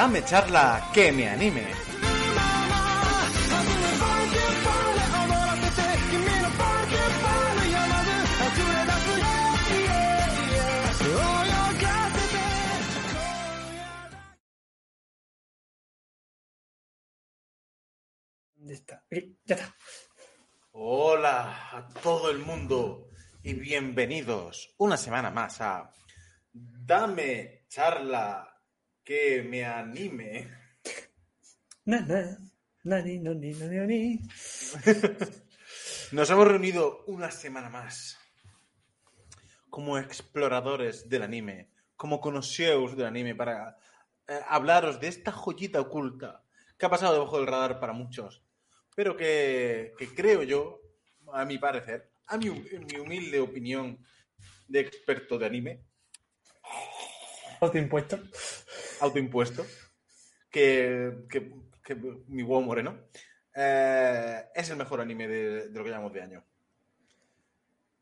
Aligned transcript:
Dame 0.00 0.24
charla 0.24 0.90
que 0.94 1.10
me 1.10 1.28
anime. 1.28 1.66
¿Dónde 18.54 18.74
está? 18.74 19.02
Aquí, 19.10 19.36
ya 19.44 19.56
está. 19.56 19.74
Hola 20.74 21.70
a 21.72 21.88
todo 22.04 22.30
el 22.30 22.38
mundo 22.38 23.08
y 23.42 23.54
bienvenidos 23.54 24.76
una 24.78 24.96
semana 24.96 25.32
más 25.32 25.60
a 25.60 25.92
Dame 26.52 27.64
charla 27.68 28.57
que 29.08 29.42
me 29.42 29.64
anime. 29.64 30.50
Na, 31.86 32.00
na, 32.00 32.36
na, 32.84 33.00
ni, 33.00 33.18
no, 33.18 33.32
ni, 33.32 33.52
no, 33.54 33.66
ni, 33.66 33.76
no, 33.78 33.86
ni. 33.86 34.20
Nos 36.12 36.28
hemos 36.28 36.46
reunido 36.46 37.04
una 37.06 37.30
semana 37.30 37.70
más 37.70 38.18
como 39.70 39.96
exploradores 39.96 41.08
del 41.08 41.22
anime, 41.22 41.70
como 41.96 42.20
conocieus 42.20 42.98
del 42.98 43.06
anime 43.06 43.34
para 43.34 43.78
eh, 44.26 44.40
hablaros 44.46 45.00
de 45.00 45.08
esta 45.08 45.32
joyita 45.32 45.80
oculta 45.80 46.44
que 46.78 46.84
ha 46.84 46.90
pasado 46.90 47.14
debajo 47.14 47.38
del 47.38 47.46
radar 47.46 47.80
para 47.80 47.94
muchos, 47.94 48.42
pero 48.94 49.16
que, 49.16 49.94
que 49.96 50.14
creo 50.14 50.42
yo, 50.42 50.82
a 51.32 51.46
mi 51.46 51.56
parecer, 51.56 52.10
a 52.26 52.36
mi, 52.36 52.50
humilde 52.50 53.40
opinión 53.40 54.04
de 54.66 54.80
experto 54.80 55.38
de 55.38 55.46
anime, 55.46 55.82
Autoimpuesto. 57.60 58.20
Autoimpuesto, 59.00 59.66
que, 60.50 61.24
que- 61.28 61.52
que 61.84 61.94
mi 61.94 62.42
huevo 62.42 62.60
moreno, 62.62 62.98
eh, 63.54 64.44
es 64.54 64.68
el 64.70 64.76
mejor 64.76 65.00
anime 65.00 65.26
de, 65.26 65.68
de 65.68 65.78
lo 65.78 65.82
que 65.84 65.90
llamamos 65.90 66.12
de 66.12 66.22
año. 66.22 66.44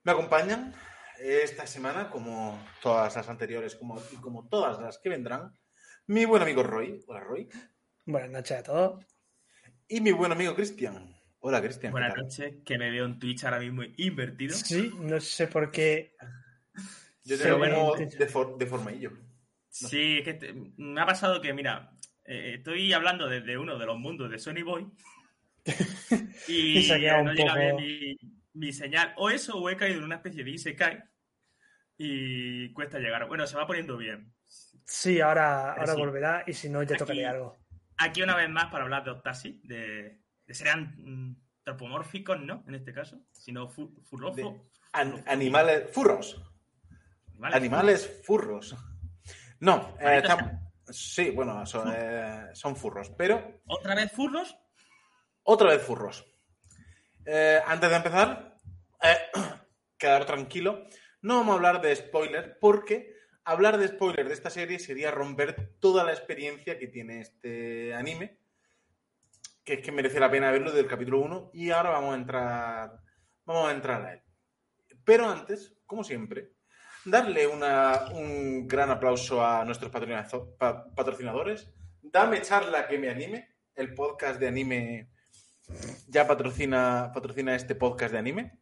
Me 0.03 0.13
acompañan 0.13 0.75
esta 1.19 1.67
semana, 1.67 2.11
como 2.11 2.59
todas 2.83 3.15
las 3.17 3.29
anteriores 3.29 3.75
como, 3.77 4.01
y 4.13 4.17
como 4.17 4.49
todas 4.49 4.81
las 4.81 4.99
que 4.99 5.09
vendrán, 5.09 5.53
mi 6.07 6.25
buen 6.25 6.43
amigo 6.43 6.63
Roy. 6.63 7.03
Hola, 7.07 7.21
Roy. 7.21 7.49
Buenas 8.05 8.31
noches 8.31 8.59
a 8.59 8.63
todos. 8.63 9.05
Y 9.89 10.01
mi 10.01 10.13
buen 10.13 10.33
amigo 10.33 10.55
Cristian. 10.55 11.15
Hola, 11.41 11.61
Cristian. 11.61 11.91
¿qué 11.91 11.93
Buenas 11.93 12.17
noches, 12.17 12.55
que 12.65 12.79
me 12.79 12.91
veo 12.91 13.05
en 13.07 13.19
Twitch 13.19 13.45
ahora 13.45 13.61
mismo 13.61 13.83
invertido. 13.97 14.55
Sí, 14.55 14.93
no 15.01 15.21
sé 15.21 15.47
por 15.47 15.71
qué. 15.71 16.17
Yo 17.25 17.37
te 17.37 17.45
Sí, 17.45 17.49
veo 17.61 17.95
de, 17.97 18.27
for- 18.27 18.59
de 18.59 18.67
formaillo. 18.67 19.13
Sí, 19.89 20.19
es 20.19 20.25
que 20.25 20.35
te- 20.35 20.55
me 20.77 21.01
ha 21.01 21.07
pasado 21.07 21.41
que, 21.41 21.53
mira, 21.53 21.91
eh, 22.25 22.55
estoy 22.57 22.93
hablando 22.93 23.29
desde 23.29 23.59
uno 23.59 23.79
de 23.79 23.87
los 23.87 23.99
mundos 23.99 24.31
de 24.31 24.39
Sony 24.39 24.63
Boy 24.65 24.87
y, 26.49 26.89
no 26.89 27.33
llega 27.33 27.55
bien 27.57 27.77
mi, 27.77 28.17
mi 28.55 28.73
señal. 28.73 29.13
O 29.17 29.31
eso, 29.31 29.59
o 29.59 29.69
he 29.71 29.77
caído 29.77 29.99
en 29.99 30.05
una 30.05 30.17
especie 30.17 30.45
de 30.45 30.51
Isekai 30.51 31.03
y 31.99 32.73
cuesta 32.73 32.99
llegar. 32.99 33.27
Bueno, 33.29 33.47
se 33.47 33.57
va 33.57 33.67
poniendo 33.67 33.97
bien. 33.97 34.33
Sí, 34.85 35.21
ahora, 35.21 35.73
ahora 35.73 35.95
sí. 35.95 35.99
volverá 36.01 36.45
y 36.47 36.53
si 36.53 36.69
no, 36.69 36.83
ya 36.83 36.95
Aquí- 36.95 36.99
tocaré 36.99 37.27
algo. 37.27 37.59
Aquí 37.99 38.23
una 38.23 38.37
vez 38.37 38.49
más 38.51 38.67
para 38.67 38.85
hablar 38.85 39.05
de 39.05 39.11
Octasi, 39.11 39.61
de, 39.65 40.21
de 40.47 40.55
ser 40.55 40.69
an- 40.69 41.37
antropomórficos, 41.67 42.41
¿no? 42.41 42.63
En 42.69 42.75
este 42.75 42.93
caso, 42.93 43.21
sino 43.33 43.69
fu, 43.69 43.91
furrofo- 44.11 44.35
De- 44.37 44.61
An- 44.93 45.25
animales. 45.27 45.91
Furros. 45.93 46.41
Animales 47.43 48.23
furros. 48.25 48.75
No, 49.61 49.97
eh, 50.01 50.23
sí, 50.89 51.31
bueno, 51.31 51.65
son, 51.67 51.93
eh, 51.95 52.49
son 52.53 52.77
furros, 52.77 53.11
pero 53.11 53.61
¿Otra 53.67 53.95
vez 53.95 54.13
furros? 54.13 54.57
Otra 55.43 55.71
vez 55.71 55.83
furros. 55.83 56.27
Eh, 57.25 57.61
antes 57.65 57.89
de 57.91 57.97
empezar, 57.97 58.59
quedar 59.99 60.27
tranquilo. 60.27 60.87
No 61.23 61.39
vamos 61.39 61.53
a 61.53 61.57
hablar 61.57 61.81
de 61.81 61.97
spoilers 61.97 62.57
porque 62.61 63.15
hablar 63.45 63.79
de 63.79 63.89
spoilers 63.89 64.29
de 64.29 64.35
esta 64.35 64.51
serie 64.51 64.79
sería 64.79 65.11
romper 65.11 65.73
toda 65.81 66.05
la 66.05 66.13
experiencia 66.13 66.79
que 66.79 66.89
tiene 66.89 67.21
este 67.21 67.95
anime. 67.95 68.39
Que 69.65 69.75
es 69.75 69.81
que 69.81 69.93
merece 69.93 70.21
la 70.21 70.31
pena 70.31 70.51
verlo 70.51 70.71
desde 70.71 70.83
el 70.83 70.91
capítulo 70.91 71.21
1 71.21 71.51
y 71.55 71.71
ahora 71.71 71.91
vamos 71.91 72.13
a 72.15 72.19
entrar, 72.19 73.01
vamos 73.45 73.69
a 73.69 73.73
entrar 73.73 74.03
a 74.03 74.13
él. 74.15 74.23
Pero 75.05 75.29
antes, 75.29 75.75
como 75.87 76.05
siempre, 76.05 76.56
darle 77.07 77.47
una- 77.47 78.07
un 78.13 78.67
gran 78.67 78.91
aplauso 78.91 79.45
a 79.45 79.65
nuestros 79.65 79.91
patrocinadores. 79.91 81.73
Dame 82.03 82.43
charla 82.43 82.87
que 82.87 82.99
me 82.99 83.09
anime, 83.09 83.49
el 83.75 83.95
podcast 83.95 84.39
de 84.41 84.49
anime 84.49 85.11
ya 86.09 86.27
patrocina, 86.27 87.11
patrocina 87.13 87.55
este 87.57 87.75
podcast 87.75 88.13
de 88.13 88.19
anime. 88.19 88.59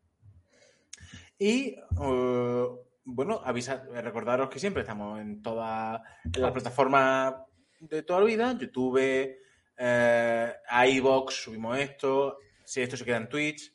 Y 1.39 1.77
eh, 2.01 2.67
bueno, 3.05 3.41
avisar, 3.45 3.87
recordaros 3.91 4.49
que 4.49 4.59
siempre 4.59 4.83
estamos 4.83 5.21
en 5.21 5.43
toda 5.43 6.03
en 6.25 6.41
la 6.41 6.53
plataforma 6.53 7.45
de 7.81 8.03
toda 8.03 8.21
la 8.21 8.27
vida, 8.27 8.57
YouTube, 8.59 9.37
eh, 9.77 10.53
iVoox, 10.89 11.35
subimos 11.35 11.79
esto, 11.79 12.39
si 12.65 12.81
esto 12.81 12.97
se 12.97 13.05
queda 13.05 13.19
en 13.19 13.29
Twitch, 13.29 13.75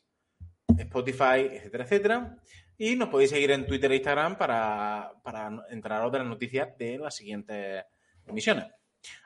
Spotify, 0.78 1.46
etcétera, 1.52 1.84
etcétera. 1.84 2.36
Y 2.82 2.96
nos 2.96 3.10
podéis 3.10 3.28
seguir 3.28 3.50
en 3.50 3.66
Twitter 3.66 3.92
e 3.92 3.96
Instagram 3.96 4.38
para, 4.38 5.12
para 5.22 5.66
enteraros 5.68 6.10
de 6.12 6.20
las 6.20 6.26
noticias 6.26 6.78
de 6.78 6.96
las 6.96 7.14
siguientes 7.14 7.84
emisiones. 8.26 8.68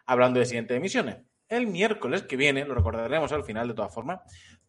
Hablando 0.06 0.40
de 0.40 0.46
siguientes 0.46 0.76
emisiones, 0.76 1.18
el 1.48 1.68
miércoles 1.68 2.22
que 2.22 2.36
viene, 2.36 2.64
lo 2.64 2.74
recordaremos 2.74 3.30
al 3.30 3.44
final 3.44 3.68
de 3.68 3.74
todas 3.74 3.94
formas, 3.94 4.22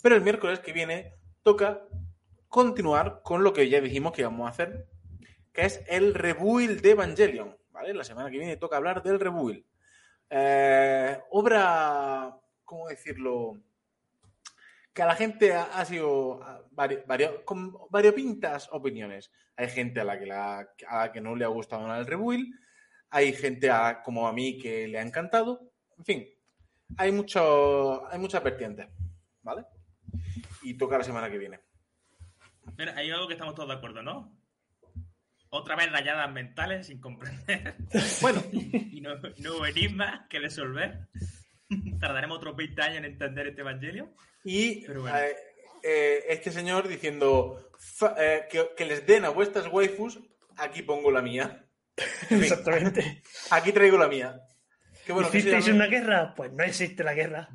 pero 0.04 0.14
el 0.14 0.22
miércoles 0.22 0.60
que 0.60 0.72
viene 0.72 1.16
toca 1.42 1.82
continuar 2.48 3.22
con 3.24 3.44
lo 3.44 3.54
que 3.54 3.68
ya 3.70 3.82
dijimos 3.82 4.14
que 4.14 4.22
íbamos 4.22 4.46
a 4.46 4.52
hacer, 4.52 4.86
que 5.52 5.66
es 5.66 5.82
el 5.88 6.14
rebuild 6.14 6.82
de 6.82 6.92
Evangelion. 6.92 7.58
¿vale? 7.72 7.92
La 7.92 8.04
semana 8.04 8.30
que 8.30 8.38
viene 8.38 8.56
toca 8.58 8.78
hablar 8.78 9.02
del 9.02 9.20
rebuild. 9.20 9.66
Eh, 10.30 11.18
obra, 11.32 12.40
¿cómo 12.64 12.88
decirlo? 12.88 13.60
Que 14.96 15.02
a 15.04 15.06
la 15.08 15.16
gente 15.16 15.54
ha, 15.54 15.64
ha 15.78 15.84
sido 15.86 16.42
ah, 16.42 16.62
vari- 16.72 17.06
vario- 17.06 17.44
con 17.46 17.74
variopintas 17.90 18.70
opiniones. 18.72 19.30
Hay 19.58 19.70
gente 19.70 20.00
a 20.00 20.06
la 20.06 20.18
que, 20.18 20.26
la, 20.26 20.60
a 20.88 20.98
la 21.00 21.12
que 21.12 21.20
no 21.22 21.36
le 21.36 21.44
ha 21.46 21.50
gustado 21.50 21.86
nada 21.86 22.00
el 22.00 22.08
rebuild, 22.08 22.48
hay 23.10 23.34
gente 23.34 23.70
a- 23.70 24.02
como 24.02 24.28
a 24.28 24.34
mí 24.34 24.58
que 24.58 24.88
le 24.88 24.98
ha 24.98 25.02
encantado. 25.02 25.70
En 25.98 26.06
fin, 26.06 26.26
hay, 26.98 27.12
mucho, 27.12 28.08
hay 28.10 28.18
muchas 28.20 28.42
vertientes, 28.44 28.88
¿vale? 29.44 29.66
Y 30.64 30.76
toca 30.76 30.98
la 30.98 31.04
semana 31.04 31.30
que 31.30 31.38
viene. 31.38 31.60
Mira, 32.78 32.94
hay 32.96 33.12
algo 33.12 33.28
que 33.28 33.34
estamos 33.34 33.54
todos 33.54 33.68
de 33.70 33.76
acuerdo, 33.76 34.02
¿no? 34.02 34.34
Otra 35.50 35.76
vez 35.76 35.92
rayadas 35.92 36.32
mentales 36.32 36.88
sin 36.88 37.00
comprender 37.00 37.76
Bueno, 38.22 38.42
y 38.52 39.00
no, 39.02 39.16
no 39.40 39.66
enigmas 39.66 40.22
que 40.30 40.40
resolver. 40.40 41.08
Tardaremos 42.00 42.38
otros 42.38 42.56
20 42.56 42.82
años 42.82 42.98
en 42.98 43.06
entender 43.06 43.48
este 43.48 43.62
evangelio. 43.62 44.14
y 44.44 44.86
Pero 44.86 45.02
bueno. 45.02 45.18
eh, 45.18 45.36
eh, 45.84 46.24
este 46.30 46.52
señor 46.52 46.88
diciendo 46.88 47.70
eh, 48.18 48.44
que, 48.50 48.70
que 48.76 48.86
les 48.86 49.06
den 49.06 49.26
a 49.26 49.30
vuestras 49.30 49.68
waifus, 49.72 50.20
aquí 50.58 50.82
pongo 50.82 51.12
la 51.12 51.22
mía. 51.22 51.66
Exactamente. 52.30 53.22
aquí 53.52 53.72
traigo 53.72 53.98
la 53.98 54.08
mía. 54.08 54.40
Que 55.06 55.14
bueno, 55.14 55.30
que 55.30 55.40
se 55.40 55.50
¿Hicisteis 55.50 55.68
llame- 55.68 55.76
una 55.76 55.88
guerra? 55.88 56.34
Pues 56.36 56.52
no 56.52 56.64
existe 56.64 57.04
la 57.04 57.14
guerra. 57.14 57.50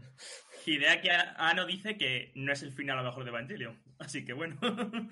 Hideaki 0.66 1.08
Anno 1.36 1.66
dice 1.66 1.96
que 1.96 2.30
no 2.36 2.52
es 2.52 2.62
el 2.62 2.72
final 2.72 2.98
a 2.98 3.02
lo 3.02 3.08
mejor 3.08 3.24
de 3.24 3.30
Evangelio. 3.30 3.76
Así 3.98 4.24
que 4.24 4.32
bueno. 4.32 4.58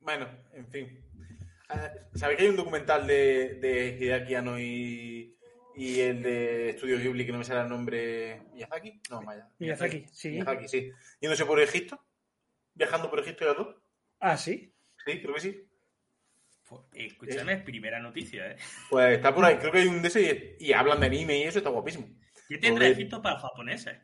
Bueno, 0.00 0.28
en 0.52 0.66
fin. 0.70 1.02
Eh, 1.70 1.90
¿Sabéis 2.14 2.36
que 2.38 2.44
hay 2.44 2.50
un 2.50 2.56
documental 2.56 3.06
de, 3.06 3.54
de 3.54 3.96
Hideaki 3.98 4.34
Anno 4.34 4.60
y, 4.60 5.34
y 5.76 6.00
el 6.00 6.22
de 6.22 6.70
Estudio 6.70 6.98
Ghibli 6.98 7.26
que 7.26 7.32
no 7.32 7.38
me 7.38 7.44
sale 7.44 7.62
el 7.62 7.68
nombre? 7.68 8.42
¿Miyazaki? 8.52 9.00
No, 9.10 9.22
Maya. 9.22 9.48
Miyazaki, 9.58 10.06
sí. 10.12 10.30
Miyazaki, 10.30 10.68
sí. 10.68 10.90
Yéndose 11.20 11.44
por 11.44 11.60
Egipto. 11.60 12.00
Viajando 12.74 13.10
por 13.10 13.20
Egipto 13.20 13.44
los 13.44 13.56
dos. 13.56 13.76
Ah, 14.20 14.36
sí. 14.36 14.74
Sí, 15.04 15.20
creo 15.20 15.34
que 15.34 15.40
sí. 15.40 15.68
Pues, 16.68 16.82
escúchame, 16.94 17.58
primera 17.58 18.00
noticia, 18.00 18.52
¿eh? 18.52 18.56
Pues 18.88 19.16
está 19.16 19.34
por 19.34 19.44
ahí. 19.44 19.56
Creo 19.56 19.70
que 19.70 19.78
hay 19.78 19.86
un 19.86 20.00
de 20.00 20.08
ese 20.08 20.56
y, 20.58 20.66
y 20.68 20.72
hablan 20.72 21.00
de 21.00 21.06
anime 21.06 21.38
y 21.38 21.42
eso 21.42 21.58
está 21.58 21.70
guapísimo. 21.70 22.08
¿Qué 22.48 22.58
tendrá 22.58 22.84
Joder. 22.84 22.92
Egipto 22.92 23.22
para 23.22 23.34
los 23.34 23.42
japoneses? 23.42 23.98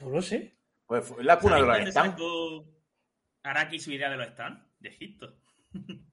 No 0.00 0.10
lo 0.10 0.22
sé. 0.22 0.56
Pues 0.86 1.04
fue 1.04 1.22
la 1.24 1.38
cuna 1.38 1.56
de 1.56 1.62
¿Sabéis 1.62 1.84
los 1.86 1.94
sacó 1.94 2.66
Araki 3.42 3.78
su 3.78 3.92
idea 3.92 4.10
de 4.10 4.16
los 4.16 4.28
stands? 4.28 4.60
De 4.78 4.88
Egipto. 4.88 5.40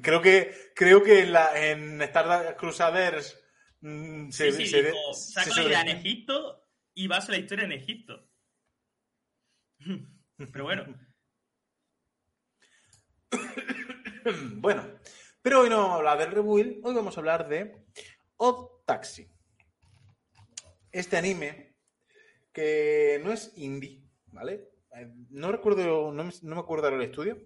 Creo 0.00 0.22
que, 0.22 0.54
creo 0.74 1.02
que 1.02 1.20
en, 1.20 1.32
la, 1.32 1.68
en 1.70 2.00
Stardust 2.02 2.56
Crusaders 2.58 3.36
mm, 3.80 4.30
se, 4.30 4.52
sí, 4.52 4.64
sí, 4.64 4.68
se- 4.68 4.82
dijo, 4.84 5.12
se 5.14 5.32
saco 5.32 5.48
la 5.50 5.54
sobre- 5.56 5.68
idea 5.68 5.80
en 5.82 5.88
Egipto 5.88 6.68
y 6.94 7.06
basa 7.08 7.32
la 7.32 7.38
historia 7.38 7.64
en 7.64 7.72
Egipto. 7.72 8.28
Pero 10.52 10.64
bueno, 10.64 10.84
Bueno, 14.56 14.98
pero 15.42 15.60
hoy 15.60 15.68
no 15.68 15.76
vamos 15.78 15.92
a 15.92 15.96
hablar 15.96 16.18
del 16.18 16.30
Rebuild, 16.32 16.80
hoy 16.84 16.94
vamos 16.94 17.16
a 17.16 17.20
hablar 17.20 17.48
de 17.48 17.84
Odd 18.36 18.84
Taxi. 18.86 19.28
este 20.90 21.16
anime 21.16 21.76
que 22.52 23.20
no 23.22 23.32
es 23.32 23.52
indie, 23.56 24.02
¿vale? 24.26 24.70
Eh, 24.96 25.12
No 25.30 25.50
recuerdo, 25.52 26.10
no 26.12 26.24
no 26.24 26.54
me 26.54 26.60
acuerdo 26.60 26.90
del 26.90 27.02
estudio, 27.02 27.38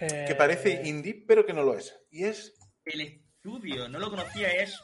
que 0.00 0.32
Eh, 0.32 0.34
parece 0.34 0.82
indie, 0.88 1.24
pero 1.26 1.44
que 1.44 1.52
no 1.52 1.62
lo 1.62 1.76
es. 1.76 1.94
Y 2.10 2.24
es 2.24 2.54
El 2.84 3.00
estudio, 3.02 3.88
no 3.88 3.98
lo 3.98 4.08
conocía, 4.10 4.48
es 4.50 4.80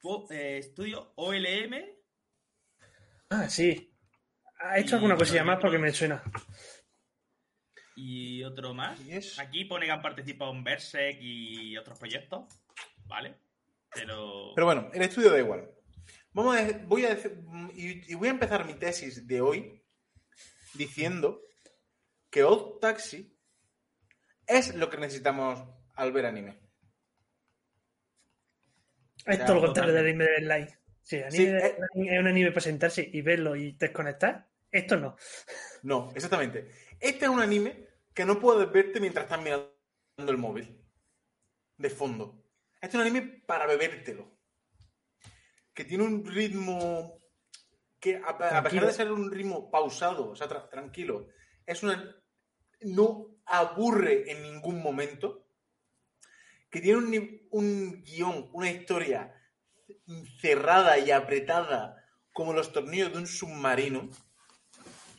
Po- 0.00 0.26
eh, 0.30 0.58
estudio 0.58 1.12
OLM. 1.16 1.74
Ah, 3.30 3.48
sí. 3.48 3.90
Ha 4.60 4.78
hecho 4.78 4.94
Y 4.94 4.98
alguna 4.98 5.16
cosilla 5.16 5.44
más 5.44 5.58
porque 5.60 5.78
me 5.78 5.90
suena. 5.92 6.22
y 7.96 8.42
otro 8.42 8.74
más. 8.74 9.00
Y 9.06 9.12
es- 9.12 9.38
Aquí 9.38 9.64
pone 9.64 9.86
que 9.86 9.92
han 9.92 10.02
participado 10.02 10.52
en 10.52 10.64
Berserk 10.64 11.18
y 11.20 11.76
otros 11.76 11.98
proyectos, 11.98 12.46
¿vale? 13.06 13.36
Pero... 13.94 14.52
Pero 14.54 14.66
bueno, 14.66 14.90
el 14.92 15.02
estudio 15.02 15.30
da 15.30 15.38
igual. 15.38 15.70
Vamos 16.32 16.56
a, 16.56 16.66
voy 16.86 17.04
a 17.06 17.16
y, 17.74 18.10
y 18.10 18.14
voy 18.14 18.28
a 18.28 18.32
empezar 18.32 18.66
mi 18.66 18.74
tesis 18.74 19.26
de 19.26 19.40
hoy 19.40 19.80
diciendo 20.74 21.40
que 22.30 22.42
Odd 22.42 22.80
Taxi 22.80 23.33
es 24.46 24.74
lo 24.74 24.88
que 24.90 24.96
necesitamos 24.98 25.62
al 25.94 26.12
ver 26.12 26.26
anime. 26.26 26.58
Es 29.26 29.44
todo 29.44 29.54
lo 29.56 29.62
contrario 29.66 29.94
del 29.94 30.06
anime 30.06 30.24
del 30.24 30.48
live. 30.48 30.68
El 30.70 30.78
Sí, 31.02 31.16
anime 31.22 31.58
eh. 31.58 31.76
es 31.94 32.20
un 32.20 32.26
anime 32.26 32.50
para 32.50 32.60
sentarse 32.62 33.08
y 33.12 33.20
verlo 33.22 33.56
y 33.56 33.72
desconectar. 33.72 34.48
Esto 34.70 34.96
no. 34.96 35.16
No, 35.82 36.10
exactamente. 36.14 36.70
Este 36.98 37.26
es 37.26 37.30
un 37.30 37.40
anime 37.40 37.88
que 38.14 38.24
no 38.24 38.40
puedes 38.40 38.70
verte 38.72 39.00
mientras 39.00 39.24
estás 39.24 39.38
mirando 39.42 39.68
el 40.16 40.38
móvil. 40.38 40.80
De 41.76 41.90
fondo. 41.90 42.42
Este 42.80 42.86
es 42.88 42.94
un 42.94 43.00
anime 43.02 43.42
para 43.46 43.66
bebértelo. 43.66 44.32
Que 45.74 45.84
tiene 45.84 46.04
un 46.04 46.24
ritmo 46.24 47.20
que, 48.00 48.16
a, 48.16 48.28
a 48.30 48.62
pesar 48.62 48.86
de 48.86 48.92
ser 48.92 49.12
un 49.12 49.30
ritmo 49.30 49.70
pausado, 49.70 50.30
o 50.30 50.36
sea, 50.36 50.48
tra- 50.48 50.70
tranquilo, 50.70 51.28
es 51.66 51.82
una. 51.82 52.16
No 52.82 53.33
aburre 53.46 54.30
en 54.30 54.42
ningún 54.42 54.82
momento. 54.82 55.46
Que 56.70 56.80
tiene 56.80 56.98
un, 56.98 57.48
un 57.50 58.02
guion, 58.02 58.50
una 58.52 58.70
historia 58.70 59.32
cerrada 60.40 60.98
y 60.98 61.10
apretada 61.10 62.04
como 62.32 62.52
los 62.52 62.72
tornillos 62.72 63.12
de 63.12 63.18
un 63.18 63.26
submarino 63.26 64.10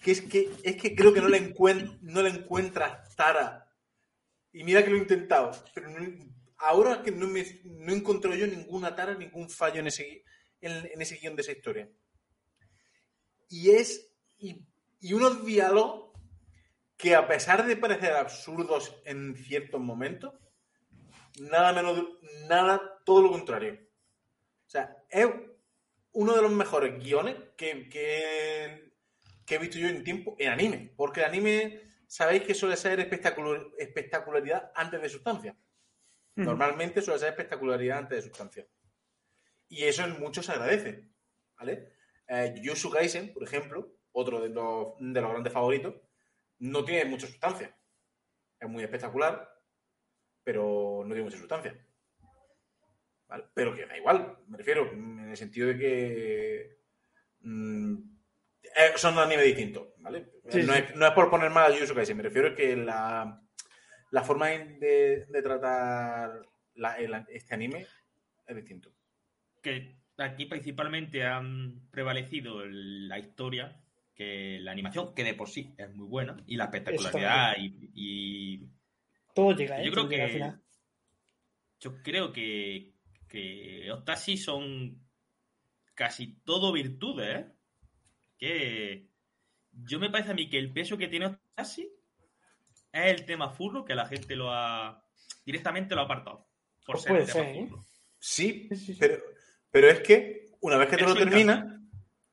que 0.05 0.11
es 0.11 0.21
que, 0.21 0.51
es 0.61 0.75
que 0.75 0.95
creo 0.95 1.11
que 1.11 1.19
no 1.19 1.27
le, 1.27 1.37
encuent 1.37 1.99
no 2.03 2.21
encuentras 2.27 3.15
tara. 3.15 3.67
Y 4.53 4.63
mira 4.63 4.83
que 4.83 4.91
lo 4.91 4.97
he 4.97 4.99
intentado, 4.99 5.49
pero 5.73 5.89
ahora 6.57 7.01
que 7.01 7.09
no, 7.09 7.25
me, 7.25 7.43
no 7.63 8.35
yo 8.35 8.45
ninguna 8.45 8.95
tara, 8.95 9.15
ningún 9.15 9.49
fallo 9.49 9.79
en 9.79 9.87
ese, 9.87 10.23
en 10.61 11.01
ese 11.01 11.15
guion 11.15 11.35
de 11.35 11.41
esa 11.41 11.53
historia. 11.53 11.89
Y 13.49 13.71
es. 13.71 14.13
Y, 14.37 14.63
y 14.99 15.13
unos 15.13 15.43
diálogos 15.43 16.14
que, 16.97 17.15
a 17.15 17.27
pesar 17.27 17.65
de 17.65 17.77
parecer 17.77 18.13
absurdos 18.13 19.01
en 19.05 19.35
ciertos 19.35 19.81
momentos, 19.81 20.33
nada 21.39 21.73
menos. 21.73 22.07
Nada, 22.47 23.01
todo 23.05 23.21
lo 23.21 23.31
contrario. 23.31 23.79
O 24.65 24.69
sea, 24.69 25.03
es 25.09 25.27
uno 26.13 26.35
de 26.35 26.41
los 26.41 26.51
mejores 26.51 26.97
guiones 27.03 27.35
que, 27.57 27.89
que, 27.89 28.93
que 29.45 29.55
he 29.55 29.57
visto 29.57 29.77
yo 29.77 29.87
en 29.87 30.03
tiempo 30.03 30.35
en 30.39 30.49
anime. 30.49 30.93
Porque 30.95 31.19
el 31.21 31.27
anime, 31.27 31.81
sabéis 32.07 32.43
que 32.43 32.53
suele 32.53 32.77
ser 32.77 32.99
espectacular- 32.99 33.67
espectacularidad 33.77 34.71
antes 34.75 35.01
de 35.01 35.09
sustancia. 35.09 35.57
Normalmente 36.35 37.01
suele 37.01 37.19
ser 37.19 37.29
espectacularidad 37.29 37.99
antes 37.99 38.17
de 38.17 38.29
sustancia. 38.29 38.67
Y 39.69 39.83
eso 39.83 40.03
en 40.03 40.19
mucho 40.19 40.43
se 40.43 40.51
agradece. 40.51 41.09
¿Vale? 41.57 41.93
Eh, 42.27 42.61
Kaisen, 42.91 43.33
por 43.33 43.43
ejemplo, 43.43 43.95
otro 44.11 44.41
de 44.41 44.49
los, 44.49 44.93
de 44.99 45.21
los 45.21 45.31
grandes 45.31 45.53
favoritos, 45.53 45.95
no 46.65 46.83
tiene 46.85 47.05
mucha 47.05 47.27
sustancia. 47.27 47.75
Es 48.59 48.69
muy 48.69 48.83
espectacular, 48.83 49.49
pero 50.43 51.01
no 51.03 51.09
tiene 51.13 51.23
mucha 51.23 51.37
sustancia. 51.37 51.77
¿Vale? 53.27 53.45
Pero 53.53 53.75
que 53.75 53.85
da 53.85 53.97
igual, 53.97 54.37
me 54.47 54.57
refiero, 54.57 54.91
en 54.91 55.29
el 55.31 55.37
sentido 55.37 55.67
de 55.69 55.77
que 55.77 56.77
mm, 57.41 57.95
eh, 58.63 58.91
son 58.97 59.17
animes 59.17 59.45
distintos, 59.45 59.87
¿vale? 59.97 60.31
Sí, 60.49 60.61
no, 60.63 60.73
sí. 60.73 60.79
Es, 60.79 60.95
no 60.95 61.07
es 61.07 61.13
por 61.13 61.29
poner 61.29 61.49
mal 61.49 61.71
a 61.71 61.73
Jujutsu 61.73 61.95
Kaisen, 61.95 62.17
me 62.17 62.23
refiero 62.23 62.49
a 62.49 62.55
que 62.55 62.75
la, 62.75 63.41
la 64.11 64.23
forma 64.23 64.49
de, 64.49 65.25
de 65.27 65.41
tratar 65.41 66.39
la- 66.75 66.97
el- 66.99 67.25
este 67.29 67.55
anime 67.55 67.87
es 68.45 68.55
distinto. 68.55 68.91
que 69.63 69.95
aquí 70.17 70.45
principalmente 70.45 71.23
han 71.25 71.89
prevalecido 71.89 72.63
la 72.67 73.17
historia 73.17 73.81
que 74.15 74.59
la 74.61 74.71
animación, 74.71 75.13
que 75.13 75.23
de 75.23 75.33
por 75.33 75.49
sí 75.49 75.73
es 75.77 75.93
muy 75.93 76.07
buena, 76.07 76.37
y 76.47 76.55
la 76.55 76.65
espectacularidad 76.65 77.55
y, 77.57 77.91
y 77.93 78.69
Todo 79.33 79.51
llega, 79.55 79.81
¿eh? 79.81 79.85
yo 79.85 79.91
creo 79.91 80.07
que 80.07 80.27
final. 80.29 80.61
yo 81.79 82.01
creo 82.01 82.31
que, 82.31 82.93
que 83.27 83.91
Octasi 83.91 84.37
son 84.37 85.01
casi 85.93 86.37
todo 86.45 86.71
virtudes, 86.71 87.37
¿eh? 87.45 87.51
Que 88.37 89.09
yo 89.71 89.99
me 89.99 90.09
parece 90.09 90.31
a 90.31 90.33
mí 90.33 90.49
que 90.49 90.57
el 90.59 90.71
peso 90.71 90.97
que 90.97 91.07
tiene 91.09 91.27
Octasi 91.27 91.89
es 92.91 93.05
el 93.13 93.25
tema 93.25 93.49
furro 93.49 93.83
que 93.85 93.95
la 93.95 94.05
gente 94.07 94.35
lo 94.35 94.51
ha 94.51 95.03
directamente 95.45 95.95
lo 95.95 96.01
ha 96.01 96.05
apartado. 96.05 96.47
Por 96.85 96.97
Pues 96.97 97.03
ser 97.03 97.09
puede 97.11 97.23
el 97.23 97.27
tema 97.27 97.45
ser, 97.45 97.55
¿eh? 97.55 97.67
furro. 97.67 97.85
Sí, 98.19 98.69
pero, 98.99 99.17
pero 99.69 99.89
es 99.89 99.99
que 100.01 100.45
una 100.61 100.77
vez 100.77 100.89
que 100.89 100.97
te 100.97 101.03
lo 101.03 101.15
terminas, 101.15 101.59
encaja. 101.59 101.81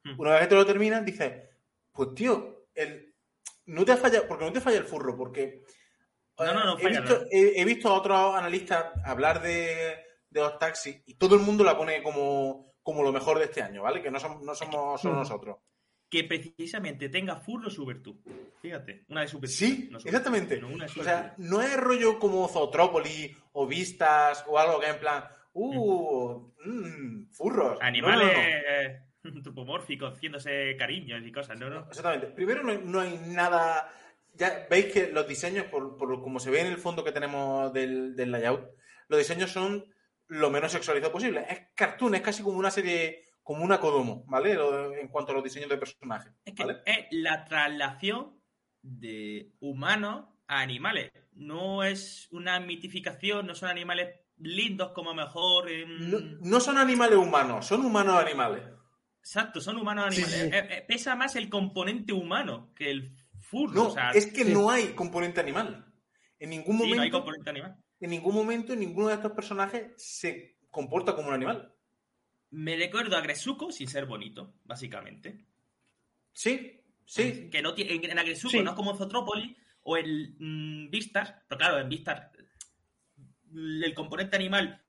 Mm. 0.05 0.21
una 0.21 0.31
vez 0.33 0.41
que 0.43 0.47
te 0.49 0.55
lo 0.55 0.67
terminas, 0.67 1.05
dices, 1.05 1.33
pues 1.93 2.15
tío, 2.15 2.67
el, 2.75 3.15
no 3.67 3.85
te 3.85 3.93
ha 3.93 3.97
fallado, 3.97 4.27
porque 4.27 4.45
no 4.45 4.53
te 4.53 4.61
falla 4.61 4.79
el 4.79 4.85
furro, 4.87 5.17
porque 5.17 5.63
No, 6.39 6.53
no, 6.53 6.65
no 6.65 6.79
he, 6.79 6.83
falla, 6.83 7.01
visto, 7.01 7.25
he, 7.31 7.61
he 7.61 7.65
visto 7.65 7.89
a 7.89 7.95
otros 7.95 8.35
analistas 8.35 8.87
hablar 9.05 9.43
de, 9.43 9.99
de 10.31 10.41
los 10.41 10.59
taxis 10.59 11.03
y 11.07 11.15
todo 11.15 11.35
el 11.37 11.43
mundo 11.43 11.63
la 11.65 11.77
pone 11.77 12.03
como, 12.03 12.75
como 12.83 13.03
lo 13.03 13.13
mejor 13.13 13.39
de 13.39 13.45
este 13.45 13.63
año, 13.63 13.83
¿vale? 13.83 14.03
Que 14.03 14.11
no, 14.11 14.19
som- 14.19 14.41
no 14.43 14.55
somos 14.55 15.01
solo 15.01 15.15
Mm. 15.15 15.19
nosotros. 15.19 15.57
Que 16.11 16.25
precisamente 16.25 17.09
tenga 17.09 17.37
furro 17.37 17.71
su 17.71 17.87
virtud. 17.87 18.17
Fíjate, 18.61 19.07
una 19.09 19.23
de 19.23 19.29
sus 19.29 19.41
virtudes. 19.41 19.57
Sí, 19.59 19.89
no 19.91 19.99
su 19.99 20.09
exactamente. 20.09 20.57
virtud, 20.57 20.83
O 21.01 21.03
sea, 21.05 21.35
no 21.39 21.63
es 21.63 21.75
rollo 21.79 22.19
como 22.19 22.47
Zootrópolis 22.49 23.35
o 23.53 23.67
Vistas 23.67 24.45
o 24.47 24.59
algo 24.59 24.79
que 24.79 24.89
en 24.89 25.01
plan, 25.01 25.25
uh, 25.55 26.51
mm, 26.67 27.31
furros. 27.31 27.79
No, 27.81 27.87
Animales 27.87 29.01
antropomórficos, 29.37 30.15
haciéndose 30.15 30.77
cariños 30.77 31.23
y 31.25 31.33
cosas, 31.33 31.59
¿no? 31.59 31.71
no. 31.71 31.81
Exactamente. 31.89 32.27
Primero, 32.29 32.63
no 32.63 32.73
hay, 32.73 32.81
no 32.85 33.01
hay 33.01 33.19
nada. 33.29 33.89
Ya 34.35 34.67
veis 34.71 34.87
que 34.87 35.09
los 35.13 35.29
diseños, 35.29 35.67
por, 35.67 35.97
por 35.97 36.23
como 36.23 36.41
se 36.41 36.51
ve 36.51 36.61
en 36.61 36.67
el 36.69 36.79
fondo 36.79 37.05
que 37.05 37.13
tenemos 37.13 37.73
del, 37.73 38.17
del 38.17 38.33
layout, 38.33 38.67
los 39.09 39.19
diseños 39.19 39.51
son 39.51 39.85
lo 40.29 40.51
menos 40.51 40.73
sexualizados 40.73 41.13
posible. 41.13 41.45
Es 41.49 41.61
cartoon, 41.75 42.15
es 42.15 42.23
casi 42.23 42.43
como 42.43 42.57
una 42.59 42.71
serie, 42.71 43.27
como 43.43 43.63
una 43.63 43.79
Kodomo, 43.79 44.25
¿vale? 44.27 44.57
En 45.01 45.09
cuanto 45.09 45.33
a 45.33 45.35
los 45.35 45.45
diseños 45.45 45.69
de 45.69 45.77
personajes. 45.77 46.33
Es 46.45 46.55
que 46.55 46.65
¿vale? 46.65 46.81
es 46.87 47.07
la 47.11 47.45
traslación 47.45 48.41
de 48.81 49.53
humanos 49.61 50.25
a 50.47 50.61
animales. 50.61 51.13
No 51.33 51.85
es 51.85 52.29
una 52.31 52.59
mitificación, 52.61 53.47
no 53.47 53.55
son 53.55 53.69
animales 53.69 54.21
lindos 54.39 54.93
como 54.93 55.13
mejor. 55.13 55.71
en- 55.71 56.11
No, 56.11 56.19
no 56.41 56.61
son 56.61 56.79
animales 56.79 57.19
humanos, 57.19 57.67
son 57.67 57.85
humanos 57.85 58.17
animales. 58.17 58.63
Exacto, 59.23 59.61
son 59.61 59.77
humanos 59.77 60.15
Sí, 60.15 60.23
animales. 60.23 60.51
sí. 60.51 60.57
Eh, 60.57 60.79
eh, 60.79 60.85
pesa 60.87 61.15
más 61.15 61.37
el 61.37 61.49
componente 61.49 62.13
humano 62.13 62.73
que 62.75 62.91
el 62.91 63.17
furro. 63.41 63.73
No, 63.75 63.87
o 63.89 63.91
sea, 63.95 64.11
es 64.11 64.27
que 64.27 64.45
sí. 64.45 64.53
no 64.53 64.69
hay 64.69 64.89
componente 64.95 65.41
animal. 65.41 65.87
En 66.41 66.51
ningún 66.51 66.77
sí, 66.77 66.83
momento, 66.83 66.97
no 66.97 67.03
hay 67.03 67.11
componente 67.11 67.51
animal. 67.51 67.77
en 68.01 68.11
ningún 68.11 68.35
momento, 68.35 68.75
ninguno 68.75 69.09
de 69.09 69.15
estos 69.15 69.31
personajes 69.33 69.93
se 69.97 70.59
comporta 70.71 71.15
como 71.15 71.29
un 71.29 71.35
animal. 71.35 71.73
Me 72.51 72.77
recuerdo 72.77 73.17
a 73.17 73.21
Gresuko 73.21 73.71
sin 73.71 73.87
ser 73.89 74.07
bonito, 74.07 74.55
básicamente. 74.65 75.47
Sí, 76.33 76.81
sí. 77.07 77.49
Que 77.51 77.63
no 77.63 77.75
tiene, 77.75 77.93
en, 77.95 78.37
Sí. 78.37 78.61
no 78.61 78.71
es 78.71 78.77
como 78.77 78.91
en 78.91 78.99
Zotrópolis 78.99 79.57
o 79.83 79.97
en 79.97 80.35
mm, 80.39 80.91
Vistas, 80.91 81.33
pero 81.49 81.59
claro, 81.59 81.79
en 81.79 81.89
Vistas 81.89 82.31
el 83.55 83.95
componente 83.95 84.35
animal 84.37 84.83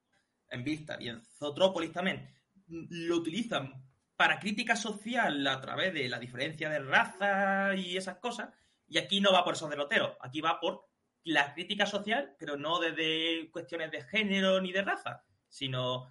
en 0.50 0.64
Vistas 0.64 0.98
y 1.02 1.10
en 1.10 1.22
Zotrópolis 1.22 1.92
también 1.92 2.30
mm, 2.68 2.86
lo 3.08 3.18
utilizan 3.18 3.74
para 4.16 4.40
crítica 4.40 4.76
social 4.76 5.46
a 5.48 5.60
través 5.62 5.94
de 5.94 6.08
la 6.08 6.20
diferencia 6.20 6.70
de 6.70 6.80
raza 6.80 7.76
y 7.76 7.98
esas 7.98 8.18
cosas. 8.18 8.50
Y 8.88 8.98
aquí 8.98 9.22
no 9.22 9.34
va 9.34 9.44
por 9.44 9.56
esos 9.56 9.70
derroteros, 9.70 10.18
aquí 10.22 10.42
va 10.42 10.60
por 10.60 10.86
la 11.24 11.54
crítica 11.54 11.86
social, 11.86 12.36
pero 12.38 12.58
no 12.58 12.80
desde 12.80 13.50
cuestiones 13.52 13.92
de 13.92 14.02
género 14.02 14.62
ni 14.62 14.72
de 14.72 14.82
raza, 14.82 15.24
sino 15.48 16.08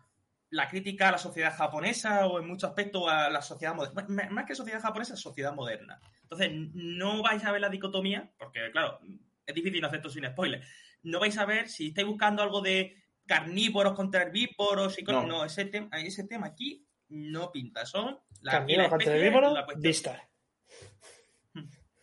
la 0.48 0.68
crítica 0.68 1.08
a 1.08 1.12
la 1.12 1.18
sociedad 1.18 1.54
japonesa 1.54 2.26
o 2.26 2.38
en 2.38 2.46
muchos 2.46 2.70
aspectos 2.70 3.04
a 3.08 3.30
la 3.30 3.42
sociedad 3.42 3.74
moderna. 3.74 4.28
Más 4.30 4.46
que 4.46 4.54
sociedad 4.54 4.80
japonesa, 4.80 5.16
sociedad 5.16 5.54
moderna. 5.54 6.00
Entonces, 6.22 6.50
no 6.74 7.22
vais 7.22 7.44
a 7.44 7.52
ver 7.52 7.60
la 7.60 7.68
dicotomía, 7.68 8.30
porque 8.38 8.70
claro, 8.70 9.00
es 9.46 9.54
difícil 9.54 9.84
hacer 9.84 9.98
esto 9.98 10.10
sin 10.10 10.26
spoiler. 10.26 10.62
No 11.02 11.20
vais 11.20 11.36
a 11.38 11.46
ver 11.46 11.68
si 11.68 11.88
estáis 11.88 12.06
buscando 12.06 12.42
algo 12.42 12.60
de 12.60 12.96
carnívoros 13.26 13.94
contra 13.94 14.22
herbívoros 14.22 14.98
y 14.98 15.04
cosas. 15.04 15.26
No. 15.26 15.38
No, 15.38 15.44
ese, 15.44 15.66
tema 15.66 15.88
ese 16.00 16.24
tema 16.24 16.48
aquí 16.48 16.86
no 17.12 17.50
pinta. 17.52 17.86
Son 17.86 18.18
la, 18.40 18.52
Camino 18.52 18.78
la 18.82 18.88
especie, 18.88 19.12
de 19.12 19.28
víbora, 19.28 19.50
la 19.50 19.64
cuestión- 19.64 19.82
Vistar. 19.82 20.28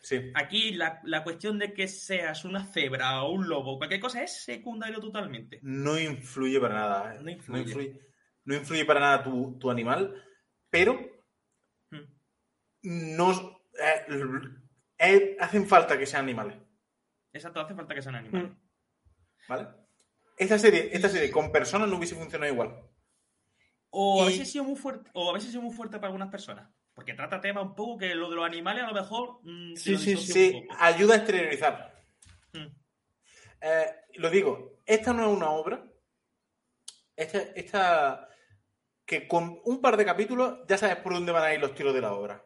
Sí. 0.01 0.31
Aquí 0.33 0.71
la, 0.71 1.01
la 1.03 1.23
cuestión 1.23 1.59
de 1.59 1.73
que 1.73 1.87
seas 1.87 2.43
una 2.45 2.65
cebra 2.65 3.21
o 3.23 3.31
un 3.31 3.47
lobo, 3.47 3.77
cualquier 3.77 3.99
cosa, 3.99 4.23
es 4.23 4.43
secundario 4.43 4.99
totalmente. 4.99 5.59
No 5.61 5.99
influye 5.99 6.59
para 6.59 6.73
nada. 6.75 7.13
¿eh? 7.15 7.17
No 7.19 7.23
No 7.25 7.59
influye. 7.59 7.99
no 8.45 8.55
influye 8.55 8.85
para 8.85 8.99
nada 9.01 9.23
tu, 9.23 9.57
tu 9.59 9.69
animal, 9.69 10.15
pero 10.69 10.99
Hmm. 11.91 12.05
no 12.81 13.61
eh, 13.79 14.05
eh, 14.97 15.37
hacen 15.39 15.67
falta 15.67 15.97
que 15.97 16.05
sean 16.07 16.23
animales. 16.23 16.57
Exacto, 17.33 17.59
hace 17.59 17.75
falta 17.75 17.93
que 17.93 18.01
sean 18.01 18.15
animales. 18.15 18.51
Mm. 18.51 18.57
¿Vale? 19.47 19.67
Esta 20.37 20.57
serie, 20.57 20.89
esta 20.91 21.09
serie 21.09 21.29
con 21.29 21.51
personas 21.51 21.87
no 21.89 21.97
hubiese 21.97 22.15
funcionado 22.15 22.51
igual. 22.51 22.88
O 23.91 24.21
a 24.21 24.25
veces 24.25 24.41
ha 24.41 24.51
sido 24.51 24.63
muy 24.65 24.75
fuerte, 24.75 25.09
o 25.13 25.29
a 25.29 25.33
veces 25.33 25.49
ha 25.49 25.51
sido 25.53 25.63
muy 25.63 25.73
fuerte 25.73 25.97
para 25.97 26.07
algunas 26.07 26.29
personas. 26.29 26.69
Porque 26.93 27.13
trata 27.13 27.39
temas 27.41 27.63
un 27.63 27.75
poco 27.75 27.97
que 27.97 28.13
lo 28.13 28.29
de 28.29 28.35
los 28.35 28.45
animales 28.45 28.83
a 28.83 28.87
lo 28.87 28.93
mejor 28.93 29.39
mm, 29.43 29.75
Sí, 29.75 29.97
sí, 29.97 30.17
Sí, 30.17 30.67
ayuda 30.79 31.13
a 31.15 31.17
exteriorizar. 31.17 32.03
Mm. 32.53 32.67
Eh, 33.61 33.85
lo 34.15 34.29
digo, 34.29 34.79
esta 34.85 35.13
no 35.13 35.29
es 35.31 35.37
una 35.37 35.49
obra. 35.51 35.83
Esta, 37.15 37.39
esta- 37.55 38.25
que 39.05 39.27
con 39.27 39.59
un 39.65 39.81
par 39.81 39.97
de 39.97 40.05
capítulos 40.05 40.59
ya 40.67 40.77
sabes 40.77 40.97
por 40.97 41.13
dónde 41.13 41.31
van 41.31 41.43
a 41.43 41.53
ir 41.53 41.59
los 41.59 41.73
tiros 41.73 41.93
de 41.93 42.01
la 42.01 42.13
obra. 42.13 42.43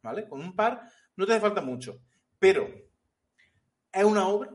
¿Vale? 0.00 0.26
Con 0.28 0.40
un 0.40 0.56
par 0.56 0.82
no 1.16 1.26
te 1.26 1.32
hace 1.32 1.40
falta 1.42 1.60
mucho. 1.60 2.00
Pero 2.38 2.68
es 3.92 4.04
una 4.04 4.26
obra 4.26 4.50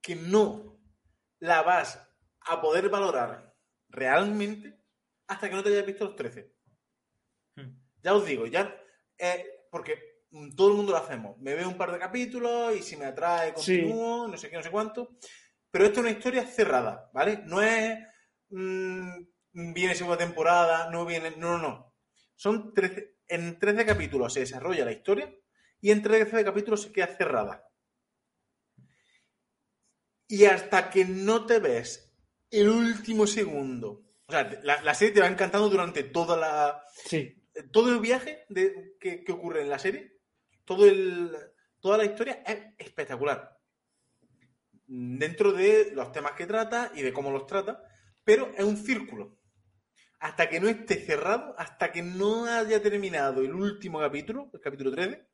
que 0.00 0.14
no 0.14 0.78
la 1.40 1.62
vas 1.62 2.00
a 2.42 2.60
poder 2.60 2.88
valorar 2.88 3.54
realmente 3.88 4.77
hasta 5.28 5.48
que 5.48 5.54
no 5.54 5.62
te 5.62 5.68
hayas 5.70 5.86
visto 5.86 6.04
los 6.06 6.16
13. 6.16 6.52
Mm. 7.56 7.70
Ya 8.02 8.14
os 8.14 8.24
digo, 8.26 8.46
ya. 8.46 8.74
eh, 9.18 9.44
porque 9.70 10.18
todo 10.56 10.68
el 10.70 10.74
mundo 10.76 10.92
lo 10.92 10.98
hacemos. 10.98 11.38
Me 11.38 11.54
veo 11.54 11.68
un 11.68 11.76
par 11.76 11.90
de 11.92 11.98
capítulos 11.98 12.76
y 12.76 12.82
si 12.82 12.96
me 12.96 13.06
atrae, 13.06 13.52
Sí. 13.56 13.80
continúo, 13.82 14.28
no 14.28 14.36
sé 14.36 14.48
qué, 14.50 14.56
no 14.56 14.62
sé 14.62 14.70
cuánto. 14.70 15.16
Pero 15.70 15.84
esto 15.86 16.00
es 16.00 16.06
una 16.06 16.10
historia 16.16 16.46
cerrada, 16.46 17.10
¿vale? 17.12 17.42
No 17.44 17.62
es. 17.62 17.98
mm, 18.50 19.18
viene 19.74 19.94
segunda 19.94 20.16
temporada, 20.18 20.90
no 20.90 21.04
viene. 21.04 21.32
No, 21.36 21.58
no, 21.58 21.68
no. 21.68 21.94
Son 22.36 22.72
13. 22.72 23.16
En 23.28 23.58
13 23.58 23.84
capítulos 23.84 24.32
se 24.32 24.40
desarrolla 24.40 24.84
la 24.86 24.92
historia 24.92 25.34
y 25.80 25.90
en 25.90 26.02
13 26.02 26.44
capítulos 26.44 26.82
se 26.82 26.92
queda 26.92 27.08
cerrada. 27.08 27.68
Y 30.26 30.44
hasta 30.44 30.90
que 30.90 31.04
no 31.04 31.46
te 31.46 31.58
ves 31.58 32.14
el 32.50 32.68
último 32.68 33.26
segundo. 33.26 34.04
O 34.28 34.32
sea, 34.32 34.60
la, 34.62 34.82
la 34.82 34.94
serie 34.94 35.14
te 35.14 35.20
va 35.20 35.26
encantando 35.26 35.70
durante 35.70 36.02
toda 36.04 36.36
la, 36.36 36.82
Sí. 36.94 37.34
todo 37.72 37.90
el 37.92 38.00
viaje 38.00 38.44
de, 38.50 38.96
que, 39.00 39.24
que 39.24 39.32
ocurre 39.32 39.62
en 39.62 39.70
la 39.70 39.78
serie, 39.78 40.18
todo 40.66 40.86
el, 40.86 41.34
toda 41.80 41.96
la 41.96 42.04
historia 42.04 42.42
es 42.46 42.74
espectacular. 42.76 43.58
Dentro 44.86 45.52
de 45.52 45.92
los 45.94 46.12
temas 46.12 46.32
que 46.32 46.46
trata 46.46 46.92
y 46.94 47.02
de 47.02 47.12
cómo 47.12 47.30
los 47.30 47.46
trata, 47.46 47.82
pero 48.24 48.52
es 48.56 48.64
un 48.64 48.76
círculo. 48.76 49.38
Hasta 50.20 50.48
que 50.48 50.60
no 50.60 50.68
esté 50.68 50.96
cerrado, 50.96 51.54
hasta 51.58 51.90
que 51.92 52.02
no 52.02 52.44
haya 52.46 52.82
terminado 52.82 53.40
el 53.40 53.54
último 53.54 53.98
capítulo, 54.00 54.50
el 54.52 54.60
capítulo 54.60 54.90
13. 54.90 55.26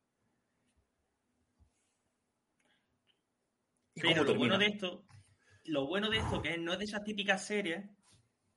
¿Y 3.95 4.01
Pero 4.01 4.23
lo 4.23 4.27
termina? 4.27 4.57
bueno 4.57 4.59
de 4.59 4.67
esto, 4.67 5.05
lo 5.65 5.87
bueno 5.87 6.11
de 6.11 6.19
esto 6.19 6.43
que 6.43 6.59
no 6.59 6.73
es 6.73 6.79
de 6.79 6.85
esas 6.85 7.05
típicas 7.05 7.47
series 7.47 7.85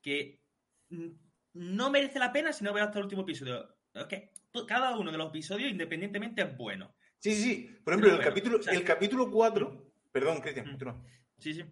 que 0.07 0.39
no 1.53 1.89
merece 1.89 2.17
la 2.19 2.31
pena 2.31 2.53
si 2.53 2.63
no 2.63 2.71
ves 2.73 2.83
hasta 2.83 2.99
el 2.99 3.05
último 3.05 3.23
episodio. 3.23 3.67
To- 4.51 4.65
cada 4.65 4.97
uno 4.97 5.11
de 5.11 5.17
los 5.17 5.27
episodios 5.29 5.69
independientemente 5.69 6.41
es 6.43 6.55
bueno. 6.57 6.95
Sí, 7.19 7.33
sí, 7.35 7.41
sí. 7.43 7.77
Por 7.83 7.93
ejemplo, 7.93 8.09
el 8.11 8.15
bueno, 8.17 8.29
capítulo, 8.29 8.57
o 8.59 8.61
sea- 8.61 8.73
el 8.73 8.83
capítulo 8.83 9.29
4. 9.29 9.91
Perdón, 10.11 10.39
Cristian, 10.39 10.65
Mm. 10.67 10.69
continúa. 10.69 11.03
Sí, 11.39 11.53
sí. 11.53 11.63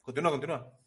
Continúa, 0.00 0.30
continúa. 0.30 0.78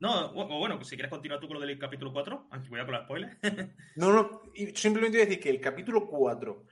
No, 0.00 0.26
o 0.30 0.56
o 0.56 0.58
bueno, 0.58 0.76
pues 0.76 0.88
si 0.88 0.96
quieres 0.96 1.10
continuar 1.10 1.40
tú 1.40 1.46
con 1.48 1.60
lo 1.60 1.66
del 1.66 1.78
capítulo 1.78 2.12
4, 2.12 2.48
aunque 2.50 2.68
voy 2.70 2.80
a 2.80 2.84
con 2.84 2.94
los 2.94 3.04
spoilers. 3.04 3.36
No, 3.96 4.12
no, 4.12 4.42
simplemente 4.74 5.18
voy 5.18 5.22
a 5.22 5.28
decir 5.28 5.40
que 5.42 5.50
el 5.50 5.60
capítulo 5.60 6.06
4 6.08 6.64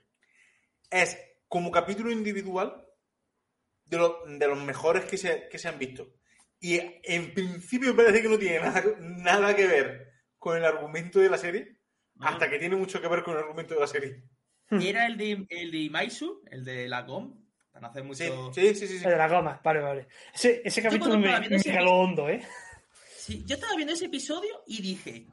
es 0.90 1.18
como 1.48 1.70
capítulo 1.70 2.10
individual 2.10 2.86
de, 3.84 3.98
lo- 3.98 4.24
de 4.26 4.46
los 4.48 4.62
mejores 4.64 5.04
que 5.04 5.16
se, 5.16 5.48
que 5.50 5.58
se 5.58 5.68
han 5.68 5.78
visto. 5.78 6.08
Y 6.60 6.78
en 6.78 7.32
principio 7.32 7.96
parece 7.96 8.20
que 8.22 8.28
no 8.28 8.38
tiene 8.38 8.60
nada, 8.60 8.84
nada 9.00 9.56
que 9.56 9.66
ver 9.66 10.12
con 10.38 10.56
el 10.56 10.64
argumento 10.64 11.18
de 11.18 11.30
la 11.30 11.38
serie, 11.38 11.78
hasta 12.20 12.50
que 12.50 12.58
tiene 12.58 12.76
mucho 12.76 13.00
que 13.00 13.08
ver 13.08 13.22
con 13.22 13.34
el 13.34 13.40
argumento 13.40 13.74
de 13.74 13.80
la 13.80 13.86
serie. 13.86 14.22
Era 14.70 15.06
el 15.06 15.16
de, 15.16 15.46
el 15.48 15.70
de 15.70 15.78
Imaisu, 15.78 16.42
el 16.50 16.64
de 16.64 16.88
la 16.88 17.02
GOM, 17.02 17.44
para 17.72 17.88
hacer 17.88 18.04
mucho... 18.04 18.52
Sí, 18.52 18.60
sí, 18.60 18.74
sí, 18.74 18.86
sí. 18.86 18.98
sí. 18.98 19.04
El 19.04 19.10
de 19.12 19.16
la 19.16 19.28
goma, 19.28 19.60
vale, 19.64 19.80
vale. 19.80 20.08
Ese, 20.34 20.62
ese 20.64 20.82
capítulo 20.82 21.18
me, 21.18 21.40
me 21.48 21.56
ese- 21.56 21.72
caló 21.72 21.92
hondo, 21.94 22.28
¿eh? 22.28 22.46
Sí, 23.16 23.42
yo 23.46 23.54
estaba 23.54 23.74
viendo 23.74 23.94
ese 23.94 24.06
episodio 24.06 24.62
y 24.66 24.80
dije, 24.82 25.26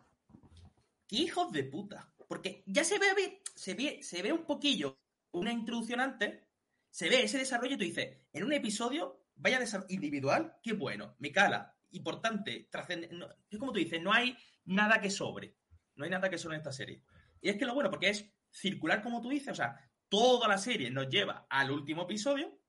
qué 1.07 1.15
hijos 1.17 1.51
de 1.51 1.63
puta. 1.65 2.11
Porque 2.27 2.63
ya 2.65 2.83
se 2.83 2.99
ve, 2.99 3.41
se 3.55 3.73
ve, 3.73 3.99
se 4.01 4.21
ve 4.21 4.33
un 4.33 4.43
poquillo 4.45 4.99
una 5.31 5.51
introducción 5.51 5.99
antes, 5.99 6.41
se 6.89 7.09
ve 7.09 7.23
ese 7.23 7.37
desarrollo 7.37 7.75
y 7.75 7.77
tú 7.77 7.83
dices, 7.83 8.17
en 8.33 8.43
un 8.43 8.53
episodio, 8.53 9.16
vaya 9.37 9.59
desarrollo 9.59 9.93
individual, 9.93 10.55
qué 10.61 10.73
bueno, 10.73 11.15
me 11.19 11.31
cala, 11.31 11.75
importante, 11.91 12.67
no- 13.11 13.29
es 13.49 13.57
como 13.59 13.71
tú 13.71 13.79
dices, 13.79 14.01
no 14.01 14.11
hay 14.13 14.37
nada 14.65 14.99
que 14.99 15.09
sobre. 15.09 15.55
No 15.95 16.03
hay 16.03 16.11
nada 16.11 16.29
que 16.29 16.37
sobre 16.37 16.55
en 16.55 16.59
esta 16.61 16.71
serie. 16.71 17.01
Y 17.41 17.49
es 17.49 17.55
que 17.57 17.65
lo 17.65 17.73
bueno, 17.73 17.89
porque 17.89 18.09
es 18.09 18.29
circular 18.51 19.01
como 19.01 19.21
tú 19.21 19.29
dices, 19.29 19.49
o 19.49 19.55
sea, 19.55 19.79
toda 20.09 20.47
la 20.47 20.57
serie 20.57 20.89
nos 20.91 21.09
lleva 21.09 21.47
al 21.49 21.71
último 21.71 22.03
episodio, 22.03 22.59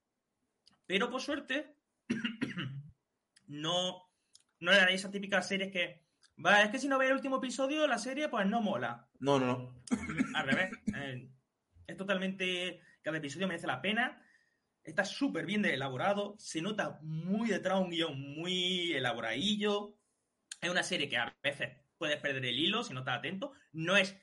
pero 0.86 1.10
por 1.10 1.20
suerte, 1.20 1.76
no, 3.46 4.10
no 4.60 4.72
era 4.72 4.86
de 4.86 4.94
esas 4.94 5.10
típicas 5.10 5.46
series 5.48 5.70
que. 5.72 6.06
Va, 6.44 6.62
es 6.62 6.70
que 6.70 6.78
si 6.78 6.86
no 6.88 6.98
ves 6.98 7.08
el 7.08 7.16
último 7.16 7.36
episodio, 7.38 7.86
la 7.86 7.98
serie 7.98 8.28
pues 8.28 8.46
no 8.46 8.60
mola. 8.62 9.08
No, 9.18 9.38
no, 9.40 9.46
no. 9.46 9.82
Al 10.34 10.46
revés. 10.46 10.70
eh, 10.94 11.28
es 11.86 11.96
totalmente. 11.96 12.80
Cada 13.02 13.18
episodio 13.18 13.48
merece 13.48 13.66
la 13.66 13.80
pena. 13.82 14.22
Está 14.88 15.04
súper 15.04 15.44
bien 15.44 15.64
elaborado. 15.66 16.34
Se 16.38 16.62
nota 16.62 16.98
muy 17.02 17.50
detrás 17.50 17.78
un 17.78 17.90
guion 17.90 18.18
muy 18.18 18.92
elaboradillo. 18.94 19.94
Es 20.60 20.70
una 20.70 20.82
serie 20.82 21.08
que 21.10 21.18
a 21.18 21.36
veces 21.42 21.76
puedes 21.98 22.16
perder 22.18 22.46
el 22.46 22.58
hilo 22.58 22.82
si 22.82 22.94
no 22.94 23.00
estás 23.00 23.18
atento. 23.18 23.52
No 23.72 23.98
es 23.98 24.16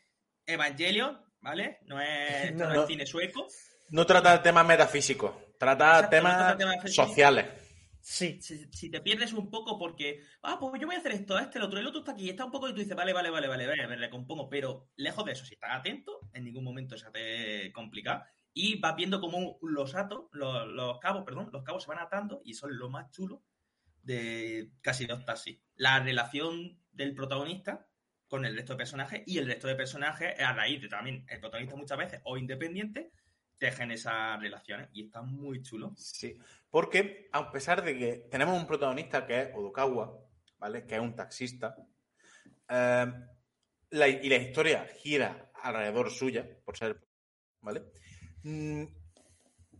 Evangelion, 0.45 1.21
¿vale? 1.39 1.79
No 1.85 2.01
es, 2.01 2.45
esto 2.45 2.63
No, 2.63 2.69
no 2.69 2.73
no. 2.73 2.81
es 2.81 2.87
cine 2.87 3.05
sueco. 3.05 3.47
No 3.91 4.07
trata 4.07 4.41
temas 4.41 4.65
metafísicos, 4.65 5.35
trata 5.59 5.99
Exacto, 5.99 6.05
no 6.05 6.09
temas 6.09 6.37
trata 6.37 6.57
temas 6.57 6.93
sociales. 6.93 7.45
Sí. 8.01 8.39
si, 8.41 8.65
si 8.71 8.89
te 8.89 9.01
pierdes 9.01 9.33
un 9.33 9.49
poco 9.51 9.77
porque, 9.77 10.21
ah, 10.41 10.57
pues 10.59 10.79
yo 10.81 10.87
voy 10.87 10.95
a 10.95 10.99
hacer 10.99 11.11
esto, 11.11 11.37
este, 11.37 11.59
el 11.59 11.65
otro, 11.65 11.79
el 11.79 11.87
otro 11.87 11.99
está 11.99 12.11
aquí, 12.13 12.29
está 12.29 12.45
un 12.45 12.51
poco 12.51 12.67
y 12.69 12.71
tú 12.71 12.79
dices, 12.79 12.95
vale, 12.95 13.13
vale, 13.13 13.29
vale, 13.29 13.47
vale, 13.47 13.67
vale, 13.67 13.87
me 13.87 13.95
recompongo, 13.95 14.49
pero 14.49 14.89
lejos 14.95 15.25
de 15.25 15.31
eso, 15.31 15.45
si 15.45 15.53
estás 15.53 15.71
atento, 15.73 16.19
en 16.33 16.43
ningún 16.43 16.63
momento 16.63 16.97
se 16.97 17.09
te 17.11 17.71
complica 17.71 18.27
y 18.57 18.79
vas 18.79 18.95
viendo 18.95 19.19
cómo 19.19 19.59
los 19.61 19.93
atos, 19.95 20.27
los, 20.31 20.65
los 20.69 20.97
cabos, 20.99 21.23
perdón, 21.25 21.49
los 21.51 21.61
cabos 21.63 21.83
se 21.83 21.89
van 21.89 21.99
atando 21.99 22.41
y 22.45 22.53
son 22.53 22.75
lo 22.79 22.89
más 22.89 23.11
chulo 23.11 23.43
de 24.01 24.71
casi 24.81 25.05
dos 25.05 25.25
taxis. 25.25 25.59
La 25.75 25.99
relación 25.99 26.79
del 26.93 27.13
protagonista 27.13 27.89
con 28.29 28.45
el 28.45 28.55
resto 28.55 28.73
de 28.73 28.77
personajes 28.77 29.23
y 29.25 29.39
el 29.39 29.45
resto 29.45 29.67
de 29.67 29.75
personajes 29.75 30.39
a 30.39 30.53
raíz 30.53 30.81
de 30.81 30.87
también 30.87 31.25
el 31.27 31.41
protagonista 31.41 31.75
muchas 31.75 31.97
veces 31.97 32.21
o 32.23 32.37
independiente 32.37 33.11
tejen 33.57 33.91
esas 33.91 34.39
relaciones 34.39 34.87
y 34.93 35.05
está 35.05 35.21
muy 35.21 35.61
chulo. 35.61 35.93
Sí, 35.97 36.39
porque 36.69 37.27
a 37.33 37.51
pesar 37.51 37.83
de 37.83 37.97
que 37.97 38.27
tenemos 38.31 38.57
un 38.57 38.67
protagonista 38.67 39.25
que 39.27 39.41
es 39.41 39.49
Odokawa, 39.53 40.17
¿vale? 40.59 40.85
Que 40.85 40.95
es 40.95 41.01
un 41.01 41.13
taxista, 41.13 41.75
eh, 42.69 43.05
y 43.91 44.29
la 44.29 44.37
historia 44.37 44.85
gira 45.01 45.51
alrededor 45.61 46.09
suya, 46.09 46.47
por 46.63 46.77
ser, 46.77 47.05
¿vale? 47.59 47.83
Mm, 48.45 48.83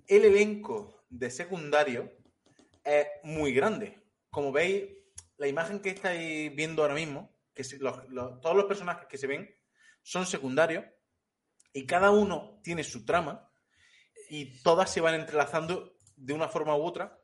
el 0.08 0.26
elenco 0.26 1.06
de 1.10 1.30
secundario 1.30 2.12
es 2.84 3.06
muy 3.24 3.54
grande. 3.54 4.02
Como 4.32 4.52
veis, 4.52 4.86
la 5.38 5.48
imagen 5.48 5.80
que 5.80 5.92
estáis 5.92 6.54
viendo 6.56 6.82
ahora 6.82 6.96
mismo, 6.96 7.38
que 7.54 7.64
todos 7.64 8.56
los 8.56 8.66
personajes 8.66 9.06
que 9.08 9.20
se 9.20 9.28
ven 9.28 9.56
son 10.02 10.26
secundarios 10.26 10.84
y 11.74 11.86
cada 11.86 12.10
uno 12.10 12.60
tiene 12.64 12.84
su 12.84 13.06
trama 13.06 13.48
y 14.32 14.64
todas 14.64 14.92
se 14.92 15.00
van 15.00 15.14
entrelazando 15.14 15.96
de 16.16 16.34
una 16.34 16.50
forma 16.50 16.76
u 16.76 16.82
otra, 16.84 17.22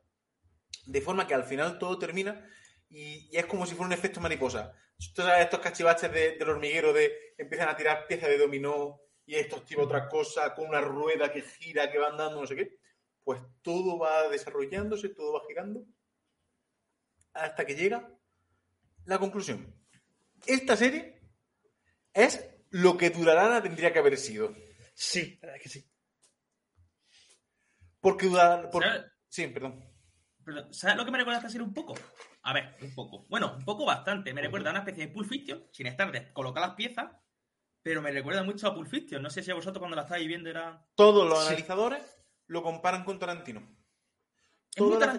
de 0.86 1.00
forma 1.00 1.26
que 1.26 1.34
al 1.34 1.44
final 1.44 1.76
todo 1.80 1.98
termina 1.98 2.48
y, 2.88 3.36
es 3.36 3.46
como 3.46 3.66
si 3.66 3.74
fuera 3.74 3.88
un 3.88 3.92
efecto 3.92 4.20
mariposa. 4.20 4.74
Estos 4.96 5.58
cachivaches 5.60 6.12
de- 6.12 6.36
del 6.36 6.48
hormiguero 6.48 6.92
de 6.92 7.34
empiezan 7.36 7.68
a 7.68 7.76
tirar 7.76 8.06
piezas 8.06 8.28
de 8.28 8.38
dominó 8.38 9.00
y 9.26 9.34
estos 9.36 9.64
tiran 9.64 9.86
otra 9.86 10.08
cosa 10.08 10.54
con 10.54 10.68
una 10.68 10.80
rueda 10.80 11.32
que 11.32 11.42
gira, 11.42 11.90
que 11.90 11.98
van 11.98 12.16
dando 12.16 12.40
no 12.40 12.46
sé 12.46 12.56
qué. 12.56 12.78
Pues 13.24 13.40
todo 13.62 13.98
va 13.98 14.28
desarrollándose, 14.28 15.10
todo 15.10 15.34
va 15.34 15.46
girando 15.46 15.86
hasta 17.34 17.64
que 17.64 17.74
llega 17.74 18.10
la 19.04 19.18
conclusión. 19.18 19.74
Esta 20.46 20.76
serie 20.76 21.20
es 22.12 22.44
lo 22.70 22.96
que 22.96 23.10
Durarana 23.10 23.62
tendría 23.62 23.92
que 23.92 23.98
haber 23.98 24.16
sido. 24.16 24.54
Sí, 24.94 25.38
la 25.40 25.48
verdad 25.48 25.56
es 25.56 25.62
que 25.62 25.68
sí. 25.68 25.90
Porque 28.00 28.26
Durarana... 28.26 28.70
por-. 28.70 28.84
Sí, 29.28 29.46
perdón. 29.48 29.84
Pero, 30.44 30.72
¿Sabes 30.72 30.96
lo 30.96 31.04
que 31.04 31.10
me 31.10 31.18
recuerda 31.18 31.38
esta 31.38 31.50
serie 31.50 31.66
un 31.66 31.74
poco? 31.74 31.94
A 32.42 32.52
ver, 32.52 32.76
un 32.80 32.94
poco. 32.94 33.26
Bueno, 33.28 33.54
un 33.56 33.64
poco 33.64 33.84
bastante. 33.84 34.34
Me 34.34 34.42
recuerda 34.42 34.70
a 34.70 34.72
una 34.72 34.80
especie 34.80 35.06
de 35.06 35.12
Pulp 35.12 35.28
Fiction, 35.28 35.68
sin 35.72 35.86
estar 35.86 36.10
de 36.10 36.32
colocar 36.32 36.60
las 36.60 36.74
piezas, 36.74 37.12
pero 37.82 38.00
me 38.02 38.10
recuerda 38.12 38.42
mucho 38.42 38.66
a 38.68 38.74
Pulp 38.74 38.88
Fiction. 38.88 39.22
No 39.22 39.30
sé 39.30 39.42
si 39.42 39.50
a 39.50 39.54
vosotros 39.54 39.78
cuando 39.80 39.96
la 39.96 40.02
estáis 40.02 40.26
viendo 40.26 40.48
era... 40.50 40.86
Todos 40.94 41.28
los 41.28 41.40
Sí. 41.40 41.46
analizadores 41.48 42.02
lo 42.46 42.62
comparan 42.62 43.04
con 43.04 43.18
Tarantino. 43.18 43.60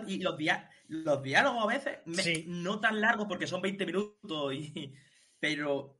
Y 0.07 0.19
los, 0.21 0.37
dia- 0.37 0.69
los 0.87 1.21
diálogos 1.21 1.63
a 1.63 1.67
veces, 1.67 1.99
me- 2.05 2.23
Sí. 2.23 2.45
no 2.47 2.79
tan 2.79 2.99
largos 3.01 3.27
porque 3.27 3.47
son 3.47 3.61
20 3.61 3.85
minutos, 3.85 4.53
y... 4.53 4.93
pero 5.39 5.99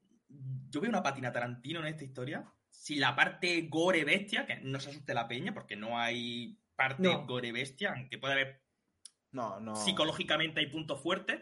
yo 0.70 0.82
veo 0.82 0.90
una 0.90 1.04
patina 1.04 1.32
Tarantino 1.32 1.80
en 1.82 1.88
esta 1.88 2.04
historia. 2.04 2.52
Si 2.70 2.96
la 2.96 3.16
parte 3.16 3.68
gore 3.70 4.04
bestia, 4.04 4.46
que 4.48 4.56
no 4.58 4.80
se 4.80 4.90
asuste 4.90 5.14
la 5.14 5.28
peña, 5.28 5.54
porque 5.54 5.76
no 5.76 6.00
hay 6.00 6.60
parte 6.76 7.04
No. 7.04 7.26
gore 7.28 7.52
bestia, 7.52 7.94
aunque 7.96 8.18
puede 8.18 8.34
haber 8.34 8.64
No, 9.32 9.60
no. 9.60 9.76
psicológicamente 9.76 10.60
hay 10.60 10.68
puntos 10.68 11.00
fuertes, 11.02 11.40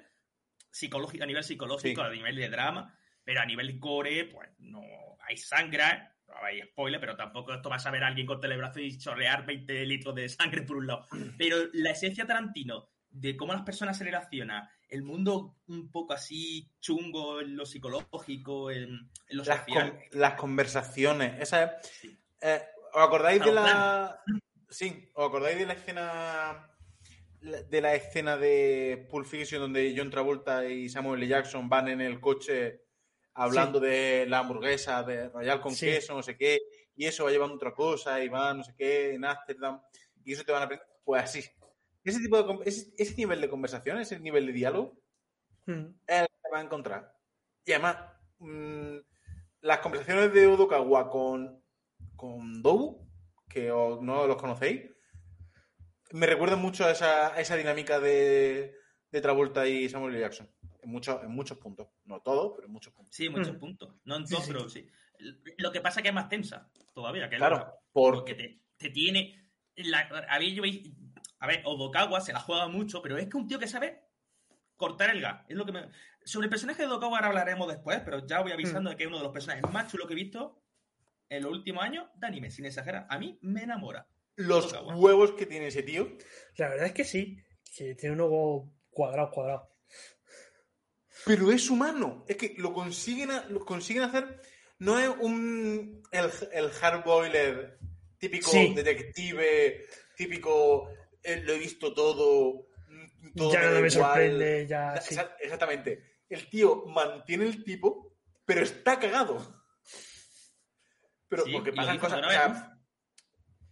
psicológico, 0.70 1.24
a 1.24 1.28
nivel 1.28 1.44
psicológico, 1.44 2.02
Sí. 2.02 2.08
a 2.08 2.12
nivel 2.12 2.36
de 2.36 2.50
drama, 2.50 2.98
pero 3.24 3.42
a 3.42 3.46
nivel 3.46 3.80
gore, 3.80 4.26
pues 4.26 4.50
no 4.60 4.82
hay 5.28 5.38
sangre, 5.38 5.84
no 6.28 6.34
hay 6.44 6.62
spoiler, 6.62 7.00
pero 7.00 7.16
tampoco 7.16 7.54
esto 7.54 7.70
vas 7.70 7.86
a 7.86 7.92
ver 7.92 8.04
a 8.04 8.08
alguien 8.08 8.26
con 8.28 8.44
el 8.44 8.58
brazo 8.58 8.80
y 8.80 8.98
chorrear 8.98 9.46
20 9.46 9.86
litros 9.86 10.16
de 10.16 10.30
sangre 10.30 10.62
por 10.64 10.78
un 10.78 10.88
lado. 10.88 11.06
Pero 11.38 11.58
la 11.74 11.92
esencia 11.92 12.26
Tarantino 12.26 12.90
de 13.10 13.36
cómo 13.36 13.52
las 13.54 13.64
personas 13.64 13.98
se 13.98 14.06
relacionan, 14.06 14.68
el 14.88 15.04
mundo 15.04 15.58
un 15.68 15.92
poco 15.92 16.14
así 16.14 16.70
chungo 16.80 17.42
en 17.42 17.58
lo 17.58 17.66
psicológico, 17.66 18.72
en, 18.72 19.10
en 19.28 19.38
lo 19.38 19.44
las, 19.44 19.60
social. 19.60 19.92
con- 20.10 20.20
las 20.20 20.34
conversaciones. 20.36 21.42
Esa 21.42 21.64
es- 21.64 21.88
Sí. 21.88 22.18
eh, 22.42 22.62
¿Os 22.94 23.04
acordáis 23.08 23.44
de 23.44 23.52
la. 23.54 24.22
Sí, 24.70 25.10
¿os 25.14 25.28
acordáis 25.28 25.58
de 25.60 25.66
la 25.66 25.74
escena. 25.74 26.68
De 27.42 27.82
la 27.82 27.96
escena 27.96 28.38
de 28.38 29.08
Pulp 29.10 29.26
Fiction 29.26 29.60
donde 29.62 29.94
John 29.98 30.10
Travolta 30.12 30.66
y 30.70 30.88
Samuel 30.90 31.22
L. 31.24 31.28
Jackson 31.30 31.68
van 31.68 31.88
en 31.88 32.00
el 32.00 32.20
coche 32.20 32.84
hablando 33.34 33.80
de 33.80 34.26
la 34.28 34.40
hamburguesa 34.40 35.04
de 35.04 35.30
Royal 35.30 35.62
con 35.62 35.74
Sí. 35.76 35.86
queso, 35.86 36.14
no 36.14 36.24
sé 36.24 36.38
qué, 36.38 36.60
y 36.96 37.06
eso 37.06 37.24
va 37.26 37.32
llevando 37.32 37.56
otra 37.56 37.74
cosa, 37.74 38.24
y 38.24 38.28
va 38.30 38.54
no 38.54 38.64
sé 38.64 38.74
qué, 38.78 39.14
en 39.14 39.26
Ámsterdam, 39.26 39.82
y 40.24 40.34
eso 40.34 40.44
te 40.44 40.52
van 40.52 40.62
a 40.64 40.66
aprender. 40.66 40.88
Pues 41.04 41.24
así. 41.24 41.44
Ese 42.04 42.20
tipo 42.20 42.42
de 42.42 42.60
ese, 42.70 42.92
ese 42.98 43.16
nivel 43.16 43.42
de 43.42 43.50
conversación, 43.50 44.00
ese 44.00 44.20
nivel 44.20 44.46
de 44.48 44.54
diálogo, 44.54 44.98
Mm. 45.66 45.86
es 46.08 46.22
el 46.22 46.28
que 46.28 46.50
va 46.52 46.60
a 46.60 46.64
encontrar. 46.64 47.14
Y 47.66 47.72
además, 47.74 47.98
mm, 48.40 48.98
las 49.62 49.80
conversaciones 49.80 50.34
de 50.34 50.48
Odokawa 50.48 51.10
con, 51.10 51.64
con 52.16 52.62
Dobu, 52.64 53.08
que 53.48 53.72
os- 53.72 54.02
no 54.02 54.26
los 54.28 54.38
conocéis, 54.38 54.90
me 56.12 56.26
recuerdan 56.26 56.60
mucho 56.60 56.86
a 56.86 56.92
esa, 56.92 57.34
a 57.34 57.40
esa 57.40 57.56
dinámica 57.56 58.00
de, 58.00 58.76
de 59.12 59.22
Travolta 59.22 59.68
y 59.68 59.88
Samuel. 59.88 60.20
Jackson. 60.20 60.50
En 60.82 60.90
muchos, 60.90 61.24
en 61.24 61.32
muchos 61.32 61.58
puntos. 61.58 61.88
No 62.06 62.22
todos, 62.22 62.54
pero 62.56 62.68
en 62.68 62.74
muchos 62.74 62.94
puntos. 62.94 63.16
Sí, 63.16 63.30
muchos 63.30 63.54
Mm. 63.56 63.60
puntos. 63.60 63.96
No 64.04 64.16
en 64.18 64.28
Sí, 64.28 64.34
todos, 64.34 64.46
sí. 64.46 64.52
pero 64.52 64.70
sí. 64.70 64.88
Lo 65.58 65.72
que 65.72 65.82
pasa 65.82 66.00
es 66.00 66.04
que 66.04 66.10
es 66.10 66.16
más 66.16 66.28
tensa 66.30 66.72
todavía. 66.94 67.30
Que 67.30 67.36
la 67.38 67.48
Claro, 67.48 67.56
otra. 67.58 67.76
porque 67.92 68.34
porque 68.34 68.34
te, 68.36 68.62
te 68.78 68.90
tiene. 68.90 69.50
La, 69.76 70.00
a, 70.00 70.40
ver, 70.40 70.52
yo 70.54 70.64
veis- 70.64 70.92
a 71.40 71.48
ver, 71.48 71.62
Odokawa 71.66 72.20
se 72.22 72.34
la 72.34 72.40
juega 72.40 72.68
mucho, 72.68 73.02
pero 73.02 73.18
es 73.18 73.28
que 73.28 73.38
un 73.38 73.48
tío 73.48 73.60
que 73.60 73.68
sabe 73.68 74.02
cortar 74.76 75.12
el 75.12 75.22
gas. 75.22 75.46
Es 75.48 75.56
lo 75.56 75.66
que 75.66 75.72
me... 75.72 75.90
Sobre 76.26 76.46
el 76.46 76.50
personaje 76.50 76.82
de 76.82 76.88
Odokawa 76.88 77.18
ahora 77.18 77.28
hablaremos 77.30 77.68
después, 77.68 78.00
pero 78.04 78.26
ya 78.26 78.42
voy 78.42 78.52
avisando 78.52 78.90
de 78.90 78.96
que 78.96 79.04
es 79.04 79.08
uno 79.08 79.18
de 79.18 79.24
los 79.24 79.32
personajes 79.34 79.64
más 79.72 79.92
chulos 79.92 80.08
que 80.08 80.14
he 80.14 80.16
visto 80.16 80.64
en 81.30 81.44
los 81.44 81.52
últimos 81.52 81.84
años 81.84 82.08
de 82.16 82.28
anime, 82.28 82.50
sin 82.52 82.66
exagerar. 82.66 83.06
A 83.10 83.18
mí 83.20 83.38
me 83.42 83.64
enamora. 83.64 84.08
los 84.36 84.66
Odokawa. 84.74 84.96
huevos 84.96 85.32
que 85.34 85.46
tiene 85.46 85.68
ese 85.68 85.84
tío. 85.84 86.18
La 86.58 86.70
verdad 86.70 86.88
es 86.88 86.94
que 86.94 87.04
sí. 87.04 87.38
Que 87.76 87.94
tiene 87.96 88.16
un 88.16 88.22
huevo 88.22 88.74
cuadrado, 88.90 89.30
cuadrado. 89.32 89.71
Pero 91.26 91.52
es 91.52 91.70
humano. 91.70 92.26
Es 92.28 92.38
que 92.38 92.56
lo 92.58 92.74
consiguen, 92.74 93.32
a- 93.32 93.46
lo 93.46 93.64
consiguen 93.66 94.04
hacer. 94.04 94.42
No 94.80 94.98
es 95.00 95.10
un. 95.20 96.02
El, 96.12 96.32
el 96.52 96.70
hardboiler 96.72 97.78
típico 98.18 98.50
Sí. 98.52 98.74
detective, 98.74 99.86
típico. 100.16 100.90
eh, 101.24 101.42
lo 101.44 101.54
he 101.54 101.60
visto 101.60 101.94
todo. 101.94 102.68
todo 103.36 103.54
ya 103.54 103.60
me 103.60 103.66
no 103.68 103.72
me 103.82 103.88
igual. 103.88 103.92
sorprende, 103.92 104.68
ya 104.68 105.00
sí. 105.02 105.16
Exactamente. 105.40 106.18
El 106.30 106.50
tío 106.50 106.86
mantiene 106.88 107.46
el 107.46 107.64
tipo, 107.64 108.16
pero 108.46 108.62
está 108.62 109.00
cagado. 109.00 109.38
Pero 111.28 111.44
Sí, 111.46 111.52
porque 111.54 111.74
pasan 111.74 112.00
cosas. 112.00 112.26
o 112.26 112.30
sea, 112.30 112.78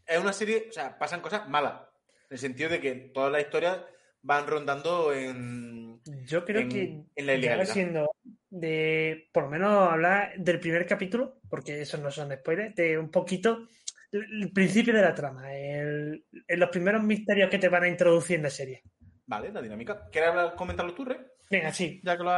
es 0.05 0.19
una 0.19 0.33
serie. 0.33 0.67
O 0.69 0.73
sea, 0.73 0.97
pasan 0.97 1.21
cosas 1.21 1.47
malas. 1.49 1.81
En 2.29 2.35
el 2.35 2.37
sentido 2.39 2.69
de 2.69 2.79
que 2.79 2.93
todas 3.13 3.31
las 3.31 3.41
historias 3.41 3.79
van 4.21 4.47
rondando 4.47 5.13
en. 5.13 5.99
Yo 6.25 6.45
creo 6.45 6.61
en- 6.61 6.69
que 6.69 6.81
en 7.15 7.25
la 7.25 7.33
ilegalidad. 7.35 7.73
siendo 7.73 8.11
de, 8.49 9.29
por 9.33 9.43
lo 9.43 9.49
menos 9.49 9.91
hablar 9.91 10.33
del 10.37 10.59
primer 10.59 10.85
capítulo, 10.85 11.39
porque 11.49 11.81
esos 11.81 11.99
no 11.99 12.09
son 12.11 12.31
spoilers, 12.31 12.75
de 12.75 12.97
un 12.97 13.11
poquito 13.11 13.67
el, 14.11 14.43
el 14.43 14.51
principio 14.51 14.93
de 14.93 15.01
la 15.01 15.13
trama, 15.13 15.53
el, 15.55 16.25
los 16.47 16.69
primeros 16.69 17.03
misterios 17.03 17.49
que 17.49 17.59
te 17.59 17.69
van 17.69 17.83
a 17.83 17.87
introducir 17.89 18.37
en 18.37 18.43
la 18.43 18.49
serie. 18.49 18.83
Vale, 19.27 19.51
la 19.51 19.61
dinámica. 19.61 20.07
¿Quieres 20.11 20.31
hablar- 20.31 20.55
comentarlo 20.55 20.93
tú, 20.95 21.05
Rey? 21.05 21.17
Venga, 21.51 21.71
sí. 21.71 22.01
Ya 22.03 22.17
que 22.17 22.23
lo. 22.23 22.31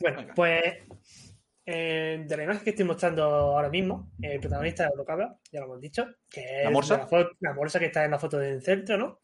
Bueno, 0.00 0.18
Venga. 0.20 0.34
pues 0.34 0.62
eh, 1.66 2.24
de 2.28 2.36
la 2.36 2.44
imagen 2.44 2.62
que 2.62 2.70
estoy 2.70 2.84
mostrando 2.84 3.22
ahora 3.24 3.70
mismo, 3.70 4.10
el 4.20 4.38
protagonista 4.40 4.84
de 4.88 4.96
lo 4.96 5.04
que 5.04 5.12
habla, 5.12 5.36
ya 5.50 5.60
lo 5.60 5.66
hemos 5.66 5.80
dicho, 5.80 6.06
que 6.28 6.40
es 6.58 6.64
¿La 6.64 6.70
morsa? 6.70 7.08
la 7.40 7.54
morsa 7.54 7.78
que 7.78 7.86
está 7.86 8.04
en 8.04 8.10
la 8.10 8.18
foto 8.18 8.38
del 8.38 8.62
centro, 8.62 8.98
¿no? 8.98 9.20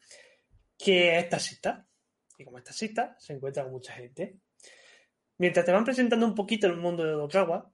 Que 0.82 1.18
es 1.18 1.28
taxista. 1.28 1.86
Y 2.38 2.44
como 2.44 2.58
es 2.58 2.64
taxista, 2.64 3.14
se 3.18 3.34
encuentra 3.34 3.62
con 3.64 3.72
mucha 3.72 3.92
gente. 3.92 4.36
Mientras 5.38 5.64
te 5.64 5.72
van 5.72 5.84
presentando 5.84 6.26
un 6.26 6.34
poquito 6.34 6.66
el 6.66 6.76
mundo 6.76 7.04
de 7.04 7.14
Odokawa, 7.14 7.70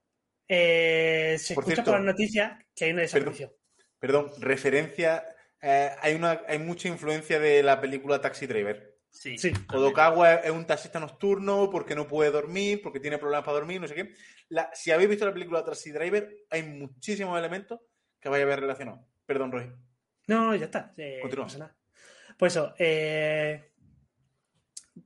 eh, 0.49 1.37
se 1.38 1.55
Por 1.55 1.62
escucha 1.64 1.77
cierto, 1.77 1.90
por 1.92 2.01
las 2.01 2.07
noticias 2.07 2.64
que 2.75 2.85
hay 2.87 2.92
una 2.92 3.03
desaparición. 3.03 3.53
Perdón, 3.99 4.31
referencia. 4.38 5.25
eh, 5.62 5.90
hay, 6.01 6.14
una, 6.14 6.42
hay 6.47 6.59
mucha 6.59 6.88
influencia 6.88 7.40
de 7.40 7.62
la 7.62 7.81
película 7.81 8.21
Taxi 8.21 8.47
Driver. 8.47 8.95
Sí. 9.11 9.38
Sí. 9.38 9.53
Odokawa 9.73 10.35
es 10.35 10.51
un 10.51 10.66
taxista 10.66 11.01
nocturno 11.01 11.71
porque 11.71 11.95
no 11.95 12.07
puede 12.07 12.31
dormir, 12.31 12.83
porque 12.83 13.01
tiene 13.01 13.19
problemas 13.19 13.45
para 13.45 13.57
dormir, 13.59 13.81
no 13.81 13.88
sé 13.88 13.95
qué. 13.95 14.14
La- 14.51 14.71
si 14.75 14.90
habéis 14.90 15.09
visto 15.09 15.25
la 15.25 15.33
película 15.33 15.64
Taxi 15.64 15.90
Driver, 15.90 16.45
hay 16.51 16.62
muchísimos 16.64 17.38
elementos 17.38 17.81
que 18.21 18.29
vais 18.29 18.42
a 18.42 18.47
ver 18.47 18.61
relacionados. 18.61 19.01
Perdón, 19.25 19.51
Roy. 19.53 19.73
No, 20.29 20.55
ya 20.55 20.66
está. 20.66 20.92
eh, 20.99 21.19
Continúa. 21.23 21.47
no. 21.59 21.71
Pues 22.37 22.53
eso, 22.55 22.75
eh, 22.79 23.72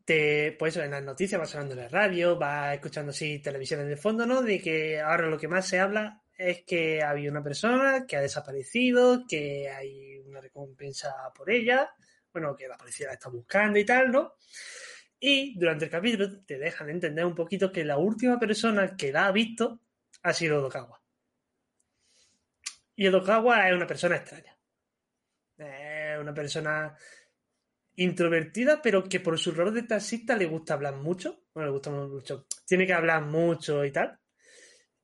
te, 0.04 0.56
pues 0.58 0.76
en 0.76 0.90
las 0.90 1.02
noticias 1.02 1.40
vas 1.40 1.50
sonando 1.50 1.74
en 1.74 1.80
la 1.80 1.88
radio, 1.88 2.36
vas 2.36 2.74
escuchando 2.74 3.10
así 3.10 3.38
televisiones 3.40 3.86
de 3.86 3.96
fondo, 3.96 4.26
¿no? 4.26 4.42
De 4.42 4.60
que 4.60 5.00
ahora 5.00 5.28
lo 5.28 5.38
que 5.38 5.48
más 5.48 5.66
se 5.66 5.78
habla 5.78 6.22
es 6.36 6.64
que 6.64 7.02
había 7.02 7.30
una 7.30 7.42
persona 7.42 8.06
que 8.06 8.16
ha 8.16 8.20
desaparecido, 8.20 9.24
que 9.28 9.68
hay 9.68 10.18
una 10.20 10.40
recompensa 10.40 11.14
por 11.34 11.50
ella, 11.50 11.90
bueno, 12.32 12.56
que 12.56 12.66
la 12.66 12.76
policía 12.76 13.08
la 13.08 13.14
está 13.14 13.28
buscando 13.28 13.78
y 13.78 13.84
tal, 13.84 14.10
¿no? 14.10 14.34
Y 15.18 15.58
durante 15.58 15.84
el 15.84 15.90
capítulo 15.90 16.42
te 16.44 16.58
dejan 16.58 16.88
entender 16.88 17.26
un 17.26 17.34
poquito 17.34 17.70
que 17.70 17.84
la 17.84 17.98
última 17.98 18.38
persona 18.38 18.96
que 18.96 19.12
la 19.12 19.26
ha 19.26 19.32
visto 19.32 19.80
ha 20.22 20.32
sido 20.32 20.58
Odokawa. 20.58 21.02
Y 22.96 23.06
Odokawa 23.06 23.68
es 23.68 23.74
una 23.74 23.86
persona 23.86 24.16
extraña. 24.16 24.56
Es 25.58 26.18
una 26.18 26.32
persona 26.32 26.96
introvertida, 28.04 28.80
pero 28.82 29.04
que 29.08 29.20
por 29.20 29.38
su 29.38 29.52
rol 29.52 29.74
de 29.74 29.82
taxista 29.82 30.36
le 30.36 30.46
gusta 30.46 30.74
hablar 30.74 30.96
mucho. 30.96 31.44
Bueno, 31.54 31.68
le 31.68 31.72
gusta 31.72 31.90
mucho. 31.90 32.46
Tiene 32.66 32.86
que 32.86 32.94
hablar 32.94 33.22
mucho 33.22 33.84
y 33.84 33.90
tal. 33.92 34.18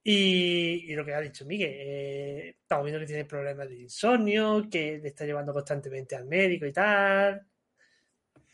Y, 0.02 0.84
y 0.90 0.94
lo 0.94 1.04
que 1.04 1.14
ha 1.14 1.20
dicho 1.20 1.44
Miguel, 1.44 1.72
eh, 1.74 2.56
estamos 2.60 2.84
viendo 2.84 3.00
que 3.00 3.06
tiene 3.06 3.24
problemas 3.24 3.68
de 3.68 3.76
insomnio, 3.80 4.68
que 4.70 4.98
le 4.98 5.08
está 5.08 5.24
llevando 5.26 5.52
constantemente 5.52 6.14
al 6.14 6.26
médico 6.26 6.64
y 6.64 6.72
tal. 6.72 7.46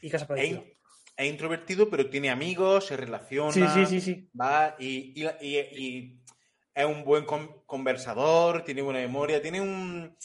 Y 0.00 0.10
cosas 0.10 0.26
por 0.26 0.38
Es, 0.38 0.58
es 1.16 1.30
introvertido, 1.30 1.88
pero 1.90 2.08
tiene 2.08 2.30
amigos, 2.30 2.86
se 2.86 2.96
relaciona. 2.96 3.52
Sí, 3.52 3.66
sí, 3.68 3.86
sí, 3.86 4.00
sí. 4.00 4.28
Va 4.38 4.76
y, 4.78 5.12
y- 5.22 5.58
y- 5.58 6.18
es 6.74 6.86
un 6.86 7.04
buen 7.04 7.26
con- 7.26 7.62
conversador, 7.66 8.64
tiene 8.64 8.80
buena 8.80 9.00
memoria, 9.00 9.42
tiene 9.42 9.60
un 9.60 10.16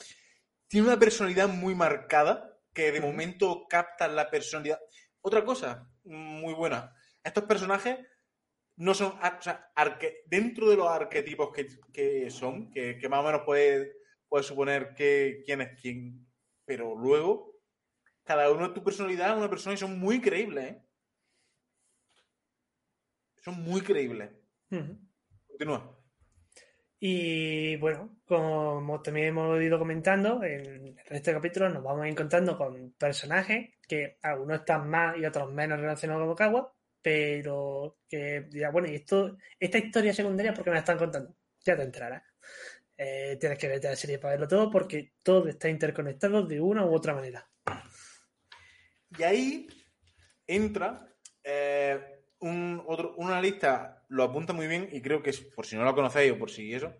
tiene 0.69 0.88
una 0.88 0.97
personalidad 0.97 1.49
muy 1.49 1.75
marcada 1.75 2.46
que 2.77 2.91
de 2.91 3.01
momento 3.01 3.65
capta 3.67 4.07
la 4.07 4.29
personalidad. 4.29 4.79
Otra 5.21 5.43
cosa 5.43 5.91
muy 6.03 6.53
buena, 6.53 6.93
estos 7.23 7.45
personajes 7.45 7.97
no 8.75 8.93
son, 8.93 9.17
ar- 9.19 9.39
o 9.39 9.41
sea, 9.41 9.71
arque- 9.75 10.21
dentro 10.27 10.69
de 10.69 10.75
los 10.75 10.87
arquetipos 10.87 11.49
que, 11.51 11.67
que 11.91 12.29
son, 12.29 12.69
que, 12.69 12.99
que 12.99 13.09
más 13.09 13.21
o 13.21 13.23
menos 13.23 13.41
puedes 13.47 13.89
suponer 14.43 14.93
que, 14.93 15.41
quién 15.43 15.61
es 15.61 15.81
quién, 15.81 16.27
pero 16.65 16.93
luego 16.95 17.55
cada 18.23 18.51
uno 18.51 18.67
de 18.67 18.75
tu 18.75 18.83
personalidad 18.83 19.31
es 19.31 19.37
una 19.37 19.49
persona 19.49 19.73
y 19.73 19.77
son 19.77 19.97
muy 19.99 20.21
creíbles, 20.21 20.65
¿eh? 20.65 20.83
Son 23.43 23.55
muy 23.63 23.81
creíbles. 23.81 24.29
Continúa. 25.47 25.96
Y 26.99 27.75
bueno, 27.77 28.17
como 28.25 29.01
también 29.01 29.27
hemos 29.27 29.62
ido 29.62 29.77
comentando, 29.77 30.43
en 30.43 30.95
de 30.95 31.21
capítulos 31.21 31.73
nos 31.73 31.83
vamos 31.83 32.07
encontrando 32.07 32.57
con 32.57 32.91
personajes 32.93 33.75
que 33.88 34.17
algunos 34.23 34.60
están 34.60 34.89
más 34.89 35.15
y 35.17 35.25
otros 35.25 35.51
menos 35.53 35.79
relacionados 35.79 36.23
con 36.23 36.31
Okawa, 36.31 36.73
pero 37.01 37.99
que 38.10 38.47
dirá, 38.49 38.71
bueno, 38.71 38.89
y 38.89 38.95
esto, 38.95 39.38
esta 39.60 39.77
historia 39.77 40.13
secundaria, 40.13 40.53
¿por 40.53 40.63
qué 40.63 40.71
me 40.71 40.75
la 40.75 40.79
están 40.79 40.97
contando? 40.97 41.36
Ya 41.63 41.75
te 41.75 41.83
entrarás. 41.83 42.23
Eh, 42.97 43.38
tienes 43.39 43.60
que 43.60 43.67
verte 43.67 43.89
la 43.89 43.95
serie 43.95 44.17
para 44.17 44.31
verlo 44.31 44.47
todo 44.47 44.71
porque 44.71 45.13
todo 45.21 45.47
está 45.47 45.69
interconectado 45.69 46.41
de 46.43 46.60
una 46.60 46.83
u 46.83 46.95
otra 46.95 47.13
manera. 47.13 47.47
Y 49.17 49.23
ahí 49.23 49.67
entra 50.47 51.07
eh, 51.43 52.23
un, 52.39 52.83
otro, 52.88 53.13
una 53.17 53.39
lista, 53.39 53.96
lo 54.10 54.24
apunta 54.24 54.54
muy 54.54 54.67
bien 54.67 54.88
y 54.91 55.02
creo 55.02 55.22
que 55.22 55.32
es, 55.32 55.39
por 55.41 55.65
si 55.65 55.76
no 55.76 55.84
lo 55.84 55.93
conocéis 55.96 56.32
o 56.32 56.38
por 56.39 56.50
si 56.50 56.74
eso, 56.74 56.93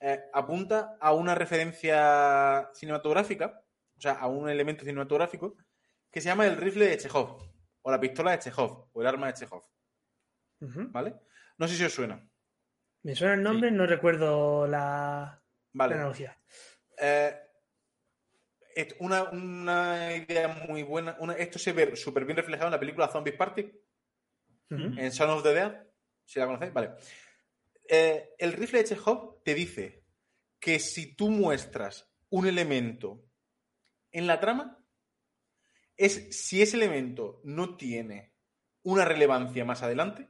eh, 0.00 0.20
apunta 0.32 0.96
a 1.00 1.12
una 1.12 1.34
referencia 1.34 2.70
cinematográfica, 2.74 3.62
o 3.96 4.00
sea, 4.00 4.12
a 4.12 4.26
un 4.28 4.48
elemento 4.48 4.84
cinematográfico 4.84 5.56
que 6.10 6.20
se 6.20 6.26
llama 6.28 6.46
el 6.46 6.56
rifle 6.56 6.86
de 6.86 6.98
Chekhov, 6.98 7.38
o 7.82 7.90
la 7.90 8.00
pistola 8.00 8.32
de 8.32 8.38
Chekhov, 8.38 8.88
o 8.92 9.00
el 9.00 9.06
arma 9.06 9.26
de 9.28 9.34
Chekhov. 9.34 9.62
¿Vale? 10.60 11.14
No 11.58 11.68
sé 11.68 11.76
si 11.76 11.84
os 11.84 11.92
suena. 11.92 12.26
Me 13.02 13.14
suena 13.14 13.34
el 13.34 13.42
nombre, 13.42 13.70
no 13.70 13.86
recuerdo 13.86 14.66
la, 14.66 15.40
Vale. 15.72 15.94
la 15.94 16.00
analogía. 16.00 16.38
Eh, 17.00 17.36
una, 19.00 19.24
una 19.24 20.14
idea 20.16 20.48
muy 20.68 20.82
buena. 20.82 21.16
una- 21.20 21.34
esto 21.34 21.58
se 21.58 21.72
ve 21.72 21.96
súper 21.96 22.24
bien 22.24 22.36
reflejado 22.36 22.68
en 22.68 22.72
la 22.72 22.80
película 22.80 23.08
Zombies 23.08 23.36
Party, 23.36 23.72
en 24.70 25.12
Son 25.12 25.30
of 25.30 25.42
the 25.42 25.54
Dead. 25.54 25.87
Si 26.28 26.38
la 26.38 26.44
conocéis, 26.44 26.74
vale. 26.74 26.90
Eh, 27.88 28.34
el 28.38 28.52
rifle 28.52 28.80
de 28.80 28.84
Chekhov 28.84 29.42
te 29.42 29.54
dice 29.54 30.04
que 30.60 30.78
si 30.78 31.14
tú 31.14 31.30
muestras 31.30 32.06
un 32.28 32.46
elemento 32.46 33.24
en 34.12 34.26
la 34.26 34.38
trama, 34.38 34.84
es 35.96 36.28
si 36.38 36.60
ese 36.60 36.76
elemento 36.76 37.40
no 37.44 37.78
tiene 37.78 38.34
una 38.82 39.06
relevancia 39.06 39.64
más 39.64 39.82
adelante, 39.82 40.28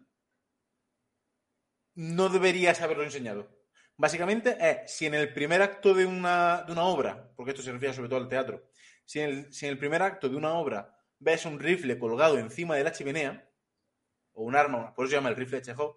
no 1.97 2.29
deberías 2.29 2.81
haberlo 2.81 3.03
enseñado. 3.03 3.59
Básicamente 3.97 4.57
es 4.61 4.95
si 4.95 5.07
en 5.07 5.15
el 5.15 5.33
primer 5.33 5.63
acto 5.63 5.95
de 5.95 6.07
una, 6.07 6.63
de 6.63 6.71
una 6.71 6.85
obra, 6.85 7.33
porque 7.35 7.51
esto 7.51 7.63
se 7.65 7.73
refiere 7.73 7.93
sobre 7.93 8.09
todo 8.09 8.21
al 8.21 8.29
teatro, 8.29 8.71
si 9.05 9.19
en 9.19 9.49
el 9.63 9.79
primer 9.79 10.03
acto 10.03 10.29
de 10.29 10.37
una 10.37 10.53
obra 10.53 10.97
ves 11.19 11.45
un 11.45 11.59
rifle 11.59 11.99
colgado 11.99 12.39
encima 12.39 12.77
de 12.77 12.85
la 12.85 12.93
chimenea, 12.93 13.48
o 14.39 14.45
un 14.45 14.55
arma, 14.55 14.95
por 14.95 15.05
eso 15.05 15.11
se 15.11 15.17
llama 15.17 15.31
el 15.31 15.37
rifle 15.37 15.59
de 15.59 15.65
Chekhov, 15.65 15.97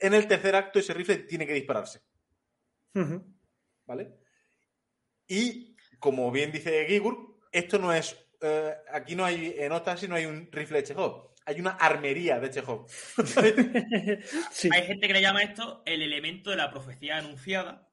en 0.00 0.14
el 0.14 0.26
tercer 0.26 0.56
acto 0.56 0.78
ese 0.78 0.94
rifle 0.94 1.18
tiene 1.18 1.46
que 1.46 1.52
dispararse. 1.52 2.00
¿Vale? 3.84 4.14
Y, 5.28 5.76
como 5.98 6.30
bien 6.30 6.50
dice 6.50 6.86
Gigur, 6.86 7.38
esto 7.52 7.78
no 7.78 7.92
es. 7.92 8.16
eh, 8.40 8.74
aquí 8.92 9.14
no 9.14 9.24
hay. 9.24 9.54
En 9.58 9.72
Ostasi 9.72 10.08
no 10.08 10.14
hay 10.14 10.24
un 10.24 10.50
rifle 10.50 10.78
de 10.78 10.84
Chekhov. 10.84 11.34
Hay 11.44 11.60
una 11.60 11.72
armería 11.72 12.40
de 12.40 12.50
Chekhov. 12.50 12.88
sí. 14.50 14.70
Hay 14.72 14.86
gente 14.86 15.06
que 15.06 15.12
le 15.12 15.20
llama 15.20 15.42
esto 15.42 15.82
el 15.84 16.02
elemento 16.02 16.50
de 16.50 16.56
la 16.56 16.70
profecía 16.70 17.18
anunciada, 17.18 17.88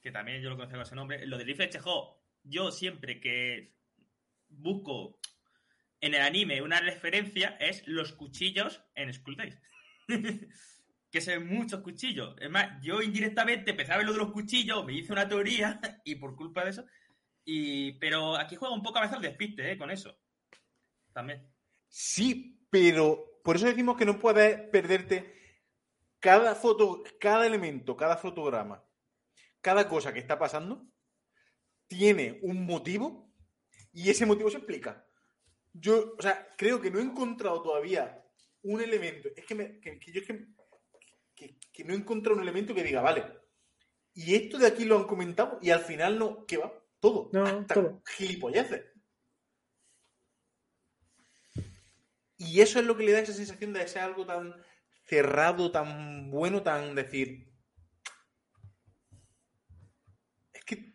que 0.00 0.10
también 0.10 0.40
yo 0.40 0.48
lo 0.48 0.56
conozco 0.56 0.76
con 0.76 0.82
ese 0.82 0.94
nombre. 0.94 1.26
Lo 1.26 1.36
del 1.36 1.46
rifle 1.46 1.66
de 1.66 1.72
Chekhov, 1.72 2.16
yo 2.42 2.72
siempre 2.72 3.20
que 3.20 3.74
busco 4.48 5.18
en 6.04 6.14
el 6.14 6.20
anime 6.20 6.60
una 6.60 6.80
referencia 6.80 7.56
es 7.58 7.82
los 7.86 8.12
cuchillos 8.12 8.84
en 8.94 9.12
Skull 9.12 9.36
Days. 9.36 9.58
que 11.10 11.20
se 11.20 11.38
ven 11.38 11.48
muchos 11.48 11.80
cuchillos. 11.80 12.36
Es 12.40 12.50
más, 12.50 12.82
yo 12.82 13.00
indirectamente 13.00 13.70
empecé 13.70 13.92
a 13.92 13.96
ver 13.96 14.06
lo 14.06 14.12
de 14.12 14.18
los 14.18 14.32
cuchillos, 14.32 14.84
me 14.84 14.92
hice 14.92 15.12
una 15.12 15.26
teoría 15.26 15.80
y 16.04 16.16
por 16.16 16.36
culpa 16.36 16.64
de 16.64 16.70
eso. 16.70 16.84
Y, 17.44 17.92
pero 17.92 18.36
aquí 18.36 18.56
juega 18.56 18.74
un 18.74 18.82
poco 18.82 18.98
a 18.98 19.02
veces 19.02 19.16
al 19.16 19.22
despiste, 19.22 19.72
¿eh? 19.72 19.78
Con 19.78 19.90
eso. 19.90 20.18
También. 21.14 21.48
Sí, 21.88 22.60
pero 22.68 23.40
por 23.42 23.56
eso 23.56 23.66
decimos 23.66 23.96
que 23.96 24.04
no 24.04 24.18
puedes 24.18 24.60
perderte 24.68 25.32
cada 26.20 26.54
foto, 26.54 27.02
cada 27.18 27.46
elemento, 27.46 27.96
cada 27.96 28.16
fotograma, 28.18 28.84
cada 29.62 29.88
cosa 29.88 30.12
que 30.12 30.20
está 30.20 30.38
pasando 30.38 30.86
tiene 31.86 32.40
un 32.42 32.66
motivo 32.66 33.32
y 33.92 34.10
ese 34.10 34.26
motivo 34.26 34.50
se 34.50 34.58
explica. 34.58 35.06
Yo, 35.74 36.14
o 36.16 36.22
sea, 36.22 36.54
creo 36.56 36.80
que 36.80 36.90
no 36.90 36.98
he 36.98 37.02
encontrado 37.02 37.60
todavía 37.62 38.24
un 38.62 38.80
elemento. 38.80 39.28
Es 39.36 39.44
que, 39.44 39.54
me- 39.54 39.80
que- 39.80 39.98
que 39.98 40.12
yo 40.12 40.20
es 40.20 40.26
que, 40.26 40.46
que- 41.34 41.58
que 41.72 41.84
no 41.84 41.92
he 41.92 41.96
encontrado 41.96 42.36
un 42.36 42.42
elemento 42.42 42.74
que 42.74 42.82
diga, 42.84 43.02
vale, 43.02 43.24
y 44.14 44.34
esto 44.36 44.56
de 44.58 44.68
aquí 44.68 44.84
lo 44.84 44.96
han 44.96 45.04
comentado 45.06 45.58
y 45.60 45.70
al 45.70 45.80
final 45.80 46.18
no, 46.18 46.46
¿qué 46.46 46.56
va? 46.58 46.72
Todo. 47.00 47.28
No, 47.32 47.44
hasta 47.44 47.74
todo. 47.74 48.02
gilipolleces. 48.16 48.82
Y 52.36 52.60
eso 52.60 52.78
es 52.78 52.84
lo 52.86 52.96
que 52.96 53.04
le 53.04 53.12
da 53.12 53.18
esa 53.20 53.32
sensación 53.32 53.72
de 53.72 53.86
ser 53.88 54.02
algo 54.02 54.24
tan 54.26 54.54
cerrado, 55.06 55.70
tan 55.72 56.30
bueno, 56.30 56.62
tan 56.62 56.94
decir. 56.94 57.52
Es 60.52 60.64
que 60.64 60.94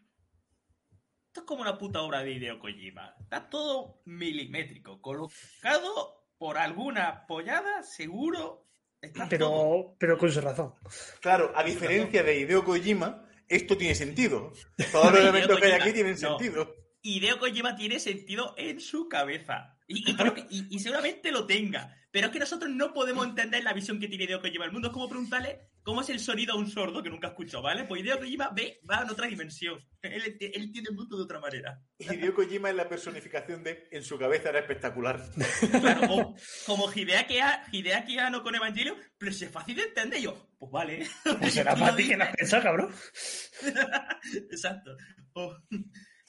Esto 1.39 1.54
es 1.54 1.58
como 1.58 1.62
una 1.62 1.78
puta 1.78 2.02
obra 2.02 2.21
de 2.21 2.34
Hideo 2.34 2.60
Kojima. 2.60 3.15
Está 3.21 3.49
todo 3.49 4.02
milimétrico, 4.04 5.02
colocado 5.02 6.25
por 6.38 6.58
alguna 6.58 7.25
pollada, 7.28 7.82
seguro. 7.84 8.67
Está 9.02 9.30
todo. 9.30 9.30
Pero, 9.30 9.95
pero 9.97 10.17
con 10.17 10.30
su 10.30 10.41
razón. 10.41 10.73
Claro, 11.21 11.54
a 11.56 11.63
diferencia 11.63 12.23
de 12.23 12.39
Hideo 12.41 12.65
Kojima, 12.65 13.25
esto 13.47 13.78
tiene 13.78 13.95
sentido. 13.95 14.52
Todos 14.91 15.12
los 15.13 15.21
elementos 15.21 15.58
que 15.62 15.65
hay 15.67 15.71
aquí 15.80 15.93
tienen 15.93 16.17
no. 16.19 16.38
sentido. 16.38 16.75
Hideo 17.04 17.39
Kojima 17.39 17.78
tiene 17.78 17.99
sentido 18.02 18.54
en 18.58 18.82
su 18.82 19.08
cabeza. 19.08 19.78
Y, 19.88 20.12
y 20.12 20.15
creo 20.17 20.34
que- 20.34 20.45
y- 20.49 20.67
y 20.69 20.80
seguramente 20.80 21.32
lo 21.32 21.47
tenga. 21.47 21.95
Pero 22.12 22.28
es 22.28 22.34
que 22.34 22.39
nosotros 22.39 22.72
no 22.72 22.91
podemos 22.93 23.26
entender 23.28 23.63
la 23.63 23.74
visión 23.74 24.00
que 24.00 24.08
tiene 24.08 24.24
Hideo 24.24 24.41
Kojima 24.41 24.65
al 24.65 24.72
mundo. 24.72 24.88
Es 24.88 24.93
como 24.93 25.08
preguntarle 25.08 25.60
cómo 25.84 26.02
es 26.02 26.10
el 26.10 26.19
sonido 26.19 26.54
a 26.54 26.58
un 26.58 26.67
sordo 26.69 27.04
que 27.04 27.10
nunca 27.10 27.28
escuchó, 27.28 27.62
¿vale? 27.62 27.84
Pues 27.86 28.02
Hideo 28.02 28.17
Kojima 28.17 28.50
ve, 28.50 28.80
va 28.89 29.04
en 29.04 29.10
otra 29.12 29.28
dimensión. 29.28 29.80
Él, 30.02 30.24
él 30.39 30.52
entiende 30.63 30.89
el 30.89 30.95
mundo 30.95 31.17
de 31.17 31.24
otra 31.24 31.39
manera. 31.39 31.80
Hideo 32.00 32.34
Kojima 32.34 32.69
es 32.72 32.76
la 32.76 32.89
personificación 32.89 33.63
de 33.63 33.88
en 33.91 34.04
su 34.04 34.17
cabeza 34.17 34.50
era 34.50 34.60
espectacular. 34.60 35.22
Claro, 35.82 36.08
o 36.13 36.36
como 36.65 36.91
Hideaki, 36.91 37.38
A- 37.39 37.63
Hideaki 37.72 38.17
Anno 38.17 38.41
con 38.41 38.56
Evangelio, 38.56 38.95
pero 39.17 39.32
si 39.32 39.45
es 39.45 39.52
fácil 39.52 39.76
de 39.76 39.84
entender. 39.84 40.19
Yo, 40.22 40.50
pues 40.58 40.72
vale. 40.72 41.08
Pues 41.39 41.54
será 41.54 41.76
para 41.76 41.95
ti 41.95 42.08
que 42.08 42.15
dices. 42.15 42.36
pensado, 42.38 42.63
cabrón. 42.63 42.91
Exacto. 44.52 44.95
Oh. 45.34 45.56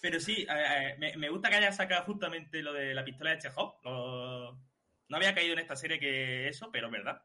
Pero 0.03 0.19
sí, 0.21 0.47
eh, 0.49 0.95
me, 0.99 1.17
me 1.17 1.29
gusta 1.29 1.49
que 1.51 1.57
haya 1.57 1.73
sacado 1.73 2.05
justamente 2.05 2.63
lo 2.63 2.73
de 2.73 2.95
la 2.95 3.05
pistola 3.05 3.31
de 3.33 3.39
Chekhov. 3.39 3.75
Lo- 3.85 4.70
No 5.11 5.17
había 5.19 5.35
caído 5.35 5.53
en 5.53 5.59
esta 5.59 5.77
serie 5.77 5.99
que 6.01 6.49
eso, 6.49 6.71
pero 6.73 6.91
verdad. 6.91 7.23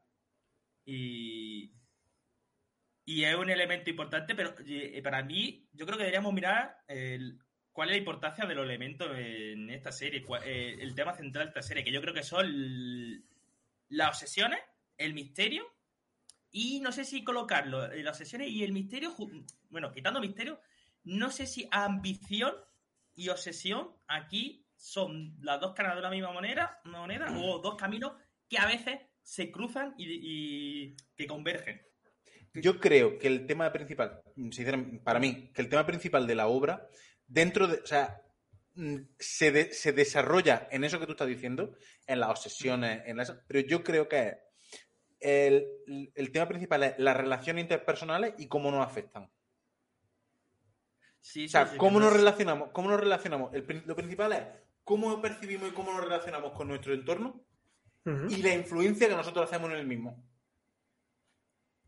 Y, 0.84 1.72
y 3.04 3.24
es 3.24 3.34
un 3.36 3.48
elemento 3.48 3.88
importante, 3.90 4.34
pero 4.34 4.54
eh, 4.66 5.00
para 5.02 5.22
mí, 5.22 5.68
yo 5.72 5.86
creo 5.86 5.96
que 5.96 6.04
deberíamos 6.04 6.34
mirar 6.34 6.76
cuál 7.72 7.88
es 7.88 7.92
la 7.94 7.98
importancia 7.98 8.44
de 8.44 8.54
los 8.54 8.64
elementos 8.64 9.08
en 9.16 9.70
esta 9.70 9.92
serie, 9.92 10.22
cuál- 10.22 10.42
eh, 10.44 10.76
el 10.80 10.94
tema 10.94 11.14
central 11.14 11.46
de 11.46 11.48
esta 11.50 11.62
serie, 11.62 11.84
que 11.84 11.92
yo 11.92 12.00
creo 12.00 12.12
que 12.14 12.24
son 12.24 13.24
las 13.88 14.08
obsesiones, 14.08 14.58
el 14.98 15.14
misterio, 15.14 15.64
y 16.50 16.80
no 16.80 16.90
sé 16.90 17.04
si 17.04 17.22
colocarlo, 17.22 17.92
eh, 17.92 18.02
las 18.02 18.16
obsesiones 18.16 18.48
y 18.50 18.64
el 18.64 18.72
misterio, 18.72 19.14
bueno, 19.70 19.92
quitando 19.92 20.20
misterio, 20.20 20.60
no 21.04 21.30
sé 21.30 21.46
si 21.46 21.68
ambición 21.70 22.54
y 23.14 23.28
obsesión 23.28 23.94
aquí 24.08 24.65
son 24.76 25.36
las 25.40 25.60
dos 25.60 25.74
caras 25.74 25.96
de 25.96 26.02
la 26.02 26.10
misma 26.10 26.32
moneda, 26.32 26.80
moneda 26.84 27.26
o 27.38 27.58
dos 27.58 27.74
caminos 27.76 28.12
que 28.48 28.58
a 28.58 28.66
veces 28.66 29.00
se 29.22 29.50
cruzan 29.50 29.94
y, 29.98 30.06
y 30.90 30.96
que 31.16 31.26
convergen. 31.26 31.82
Yo 32.54 32.78
creo 32.80 33.18
que 33.18 33.26
el 33.26 33.46
tema 33.46 33.70
principal, 33.72 34.22
sinceramente, 34.34 34.98
para 35.00 35.18
mí, 35.18 35.50
que 35.52 35.60
el 35.62 35.68
tema 35.68 35.84
principal 35.84 36.26
de 36.26 36.34
la 36.34 36.46
obra, 36.46 36.88
dentro 37.26 37.66
de, 37.66 37.78
o 37.80 37.86
sea, 37.86 38.22
mm, 38.74 38.96
se, 39.18 39.50
de- 39.52 39.72
se 39.74 39.92
desarrolla 39.92 40.68
en 40.70 40.84
eso 40.84 40.98
que 40.98 41.06
tú 41.06 41.12
estás 41.12 41.28
diciendo, 41.28 41.76
en 42.06 42.20
las 42.20 42.30
obsesiones, 42.30 43.02
en 43.06 43.16
las, 43.18 43.32
pero 43.46 43.60
yo 43.60 43.82
creo 43.84 44.08
que 44.08 44.38
el, 45.20 45.66
el 46.14 46.30
tema 46.32 46.46
principal 46.48 46.82
es 46.84 46.94
las 46.98 47.16
relaciones 47.16 47.62
interpersonales 47.62 48.34
y 48.38 48.46
cómo 48.48 48.70
nos 48.70 48.86
afectan. 48.86 49.30
Sí, 51.20 51.46
O 51.46 51.48
sea, 51.48 51.66
sí, 51.66 51.76
cómo 51.76 51.98
nos 51.98 52.12
relacionamos, 52.12 52.70
cómo 52.72 52.88
nos 52.88 53.00
relacionamos. 53.00 53.52
El 53.52 53.82
lo 53.84 53.96
principal 53.96 54.32
es 54.32 54.42
cómo 54.86 55.20
percibimos 55.20 55.68
y 55.68 55.72
cómo 55.72 55.92
nos 55.92 56.04
relacionamos 56.04 56.52
con 56.52 56.68
nuestro 56.68 56.94
entorno 56.94 57.44
y 58.30 58.36
la 58.40 58.54
influencia 58.54 59.08
que 59.08 59.16
nosotros 59.16 59.46
hacemos 59.46 59.68
en 59.72 59.78
el 59.78 59.86
mismo. 59.86 60.24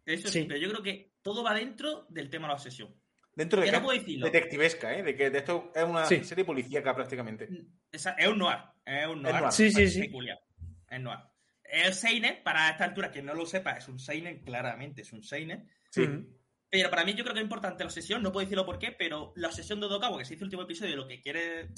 Eso 0.04 0.28
Sí. 0.28 0.44
pero 0.48 0.58
yo 0.58 0.68
creo 0.70 0.82
que 0.82 1.12
todo 1.22 1.44
va 1.44 1.54
dentro 1.54 2.06
del 2.08 2.28
tema 2.28 2.46
de 2.46 2.48
la 2.48 2.54
obsesión. 2.54 2.92
Dentro 3.34 3.61
de 3.61 3.66
Que 3.66 3.72
no 3.72 3.82
puedo 3.82 3.96
decirlo. 3.98 4.26
detectivesca, 4.26 4.98
¿eh? 4.98 5.02
De 5.04 5.14
que 5.14 5.30
de 5.30 5.38
esto 5.38 5.70
es 5.74 5.84
una 5.84 6.06
Sí. 6.06 6.24
serie 6.24 6.44
policíaca 6.44 6.92
prácticamente. 6.92 7.48
Esa- 7.92 8.12
es 8.14 8.26
un 8.26 8.38
noir. 8.38 8.58
Es 8.84 9.06
un 9.06 9.22
noir. 9.22 9.37
noir. 9.37 9.52
Sí, 9.52 9.70
sí, 9.70 9.88
sí. 9.88 10.00
peculiar. 10.00 10.40
Es 10.90 11.00
noir. 11.00 11.20
El 11.62 11.94
Seinen, 11.94 12.42
para 12.42 12.70
esta 12.70 12.84
altura, 12.84 13.12
que 13.12 13.22
no 13.22 13.32
lo 13.34 13.46
sepa, 13.46 13.72
es 13.72 13.87
un 13.87 14.00
Seinen, 14.00 14.42
claramente 14.42 15.02
es 15.02 15.12
un 15.12 15.22
Seinen. 15.22 15.68
Sí. 15.90 16.04
Pero 16.68 16.90
para 16.90 17.04
mí 17.04 17.14
yo 17.14 17.22
creo 17.22 17.34
que 17.34 17.40
es 17.40 17.44
importante 17.44 17.84
la 17.84 17.88
obsesión, 17.88 18.22
no 18.22 18.32
puedo 18.32 18.44
decirlo 18.44 18.66
por 18.66 18.78
qué, 18.80 18.90
pero 18.90 19.32
la 19.37 19.48
obsesión 19.48 19.78
de 19.78 19.87
Odokawa, 19.87 20.18
que 20.18 20.24
se 20.24 20.34
hizo 20.34 20.42
el 20.44 20.48
último 20.48 20.62
episodio, 20.62 20.96
lo 20.96 21.06
que 21.06 21.20
quiere 21.20 21.68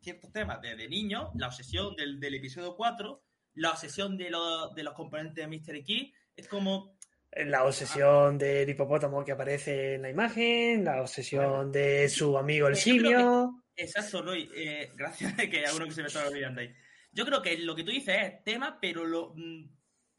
ciertos 0.00 0.32
temas 0.32 0.60
de, 0.60 0.76
de 0.76 0.88
niños, 0.88 1.28
la 1.34 1.48
obsesión 1.48 1.94
del, 1.96 2.18
del 2.20 2.34
episodio 2.34 2.76
4, 2.76 3.22
la 3.54 3.70
obsesión 3.70 4.16
de, 4.16 4.30
los- 4.30 4.74
de 4.74 4.82
los 4.82 4.94
componentes 4.94 5.34
de 5.34 5.46
Mr. 5.46 5.76
X, 5.76 6.12
es 6.36 6.48
como... 6.48 6.96
La 7.32 7.64
obsesión 7.64 8.38
del 8.38 8.68
hipopótamo 8.68 9.22
que 9.24 9.32
aparece 9.32 9.94
en 9.96 10.02
la 10.02 10.10
imagen, 10.10 10.84
la 10.84 11.02
obsesión 11.02 11.70
de 11.70 12.08
su 12.08 12.38
amigo 12.38 12.68
el 12.68 12.74
que- 12.74 12.80
simio. 12.80 13.62
Exacto, 13.76 14.22
Roy, 14.22 14.50
eh, 14.56 14.90
gracias 14.96 15.34
que 15.34 15.58
hay 15.58 15.64
alguno 15.64 15.84
que 15.86 15.92
se 15.92 16.00
me 16.02 16.08
estaba 16.08 16.28
olvidando 16.28 16.60
ahí. 16.62 16.72
Yo 17.12 17.24
creo 17.26 17.42
que 17.42 17.58
lo 17.58 17.74
que 17.76 17.84
tú 17.84 17.90
dices 17.90 18.16
es 18.20 18.44
tema, 18.44 18.78
pero 18.80 19.04
lo, 19.04 19.32
mm, 19.36 19.64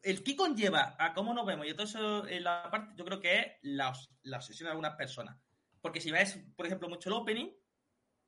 el 0.04 0.24
que 0.24 0.36
conlleva 0.36 0.96
a 1.00 1.14
cómo 1.14 1.34
nos 1.34 1.46
vemos 1.46 1.66
y 1.68 1.74
todo 1.74 1.84
eso 1.84 2.28
en 2.28 2.44
la 2.44 2.70
parte, 2.72 2.94
yo 2.96 3.04
creo 3.06 3.20
que 3.20 3.38
es 3.40 3.48
la, 3.64 3.92
la 4.24 4.38
obsesión 4.38 4.68
de 4.68 4.72
algunas 4.72 4.96
personas. 4.96 5.36
Porque 5.82 6.00
si 6.02 6.12
ves, 6.12 6.40
por 6.56 6.66
ejemplo, 6.68 6.88
mucho 6.90 7.10
el 7.10 7.16
opening, 7.16 7.50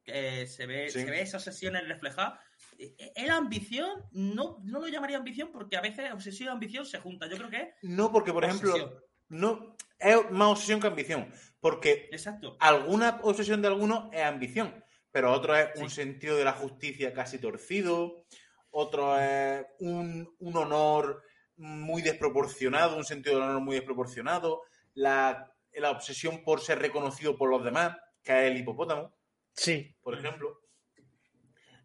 se 0.06 0.66
ve, 0.66 0.90
Sí. 0.90 1.00
se 1.02 1.06
ve 1.06 1.22
esas 1.22 1.48
obsesiones 1.48 1.88
reflejadas. 1.88 2.40
Eh, 2.78 2.96
eh, 2.98 3.12
¿Es 3.16 3.30
ambición? 3.30 4.04
No, 4.12 4.58
no 4.64 4.80
lo 4.80 4.88
llamaría 4.88 5.18
ambición 5.18 5.52
porque 5.52 5.78
a 5.78 5.82
veces 5.82 6.12
obsesión 6.12 6.50
y 6.50 6.52
ambición 6.52 6.86
se 6.86 7.00
juntan. 7.00 7.30
Yo 7.30 7.38
creo 7.38 7.50
que 7.50 7.62
es 7.62 7.68
No, 7.84 8.12
porque, 8.12 8.34
por 8.34 8.44
ejemplo, 8.44 9.04
no 9.30 9.76
es 10.00 10.32
más 10.32 10.48
obsesión 10.50 10.80
que 10.80 10.88
ambición. 10.88 11.32
Porque 11.60 12.10
Exacto. 12.12 12.58
alguna 12.60 13.20
obsesión 13.24 13.62
de 13.62 13.68
algunos 13.68 14.12
es 14.12 14.24
ambición, 14.24 14.84
pero 15.12 15.32
otro 15.32 15.56
es 15.56 15.70
un 15.80 15.90
Sí. 15.90 15.98
sentido 15.98 16.36
de 16.38 16.44
la 16.46 16.54
justicia 16.54 17.14
casi 17.14 17.38
torcido, 17.38 18.26
otro 18.72 19.20
es 19.20 19.66
un, 19.80 20.34
un 20.40 20.58
honor 20.58 21.24
muy 21.58 22.02
desproporcionado, 22.02 22.98
un 22.98 23.04
sentido 23.06 23.36
del 23.36 23.44
honor 23.48 23.62
muy 23.62 23.76
desproporcionado, 23.76 24.64
la, 24.96 25.54
la 25.74 25.92
obsesión 25.92 26.44
por 26.44 26.62
ser 26.62 26.80
reconocido 26.80 27.38
por 27.38 27.50
los 27.52 27.64
demás, 27.64 27.96
que 28.24 28.32
es 28.48 28.52
el 28.52 28.58
hipopótamo, 28.58 29.14
Sí, 29.56 29.96
por 30.02 30.18
ejemplo. 30.18 30.60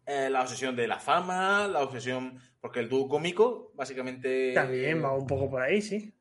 Eh, 0.05 0.29
la 0.29 0.41
obsesión 0.41 0.75
de 0.75 0.87
la 0.87 0.99
fama, 0.99 1.67
la 1.67 1.81
obsesión. 1.81 2.39
Porque 2.61 2.79
el 2.79 2.89
dúo 2.89 3.07
cómico, 3.07 3.71
básicamente. 3.75 4.53
también 4.53 5.03
va 5.03 5.13
un 5.13 5.27
poco 5.27 5.49
por 5.49 5.61
ahí, 5.61 5.81
sí. 5.81 6.13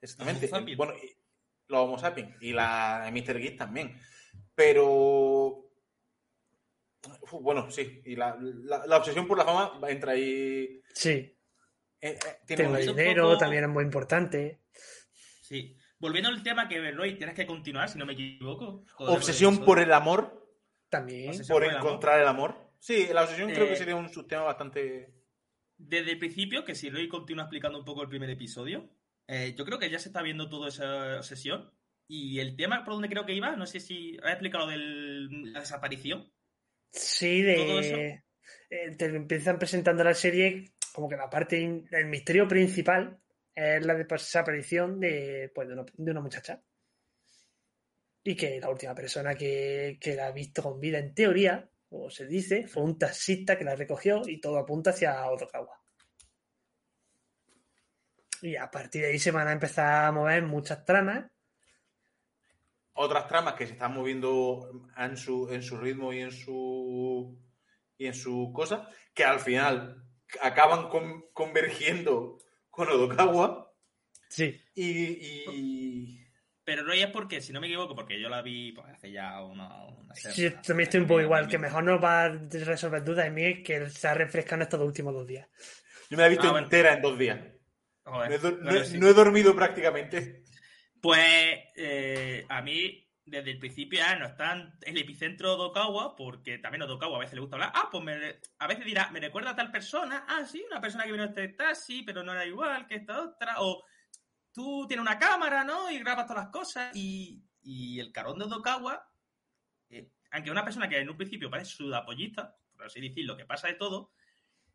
Exactamente. 0.00 0.48
Bueno, 0.76 0.94
y- 1.02 1.16
los 1.68 1.80
Homo 1.80 1.98
sapiens 1.98 2.36
y 2.42 2.52
la 2.52 3.08
Mr. 3.12 3.38
Geek 3.38 3.56
también. 3.58 3.98
Pero. 4.54 5.58
Bueno, 7.40 7.70
sí. 7.70 8.00
Y 8.04 8.14
la, 8.16 8.36
la- 8.40 8.86
la 8.86 8.96
obsesión 8.98 9.26
por 9.26 9.38
la 9.38 9.44
fama 9.44 9.78
entra 9.90 10.12
ahí. 10.12 10.80
Sí. 10.94 11.10
eh, 11.10 11.38
eh, 12.00 12.18
tiene 12.46 12.66
un 12.68 12.76
dinero 12.76 13.24
poco- 13.24 13.38
también 13.38 13.64
es 13.64 13.70
muy 13.70 13.84
importante. 13.84 14.60
Sí. 15.40 15.76
Volviendo 15.98 16.28
al 16.30 16.42
tema 16.42 16.68
que, 16.68 16.90
Roy, 16.90 17.16
tienes 17.16 17.34
que 17.34 17.46
continuar, 17.46 17.88
si 17.88 17.96
no 17.98 18.04
me 18.06 18.14
equivoco. 18.14 18.84
Joder, 18.94 19.16
Obsesión 19.16 19.64
por 19.64 19.78
el 19.78 19.92
amor, 19.92 20.41
También. 20.92 21.32
Por 21.38 21.46
por 21.48 21.64
el 21.64 21.70
amor. 21.70 21.86
encontrar 21.86 22.20
el 22.20 22.28
amor. 22.28 22.54
Sí, 22.78 23.08
la 23.12 23.22
obsesión 23.22 23.50
creo 23.50 23.66
que 23.66 23.72
Eh, 23.72 23.76
sería 23.76 23.96
un 23.96 24.10
subtema 24.10 24.42
bastante. 24.42 25.08
Desde 25.78 26.12
el 26.12 26.18
principio, 26.18 26.64
que 26.64 26.74
si 26.74 26.90
Roy 26.90 27.08
continúa 27.08 27.44
explicando 27.44 27.78
un 27.78 27.84
poco 27.84 28.02
el 28.02 28.08
primer 28.10 28.28
episodio, 28.28 28.90
eh, 29.26 29.54
yo 29.56 29.64
creo 29.64 29.78
que 29.78 29.88
ya 29.88 29.98
se 29.98 30.10
está 30.10 30.20
viendo 30.20 30.50
toda 30.50 30.68
esa 30.68 31.16
obsesión. 31.16 31.72
Y 32.06 32.40
el 32.40 32.56
tema 32.56 32.84
por 32.84 32.92
donde 32.92 33.08
creo 33.08 33.24
que 33.24 33.32
iba, 33.32 33.56
no 33.56 33.64
sé 33.64 33.80
si 33.80 34.18
has 34.22 34.32
explicado 34.32 34.66
de 34.66 34.76
la 34.76 35.60
desaparición. 35.60 36.30
Sí, 36.90 37.42
Todo 37.56 37.80
eso. 37.80 37.96
de. 37.96 38.24
eh, 38.68 38.96
te 38.98 39.06
empiezan 39.06 39.58
presentando 39.58 40.04
la 40.04 40.12
serie 40.12 40.74
como 40.92 41.08
que 41.08 41.16
la 41.16 41.30
parte, 41.30 41.56
el 41.90 42.06
misterio 42.06 42.46
principal 42.46 43.18
es 43.54 43.86
la 43.86 43.94
desaparición 43.94 45.00
de, 45.00 45.50
pues, 45.54 45.68
de, 45.68 45.74
una, 45.74 45.84
de 45.90 46.10
una 46.10 46.20
muchacha. 46.20 46.62
Y 48.24 48.36
que 48.36 48.60
la 48.60 48.70
última 48.70 48.94
persona 48.94 49.34
que, 49.34 49.98
que 50.00 50.14
la 50.14 50.28
ha 50.28 50.32
visto 50.32 50.62
con 50.62 50.78
vida, 50.78 50.98
en 50.98 51.14
teoría, 51.14 51.68
o 51.90 52.08
se 52.10 52.26
dice, 52.26 52.66
fue 52.68 52.82
un 52.84 52.98
taxista 52.98 53.58
que 53.58 53.64
la 53.64 53.74
recogió 53.74 54.22
y 54.26 54.40
todo 54.40 54.58
apunta 54.58 54.90
hacia 54.90 55.26
Otokawa. 55.28 55.80
Y 58.42 58.56
a 58.56 58.70
partir 58.70 59.02
de 59.02 59.08
ahí 59.08 59.18
se 59.18 59.30
van 59.30 59.48
a 59.48 59.52
empezar 59.52 60.04
a 60.06 60.12
mover 60.12 60.42
muchas 60.44 60.84
tramas. 60.84 61.30
Otras 62.94 63.26
tramas 63.28 63.54
que 63.54 63.66
se 63.66 63.72
están 63.74 63.94
moviendo 63.94 64.88
en 64.96 65.16
su, 65.16 65.48
en 65.52 65.62
su 65.62 65.76
ritmo 65.76 66.12
y 66.12 66.20
en 66.20 66.32
su. 66.32 67.38
y 67.98 68.06
en 68.06 68.14
su 68.14 68.52
cosa, 68.54 68.88
que 69.14 69.24
al 69.24 69.38
final 69.40 70.04
acaban 70.40 70.88
con- 70.88 71.26
convergiendo 71.32 72.38
con 72.70 72.88
Odokawa. 72.88 73.72
Sí. 74.28 74.60
Y, 74.74 74.88
y- 74.90 75.44
Pero 76.64 76.84
Roy 76.84 77.00
es 77.02 77.08
porque, 77.10 77.40
si 77.40 77.52
no 77.52 77.60
me 77.60 77.66
equivoco, 77.66 77.94
porque 77.96 78.20
yo 78.20 78.28
la 78.28 78.40
vi 78.40 78.72
pues, 78.72 78.86
hace 78.88 79.10
ya 79.10 79.42
una, 79.42 79.84
una 79.86 80.14
Sí, 80.14 80.42
yo 80.42 80.52
también 80.60 80.86
estoy 80.86 81.00
un 81.00 81.06
poco 81.08 81.20
igual, 81.20 81.48
que 81.48 81.58
mejor 81.58 81.82
nos 81.82 82.02
va 82.02 82.24
a 82.24 82.28
resolver 82.28 83.02
dudas 83.02 83.26
en 83.26 83.34
mí 83.34 83.62
que 83.64 83.90
se 83.90 84.06
ha 84.08 84.14
refrescado 84.14 84.62
estos 84.62 84.78
dos 84.78 84.86
últimos 84.86 85.12
dos 85.12 85.26
días. 85.26 85.48
yo 86.08 86.16
me 86.16 86.22
la 86.22 86.26
he 86.26 86.30
visto 86.30 86.46
Ah, 86.46 86.52
bueno. 86.52 86.66
entera 86.66 86.92
en 86.94 87.02
dos 87.02 87.18
días. 87.18 87.40
Joder, 88.04 88.28
No 88.30 88.34
he, 88.34 88.38
dor- 88.38 88.58
no 88.58 88.64
bueno, 88.64 88.80
he- 88.80 88.84
sí. 88.86 88.98
no 88.98 89.08
he 89.08 89.12
dormido 89.14 89.54
prácticamente. 89.56 90.42
Pues 91.00 91.58
eh, 91.76 92.44
a 92.48 92.62
mí, 92.62 93.08
desde 93.24 93.50
el 93.52 93.58
principio, 93.58 93.98
ya 93.98 94.14
no 94.16 94.26
está 94.26 94.52
en 94.52 94.72
el 94.82 94.98
epicentro 94.98 95.48
de 95.48 95.54
Odokawa, 95.56 96.14
porque 96.14 96.58
también 96.58 96.82
a 96.82 96.84
Odokawa 96.84 97.16
a 97.16 97.20
veces 97.20 97.34
le 97.34 97.40
gusta 97.40 97.56
hablar. 97.56 97.72
Ah, 97.74 97.88
pues 97.90 98.04
me- 98.04 98.36
a 98.58 98.66
veces 98.68 98.84
dirá, 98.84 99.10
me 99.10 99.18
recuerda 99.20 99.50
a 99.50 99.56
tal 99.56 99.70
persona. 99.72 100.24
Ah, 100.28 100.44
sí, 100.44 100.62
una 100.70 100.80
persona 100.80 101.04
que 101.04 101.10
vino 101.12 101.24
a 101.24 101.26
este 101.26 101.48
taxi, 101.48 102.02
pero 102.04 102.22
no 102.22 102.32
era 102.32 102.46
igual 102.46 102.86
que 102.86 102.96
esta 102.96 103.20
otra. 103.20 103.54
O 103.60 103.82
tú 104.52 104.86
tienes 104.86 105.02
una 105.02 105.18
cámara, 105.18 105.64
¿no? 105.64 105.90
Y 105.90 105.98
grabas 105.98 106.26
todas 106.26 106.44
las 106.44 106.52
cosas. 106.52 106.94
Y, 106.96 107.42
y 107.62 107.98
el 108.00 108.12
carón 108.12 108.38
de 108.38 108.44
Odokawa, 108.44 109.04
eh, 109.90 110.10
aunque 110.30 110.50
una 110.50 110.64
persona 110.64 110.88
que 110.88 110.98
en 110.98 111.08
un 111.10 111.16
principio 111.16 111.50
parece 111.50 111.72
sudapollista, 111.72 112.56
por 112.74 112.86
así 112.86 113.00
decirlo, 113.00 113.36
que 113.36 113.44
pasa 113.46 113.68
de 113.68 113.74
todo, 113.74 114.12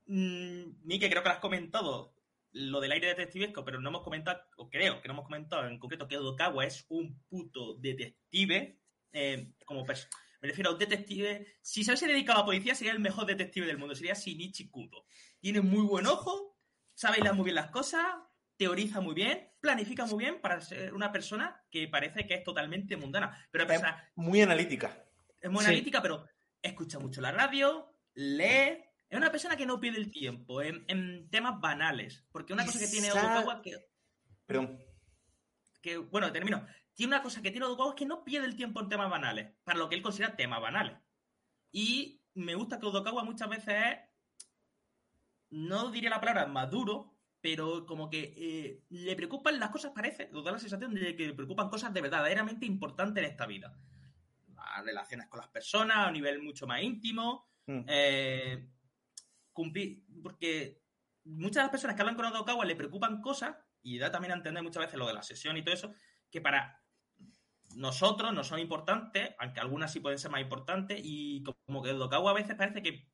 mm, 0.06 0.86
ni 0.86 1.00
que 1.00 1.10
creo 1.10 1.22
que 1.22 1.30
lo 1.30 1.34
has 1.36 1.42
comentado 1.42 2.14
lo 2.54 2.80
del 2.80 2.92
aire 2.94 3.08
detectivesco, 3.10 3.64
pero 3.66 3.80
no 3.80 3.90
hemos 3.90 4.04
comentado, 4.04 4.42
o 4.58 4.70
creo 4.70 5.02
que 5.02 5.08
no 5.08 5.14
hemos 5.14 5.26
comentado 5.26 5.68
en 5.68 5.78
concreto 5.80 6.08
que 6.08 6.18
Odokawa 6.18 6.66
es 6.66 6.86
un 6.90 7.22
puto 7.28 7.76
detective, 7.76 8.80
eh, 9.12 9.52
como 9.66 9.86
pers- 9.86 10.08
me 10.42 10.48
refiero 10.48 10.70
a 10.70 10.74
un 10.74 10.80
detective, 10.80 11.58
si 11.62 11.84
se 11.84 11.92
hubiese 11.92 12.08
dedicado 12.08 12.38
a 12.40 12.42
la 12.42 12.46
policía 12.46 12.74
sería 12.74 12.94
el 12.94 13.00
mejor 13.00 13.26
detective 13.26 13.66
del 13.68 13.78
mundo, 13.78 13.96
sería 13.96 14.14
Shinichi 14.14 14.70
Kudo. 14.70 15.06
Tiene 15.40 15.62
muy 15.62 15.84
buen 15.86 16.08
ojo, 16.08 16.58
sabe 16.94 17.20
hilar 17.20 17.34
muy 17.34 17.46
bien 17.46 17.56
las 17.56 17.70
cosas, 17.70 18.06
teoriza 18.58 19.00
muy 19.02 19.14
bien, 19.14 19.52
planifica 19.60 20.06
muy 20.06 20.20
bien 20.26 20.42
para 20.42 20.60
ser 20.62 20.94
una 20.94 21.12
persona 21.12 21.64
que 21.72 21.88
parece 21.88 22.26
que 22.28 22.34
es 22.36 22.44
totalmente 22.44 22.98
mundana, 22.98 23.48
pero 23.52 23.72
es, 23.72 23.82
muy 24.16 24.42
analítica. 24.42 25.06
es 25.40 25.50
muy 25.50 25.62
Sí. 25.62 25.68
analítica, 25.68 26.02
pero 26.02 26.26
escucha 26.62 27.00
mucho 27.00 27.22
la 27.22 27.32
radio, 27.32 27.94
lee. 28.16 28.84
Es 29.10 29.18
una 29.18 29.32
persona 29.32 29.56
que 29.56 29.66
no 29.66 29.80
pierde 29.80 30.00
el 30.00 30.12
tiempo 30.12 30.62
en, 30.62 30.84
en 30.88 31.30
temas 31.30 31.62
banales. 31.62 32.26
Porque 32.32 32.52
una 32.52 32.66
cosa 32.66 32.80
que 32.80 32.88
tiene 32.88 33.12
Odokawa 33.12 33.62
que, 33.62 33.78
Perdón. 34.46 34.78
que, 35.82 35.98
bueno, 35.98 36.32
termino. 36.34 36.66
Tiene 36.94 37.14
una 37.16 37.22
cosa 37.24 37.42
que 37.42 37.52
tiene 37.52 37.68
Odokawa 37.68 37.90
es 37.92 37.96
que 37.96 38.06
no 38.06 38.24
pierde 38.26 38.48
el 38.48 38.56
tiempo 38.58 38.82
en 38.82 38.90
temas 38.90 39.10
banales, 39.10 39.54
para 39.64 39.78
lo 39.80 39.88
que 39.88 39.96
él 39.96 40.02
considera 40.02 40.36
temas 40.36 40.60
banales. 40.60 40.98
Y 41.72 42.22
me 42.34 42.56
gusta 42.56 42.80
que 42.80 42.86
Odokawa 42.88 43.24
muchas 43.24 43.48
veces 43.50 43.76
es, 43.92 43.98
no 45.52 45.90
diría 45.92 46.10
la 46.10 46.20
palabra 46.20 46.46
maduro, 46.48 47.17
pero 47.42 47.86
como 47.86 48.10
que 48.10 48.34
eh, 48.36 48.84
le 48.90 49.16
preocupan 49.16 49.60
las 49.60 49.70
cosas, 49.70 49.92
parece, 49.94 50.30
o 50.34 50.42
da 50.42 50.52
la 50.52 50.60
sensación 50.60 50.94
de 50.94 51.16
que 51.16 51.28
le 51.28 51.34
preocupan 51.34 51.70
cosas 51.70 51.94
de 51.94 52.02
verdaderamente 52.02 52.66
importantes 52.66 53.24
en 53.24 53.30
esta 53.30 53.46
vida. 53.46 53.78
Las 54.56 54.84
relaciones 54.84 55.28
con 55.28 55.40
las 55.40 55.50
personas 55.50 55.98
a 55.98 56.08
un 56.08 56.14
nivel 56.14 56.42
mucho 56.42 56.68
más 56.68 56.82
íntimo, 56.82 57.48
Mm. 57.68 57.84
eh, 57.88 58.70
cumplir, 59.52 60.06
porque 60.24 60.82
muchas 61.26 61.56
de 61.56 61.62
las 61.64 61.70
personas 61.72 61.96
que 61.96 62.02
hablan 62.02 62.16
con 62.16 62.26
Odokawa 62.26 62.64
le 62.64 62.76
preocupan 62.78 63.22
cosas, 63.22 63.58
y 63.82 63.98
da 63.98 64.10
también 64.10 64.32
a 64.32 64.36
entender 64.36 64.64
muchas 64.64 64.84
veces 64.86 64.98
lo 64.98 65.08
de 65.08 65.14
la 65.14 65.24
sesión 65.24 65.58
y 65.58 65.64
todo 65.64 65.74
eso, 65.76 65.94
que 66.32 66.40
para 66.40 66.82
nosotros 67.76 68.34
no 68.34 68.44
son 68.44 68.60
importantes, 68.60 69.36
aunque 69.40 69.60
algunas 69.60 69.92
sí 69.92 70.00
pueden 70.00 70.18
ser 70.20 70.32
más 70.32 70.42
importantes, 70.42 71.02
y 71.04 71.44
como 71.44 71.84
que 71.84 71.92
Odokawa 71.92 72.32
a 72.32 72.36
veces 72.36 72.56
parece 72.56 72.82
que 72.82 73.10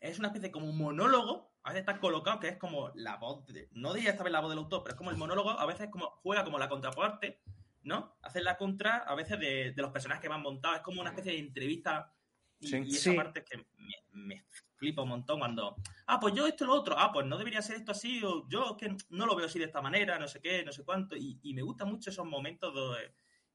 es 0.00 0.18
una 0.18 0.28
especie 0.28 0.52
como 0.52 0.66
un 0.66 0.78
monólogo, 0.78 1.53
a 1.64 1.70
veces 1.70 1.80
está 1.80 1.98
colocado 1.98 2.38
que 2.40 2.48
es 2.48 2.56
como 2.58 2.90
la 2.94 3.16
voz, 3.16 3.44
de- 3.46 3.68
no 3.72 3.92
diría 3.92 4.10
esta 4.10 4.22
vez 4.22 4.32
la 4.32 4.40
voz 4.40 4.50
del 4.50 4.58
autor, 4.58 4.82
pero 4.84 4.92
es 4.94 4.98
como 4.98 5.10
el 5.10 5.16
monólogo, 5.16 5.50
a 5.50 5.66
veces 5.66 5.88
como 5.90 6.10
juega 6.22 6.44
como 6.44 6.58
la 6.58 6.68
contraparte, 6.68 7.40
¿no? 7.82 8.16
Hacer 8.22 8.42
la 8.42 8.56
contra 8.56 8.98
a 8.98 9.14
veces 9.14 9.38
de, 9.40 9.72
de 9.72 9.82
los 9.82 9.90
personajes 9.90 10.22
que 10.22 10.28
van 10.28 10.42
montados, 10.42 10.76
es 10.78 10.82
como 10.82 11.00
una 11.00 11.10
especie 11.10 11.32
de 11.32 11.38
entrevista 11.38 12.12
y, 12.60 12.66
Sí. 12.68 12.76
y 12.86 12.90
esa 12.94 13.10
Sí. 13.10 13.16
parte 13.16 13.40
es 13.40 13.44
que 13.46 13.56
me, 13.78 13.94
me 14.12 14.46
flipa 14.76 15.02
un 15.02 15.08
montón 15.10 15.38
cuando, 15.38 15.76
ah, 16.06 16.20
pues 16.20 16.34
yo 16.34 16.46
esto 16.46 16.64
lo 16.66 16.74
otro, 16.74 16.96
ah, 16.98 17.10
pues 17.12 17.26
no 17.26 17.36
debería 17.38 17.60
ser 17.62 17.76
esto 17.76 17.92
así, 17.92 18.22
o 18.24 18.46
yo 18.48 18.76
es 18.78 18.88
que 18.88 18.96
no 19.10 19.26
lo 19.26 19.34
veo 19.34 19.46
así 19.46 19.58
de 19.58 19.64
esta 19.66 19.80
manera, 19.82 20.18
no 20.18 20.28
sé 20.28 20.40
qué, 20.40 20.64
no 20.64 20.72
sé 20.72 20.84
cuánto, 20.84 21.16
y, 21.16 21.38
y 21.42 21.54
me 21.54 21.62
gustan 21.62 21.88
mucho 21.88 22.10
esos 22.10 22.26
momentos 22.26 22.74
de, 22.74 23.12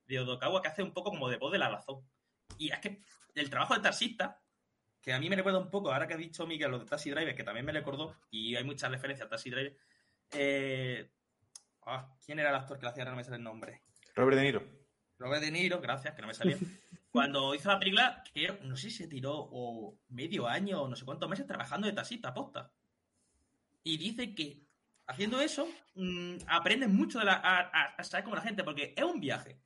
de 0.08 0.20
Odokawa 0.20 0.62
que 0.62 0.68
hace 0.68 0.82
un 0.84 0.94
poco 0.94 1.12
como 1.12 1.30
de 1.30 1.38
voz 1.38 1.52
de 1.52 1.60
la 1.60 1.70
razón. 1.70 2.04
Y 2.58 2.72
es 2.72 2.80
que 2.80 3.02
el 3.36 3.50
trabajo 3.50 3.76
de 3.76 3.82
taxista, 3.82 4.42
que 5.02 5.14
a 5.14 5.20
mí 5.20 5.30
me 5.30 5.36
recuerda 5.36 5.60
un 5.60 5.70
poco, 5.70 5.92
ahora 5.92 6.08
que 6.08 6.14
ha 6.14 6.18
dicho 6.18 6.46
Miguel 6.46 6.72
lo 6.72 6.80
de 6.80 6.86
Taxi 6.86 7.10
Driver, 7.10 7.36
que 7.36 7.44
también 7.44 7.66
me 7.66 7.72
recordó, 7.72 8.16
y 8.30 8.56
hay 8.56 8.64
muchas 8.64 8.92
referencias 8.92 9.28
a 9.28 9.30
Taxi 9.30 9.50
Driver, 9.50 9.78
eh, 10.32 11.10
ah, 11.86 12.16
¿quién 12.26 12.40
era 12.40 12.50
el 12.50 12.56
actor 12.56 12.78
que 12.78 12.86
le 12.86 12.92
hacía? 12.92 13.06
No 13.06 13.16
me 13.16 13.24
sale 13.24 13.38
el 13.38 13.44
nombre. 13.44 13.84
Robert 14.16 14.38
De 14.38 14.44
Niro. 14.44 14.64
Robert 15.18 15.42
De 15.42 15.52
Niro, 15.52 15.80
gracias, 15.80 16.14
que 16.14 16.22
no 16.22 16.28
me 16.28 16.34
salió. 16.34 16.58
Cuando 17.12 17.56
hizo 17.56 17.70
la 17.70 17.80
película, 17.80 18.24
que 18.34 18.60
no 18.64 18.76
sé 18.76 18.90
si 18.90 18.98
se 18.98 19.08
tiró 19.08 19.34
o 19.36 19.98
medio 20.10 20.48
año 20.48 20.84
o 20.84 20.88
no 20.88 20.96
sé 20.96 21.06
cuántos 21.06 21.30
meses 21.30 21.48
trabajando 21.48 21.88
de 21.88 21.94
taxista, 21.94 22.34
posta. 22.34 22.72
Y 23.84 23.98
dice 23.98 24.36
que 24.36 24.62
haciendo 25.08 25.42
eso 25.42 25.68
mm, 25.96 26.36
aprendes 26.48 26.90
mucho 26.90 27.20
de 27.20 27.26
la, 27.26 27.34
a, 27.34 27.96
a 27.98 28.04
saber 28.04 28.26
como 28.26 28.36
la 28.36 28.44
gente, 28.44 28.64
porque 28.64 28.94
es 28.96 29.04
un 29.04 29.20
viaje 29.20 29.60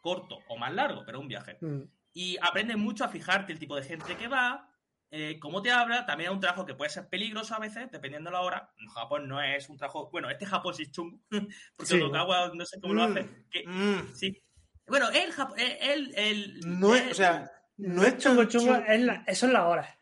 corto 0.00 0.38
o 0.48 0.56
más 0.56 0.72
largo, 0.72 1.02
pero 1.04 1.20
un 1.20 1.28
viaje. 1.28 1.58
Mm. 1.60 1.82
Y 2.18 2.36
aprendes 2.42 2.76
mucho 2.76 3.04
a 3.04 3.08
fijarte 3.08 3.52
el 3.52 3.60
tipo 3.60 3.76
de 3.76 3.84
gente 3.84 4.16
que 4.16 4.26
va, 4.26 4.68
eh, 5.12 5.38
cómo 5.38 5.62
te 5.62 5.70
habla. 5.70 6.04
También 6.04 6.30
es 6.30 6.34
un 6.34 6.40
trabajo 6.40 6.66
que 6.66 6.74
puede 6.74 6.90
ser 6.90 7.08
peligroso 7.08 7.54
a 7.54 7.60
veces, 7.60 7.88
dependiendo 7.92 8.28
de 8.30 8.34
la 8.34 8.40
hora. 8.40 8.72
En 8.80 8.88
Japón 8.88 9.28
no 9.28 9.40
es 9.40 9.68
un 9.68 9.76
trabajo. 9.76 10.10
Bueno, 10.10 10.28
este 10.28 10.44
Japón 10.44 10.74
sí 10.74 10.82
es 10.82 10.90
chungo, 10.90 11.20
porque 11.76 11.86
Sí. 11.94 12.00
Odokawa 12.00 12.50
no 12.54 12.64
sé 12.64 12.80
cómo 12.80 12.94
lo 12.94 13.08
Mm, 13.08 13.12
hace. 13.12 13.46
que- 13.52 13.64
mm. 13.68 14.14
sí. 14.16 14.42
Bueno, 14.88 15.08
el, 15.10 15.30
eh, 15.58 15.78
el, 15.80 16.12
el, 16.16 16.60
No 16.80 16.92
es, 16.96 17.02
el- 17.04 17.10
o 17.12 17.14
sea, 17.14 17.50
no 17.76 18.02
es 18.02 18.16
chungo 18.18 18.44
chungo, 18.46 18.74
chungo. 18.74 18.84
es 18.88 19.00
la- 19.00 19.22
eso 19.26 19.46
es 19.46 19.52
la 19.52 19.68
hora. 19.68 19.98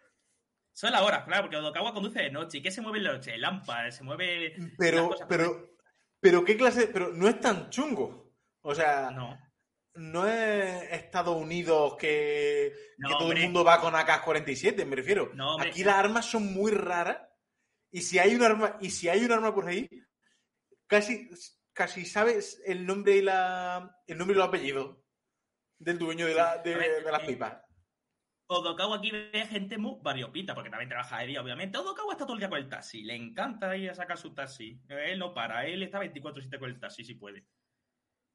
Son 0.72 0.92
las 0.92 1.02
horas, 1.02 1.24
claro, 1.24 1.42
porque 1.42 1.56
Odokawa 1.58 1.92
conduce 1.92 2.20
de 2.22 2.30
noche. 2.30 2.58
¿Y 2.58 2.62
qué 2.62 2.70
se 2.70 2.80
mueve 2.80 2.96
en 2.98 3.04
la 3.04 3.12
noche? 3.12 3.36
Lámparas, 3.36 3.94
se 3.96 4.04
mueve. 4.04 4.56
Pero, 4.78 5.10
pero, 5.28 5.76
pero 6.20 6.44
qué 6.46 6.56
clase, 6.56 6.88
pero 6.88 7.12
no 7.12 7.28
es 7.28 7.38
tan 7.40 7.68
chungo. 7.68 8.32
O 8.62 8.74
sea, 8.74 9.10
No. 9.10 9.38
No 9.96 10.26
es 10.26 10.92
Estados 10.92 11.36
Unidos 11.36 11.96
que, 11.98 12.72
No, 12.98 13.08
que 13.08 13.14
todo 13.14 13.24
hombre. 13.24 13.40
el 13.40 13.44
mundo 13.46 13.64
va 13.64 13.80
con 13.80 13.94
AK-47, 13.94 14.84
me 14.84 14.96
refiero. 14.96 15.30
No. 15.34 15.60
Aquí 15.60 15.84
las 15.84 15.96
armas 15.96 16.26
son 16.26 16.52
muy 16.52 16.72
raras 16.72 17.20
y 17.90 18.02
si 18.02 18.18
hay 18.18 18.34
un 18.34 18.42
arma 18.42 18.76
y 18.80 18.90
si 18.90 19.08
hay 19.08 19.24
un 19.24 19.32
arma 19.32 19.54
por 19.54 19.66
ahí, 19.68 19.88
casi, 20.86 21.28
casi 21.72 22.04
sabes 22.04 22.62
el 22.66 22.86
nombre 22.86 23.16
y 23.16 23.22
la 23.22 23.98
el 24.06 24.18
nombre 24.18 24.34
y 24.34 24.38
los 24.38 24.48
apellidos 24.48 24.98
del 25.78 25.98
dueño 25.98 26.26
de, 26.26 26.34
la, 26.34 26.58
de, 26.58 26.74
ver, 26.74 27.04
de 27.04 27.12
las 27.12 27.22
eh, 27.22 27.26
pipas. 27.26 27.62
Odokawa 28.48 28.98
aquí 28.98 29.10
ve 29.10 29.46
gente 29.46 29.76
muy 29.76 29.98
variopinta, 30.02 30.54
porque 30.54 30.70
también 30.70 30.88
trabaja 30.88 31.18
de 31.18 31.26
día, 31.26 31.42
obviamente. 31.42 31.78
Odokawa 31.78 32.12
está 32.12 32.24
todo 32.24 32.34
el 32.34 32.38
día 32.38 32.48
con 32.48 32.58
el 32.58 32.68
taxi, 32.68 33.02
le 33.02 33.14
encanta 33.16 33.76
ir 33.76 33.90
a 33.90 33.94
sacar 33.94 34.16
su 34.16 34.32
taxi. 34.34 34.80
Él 34.88 35.18
no 35.18 35.34
para, 35.34 35.66
él 35.66 35.82
está 35.82 36.00
24-7 36.00 36.58
con 36.58 36.70
el 36.70 36.78
taxi 36.78 37.04
si 37.04 37.14
puede. 37.14 37.44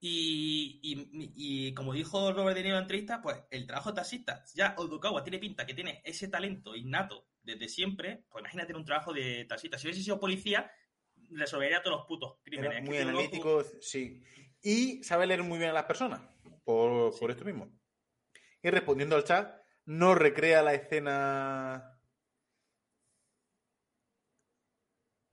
Y, 0.03 0.79
y- 0.81 1.31
y 1.67 1.73
como 1.75 1.93
dijo 1.93 2.33
Robert 2.33 2.57
De 2.57 2.63
Niro 2.63 2.73
en 2.75 2.79
la 2.79 2.81
entrevista, 2.81 3.21
pues 3.21 3.37
el 3.51 3.67
trabajo 3.67 3.91
de 3.91 3.97
taxista, 3.97 4.43
ya 4.55 4.73
Odokawa 4.77 5.23
tiene 5.23 5.37
pinta 5.37 5.63
que 5.65 5.75
tiene 5.75 6.01
ese 6.03 6.27
talento 6.27 6.75
innato 6.75 7.27
desde 7.43 7.69
siempre, 7.69 8.25
pues 8.31 8.41
imagínate 8.41 8.73
un 8.73 8.83
trabajo 8.83 9.13
de 9.13 9.45
taxista. 9.45 9.77
Si 9.77 9.85
hubiese 9.87 10.01
sido 10.03 10.19
policía, 10.19 10.71
resolvería 11.29 11.83
todos 11.83 11.97
los 11.99 12.07
putos 12.07 12.39
crímenes. 12.41 12.77
Era 12.77 12.81
muy 12.85 12.97
analítico, 12.97 13.63
sí. 13.79 14.23
Y 14.63 15.03
sabe 15.03 15.27
leer 15.27 15.43
muy 15.43 15.59
bien 15.59 15.69
a 15.69 15.73
las 15.73 15.85
personas, 15.85 16.21
por, 16.63 17.13
Sí. 17.13 17.19
por 17.19 17.29
esto 17.31 17.45
mismo. 17.45 17.71
Y 18.63 18.69
respondiendo 18.71 19.15
al 19.15 19.23
chat, 19.23 19.55
no 19.85 20.15
recrea 20.15 20.63
la 20.63 20.73
escena. 20.73 21.99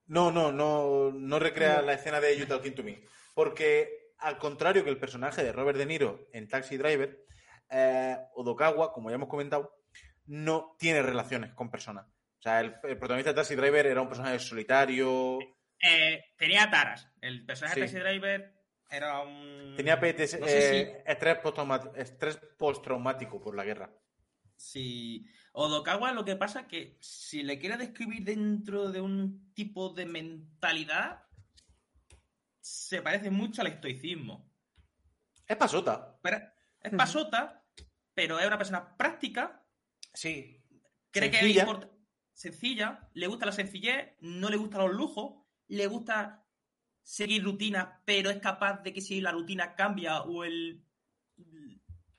No, 0.07 0.31
no, 0.33 0.53
no, 0.53 1.11
no 1.13 1.39
recrea 1.39 1.83
la 1.83 1.93
escena 1.95 2.21
de 2.21 2.39
You 2.39 2.47
Talking 2.47 2.75
to 2.75 2.83
Me. 2.83 3.03
Porque, 3.35 3.98
al 4.19 4.39
contrario 4.39 4.85
que 4.85 4.91
el 4.91 4.99
personaje 4.99 5.43
de 5.45 5.53
Robert 5.53 5.79
De 5.79 5.87
Niro 5.87 6.29
en 6.33 6.49
Taxi 6.49 6.77
Driver, 6.77 7.25
eh, 7.71 8.17
Odokawa, 8.35 8.93
como 8.93 9.11
ya 9.11 9.17
hemos 9.17 9.29
comentado, 9.29 9.75
no 10.27 10.77
tiene 10.79 11.03
relaciones 11.03 11.53
con 11.55 11.71
personas. 11.71 12.07
O 12.07 12.43
sea, 12.43 12.61
el, 12.61 12.75
el 12.85 12.99
protagonista 12.99 13.31
de 13.33 13.37
Taxi 13.37 13.55
Driver 13.57 13.87
era 13.87 14.01
un 14.03 14.09
personaje 14.09 14.39
solitario, 14.39 15.39
Eh, 15.81 16.25
tenía 16.37 16.69
taras. 16.71 17.09
El 17.21 17.45
personaje 17.47 17.75
Sí. 17.75 17.81
de 17.81 17.87
Taxi 17.87 17.99
Driver 18.01 18.55
era 18.91 19.21
un... 19.21 19.75
Tenía 19.77 20.01
PTS, 20.01 20.41
No 20.41 20.47
sé 20.47 20.81
eh, 20.81 21.03
estrés, 21.07 21.39
postraumático, 21.39 21.95
estrés 21.97 22.37
postraumático 22.59 23.41
por 23.41 23.55
la 23.55 23.65
guerra. 23.65 23.93
Sí. 24.57 25.25
Odokawa 25.53 26.13
lo 26.13 26.25
que 26.25 26.37
pasa 26.37 26.61
es 26.61 26.67
que 26.67 26.99
si 27.01 27.43
le 27.43 27.59
quiere 27.59 27.77
describir 27.77 28.25
dentro 28.25 28.91
de 28.91 29.01
un 29.01 29.53
tipo 29.55 29.91
de 29.91 30.07
mentalidad, 30.07 31.23
se 32.69 33.01
parece 33.03 33.31
mucho 33.31 33.63
al 33.63 33.69
estoicismo. 33.69 34.53
Es 35.47 35.57
pasota. 35.57 36.19
Pero 36.23 36.39
es 36.81 36.93
pasota, 36.95 37.65
pero 38.15 38.39
es 38.39 38.47
una 38.47 38.59
persona 38.59 38.97
práctica, 38.97 39.65
Sí. 40.13 40.63
cree 41.11 41.31
que 41.31 41.39
es 41.39 41.57
import- 41.57 41.91
sencilla, 42.33 43.09
le 43.15 43.27
gusta 43.27 43.47
la 43.47 43.53
sencillez, 43.53 44.15
no 44.21 44.49
le 44.51 44.57
gustan 44.57 44.83
los 44.83 44.93
lujos, 44.93 45.45
le 45.69 45.87
gusta 45.87 46.45
seguir 47.03 47.43
rutinas, 47.43 47.89
pero 48.05 48.31
es 48.31 48.39
capaz 48.39 48.83
de 48.83 48.93
que 48.93 49.01
si 49.01 49.21
la 49.21 49.33
rutina 49.33 49.75
cambia 49.75 50.23
o 50.23 50.45
el 50.45 50.85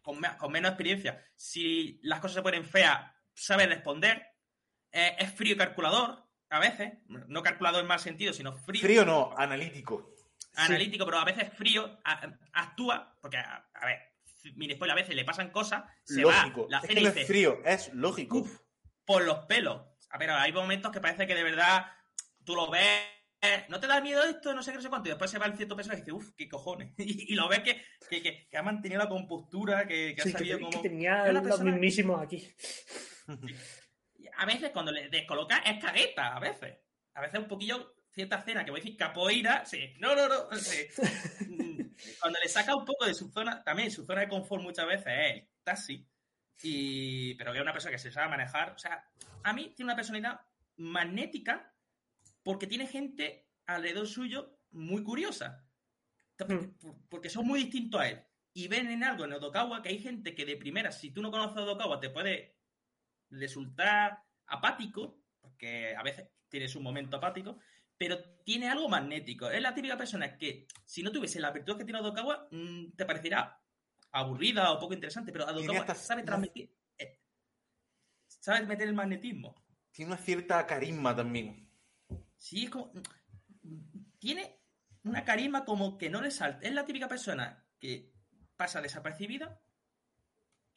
con, 0.02 0.20
me- 0.20 0.36
con 0.38 0.52
menos 0.52 0.72
experiencia, 0.72 1.24
si 1.36 2.00
las 2.04 2.20
cosas 2.20 2.36
se 2.36 2.42
ponen 2.42 2.66
feas, 2.66 3.12
sabe 3.34 3.68
responder, 3.68 4.26
eh, 4.92 5.16
es 5.20 5.32
frío 5.34 5.54
y 5.54 5.58
calculador 5.58 6.26
a 6.50 6.60
veces, 6.60 6.94
no 7.08 7.44
calculador 7.44 7.82
en 7.82 7.88
mal 7.88 8.00
sentido, 8.00 8.34
sino 8.34 8.52
frío, 8.54 8.82
Frío 8.82 9.06
no, 9.06 9.32
analítico. 9.38 10.16
Analítico, 10.66 11.06
pero 11.06 11.18
a 11.20 11.26
veces 11.26 11.52
frío, 11.54 12.00
a- 12.04 12.32
actúa, 12.54 13.18
porque, 13.22 13.38
a, 13.38 13.70
a 13.74 13.86
ver, 13.86 14.00
mini 14.56 14.74
spoiler, 14.76 14.94
a 14.98 15.02
veces 15.02 15.16
le 15.16 15.26
pasan 15.26 15.50
cosas, 15.52 15.84
se 16.04 16.22
lógico. 16.22 16.64
va, 16.64 16.68
la 16.70 16.78
es 16.80 16.88
que 16.88 17.02
no 17.02 17.12
frío, 17.12 17.62
es 17.66 17.94
lógico. 17.94 18.38
Uf, 18.40 18.60
por 19.06 19.24
los 19.24 19.40
pelos. 19.46 19.82
A 20.12 20.18
ver, 20.18 20.32
hay 20.32 20.52
momentos 20.54 20.92
que 20.92 21.02
parece 21.02 21.28
que 21.28 21.36
de 21.36 21.44
verdad 21.44 21.86
tú 22.44 22.56
lo 22.56 22.70
ves, 22.70 23.04
no 23.70 23.80
te 23.80 23.88
da 23.88 24.02
miedo 24.02 24.24
esto, 24.24 24.54
no 24.54 24.62
sé 24.64 24.72
qué, 24.72 24.78
no 24.78 24.82
sé 24.82 24.90
cuánto, 24.90 25.08
y 25.08 25.12
después 25.12 25.30
se 25.32 25.38
va 25.40 25.46
el 25.46 25.56
cierto 25.56 25.76
peso 25.76 25.94
y 25.94 25.98
dice, 25.98 26.12
uff, 26.12 26.32
qué 26.36 26.48
cojones. 26.50 26.94
Y, 26.98 27.34
y 27.34 27.36
lo 27.36 27.48
ves 27.48 27.60
que, 27.62 27.82
que, 28.10 28.22
que- 28.22 28.48
que 28.50 28.58
ha 28.58 28.64
mantenido 28.64 29.02
la 29.02 29.10
compostura, 29.10 29.88
que, 29.88 30.16
que 30.16 30.22
Sí, 30.24 30.34
ha 30.36 30.38
te- 30.38 30.60
cómo... 30.60 30.70
que 30.70 30.90
tenía 30.90 31.32
los 31.32 31.44
persona- 31.44 31.72
mismísimos 31.72 32.22
aquí. 32.22 32.48
A 34.38 34.46
veces 34.46 34.70
cuando 34.72 34.92
le 34.92 35.10
descoloca 35.10 35.58
es 35.60 35.84
cagueta, 35.84 36.36
a 36.36 36.40
veces. 36.40 36.78
A 37.14 37.22
veces 37.22 37.40
un 37.40 37.48
poquillo, 37.48 37.94
cierta 38.12 38.38
escena 38.38 38.66
que 38.66 38.72
voy 38.72 38.80
a 38.80 38.84
decir 38.84 38.98
capoeira, 38.98 39.66
sí, 39.66 39.94
no, 40.00 40.16
no, 40.16 40.28
no. 40.28 40.52
sí. 40.58 40.88
Cuando 42.22 42.40
le 42.42 42.48
saca 42.50 42.76
un 42.76 42.86
poco 42.86 43.06
de 43.06 43.14
su 43.14 43.30
zona, 43.30 43.64
también 43.64 43.92
su 43.92 44.06
zona 44.06 44.22
de 44.22 44.30
confort 44.30 44.64
muchas 44.64 44.88
veces 44.88 45.08
es 45.08 45.36
el 45.36 45.50
taxi, 45.64 46.08
y, 46.64 47.34
pero 47.36 47.52
que 47.52 47.58
es 47.60 47.62
una 47.62 47.74
persona 47.74 47.92
que 47.92 48.00
se 48.00 48.12
sabe 48.12 48.30
manejar. 48.30 48.72
O 48.72 48.78
sea, 48.78 49.04
a 49.44 49.54
mí 49.54 49.74
tiene 49.76 49.92
una 49.92 49.96
personalidad 49.96 50.40
magnética 50.78 51.74
porque 52.44 52.68
tiene 52.68 52.88
gente 52.88 53.48
alrededor 53.66 54.08
suyo 54.08 54.60
muy 54.72 55.04
curiosa. 55.04 55.66
Porque, 56.38 56.54
Mm. 56.56 56.76
porque 57.10 57.30
son 57.30 57.46
muy 57.46 57.60
distintos 57.64 58.00
a 58.02 58.08
él. 58.10 58.24
Y 58.54 58.68
ven 58.68 58.90
en 58.90 59.04
algo 59.04 59.26
en 59.26 59.34
Odokawa 59.34 59.82
que 59.82 59.90
hay 59.90 60.00
gente 60.00 60.34
que 60.34 60.46
de 60.46 60.56
primera, 60.58 60.92
si 60.92 61.12
tú 61.12 61.22
no 61.22 61.32
conoces 61.32 61.58
a 61.58 61.62
Odokawa, 61.64 62.00
te 62.00 62.10
puede 62.10 62.56
resultar 63.30 64.24
apático, 64.48 65.22
porque 65.42 65.96
a 65.96 66.04
veces 66.04 66.28
tiene 66.50 66.68
su 66.68 66.82
momento 66.82 67.18
apático, 67.18 67.60
pero 68.00 68.18
tiene 68.46 68.70
algo 68.70 68.88
magnético. 68.88 69.52
Es 69.52 69.62
la 69.62 69.74
típica 69.76 69.98
persona 69.98 70.38
que, 70.38 70.66
si 70.86 71.04
no 71.04 71.12
tuviese 71.12 71.40
la 71.42 71.52
virtud 71.52 71.78
que 71.78 71.84
tiene 71.84 72.00
Odokawa, 72.00 72.48
mm, 72.50 72.94
te 72.96 73.06
parecería 73.06 73.60
aburrida 74.12 74.72
o 74.72 74.80
poco 74.80 74.94
interesante, 74.94 75.32
pero 75.34 75.46
hasta- 75.48 75.94
sabe 75.96 76.24
transmitir. 76.24 76.74
eh, 76.98 77.20
sabe 78.28 78.66
meter 78.66 78.88
el 78.88 78.94
magnetismo. 78.96 79.54
Tiene 79.92 80.14
una 80.14 80.22
cierta 80.22 80.66
carisma 80.66 81.14
también. 81.16 81.70
Sí, 82.38 82.64
es 82.64 82.70
como. 82.70 82.92
Tiene 84.18 84.62
una 85.04 85.24
carisma 85.26 85.66
como 85.66 85.98
que 85.98 86.10
no 86.10 86.22
le 86.22 86.32
salta. 86.32 86.66
Es 86.66 86.74
la 86.74 86.86
típica 86.86 87.08
persona 87.10 87.66
que 87.80 88.14
pasa 88.56 88.82
desapercibida, 88.82 89.62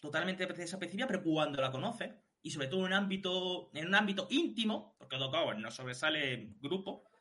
totalmente 0.01 0.45
desapercibida, 0.47 1.07
pero 1.07 1.23
cuando 1.23 1.61
la 1.61 1.71
conoce, 1.71 2.21
y 2.43 2.51
sobre 2.51 2.67
todo 2.67 2.81
en 2.81 2.87
un 2.87 2.93
ámbito, 2.95 3.71
en 3.75 3.87
un 3.87 3.95
ámbito 3.95 4.27
íntimo, 4.31 4.97
porque 4.99 5.17
Odokawa 5.17 5.55
no 5.55 5.71
sobresale 5.71 6.35
en 6.35 6.59
grupo, 6.61 7.05
mm, 7.05 7.12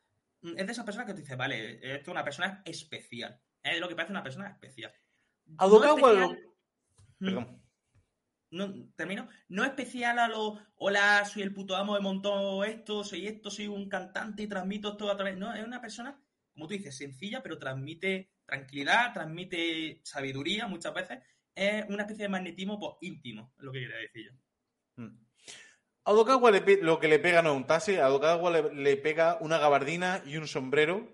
es 0.42 0.66
de 0.66 0.72
esas 0.72 0.84
personas 0.84 1.06
que 1.06 1.14
te 1.14 1.20
dice, 1.20 1.36
vale, 1.36 1.74
esto 1.94 2.10
es 2.10 2.14
una 2.14 2.24
persona 2.24 2.62
especial. 2.64 3.40
Es 3.62 3.80
lo 3.80 3.88
que 3.88 3.94
parece 3.94 4.12
una 4.12 4.22
persona 4.22 4.48
especial. 4.48 4.92
A 5.58 5.66
No 5.66 5.84
especial- 5.84 6.38
Mm 7.18 7.26
Perdón. 7.26 7.62
no, 8.50 8.92
termino, 8.96 9.28
no 9.48 9.64
especial 9.64 10.18
a 10.18 10.26
lo, 10.28 10.58
hola, 10.74 11.24
soy 11.24 11.42
el 11.42 11.54
puto 11.54 11.76
amo 11.76 11.94
de 11.94 12.00
montón 12.00 12.68
esto, 12.68 13.04
soy 13.04 13.26
esto, 13.28 13.50
soy 13.50 13.68
un 13.68 13.88
cantante 13.88 14.42
y 14.42 14.48
transmito 14.48 14.90
esto 14.90 15.08
a 15.10 15.16
través, 15.16 15.36
no, 15.38 15.54
es 15.54 15.64
una 15.64 15.80
persona, 15.80 16.20
como 16.52 16.66
tú 16.66 16.74
dices, 16.74 16.96
sencilla, 16.96 17.42
pero 17.42 17.58
transmite 17.58 18.32
tranquilidad, 18.44 19.12
transmite 19.14 20.00
sabiduría 20.04 20.66
muchas 20.66 20.92
veces, 20.92 21.20
es 21.54 21.84
una 21.88 22.02
especie 22.02 22.24
de 22.24 22.28
magnetismo 22.28 22.78
pues, 22.78 22.92
íntimo, 23.02 23.54
es 23.56 23.64
lo 23.64 23.72
que 23.72 23.80
quería 23.80 23.96
decir 23.96 24.26
yo. 24.26 25.02
Mm. 25.02 25.26
A 26.04 26.12
Odokawa 26.12 26.50
le 26.50 26.60
pe- 26.62 26.78
lo 26.82 26.98
que 26.98 27.08
le 27.08 27.18
pega 27.18 27.42
no 27.42 27.50
es 27.52 27.56
un 27.56 27.66
taxi, 27.66 27.96
a 27.96 28.08
Odokawa 28.08 28.50
le, 28.50 28.74
le 28.74 28.96
pega 28.96 29.38
una 29.40 29.58
gabardina 29.58 30.22
y 30.26 30.36
un 30.36 30.48
sombrero 30.48 31.08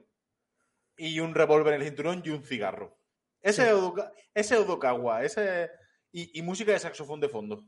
y 0.96 1.20
un 1.20 1.34
revólver 1.34 1.74
en 1.74 1.82
el 1.82 1.86
cinturón 1.88 2.22
y 2.24 2.30
un 2.30 2.42
cigarro. 2.42 2.98
Ese 3.42 3.62
Sí. 3.62 3.68
es 3.68 3.74
Odoka- 3.74 4.12
ese 4.34 4.54
es 4.54 4.60
Odokawa, 4.60 5.22
ese 5.24 5.70
y, 6.10 6.38
y 6.38 6.42
música 6.42 6.72
de 6.72 6.78
saxofón 6.78 7.20
de 7.20 7.28
fondo. 7.28 7.64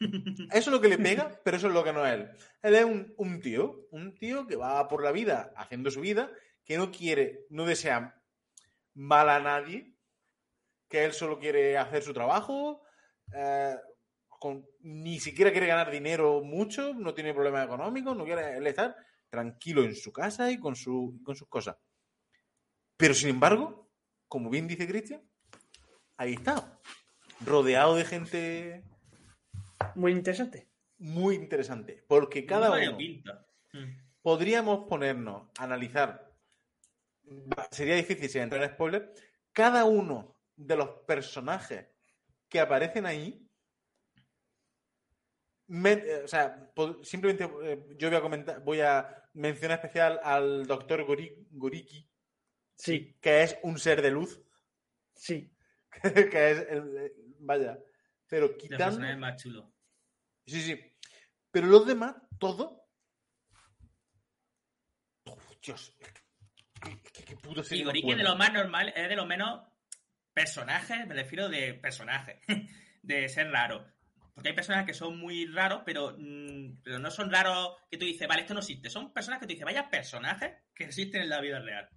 Eso 0.52 0.58
es 0.58 0.66
lo 0.68 0.80
que 0.80 0.88
le 0.88 0.98
pega, 0.98 1.40
pero 1.42 1.56
eso 1.56 1.68
es 1.68 1.72
lo 1.72 1.82
que 1.82 1.92
no 1.92 2.04
es 2.06 2.12
él. 2.14 2.28
Él 2.62 2.74
es 2.74 2.84
un, 2.84 3.14
un 3.16 3.40
tío, 3.40 3.86
un 3.92 4.14
tío 4.18 4.46
que 4.46 4.54
va 4.56 4.86
por 4.88 5.02
la 5.02 5.10
vida 5.10 5.52
haciendo 5.56 5.90
su 5.90 6.00
vida, 6.02 6.30
que 6.64 6.76
no 6.76 6.90
quiere, 6.90 7.46
no 7.48 7.64
desea 7.64 8.14
mal 8.94 9.28
a 9.30 9.40
nadie, 9.40 9.94
que 10.88 11.04
él 11.06 11.12
solo 11.14 11.38
quiere 11.38 11.78
hacer 11.78 12.02
su 12.02 12.12
trabajo, 12.12 12.82
eh, 13.34 13.74
con- 14.38 14.66
ni 14.80 15.18
siquiera 15.20 15.50
quiere 15.52 15.66
ganar 15.66 15.90
dinero 15.90 16.42
mucho, 16.42 16.94
no 16.94 17.14
tiene 17.14 17.34
problemas 17.34 17.64
económicos, 17.66 18.16
no 18.16 18.24
quiere 18.24 18.56
él 18.56 18.66
estar 18.66 18.96
tranquilo 19.28 19.82
en 19.84 19.94
su 19.96 20.12
casa 20.12 20.50
y 20.50 20.58
con, 20.58 20.76
su, 20.76 21.20
con 21.24 21.34
sus 21.36 21.48
cosas. 21.48 21.76
Pero 22.96 23.12
sin 23.14 23.28
embargo, 23.30 23.90
como 24.28 24.48
bien 24.50 24.66
dice 24.68 24.86
Cristian, 24.86 25.22
ahí 26.16 26.34
está, 26.34 26.80
rodeado 27.44 27.96
de 27.96 28.04
gente 28.04 28.84
Muy 29.94 30.12
interesante. 30.12 30.68
muy 30.98 31.34
interesante, 31.34 32.04
porque 32.08 32.46
cada 32.46 32.70
Muy 32.70 32.86
uno. 32.88 33.32
Mm. 33.72 33.98
podríamos 34.22 34.88
ponernos 34.88 35.50
a 35.58 35.64
analizar, 35.64 36.32
sería 37.70 37.96
difícil 37.96 38.28
sin 38.30 38.42
entrar 38.42 38.62
en 38.62 38.70
spoiler, 38.70 39.12
cada 39.52 39.84
uno 39.84 40.34
de 40.56 40.76
los 40.76 40.88
personajes 41.06 41.86
que 42.48 42.60
aparecen 42.60 43.04
ahí. 43.06 43.45
Me- 45.68 45.92
eh, 45.92 46.22
o 46.24 46.28
sea, 46.28 46.70
simplemente 47.02 47.44
eh, 47.62 47.86
yo 47.96 48.08
voy 48.08 48.18
a 48.18 48.22
comentar, 48.22 48.60
voy 48.62 48.80
a 48.80 49.28
mencionar 49.34 49.78
especial 49.78 50.20
al 50.22 50.66
doctor 50.66 51.04
Goriki, 51.04 52.08
Sí, 52.78 53.16
que 53.20 53.42
es 53.42 53.58
un 53.62 53.78
ser 53.78 54.02
de 54.02 54.10
luz, 54.10 54.40
sí. 55.14 55.50
que 56.02 56.50
es 56.50 56.66
el, 56.68 56.96
eh, 56.98 57.12
vaya, 57.40 57.78
pero 58.28 58.54
quitando, 58.56 58.84
personajes 58.84 59.18
más 59.18 59.42
chulos. 59.42 59.64
sí, 60.46 60.60
sí, 60.60 60.92
pero 61.50 61.66
los 61.68 61.86
demás, 61.86 62.14
todo, 62.38 62.84
Uf, 65.24 65.56
Dios, 65.62 65.96
qué, 66.82 67.00
qué- 67.12 67.24
qué 67.24 67.36
puto 67.36 67.62
Y 67.74 67.82
Goriki 67.82 68.10
es 68.12 68.18
de 68.18 68.22
lo 68.24 68.36
más 68.36 68.52
normal, 68.52 68.92
es 68.94 69.08
de 69.08 69.16
lo 69.16 69.24
menos 69.26 69.62
personajes, 70.34 71.06
me 71.06 71.14
refiero 71.14 71.48
de 71.48 71.74
personajes, 71.74 72.36
de 73.02 73.28
ser 73.28 73.50
raro. 73.50 73.86
Porque 74.36 74.50
hay 74.50 74.54
personajes 74.54 74.86
que 74.86 74.92
son 74.94 75.18
muy 75.18 75.46
raros, 75.46 75.80
pero, 75.86 76.14
mm, 76.18 76.82
pero 76.84 76.98
no 76.98 77.10
son 77.10 77.32
raros 77.32 77.74
que 77.90 77.96
tú 77.96 78.04
dices, 78.04 78.28
vale, 78.28 78.42
esto 78.42 78.52
no 78.54 78.60
existe. 78.60 78.90
Son 78.90 79.10
personajes 79.12 79.40
que 79.40 79.46
tú 79.46 79.52
dices, 79.54 79.64
vaya 79.64 79.88
personajes 79.88 80.52
que 80.74 80.84
existen 80.84 81.22
en 81.22 81.30
la 81.30 81.40
vida 81.40 81.58
real. 81.58 81.88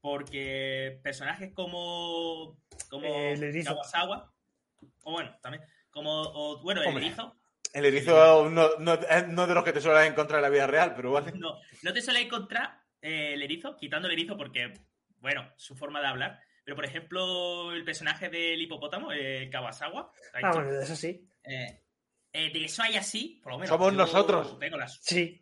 Porque 0.00 1.00
personajes 1.02 1.52
como, 1.52 2.56
como 2.88 3.04
Eh, 3.06 3.32
el 3.32 3.42
erizo. 3.42 3.72
Kawasawa, 3.74 4.32
o 5.02 5.10
bueno, 5.12 5.36
también, 5.42 5.64
como, 5.90 6.10
o, 6.22 6.62
bueno, 6.62 6.80
el 6.82 6.88
Hombre. 6.88 7.06
erizo, 7.06 7.36
El 7.74 7.84
erizo 7.84 8.48
no, 8.48 8.78
no, 8.78 8.94
es 8.94 9.28
no 9.28 9.46
de 9.46 9.54
los 9.54 9.64
que 9.64 9.72
te 9.72 9.80
suelen 9.80 10.12
encontrar 10.12 10.38
en 10.38 10.42
la 10.42 10.48
vida 10.48 10.66
real, 10.66 10.94
pero 10.94 11.12
vale. 11.12 11.32
No, 11.32 11.58
no 11.82 11.92
te 11.92 12.00
suele 12.00 12.20
encontrar 12.20 12.80
eh, 13.02 13.34
el 13.34 13.42
erizo, 13.42 13.76
quitando 13.76 14.06
el 14.08 14.14
erizo 14.14 14.36
porque, 14.36 14.72
bueno, 15.18 15.52
su 15.56 15.74
forma 15.76 16.00
de 16.00 16.06
hablar. 16.06 16.40
Pero, 16.64 16.76
por 16.76 16.84
ejemplo, 16.84 17.72
el 17.72 17.84
personaje 17.84 18.28
del 18.28 18.60
hipopótamo, 18.62 19.10
el 19.12 19.50
Kawasawa, 19.50 20.12
Ah, 20.42 20.52
bueno, 20.54 20.80
eso 20.80 20.94
sí. 20.94 21.26
Eh, 21.44 21.84
eh, 22.32 22.52
de 22.52 22.64
eso 22.64 22.82
hay 22.82 22.96
así, 22.96 23.40
por 23.42 23.52
lo 23.52 23.58
menos. 23.58 23.70
Somos 23.70 23.92
nosotros. 23.92 24.58
tengo 24.58 24.76
las- 24.76 25.00
Sí. 25.02 25.40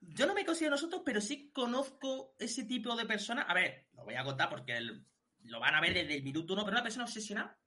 Yo 0.00 0.26
no 0.26 0.34
me 0.34 0.44
considero 0.44 0.72
nosotros, 0.72 1.02
pero 1.04 1.20
sí 1.20 1.50
conozco 1.52 2.34
ese 2.38 2.64
tipo 2.64 2.96
de 2.96 3.06
personas. 3.06 3.44
A 3.48 3.54
ver, 3.54 3.86
lo 3.92 4.04
voy 4.04 4.14
a 4.14 4.24
contar 4.24 4.48
porque 4.48 4.76
el- 4.76 5.04
lo 5.44 5.60
van 5.60 5.74
a 5.74 5.80
ver 5.80 5.94
desde 5.94 6.16
el 6.16 6.22
minuto 6.22 6.52
uno, 6.54 6.64
pero 6.64 6.74
una 6.76 6.82
persona 6.82 7.04
obsesionada 7.04 7.58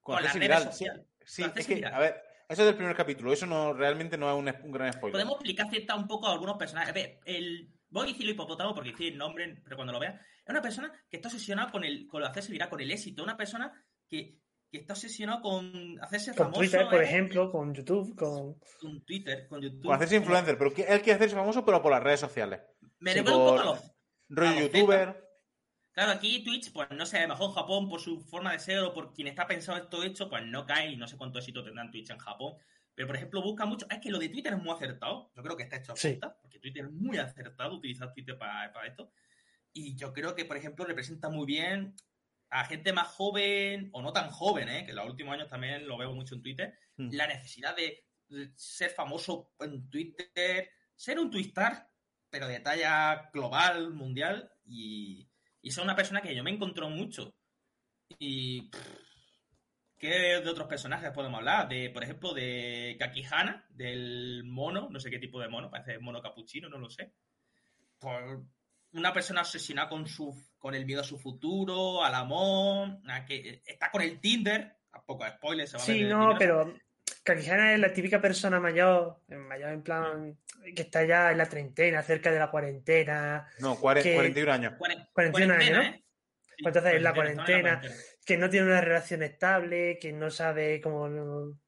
Con 0.00 0.14
con 0.16 0.24
las 0.24 0.34
redes 0.34 0.58
sí. 0.58 0.64
sociales. 0.64 1.06
Sí, 1.24 1.42
Con 1.42 1.50
es 1.50 1.52
hacerse 1.52 1.68
que, 1.68 1.74
viral. 1.76 1.94
a 1.94 1.98
ver, 1.98 2.22
eso 2.48 2.62
es 2.62 2.66
del 2.66 2.76
primer 2.76 2.96
capítulo, 2.96 3.32
eso 3.32 3.46
no 3.46 3.72
realmente 3.74 4.16
no 4.16 4.30
es 4.30 4.36
un, 4.38 4.64
un 4.66 4.72
gran 4.72 4.92
spoiler. 4.92 5.12
Podemos 5.12 5.34
explicar 5.34 5.68
cierta 5.70 5.94
un 5.96 6.06
poco 6.08 6.26
a 6.28 6.32
algunos 6.32 6.56
personajes. 6.56 6.90
A 6.90 6.94
ver, 6.94 7.20
el, 7.24 7.72
voy 7.88 8.08
a 8.08 8.12
decirlo 8.12 8.32
hipopótamo 8.32 8.74
porque 8.74 8.90
decir 8.92 9.12
el 9.12 9.18
nombre, 9.18 9.60
pero 9.62 9.76
cuando 9.76 9.92
lo 9.92 10.00
veas, 10.00 10.14
es 10.20 10.48
una 10.48 10.62
persona 10.62 10.92
que 11.10 11.16
está 11.16 11.28
obsesionada 11.28 11.70
con 11.70 11.84
el, 11.84 12.06
con 12.08 12.22
hacerse 12.24 12.50
viral, 12.52 12.70
con 12.70 12.80
el 12.80 12.90
éxito. 12.90 13.22
Una 13.22 13.36
persona 13.36 13.72
que, 14.08 14.38
que 14.70 14.78
está 14.78 14.92
obsesionada 14.94 15.40
con 15.40 15.98
hacerse 16.00 16.30
Con 16.30 16.46
famoso. 16.46 16.60
Twitter, 16.60 16.88
por 16.88 17.00
eh, 17.00 17.04
ejemplo, 17.04 17.50
con 17.50 17.74
YouTube, 17.74 18.14
con... 18.14 18.54
Con 18.80 19.04
Twitter, 19.04 19.46
con 19.48 19.60
YouTube. 19.60 19.82
Con 19.84 19.94
hacerse 19.94 20.16
influencer, 20.16 20.56
pero 20.56 20.72
que- 20.72 20.82
él 20.84 21.00
quiere 21.02 21.16
hacerse 21.16 21.34
famoso, 21.36 21.64
pero 21.64 21.82
por 21.82 21.90
las 21.90 22.02
redes 22.02 22.20
sociales. 22.20 22.60
Me 23.00 23.12
Sí, 23.12 23.18
recuerda 23.18 23.38
un 23.38 23.46
poco 23.46 23.60
a 23.60 23.64
los. 23.64 23.92
Rollo 24.28 24.60
youtuber. 24.60 25.26
Claro, 25.92 26.12
aquí 26.12 26.44
Twitch, 26.44 26.72
pues 26.72 26.88
no 26.92 27.04
sé, 27.04 27.18
a 27.18 27.22
lo 27.22 27.28
mejor 27.30 27.52
Japón, 27.52 27.88
por 27.88 28.00
su 28.00 28.20
forma 28.20 28.52
de 28.52 28.60
ser 28.60 28.78
o 28.78 28.94
por 28.94 29.12
quien 29.12 29.26
está 29.26 29.46
pensado 29.46 29.76
esto 29.78 30.04
hecho, 30.04 30.28
pues 30.30 30.44
no 30.46 30.64
cae 30.64 30.90
y 30.92 30.96
no 30.96 31.08
sé 31.08 31.16
cuánto 31.16 31.40
éxito 31.40 31.64
tendrán 31.64 31.90
Twitch 31.90 32.10
en 32.10 32.18
Japón. 32.18 32.54
Pero, 32.94 33.08
por 33.08 33.16
ejemplo, 33.16 33.42
busca 33.42 33.66
mucho. 33.66 33.86
Es 33.90 33.98
que 33.98 34.10
lo 34.10 34.18
de 34.18 34.28
Twitter 34.28 34.52
es 34.52 34.58
muy 34.62 34.72
acertado. 34.72 35.32
Yo 35.34 35.42
creo 35.42 35.56
que 35.56 35.64
está 35.64 35.76
hecho 35.76 35.92
a 35.92 35.96
Sí. 35.96 36.18
porque 36.42 36.58
Twitter 36.60 36.84
es 36.84 36.92
muy 36.92 37.18
acertado 37.18 37.74
utilizar 37.74 38.12
Twitter 38.12 38.38
para, 38.38 38.72
para 38.72 38.86
esto. 38.86 39.10
Y 39.72 39.96
yo 39.96 40.12
creo 40.12 40.34
que, 40.34 40.44
por 40.44 40.56
ejemplo, 40.56 40.84
representa 40.84 41.28
muy 41.28 41.46
bien 41.46 41.94
a 42.50 42.64
gente 42.64 42.92
más 42.92 43.08
joven, 43.08 43.90
o 43.92 44.02
no 44.02 44.12
tan 44.12 44.30
joven, 44.30 44.68
¿eh? 44.68 44.84
que 44.84 44.90
en 44.90 44.96
los 44.96 45.06
últimos 45.06 45.34
años 45.34 45.48
también 45.48 45.86
lo 45.86 45.96
veo 45.96 46.12
mucho 46.12 46.34
en 46.34 46.42
Twitter, 46.42 46.74
Mm. 46.96 47.10
la 47.12 47.26
necesidad 47.26 47.74
de 47.74 48.04
ser 48.54 48.90
famoso 48.90 49.54
en 49.60 49.88
Twitter, 49.88 50.70
ser 50.94 51.18
un 51.18 51.30
twistar, 51.30 51.88
pero 52.28 52.46
de 52.46 52.60
talla 52.60 53.30
global, 53.32 53.92
mundial, 53.94 54.52
y, 54.66 55.28
y 55.62 55.70
ser 55.70 55.82
una 55.84 55.96
persona 55.96 56.20
que 56.20 56.34
yo 56.34 56.44
me 56.44 56.50
encontró 56.50 56.90
mucho. 56.90 57.34
Y. 58.18 58.68
pff, 58.70 59.10
¿Qué 59.96 60.08
de 60.08 60.48
otros 60.48 60.66
personajes 60.66 61.10
podemos 61.12 61.38
hablar? 61.38 61.68
De, 61.68 61.90
por 61.90 62.02
ejemplo, 62.02 62.32
de 62.32 62.96
Kakihana, 62.98 63.66
del 63.68 64.44
mono, 64.44 64.88
no 64.90 64.98
sé 64.98 65.10
qué 65.10 65.18
tipo 65.18 65.38
de 65.38 65.48
mono, 65.48 65.70
parece 65.70 65.98
mono 65.98 66.22
capuchino, 66.22 66.70
no 66.70 66.78
lo 66.78 66.88
sé. 66.88 67.12
Por 67.98 68.46
una 68.92 69.12
persona 69.12 69.42
obsesionada 69.42 69.90
con 69.90 70.06
su 70.06 70.34
con 70.60 70.74
el 70.74 70.84
miedo 70.86 71.00
a 71.00 71.04
su 71.04 71.18
futuro, 71.18 72.04
al 72.04 72.14
amor, 72.14 72.98
a 73.08 73.24
que 73.24 73.62
está 73.66 73.90
con 73.90 74.02
el 74.02 74.20
Tinder, 74.20 74.76
tampoco 74.92 75.24
es 75.24 75.32
spoiler, 75.32 75.66
se 75.66 75.78
va 75.78 75.82
a 75.82 75.86
ver 75.86 75.94
Sí, 75.96 76.00
en 76.02 76.06
el 76.06 76.12
no, 76.12 76.28
Tinder, 76.28 76.38
pero 76.38 76.74
Kakihana 77.24 77.72
es 77.72 77.80
la 77.80 77.92
típica 77.92 78.20
persona 78.20 78.60
mayor, 78.60 79.20
mayor 79.28 79.70
en 79.70 79.82
plan, 79.82 80.38
que 80.76 80.82
está 80.82 81.02
ya 81.04 81.32
en 81.32 81.38
la 81.38 81.46
treintena, 81.48 82.02
cerca 82.02 82.30
de 82.30 82.38
la 82.38 82.50
cuarentena, 82.50 83.48
No, 83.58 83.76
cuare- 83.80 84.02
que- 84.02 84.14
41 84.14 84.52
años. 84.52 84.74
Cuaren- 84.78 85.08
41 85.14 85.54
años, 85.54 85.64
cuarentena, 85.70 85.82
¿no? 85.90 85.96
¿eh? 85.96 86.04
Sí, 86.40 86.62
Pues 86.62 86.76
entonces, 86.76 86.94
en 86.94 87.02
la 87.02 87.14
cuarentena, 87.14 87.82
que 88.26 88.36
no 88.36 88.50
tiene 88.50 88.66
una 88.66 88.80
relación 88.82 89.22
estable, 89.22 89.98
que 89.98 90.12
no 90.12 90.30
sabe 90.30 90.82
cómo, 90.82 91.58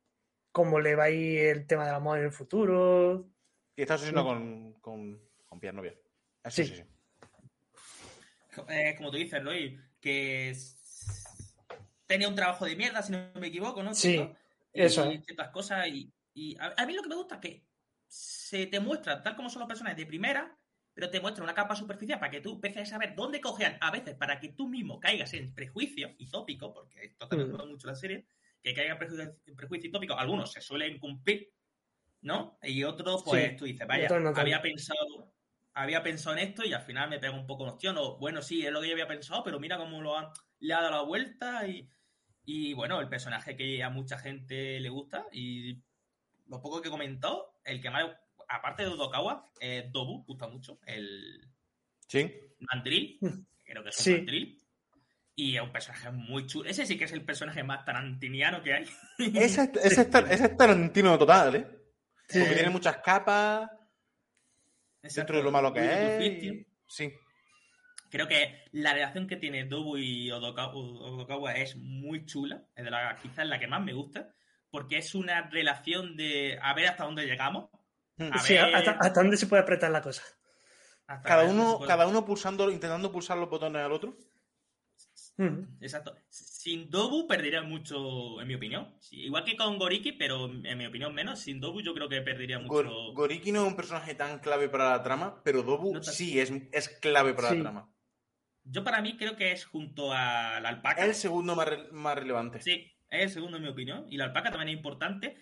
cómo 0.52 0.80
le 0.80 0.94
va 0.94 1.04
a 1.04 1.10
ir 1.10 1.46
el 1.46 1.66
tema 1.66 1.86
del 1.86 1.94
amor 1.94 2.18
en 2.18 2.26
el 2.26 2.32
futuro. 2.32 3.26
Y 3.74 3.80
está 3.82 3.94
obsesionado 3.94 4.26
con, 4.26 4.74
con, 4.74 5.18
con 5.46 5.58
pillar 5.58 5.74
novia. 5.74 5.94
Eso 6.44 6.56
Sí. 6.56 6.66
sí, 6.66 6.74
sí. 6.76 6.82
Eh, 8.68 8.94
como 8.96 9.10
tú 9.10 9.16
dices, 9.16 9.42
Luis, 9.42 9.78
que 10.00 10.54
tenía 12.06 12.28
un 12.28 12.34
trabajo 12.34 12.64
de 12.66 12.76
mierda, 12.76 13.02
si 13.02 13.12
no 13.12 13.30
me 13.40 13.46
equivoco, 13.48 13.82
¿no? 13.82 13.94
Sí? 13.94 14.28
Y 14.74 14.80
eso 14.82 15.04
es. 15.10 15.24
ciertas 15.24 15.48
cosas. 15.50 15.86
Y, 15.88 16.12
y 16.34 16.56
a, 16.58 16.74
a 16.76 16.86
mí 16.86 16.92
lo 16.94 17.02
que 17.02 17.08
me 17.08 17.14
gusta 17.16 17.36
es 17.36 17.40
que 17.40 17.66
se 18.06 18.66
te 18.66 18.80
muestra 18.80 19.22
tal 19.22 19.36
como 19.36 19.48
son 19.48 19.60
los 19.60 19.68
personajes 19.68 19.96
de 19.96 20.06
primera, 20.06 20.56
pero 20.94 21.08
te 21.08 21.20
muestra 21.20 21.42
una 21.42 21.54
capa 21.54 21.74
superficial 21.74 22.18
para 22.18 22.30
que 22.30 22.40
tú 22.42 22.54
empieces 22.54 22.82
a 22.82 22.86
saber 22.92 23.14
dónde 23.14 23.40
cojean, 23.40 23.78
a 23.80 23.90
veces 23.90 24.14
para 24.14 24.38
que 24.38 24.50
tú 24.50 24.68
mismo 24.68 25.00
caigas 25.00 25.32
en 25.32 25.54
prejuicios 25.54 26.12
y 26.18 26.28
tópicos, 26.28 26.72
porque 26.74 27.04
esto 27.04 27.28
también 27.28 27.52
Mm. 27.52 27.68
mucho 27.70 27.86
la 27.86 27.94
serie, 27.94 28.26
que 28.62 28.74
caigan 28.74 28.98
en 29.46 29.56
prejuicios 29.56 29.88
y 29.88 29.92
tópicos. 29.92 30.16
Algunos 30.18 30.52
se 30.52 30.60
suelen 30.60 30.98
cumplir, 30.98 31.50
¿no? 32.20 32.58
Y 32.62 32.84
otros, 32.84 33.22
pues 33.24 33.50
Sí, 33.52 33.56
tú 33.56 33.64
dices, 33.64 33.86
vaya, 33.86 34.08
no 34.20 34.28
había 34.36 34.60
pensado 34.60 35.32
había 35.74 36.02
pensado 36.02 36.36
en 36.36 36.48
esto 36.48 36.64
y 36.64 36.72
al 36.72 36.82
final 36.82 37.08
me 37.10 37.18
pega 37.18 37.34
un 37.34 37.46
poco 37.46 37.64
noción. 37.66 37.96
O 37.98 38.18
bueno, 38.18 38.42
sí, 38.42 38.64
es 38.64 38.72
lo 38.72 38.80
que 38.80 38.88
yo 38.88 38.92
había 38.94 39.08
pensado, 39.08 39.42
pero 39.44 39.58
mira 39.60 39.78
cómo 39.78 40.00
lo 40.02 40.16
ha, 40.18 40.32
le 40.60 40.74
ha 40.74 40.80
dado 40.80 40.90
la 40.90 41.02
vuelta 41.02 41.66
y, 41.66 41.88
y 42.44 42.72
bueno, 42.74 43.00
el 43.00 43.08
personaje 43.08 43.56
que 43.56 43.82
a 43.82 43.90
mucha 43.90 44.18
gente 44.18 44.78
le 44.80 44.88
gusta 44.88 45.26
y 45.32 45.78
lo 46.48 46.60
poco 46.60 46.80
que 46.82 46.88
he 46.88 46.90
comentado, 46.90 47.54
el 47.64 47.80
que 47.80 47.90
más, 47.90 48.04
aparte 48.48 48.82
de 48.82 48.90
Udokawa, 48.90 49.50
eh, 49.60 49.88
Dobu 49.90 50.24
gusta 50.24 50.46
mucho, 50.48 50.78
el 50.86 51.48
Sí. 52.08 52.30
mandril, 52.60 53.18
creo 53.64 53.82
que 53.82 53.88
es 53.88 53.98
un 53.98 54.04
Sí. 54.04 54.12
mandril. 54.16 54.58
Y 55.34 55.56
es 55.56 55.62
un 55.62 55.72
personaje 55.72 56.10
muy 56.10 56.46
chulo. 56.46 56.68
Ese 56.68 56.84
sí 56.84 56.98
que 56.98 57.04
es 57.04 57.12
el 57.12 57.24
personaje 57.24 57.62
más 57.62 57.86
tarantiniano 57.86 58.62
que 58.62 58.74
hay. 58.74 58.84
Ese, 59.18 59.62
es- 59.62 59.70
ese, 59.82 60.00
es 60.02 60.10
tar- 60.10 60.30
ese 60.30 60.44
es 60.44 60.56
Tarantino 60.58 61.18
total, 61.18 61.56
¿eh? 61.56 61.66
Sí. 62.28 62.38
Porque 62.40 62.54
tiene 62.54 62.68
muchas 62.68 62.98
capas 62.98 63.70
dentro 65.02 65.36
de 65.36 65.42
lo 65.42 65.50
malo 65.50 65.72
que 65.72 65.80
es. 65.80 66.66
Sí. 66.86 67.12
Creo 68.10 68.28
que 68.28 68.64
la 68.72 68.92
relación 68.92 69.26
que 69.26 69.36
tiene 69.36 69.64
Dobu 69.64 69.96
y 69.96 70.30
Odoka- 70.30 70.72
Odokawa 70.74 71.54
es 71.54 71.76
muy 71.76 72.26
chula, 72.26 72.62
es 72.76 72.84
de 72.84 72.90
la, 72.90 73.16
quizás 73.16 73.46
la 73.46 73.58
que 73.58 73.66
más 73.66 73.82
me 73.82 73.94
gusta, 73.94 74.28
porque 74.70 74.98
es 74.98 75.14
una 75.14 75.48
relación 75.48 76.16
de 76.16 76.58
a 76.60 76.74
ver 76.74 76.88
hasta 76.88 77.04
dónde 77.04 77.24
llegamos. 77.26 77.70
Mm. 78.18 78.28
A 78.32 78.38
Sí, 78.38 78.52
ver- 78.54 78.74
hasta, 78.74 78.90
hasta 78.92 79.20
dónde 79.22 79.36
se 79.38 79.46
puede 79.46 79.62
apretar 79.62 79.90
la 79.90 80.02
cosa. 80.02 80.22
hasta 81.06 81.26
Cada 81.28 81.44
uno, 81.44 81.78
puede- 81.78 81.88
cada 81.88 82.06
uno 82.06 82.24
pulsando, 82.24 82.70
intentando 82.70 83.10
pulsar 83.10 83.38
los 83.38 83.48
botones 83.48 83.82
al 83.82 83.92
otro. 83.92 84.14
Mm. 85.42 85.78
Exacto. 85.80 86.14
Sin 86.28 86.88
Dobu 86.90 87.26
perdería 87.26 87.62
mucho, 87.62 88.40
en 88.40 88.46
mi 88.48 88.54
opinión. 88.54 88.94
Sí, 89.00 89.22
igual 89.22 89.44
que 89.44 89.56
con 89.56 89.78
Goriki, 89.78 90.12
pero 90.12 90.46
en 90.46 90.78
mi 90.78 90.86
opinión 90.86 91.12
menos. 91.14 91.40
Sin 91.40 91.60
Dobu 91.60 91.80
yo 91.80 91.94
creo 91.94 92.08
que 92.08 92.20
perdería 92.22 92.58
mucho. 92.58 92.72
Gor- 92.74 93.14
Goriki 93.14 93.50
no 93.52 93.62
es 93.62 93.68
un 93.68 93.76
personaje 93.76 94.14
tan 94.14 94.38
clave 94.38 94.68
para 94.68 94.90
la 94.90 95.02
trama, 95.02 95.42
pero 95.42 95.62
Dobu 95.62 95.94
No 95.94 96.02
sí 96.02 96.38
es, 96.38 96.52
es 96.72 96.88
clave 96.88 97.34
para 97.34 97.48
Sí. 97.50 97.56
la 97.56 97.62
trama. 97.62 97.88
Yo 98.64 98.84
para 98.84 99.02
mí 99.02 99.16
creo 99.16 99.34
que 99.36 99.50
es 99.50 99.64
junto 99.64 100.12
a 100.12 100.60
la 100.60 100.68
alpaca. 100.68 101.02
Es 101.02 101.08
el 101.08 101.14
segundo 101.16 101.56
más, 101.56 101.66
re- 101.68 101.88
más 101.90 102.14
relevante. 102.16 102.60
Sí, 102.60 102.92
es 103.10 103.22
el 103.22 103.30
segundo 103.30 103.56
en 103.56 103.64
mi 103.64 103.68
opinión. 103.68 104.06
Y 104.08 104.16
la 104.16 104.26
alpaca 104.26 104.50
también 104.50 104.68
es 104.68 104.76
importante 104.76 105.36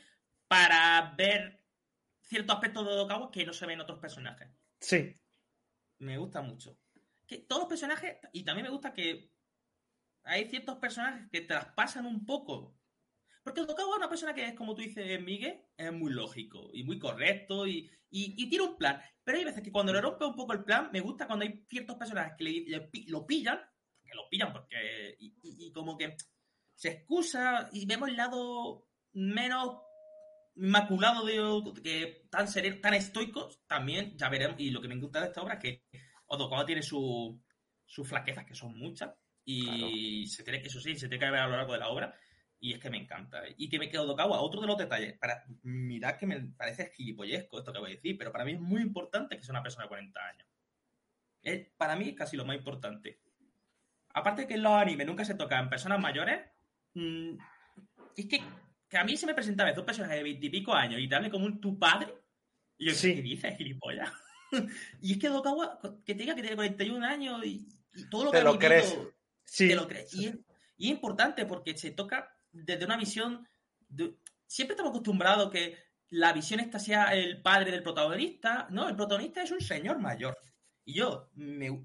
para 0.49 1.15
ver 1.19 1.61
ciertos 2.23 2.55
aspectos 2.55 2.87
de 2.87 2.93
Odokawa 2.93 3.31
que 3.31 3.45
no 3.45 3.53
se 3.53 3.67
ven 3.67 3.75
en 3.75 3.81
otros 3.83 3.99
personajes. 3.99 4.49
Sí. 4.81 5.13
Me 5.99 6.17
gusta 6.17 6.41
mucho. 6.41 6.79
Que 7.27 7.39
todos 7.39 7.63
los 7.63 7.69
personajes, 7.69 8.17
y 8.33 8.43
también 8.43 8.65
me 8.65 8.71
gusta 8.73 8.95
que 8.95 9.31
hay 10.25 10.49
ciertos 10.49 10.77
personajes 10.77 11.29
que 11.31 11.43
traspasan 11.43 12.07
un 12.07 12.25
poco. 12.25 12.77
Porque 13.43 13.63
Odokawa 13.63 13.93
es 13.93 13.97
una 13.99 14.09
persona 14.09 14.35
que 14.35 14.45
es, 14.45 14.55
como 14.55 14.75
tú 14.75 14.83
dices, 14.83 15.21
Miguel, 15.23 15.63
es 15.77 15.93
muy 15.93 16.13
lógico 16.13 16.71
y 16.73 16.85
muy 16.85 16.99
correcto 16.99 17.67
y, 17.67 17.91
tiene 18.11 18.65
un 18.65 18.77
plan. 18.77 19.01
Pero 19.25 19.39
hay 19.39 19.45
veces 19.45 19.63
que 19.63 19.73
cuando 19.73 19.93
le 19.93 20.01
rompe 20.01 20.25
un 20.25 20.35
poco 20.35 20.53
el 20.53 20.65
plan, 20.65 20.91
me 20.93 21.01
gusta 21.01 21.27
cuando 21.27 21.45
hay 21.45 21.65
ciertos 21.69 21.97
personajes 21.97 22.35
que 22.37 23.05
lo 23.07 23.27
pillan, 23.27 23.61
que 24.03 24.15
lo 24.15 24.29
pillan 24.29 24.53
porque. 24.53 25.17
Y, 25.19 25.73
como 25.73 25.97
que 25.97 26.17
se 26.75 26.89
excusa 26.91 27.69
y 27.73 27.87
vemos 27.87 28.09
el 28.09 28.17
lado 28.17 28.89
menos 29.13 29.79
inmaculado 30.57 31.25
de 31.25 31.83
que 31.83 32.27
tan 32.31 32.49
sereno, 32.49 32.81
tan 32.81 32.95
estoicos, 32.95 33.61
también 33.67 34.17
ya 34.19 34.29
veremos. 34.29 34.59
Y 34.59 34.71
lo 34.71 34.81
que 34.81 34.89
me 34.89 34.97
gusta 34.97 35.21
de 35.21 35.27
esta 35.29 35.43
obra 35.43 35.55
es 35.55 35.61
que 35.61 35.85
Odokawa 36.27 36.67
tiene 36.67 36.83
su- 36.83 37.41
sus 37.87 38.09
flaquezas, 38.09 38.45
que 38.45 38.55
son 38.55 38.77
muchas, 38.77 39.15
y 39.45 40.27
se 40.27 40.43
tiene 40.45 40.61
que, 40.61 40.69
eso 40.69 40.81
sí, 40.81 40.95
se 40.97 41.09
tiene 41.09 41.25
que 41.25 41.31
ver 41.31 41.41
a 41.41 41.49
lo 41.49 41.57
largo 41.57 41.73
de 41.73 41.79
la 41.79 41.89
obra. 41.89 42.15
Y 42.63 42.75
es 42.75 42.79
que 42.79 42.91
me 42.91 42.99
encanta. 42.99 43.43
Y 43.57 43.69
que 43.71 43.79
me 43.79 43.89
quedo 43.89 44.03
Odokawa, 44.03 44.41
otro 44.43 44.61
de 44.61 44.67
los 44.67 44.77
detalles. 44.77 45.17
Para, 45.19 45.45
mirad 45.63 46.17
que 46.17 46.27
me 46.27 46.39
parece 46.57 46.93
gilipollesco 46.95 47.59
esto 47.59 47.73
que 47.73 47.79
voy 47.79 47.93
a 47.93 47.95
decir, 47.95 48.19
pero 48.19 48.31
para 48.33 48.45
mí 48.45 48.53
es 48.53 48.61
muy 48.61 48.83
importante 48.83 49.37
que 49.37 49.43
sea 49.43 49.53
una 49.55 49.63
persona 49.63 49.85
de 49.85 49.89
40 49.89 50.21
años. 50.21 50.49
Es, 51.43 51.69
para 51.79 51.97
mí 51.97 52.11
es 52.11 52.15
casi 52.15 52.37
lo 52.37 52.45
más 52.45 52.57
importante. 52.57 53.19
Aparte 54.13 54.47
que 54.47 54.55
en 54.55 54.63
los 54.63 54.73
animes 54.73 55.07
nunca 55.07 55.25
se 55.25 55.35
tocan 55.37 55.71
personas 55.71 56.01
mayores, 56.01 56.39
mm, 56.95 57.33
es 58.17 58.27
que, 58.27 58.43
que 58.89 58.99
a 58.99 59.05
mí 59.05 59.17
se 59.17 59.27
me 59.27 59.35
presenta 59.35 59.63
a 59.63 59.67
veces 59.67 59.79
un 59.79 59.87
personaje 59.87 60.17
de 60.17 60.23
20 60.23 60.47
y 60.47 60.51
pico 60.51 60.75
años 60.75 61.01
y 61.01 61.09
te 61.09 61.15
hable 61.15 61.31
como 61.31 61.47
un 61.47 61.61
tu 61.61 61.79
padre. 61.79 62.13
Y 62.77 62.87
yo, 62.87 62.93
Sí. 62.95 63.15
¿qué 63.15 63.23
dices, 63.23 63.57
gilipollas? 63.57 64.11
y 65.01 65.13
es 65.13 65.19
que 65.19 65.31
Odokawa, 65.31 65.79
que 66.05 66.15
te 66.15 66.21
diga 66.23 66.35
que 66.35 66.43
tiene 66.43 66.57
41 66.57 67.07
años 67.07 67.43
y, 67.47 67.67
y 67.95 68.11
todo 68.11 68.25
lo 68.25 68.31
Te 68.33 68.37
que 68.37 68.41
ha 68.41 68.45
lo 68.45 68.53
vivido, 68.59 68.69
crees. 68.69 68.99
Sí. 69.53 69.69
te 69.69 69.75
lo 69.75 69.89
crees. 69.89 70.15
Y, 70.15 70.27
es- 70.29 70.37
y 70.77 70.87
es 70.87 70.93
importante 70.93 71.45
porque 71.45 71.77
se 71.77 71.91
toca 71.91 72.33
desde 72.53 72.85
una 72.85 72.97
visión. 72.97 73.47
de- 73.89 74.15
siempre 74.47 74.75
estamos 74.75 74.91
acostumbrados 74.91 75.51
que 75.51 75.77
la 76.11 76.33
visión 76.33 76.61
esta 76.61 76.79
sea 76.79 77.13
el 77.15 77.43
padre 77.43 77.73
del 77.73 77.83
protagonista. 77.83 78.69
No, 78.71 78.89
el 78.89 78.95
protagonista 78.97 79.43
es 79.43 79.51
un 79.51 79.61
señor 79.61 79.99
mayor. 79.99 80.39
Y 80.85 80.95
yo, 80.95 81.29
me- 81.35 81.83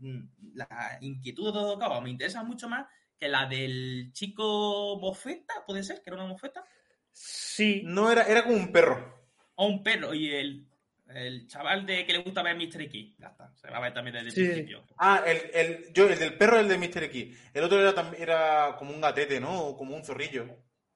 la 0.54 0.98
inquietud 1.02 1.52
de 1.52 1.60
Odokawa 1.60 2.02
me 2.02 2.12
interesa 2.12 2.44
mucho 2.44 2.70
más 2.70 2.86
que 3.18 3.28
la 3.28 3.46
del 3.48 4.12
chico 4.14 4.98
mofeta, 5.02 5.54
puede 5.66 5.84
ser, 5.84 6.02
que 6.04 6.10
era 6.12 6.18
una 6.18 6.28
mofeta, 6.28 6.64
Sí. 7.12 7.82
No 7.86 8.12
era, 8.12 8.24
era 8.24 8.44
como 8.44 8.56
un 8.58 8.72
perro. 8.72 9.26
o 9.56 9.66
un 9.68 9.82
perro. 9.84 10.14
Y 10.14 10.32
el, 10.32 10.68
el 11.08 11.48
chaval 11.48 11.86
de 11.86 12.06
que 12.06 12.14
le 12.14 12.20
gusta 12.20 12.42
ver 12.42 12.56
Mr. 12.56 12.82
X. 12.84 13.16
Ya 13.18 13.28
está, 13.28 13.54
se 13.56 13.70
va 13.70 13.78
a 13.78 13.82
ver 13.82 13.94
también 13.94 14.16
desde 14.16 14.42
el 14.42 14.48
principio. 14.48 14.84
Ah, 14.98 15.24
el, 15.26 15.42
el, 15.54 15.94
yo, 15.94 16.10
el 16.10 16.18
del 16.18 16.38
perro 16.38 16.58
es 16.58 16.64
el 16.64 16.70
de 16.70 16.78
Mr. 16.78 17.04
X. 17.04 17.50
El 17.54 17.64
otro 17.64 17.80
era, 17.80 18.12
era 18.18 18.76
como 18.78 18.92
un 18.92 19.02
gatete, 19.02 19.40
¿no? 19.40 19.60
O 19.60 19.78
como 19.78 19.96
un 19.96 20.04
zorrillo. 20.04 20.48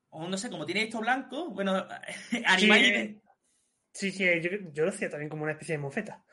O 0.10 0.28
no 0.28 0.38
sé, 0.38 0.50
como 0.50 0.66
tiene 0.66 0.84
esto 0.84 1.00
blanco, 1.00 1.50
bueno, 1.52 1.88
animal 2.46 2.80
Sí. 2.80 3.22
Sí, 3.92 4.12
sí, 4.12 4.24
yo, 4.42 4.50
yo 4.72 4.84
lo 4.84 4.90
hacía 4.92 5.10
también 5.10 5.30
como 5.30 5.44
una 5.44 5.54
especie 5.54 5.76
de 5.76 5.82
mofeta. 5.82 6.24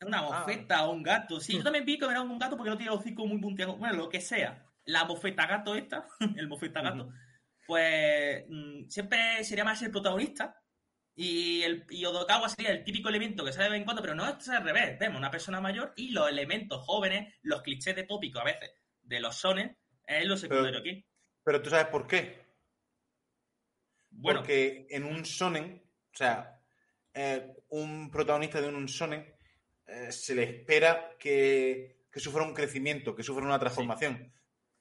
Una 0.00 0.22
mofeta 0.22 0.86
o 0.86 0.92
un 0.92 1.02
gato. 1.02 1.40
Sí, 1.40 1.56
yo 1.56 1.62
también 1.62 1.84
vi 1.84 1.98
que 1.98 2.06
era 2.06 2.22
un 2.22 2.38
gato 2.38 2.56
porque 2.56 2.70
no 2.70 2.76
tiene 2.76 2.92
el 2.92 2.98
hocico 2.98 3.26
muy 3.26 3.38
puntiagudo. 3.38 3.76
Bueno, 3.76 3.96
lo 3.96 4.08
que 4.08 4.20
sea. 4.20 4.66
La 4.86 5.04
mofeta 5.04 5.46
gato 5.46 5.74
esta, 5.74 6.06
el 6.36 6.48
mofeta 6.48 6.80
gato, 6.80 7.10
pues 7.66 8.44
mm, 8.48 8.88
siempre 8.88 9.44
sería 9.44 9.64
más 9.64 9.82
el 9.82 9.90
protagonista. 9.90 10.59
Y, 11.14 11.62
el, 11.62 11.84
y 11.90 12.04
Odokawa 12.04 12.48
sería 12.48 12.70
el 12.70 12.84
típico 12.84 13.08
elemento 13.08 13.44
que 13.44 13.52
sale 13.52 13.64
de 13.64 13.70
vez 13.70 13.78
en 13.78 13.84
cuando, 13.84 14.02
pero 14.02 14.14
no 14.14 14.28
es 14.28 14.48
al 14.48 14.64
revés. 14.64 14.98
Vemos 14.98 15.18
una 15.18 15.30
persona 15.30 15.60
mayor 15.60 15.92
y 15.96 16.10
los 16.10 16.28
elementos 16.28 16.84
jóvenes, 16.84 17.34
los 17.42 17.62
clichés 17.62 17.96
de 17.96 18.04
tópico 18.04 18.40
a 18.40 18.44
veces 18.44 18.70
de 19.02 19.20
los 19.20 19.36
sones, 19.36 19.76
es 20.06 20.24
lo 20.24 20.36
secundario 20.36 20.78
aquí. 20.78 21.04
Pero 21.44 21.60
tú 21.60 21.70
sabes 21.70 21.86
por 21.86 22.06
qué. 22.06 22.40
Bueno, 24.10 24.40
Porque 24.40 24.86
en 24.90 25.04
un 25.04 25.22
shonen, 25.22 25.82
o 26.12 26.16
sea, 26.16 26.60
eh, 27.14 27.54
un 27.68 28.10
protagonista 28.10 28.60
de 28.60 28.68
un 28.68 28.86
shonen 28.86 29.34
eh, 29.86 30.12
se 30.12 30.34
le 30.34 30.44
espera 30.44 31.16
que, 31.18 32.04
que 32.10 32.20
sufra 32.20 32.42
un 32.42 32.54
crecimiento, 32.54 33.14
que 33.14 33.22
sufra 33.22 33.44
una 33.44 33.58
transformación. 33.58 34.32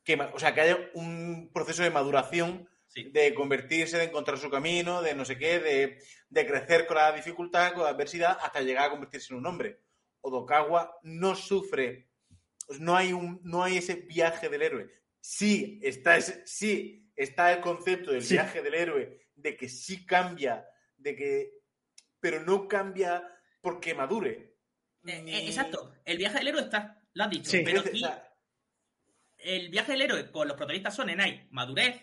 Que, 0.03 0.15
o 0.15 0.39
sea, 0.39 0.53
que 0.53 0.61
haya 0.61 0.77
un 0.93 1.51
proceso 1.53 1.84
de 1.84 1.91
maduración, 1.91 2.69
sí. 2.89 3.09
de 3.11 3.33
convertirse, 3.33 3.97
de 3.97 4.03
encontrar 4.05 4.37
su 4.37 4.49
camino, 4.49 5.01
de 5.01 5.15
no 5.15 5.23
sé 5.23 5.37
qué, 5.37 5.59
de, 5.59 6.03
de 6.27 6.45
crecer 6.45 6.85
con 6.85 6.97
la 6.97 7.11
dificultad, 7.13 7.73
con 7.73 7.83
la 7.83 7.89
adversidad, 7.91 8.37
hasta 8.41 8.61
llegar 8.61 8.85
a 8.87 8.89
convertirse 8.91 9.33
en 9.33 9.39
un 9.39 9.45
hombre. 9.47 9.79
Odokawa 10.21 10.97
no 11.03 11.33
sufre, 11.35 12.09
no 12.79 12.95
hay, 12.97 13.13
un, 13.13 13.39
no 13.43 13.63
hay 13.63 13.77
ese 13.77 13.95
viaje 13.95 14.49
del 14.49 14.61
héroe. 14.61 14.89
Sí 15.21 15.79
está, 15.81 16.17
ese, 16.17 16.45
sí 16.45 17.09
está 17.15 17.53
el 17.53 17.61
concepto 17.61 18.11
del 18.11 18.21
Sí. 18.23 18.33
viaje 18.33 18.61
del 18.61 18.73
héroe, 18.75 19.17
de 19.35 19.55
que 19.55 19.69
sí 19.69 20.05
cambia, 20.05 20.65
de 20.97 21.15
que, 21.15 21.51
pero 22.19 22.41
no 22.41 22.67
cambia 22.67 23.23
porque 23.61 23.93
madure. 23.93 24.57
Eh, 25.05 25.21
Ni- 25.21 25.33
eh, 25.33 25.45
exacto. 25.47 25.93
El 26.03 26.17
viaje 26.17 26.39
del 26.39 26.49
héroe 26.49 26.61
está, 26.63 27.01
lo 27.13 27.23
has 27.23 27.29
dicho. 27.29 27.49
Sí. 27.49 27.61
pero 27.63 27.79
aquí 27.81 28.01
el 29.37 29.69
viaje 29.69 29.93
del 29.93 30.01
héroe 30.01 30.31
con 30.31 30.47
los 30.47 30.57
protagonistas 30.57 30.95
son 30.95 31.09
Enai, 31.09 31.47
madurez, 31.51 32.01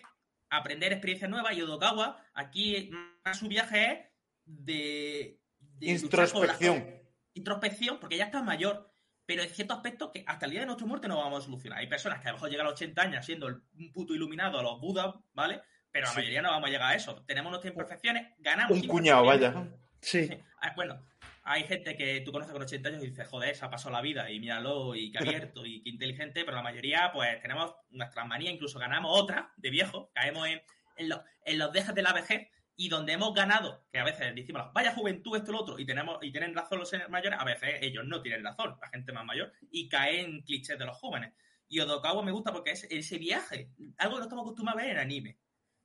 aprender 0.49 0.91
experiencias 0.93 1.29
nuevas 1.29 1.55
y 1.55 1.61
Odokawa, 1.61 2.23
aquí 2.33 2.89
más 3.25 3.37
su 3.37 3.47
viaje 3.47 3.91
es 3.91 3.99
de, 4.45 5.39
con 5.79 5.89
introspección. 5.89 6.85
introspección, 7.33 7.99
porque 7.99 8.17
ya 8.17 8.25
está 8.25 8.41
mayor, 8.41 8.91
pero 9.25 9.43
en 9.43 9.49
ciertos 9.49 9.77
aspectos 9.77 10.11
que 10.13 10.23
hasta 10.25 10.45
el 10.45 10.51
día 10.51 10.61
de 10.61 10.65
nuestra 10.67 10.87
muerte 10.87 11.07
no 11.07 11.17
vamos 11.17 11.43
a 11.43 11.45
solucionar. 11.45 11.79
Hay 11.79 11.87
personas 11.87 12.21
que 12.21 12.27
a 12.29 12.31
lo 12.31 12.37
mejor 12.37 12.49
llegan 12.49 12.65
a 12.65 12.69
los 12.69 12.77
80 12.79 13.01
años 13.01 13.25
siendo 13.25 13.47
el- 13.47 13.61
un 13.77 13.91
puto 13.91 14.13
iluminado 14.15 14.57
a 14.59 14.63
los 14.63 14.79
budas, 14.79 15.13
¿vale? 15.33 15.61
Pero 15.91 16.05
la 16.05 16.11
Sí. 16.11 16.17
mayoría 16.19 16.41
no 16.41 16.49
vamos 16.51 16.67
a 16.69 16.71
llegar 16.71 16.91
a 16.91 16.95
eso. 16.95 17.23
Tenemos 17.25 17.51
nuestras 17.51 17.73
imperfecciones, 17.73 18.33
ganamos. 18.39 18.71
Un 18.77 18.87
cuñado, 18.87 19.25
vaya. 19.25 19.53
Sí. 20.01 20.29
Ah, 20.61 20.73
Bueno, 20.75 21.03
hay 21.49 21.63
gente 21.63 21.95
que 21.95 22.21
tú 22.21 22.31
conoces 22.31 22.51
con 22.53 22.61
80 22.61 22.89
años 22.89 23.03
y 23.03 23.07
dices, 23.09 23.27
joder, 23.27 23.55
se 23.55 23.63
ha 23.65 23.69
pasado 23.69 23.91
la 23.93 24.01
vida 24.01 24.29
y 24.29 24.39
míralo 24.39 24.95
y 24.95 25.11
qué 25.11 25.19
abierto 25.19 25.65
y 25.65 25.81
qué 25.81 25.89
inteligente, 25.89 26.43
pero 26.43 26.57
la 26.57 26.63
mayoría, 26.63 27.09
pues 27.13 27.41
tenemos 27.41 27.73
nuestras 27.89 28.27
manías, 28.27 28.53
incluso 28.53 28.79
ganamos 28.79 29.11
otra 29.13 29.53
de 29.57 29.69
viejo, 29.69 30.11
caemos 30.13 30.47
en, 30.47 30.61
en, 30.97 31.09
los- 31.09 31.21
en 31.45 31.57
los 31.57 31.71
dejes 31.71 31.95
de 31.95 32.01
la 32.01 32.11
vejez 32.13 32.49
y 32.75 32.89
donde 32.89 33.13
hemos 33.13 33.33
ganado, 33.33 33.87
que 33.91 33.97
a 33.99 34.03
veces 34.03 34.35
decimos, 34.35 34.71
vaya 34.73 34.93
juventud, 34.93 35.35
esto 35.37 35.51
lo 35.51 35.61
otro, 35.61 35.79
y 35.79 35.85
tenemos 35.85 36.17
y 36.21 36.31
tienen 36.31 36.53
razón 36.53 36.79
los 36.79 36.91
mayores, 37.09 37.39
a 37.39 37.45
veces 37.45 37.79
ellos 37.81 38.03
no 38.05 38.21
tienen 38.21 38.43
razón, 38.43 38.77
la 38.81 38.89
gente 38.89 39.13
más 39.13 39.25
mayor, 39.25 39.51
y 39.71 39.87
caen 39.89 40.25
en 40.25 40.41
clichés 40.43 40.77
de 40.77 40.85
los 40.85 40.97
jóvenes. 40.97 41.33
Y 41.69 41.79
Odokawa 41.79 42.23
me 42.23 42.31
gusta 42.31 42.51
porque 42.51 42.71
es 42.71 42.83
ese 42.89 43.17
viaje, 43.17 43.71
algo 43.97 44.15
que 44.15 44.19
no 44.19 44.23
estamos 44.25 44.43
acostumbrados 44.43 44.81
a 44.81 44.85
ver 44.85 44.95
en 44.95 44.99
anime, 45.01 45.39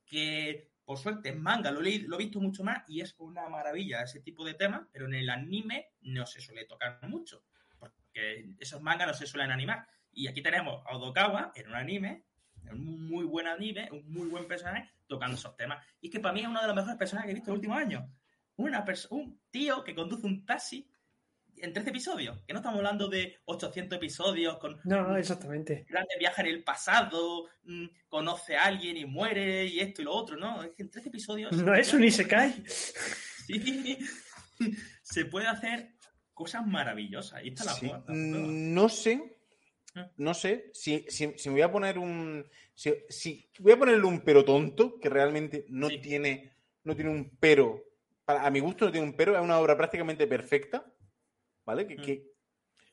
que 0.04 0.71
por 0.84 0.98
suerte 0.98 1.28
en 1.30 1.40
manga 1.40 1.70
lo 1.70 1.82
he, 1.82 1.98
lo 2.00 2.16
he 2.16 2.24
visto 2.24 2.40
mucho 2.40 2.64
más 2.64 2.82
y 2.88 3.00
es 3.00 3.14
una 3.18 3.48
maravilla 3.48 4.02
ese 4.02 4.20
tipo 4.20 4.44
de 4.44 4.54
temas, 4.54 4.82
pero 4.92 5.06
en 5.06 5.14
el 5.14 5.30
anime 5.30 5.92
no 6.02 6.26
se 6.26 6.40
suele 6.40 6.64
tocar 6.64 6.98
mucho, 7.08 7.44
porque 7.78 8.54
esos 8.58 8.82
mangas 8.82 9.06
no 9.06 9.14
se 9.14 9.26
suelen 9.26 9.50
animar. 9.50 9.86
Y 10.12 10.26
aquí 10.26 10.42
tenemos 10.42 10.82
a 10.86 10.96
Odokawa 10.96 11.52
en 11.54 11.68
un 11.68 11.74
anime, 11.74 12.26
un 12.70 13.06
muy 13.08 13.24
buen 13.24 13.46
anime, 13.46 13.88
un 13.90 14.12
muy 14.12 14.28
buen 14.28 14.46
personaje, 14.46 14.90
tocando 15.06 15.36
esos 15.36 15.56
temas. 15.56 15.84
Y 16.00 16.10
que 16.10 16.20
para 16.20 16.34
mí 16.34 16.40
es 16.40 16.48
uno 16.48 16.60
de 16.60 16.66
los 16.66 16.76
mejores 16.76 16.98
personajes 16.98 17.26
que 17.26 17.32
he 17.32 17.34
visto 17.34 17.50
en 17.50 17.54
los 17.54 17.58
últimos 17.58 17.78
años. 17.78 18.04
Una 18.56 18.84
un 19.10 19.40
tío 19.50 19.82
que 19.82 19.94
conduce 19.94 20.26
un 20.26 20.44
taxi 20.44 20.86
en 21.62 21.72
13 21.72 21.90
episodios, 21.90 22.40
que 22.46 22.52
no 22.52 22.58
estamos 22.58 22.78
hablando 22.78 23.08
de 23.08 23.38
800 23.46 23.96
episodios 23.96 24.58
con 24.58 24.78
No, 24.84 25.06
no, 25.08 25.16
exactamente. 25.16 25.86
grande 25.88 26.14
viaje 26.18 26.42
en 26.42 26.48
el 26.48 26.64
pasado, 26.64 27.46
mm, 27.64 27.86
conoce 28.08 28.56
a 28.56 28.64
alguien 28.64 28.96
y 28.96 29.04
muere 29.06 29.64
y 29.66 29.78
esto 29.80 30.02
y 30.02 30.04
lo 30.04 30.12
otro, 30.12 30.36
¿no? 30.36 30.62
Es 30.62 30.70
que 30.72 30.82
en 30.82 30.90
13 30.90 31.08
episodios... 31.08 31.52
No 31.52 31.74
es 31.74 31.92
un 31.94 32.04
Isekai. 32.04 32.64
Sí, 32.66 33.98
se 35.02 35.24
puede 35.26 35.46
hacer 35.46 35.92
cosas 36.34 36.66
maravillosas. 36.66 37.44
Y 37.44 37.48
esta 37.48 37.64
la 37.64 37.72
Sí. 37.74 37.80
prueba, 37.80 37.98
la 37.98 38.04
prueba. 38.06 38.18
Mm, 38.48 38.74
No 38.74 38.88
sé, 38.88 39.38
Ah. 39.94 40.10
no 40.16 40.32
sé 40.32 40.70
si, 40.72 41.04
si, 41.08 41.34
si 41.36 41.48
me 41.50 41.54
voy 41.56 41.62
a 41.62 41.70
poner 41.70 41.98
un. 41.98 42.48
Si, 42.74 42.92
si 43.10 43.50
voy 43.58 43.72
a 43.72 43.78
ponerle 43.78 44.04
un 44.06 44.22
pero 44.22 44.42
tonto, 44.44 44.98
que 44.98 45.10
realmente 45.10 45.66
no, 45.68 45.88
Sí. 45.90 45.98
tiene, 45.98 46.50
no 46.84 46.94
tiene 46.96 47.10
un 47.10 47.36
pero. 47.38 47.84
Para, 48.24 48.46
a 48.46 48.50
mi 48.50 48.60
gusto 48.60 48.86
no 48.86 48.90
tiene 48.92 49.06
un 49.06 49.14
pero, 49.14 49.36
es 49.36 49.42
una 49.42 49.58
obra 49.58 49.76
prácticamente 49.76 50.26
perfecta. 50.26 50.86
¿Vale? 51.64 51.86
Que, 51.86 51.96
Mm. 51.96 52.02
que- 52.02 52.24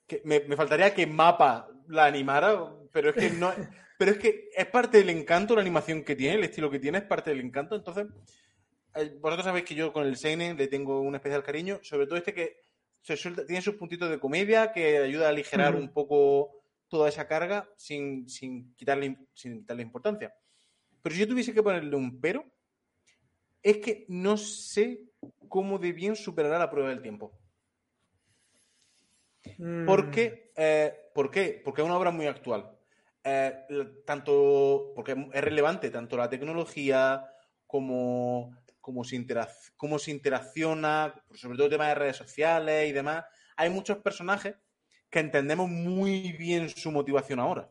que 0.07 0.21
me, 0.25 0.39
me 0.41 0.55
faltaría 0.55 0.93
que 0.93 1.05
Mapa 1.07 1.69
la 1.87 2.05
animara, 2.05 2.73
pero 2.91 3.09
es 3.11 3.15
que 3.15 3.29
no. 3.31 3.51
pero 3.97 4.11
es 4.11 4.17
que 4.17 4.49
es 4.55 4.65
parte 4.67 4.97
del 4.99 5.09
encanto 5.09 5.55
la 5.55 5.61
animación 5.61 6.03
que 6.03 6.15
tiene, 6.15 6.35
el 6.35 6.43
estilo 6.45 6.69
que 6.71 6.79
tiene, 6.79 6.99
es 6.99 7.03
parte 7.03 7.29
del 7.31 7.41
encanto. 7.41 7.75
Entonces, 7.75 8.07
eh, 8.95 9.17
vosotros 9.19 9.45
sabéis 9.45 9.65
que 9.65 9.75
yo 9.75 9.91
con 9.93 10.05
el 10.07 10.15
Seinen 10.17 10.57
le 10.57 10.67
tengo 10.67 11.01
un 11.01 11.15
especial 11.15 11.43
cariño, 11.43 11.79
sobre 11.83 12.07
todo 12.07 12.17
este 12.17 12.33
que 12.33 12.57
se 13.01 13.15
suelta- 13.17 13.45
tiene 13.45 13.61
sus 13.61 13.75
puntitos 13.75 14.09
de 14.09 14.19
comedia, 14.19 14.71
que 14.71 14.97
ayuda 14.97 15.27
a 15.27 15.29
aligerar 15.29 15.75
un 15.75 15.91
poco 15.93 16.51
toda 16.87 17.07
esa 17.07 17.27
carga 17.27 17.69
sin, 17.77 18.27
sin, 18.27 18.73
quitarle, 18.75 19.15
sin 19.33 19.59
quitarle 19.59 19.83
importancia. 19.83 20.33
Pero 21.03 21.13
si 21.15 21.21
yo 21.21 21.27
tuviese 21.27 21.53
que 21.53 21.61
ponerle 21.63 21.95
un 21.95 22.19
pero, 22.19 22.43
es 23.61 23.77
que 23.77 24.05
no 24.09 24.37
sé 24.37 25.01
cómo 25.47 25.77
de 25.77 25.91
bien 25.93 26.15
superará 26.15 26.57
la 26.57 26.69
prueba 26.71 26.89
del 26.89 27.01
tiempo. 27.01 27.38
Mm, 29.57 29.85
Porque, 29.85 30.51
eh, 30.55 30.95
¿Por 31.13 31.31
qué? 31.31 31.61
Porque 31.63 31.81
es 31.81 31.85
una 31.85 31.97
obra 31.97 32.11
muy 32.11 32.27
actual. 32.27 32.71
Eh, 33.23 33.53
tanto, 34.05 34.93
porque 34.95 35.11
es 35.33 35.43
relevante 35.43 35.89
tanto 35.89 36.15
la 36.17 36.29
tecnología 36.29 37.25
como 37.67 38.55
cómo 38.81 39.03
se, 39.03 39.17
interac- 39.17 39.73
cómo 39.75 39.99
se 39.99 40.11
interacciona, 40.11 41.13
sobre 41.33 41.55
todo 41.57 41.65
el 41.65 41.71
tema 41.71 41.89
de 41.89 41.95
redes 41.95 42.15
sociales 42.17 42.89
y 42.89 42.93
demás. 42.93 43.25
Hay 43.57 43.69
muchos 43.69 43.97
personajes 43.97 44.55
que 45.09 45.19
entendemos 45.19 45.69
muy 45.69 46.31
bien 46.33 46.69
su 46.69 46.91
motivación 46.91 47.39
ahora. 47.39 47.69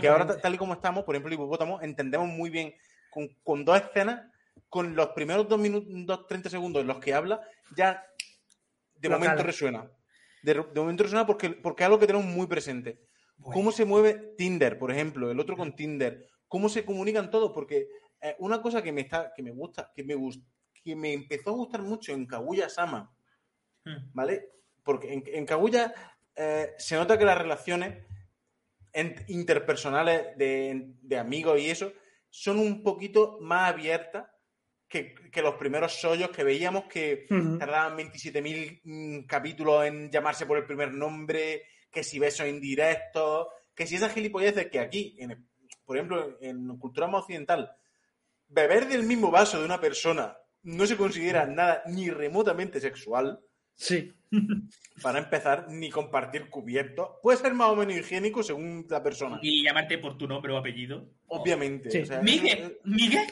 Que 0.00 0.08
ahora, 0.08 0.26
tal 0.40 0.54
y 0.54 0.58
como 0.58 0.74
estamos, 0.74 1.04
por 1.04 1.14
ejemplo, 1.14 1.34
Hipopótamo, 1.34 1.80
entendemos 1.82 2.28
muy 2.28 2.50
bien 2.50 2.74
con, 3.10 3.28
con 3.42 3.64
dos 3.64 3.78
escenas, 3.80 4.30
con 4.68 4.94
los 4.94 5.08
primeros 5.08 5.48
dos 5.48 5.58
minutos, 5.58 5.88
dos, 6.06 6.26
30 6.26 6.48
segundos 6.50 6.82
en 6.82 6.88
los 6.88 6.98
que 6.98 7.14
habla, 7.14 7.40
ya 7.74 8.04
de 8.98 9.08
momento 9.08 9.42
resuena. 9.46 9.90
De, 10.46 10.54
de 10.54 10.80
momento 10.80 11.02
resuena 11.02 11.26
porque, 11.26 11.50
porque 11.50 11.82
es 11.82 11.86
algo 11.86 11.98
que 11.98 12.06
tenemos 12.06 12.26
muy 12.26 12.46
presente. 12.46 13.00
¿Cómo 13.52 13.70
se 13.72 13.84
mueve 13.84 14.34
Tinder, 14.38 14.78
por 14.78 14.90
ejemplo? 14.90 15.30
El 15.30 15.40
otro 15.40 15.56
con 15.56 15.74
Tinder. 15.76 16.26
¿Cómo 16.48 16.68
se 16.68 16.84
comunican 16.84 17.30
todos? 17.30 17.52
Porque 17.52 17.88
eh, 18.20 18.36
una 18.38 18.62
cosa 18.62 18.80
que 18.82 18.92
me 18.92 19.00
está, 19.02 19.32
que 19.34 19.42
me 19.42 19.50
gusta, 19.50 19.92
que 19.94 20.04
me 20.04 20.14
gust- 20.16 20.44
que 20.84 20.94
me 20.96 21.12
empezó 21.12 21.50
a 21.50 21.54
gustar 21.54 21.82
mucho 21.82 22.12
en 22.12 22.26
Kaguya 22.26 22.68
Sama, 22.68 23.12
Hmm. 23.84 24.10
¿vale? 24.14 24.48
Porque 24.82 25.12
en, 25.12 25.22
en 25.26 25.46
Kaguya 25.46 25.92
eh, 26.34 26.74
se 26.78 26.96
nota 26.96 27.16
que 27.18 27.24
las 27.24 27.38
relaciones 27.38 28.04
en- 28.92 29.24
interpersonales 29.28 30.36
de, 30.38 30.92
de 31.02 31.18
amigos 31.18 31.60
y 31.60 31.70
eso 31.70 31.92
son 32.30 32.58
un 32.58 32.82
poquito 32.82 33.38
más 33.40 33.72
abiertas 33.72 34.26
que, 34.88 35.14
que 35.32 35.42
los 35.42 35.54
primeros 35.56 35.92
sollos 36.00 36.30
que 36.30 36.44
veíamos 36.44 36.84
que 36.84 37.26
Ujú. 37.30 37.58
tardaban 37.58 37.96
27.000 37.98 38.80
mm, 38.84 39.26
capítulos 39.26 39.84
en 39.84 40.10
llamarse 40.10 40.46
por 40.46 40.58
el 40.58 40.64
primer 40.64 40.92
nombre, 40.94 41.62
que 41.90 42.04
si 42.04 42.18
besos 42.18 42.46
indirectos, 42.46 43.48
que 43.74 43.86
si 43.86 43.96
esas 43.96 44.12
gilipolleces 44.12 44.66
que 44.68 44.78
aquí, 44.78 45.16
en- 45.18 45.46
por 45.84 45.96
ejemplo, 45.96 46.38
en 46.40 46.76
cultura 46.78 47.06
más 47.06 47.22
occidental, 47.22 47.70
beber 48.48 48.86
del 48.88 49.02
mismo 49.02 49.30
vaso 49.30 49.58
de 49.58 49.64
una 49.64 49.80
persona 49.80 50.36
no 50.62 50.86
se 50.86 50.96
considera 50.96 51.46
nada 51.46 51.82
ni 51.86 52.10
remotamente 52.10 52.80
sexual, 52.80 53.40
Sí. 53.74 54.12
para 55.02 55.18
empezar, 55.18 55.66
ni 55.68 55.90
compartir 55.90 56.48
cubiertos. 56.48 57.08
Puede 57.22 57.38
ser 57.38 57.52
más 57.54 57.68
o 57.70 57.76
menos 57.76 57.94
higiénico 57.96 58.42
según 58.42 58.86
la 58.88 59.02
persona, 59.02 59.38
Y 59.42 59.62
llamarte 59.64 59.98
por 59.98 60.16
tu 60.16 60.26
nombre 60.26 60.52
o 60.52 60.56
apellido. 60.56 61.08
obviamente. 61.26 61.90
Sí. 61.90 61.98
o 62.00 62.06
sea, 62.06 62.20
Miguel, 62.22 62.78
Miguel, 62.84 63.26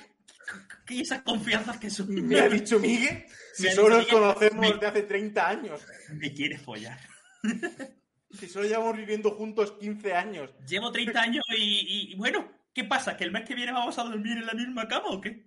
¿qué 0.87 1.01
esas 1.01 1.23
confianzas 1.23 1.79
que 1.79 1.91
son? 1.91 2.13
Me 2.27 2.41
ha 2.41 2.49
dicho 2.49 2.79
Miguel, 2.79 3.25
si 3.55 3.69
solo 3.71 3.97
nos 3.99 4.07
conocemos 4.07 4.73
desde 4.73 4.87
hace 4.87 5.03
30 5.03 5.49
años, 5.49 5.87
Me 6.13 6.33
quieres 6.33 6.61
follar. 6.63 6.99
si 8.31 8.49
solo 8.49 8.67
llevamos 8.67 8.97
viviendo 8.97 9.31
juntos 9.33 9.73
15 9.81 10.15
años. 10.15 10.55
Llevo 10.67 10.91
30 10.93 11.21
años 11.21 11.45
y, 11.57 11.63
y- 11.63 12.13
y 12.13 12.17
bueno, 12.17 12.51
¿qué 12.75 12.85
pasa? 12.85 13.17
¿Que 13.17 13.25
el 13.25 13.31
mes 13.33 13.45
que 13.47 13.55
viene 13.55 13.73
vamos 13.73 13.99
a 13.99 14.05
dormir 14.05 14.37
en 14.39 14.47
la 14.47 14.55
misma 14.55 14.89
cama 14.89 15.09
o 15.11 15.21
qué? 15.21 15.45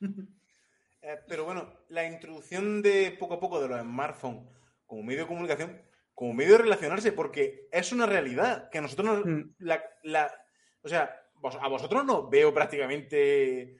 Eh, 1.02 1.18
pero 1.28 1.44
bueno, 1.44 1.72
la 1.90 2.04
introducción 2.04 2.82
de 2.82 3.12
poco 3.16 3.34
a 3.34 3.38
poco 3.38 3.60
de 3.62 3.68
los 3.68 3.80
smartphones 3.80 4.42
como 4.86 5.04
medio 5.04 5.20
de 5.20 5.26
comunicación, 5.28 5.80
como 6.14 6.34
medio 6.34 6.52
de 6.52 6.58
relacionarse, 6.64 7.12
porque 7.12 7.68
es 7.70 7.92
una 7.92 8.06
realidad 8.06 8.68
que 8.70 8.80
nosotros 8.80 9.06
nos- 9.06 9.24
Mm. 9.24 9.54
la, 9.58 9.84
la- 10.02 10.34
o 10.82 10.88
sea, 10.88 11.14
a 11.60 11.68
vosotros 11.68 12.04
nos 12.04 12.28
veo 12.28 12.52
prácticamente, 12.52 13.76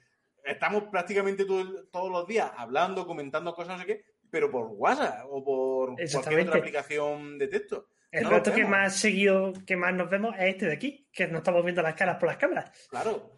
estamos 0.47 0.85
prácticamente 0.91 1.45
todo 1.45 1.61
el- 1.61 1.89
todos 1.91 2.11
los 2.11 2.27
días 2.27 2.51
hablando, 2.55 3.05
comentando 3.05 3.53
cosas, 3.53 3.77
no 3.77 3.79
sé 3.83 3.87
qué, 3.87 4.05
pero 4.29 4.49
por 4.51 4.67
WhatsApp 4.71 5.25
o 5.29 5.43
por 5.43 5.95
cualquier 6.11 6.41
otra 6.47 6.59
aplicación 6.59 7.37
de 7.37 7.47
texto. 7.47 7.87
El 8.11 8.23
No 8.23 8.29
rato 8.29 8.53
que 8.53 8.65
más 8.65 8.95
seguido, 8.95 9.53
que 9.65 9.75
más 9.75 9.93
nos 9.93 10.09
vemos 10.09 10.33
es 10.37 10.45
este 10.53 10.65
de 10.67 10.73
aquí, 10.73 11.07
que 11.11 11.27
nos 11.27 11.39
estamos 11.39 11.63
viendo 11.63 11.81
las 11.81 11.93
caras 11.95 12.17
por 12.17 12.27
las 12.29 12.37
cámaras. 12.37 12.87
Claro. 12.89 13.33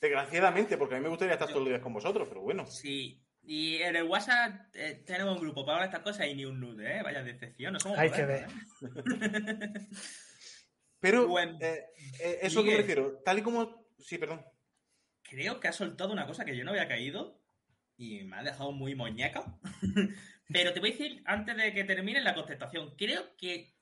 Desgraciadamente, 0.00 0.76
porque 0.78 0.94
a 0.94 0.98
mí 0.98 1.02
me 1.02 1.08
gustaría 1.08 1.34
estar 1.34 1.48
todos 1.48 1.60
los 1.62 1.68
días 1.70 1.80
con 1.80 1.92
vosotros, 1.92 2.28
pero 2.28 2.42
bueno. 2.42 2.66
Sí. 2.66 3.20
Y 3.42 3.76
en 3.76 3.94
el 3.96 4.04
WhatsApp 4.04 4.74
eh, 4.74 5.02
tenemos 5.06 5.34
un 5.36 5.40
grupo 5.40 5.64
para 5.64 5.78
hablar 5.78 5.90
de 5.90 5.96
estas 5.96 6.12
cosas 6.12 6.26
y 6.28 6.34
ni 6.34 6.44
un 6.44 6.60
nude, 6.60 6.98
¿eh? 6.98 7.02
Vaya 7.02 7.22
decepción, 7.22 7.72
no 7.74 7.80
somos 7.80 7.98
Hay 7.98 8.10
que 8.10 8.22
modernos, 8.22 8.52
¿eh? 8.82 9.88
Pero 11.00 11.26
Bueno, 11.28 11.56
eh, 11.60 11.84
eh, 12.20 12.38
eso 12.42 12.62
que 12.64 12.70
me 12.72 12.76
refiero, 12.78 13.18
tal 13.24 13.38
y 13.38 13.42
como... 13.42 13.86
Sí, 13.98 14.18
perdón. 14.18 14.44
Creo 15.28 15.60
que 15.60 15.68
ha 15.68 15.72
soltado 15.72 16.12
una 16.12 16.26
cosa 16.26 16.44
que 16.44 16.56
yo 16.56 16.64
no 16.64 16.70
había 16.70 16.88
caído 16.88 17.42
y 17.96 18.22
me 18.24 18.36
ha 18.36 18.42
dejado 18.42 18.72
muy 18.72 18.94
moñaca. 18.94 19.58
Pero 20.48 20.72
te 20.72 20.80
voy 20.80 20.90
a 20.90 20.92
decir, 20.92 21.22
antes 21.26 21.56
de 21.56 21.72
que 21.72 21.84
termine 21.84 22.20
la 22.20 22.34
contestación, 22.34 22.94
creo 22.96 23.36
que 23.36 23.74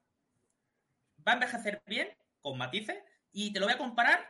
va 1.27 1.33
a 1.33 1.35
envejecer 1.35 1.83
bien, 1.87 2.09
con 2.41 2.57
matices, 2.57 2.97
y 3.33 3.53
te 3.53 3.61
lo 3.61 3.67
voy 3.67 3.75
a 3.75 3.79
comparar, 3.79 4.27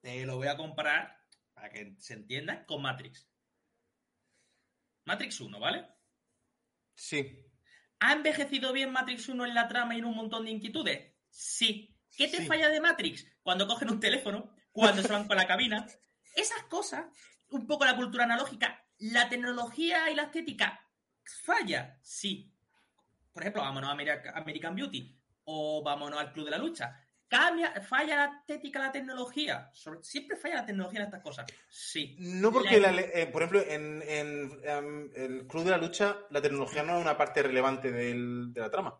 te 0.00 0.24
lo 0.26 0.36
voy 0.36 0.46
a 0.48 0.56
comparar, 0.56 1.18
para 1.54 1.70
que 1.70 1.94
se 1.98 2.14
entienda, 2.14 2.64
con 2.66 2.82
Matrix. 2.82 3.28
Matrix 5.04 5.40
1, 5.40 5.58
¿vale? 5.58 5.86
Sí. 6.94 7.44
¿Ha 8.00 8.12
envejecido 8.12 8.72
bien 8.72 8.92
Matrix 8.92 9.28
1 9.28 9.44
en 9.46 9.54
la 9.54 9.66
trama 9.68 9.94
y 9.94 9.98
en 9.98 10.04
un 10.04 10.14
montón 10.14 10.44
de 10.44 10.52
inquietudes? 10.52 11.14
Sí. 11.30 11.96
¿Qué 12.16 12.28
te 12.28 12.38
Sí. 12.38 12.46
falla 12.46 12.68
de 12.68 12.80
Matrix? 12.80 13.26
Cuando 13.42 13.66
cogen 13.66 13.90
un 13.90 13.98
teléfono, 14.00 14.53
cuando 14.74 15.02
se 15.02 15.08
van 15.12 15.26
con 15.26 15.36
la 15.36 15.46
cabina. 15.46 15.86
Esas 16.34 16.64
cosas, 16.64 17.06
un 17.50 17.66
poco 17.66 17.84
la 17.84 17.96
cultura 17.96 18.24
analógica, 18.24 18.84
la 18.98 19.28
tecnología 19.28 20.10
y 20.10 20.14
la 20.16 20.24
estética, 20.24 20.80
falla. 21.44 21.96
Sí. 22.02 22.52
Por 23.32 23.42
ejemplo, 23.42 23.62
vámonos 23.62 23.88
a 23.88 23.92
America- 23.92 24.32
American 24.34 24.74
Beauty 24.74 25.16
o 25.44 25.82
vámonos 25.82 26.18
al 26.20 26.32
Club 26.32 26.46
de 26.46 26.50
la 26.50 26.58
Lucha. 26.58 27.00
Cambia, 27.28 27.72
falla 27.80 28.16
la 28.16 28.24
estética, 28.38 28.78
la 28.80 28.92
tecnología. 28.92 29.70
Siempre 30.02 30.36
falla 30.36 30.56
la 30.56 30.66
tecnología 30.66 31.00
en 31.00 31.06
estas 31.06 31.22
cosas. 31.22 31.46
Sí. 31.68 32.16
No 32.18 32.52
porque, 32.52 32.78
La- 32.80 32.90
eh, 33.00 33.26
por 33.32 33.42
ejemplo, 33.42 33.60
en, 33.66 34.02
en, 34.02 34.60
em, 34.64 35.10
el 35.14 35.46
Club 35.46 35.64
de 35.64 35.70
la 35.70 35.78
Lucha, 35.78 36.16
la 36.30 36.42
tecnología 36.42 36.82
no 36.82 36.96
es 36.96 37.02
una 37.02 37.16
parte 37.16 37.42
relevante 37.42 37.90
del- 37.92 38.52
de 38.52 38.60
la 38.60 38.70
trama. 38.70 38.98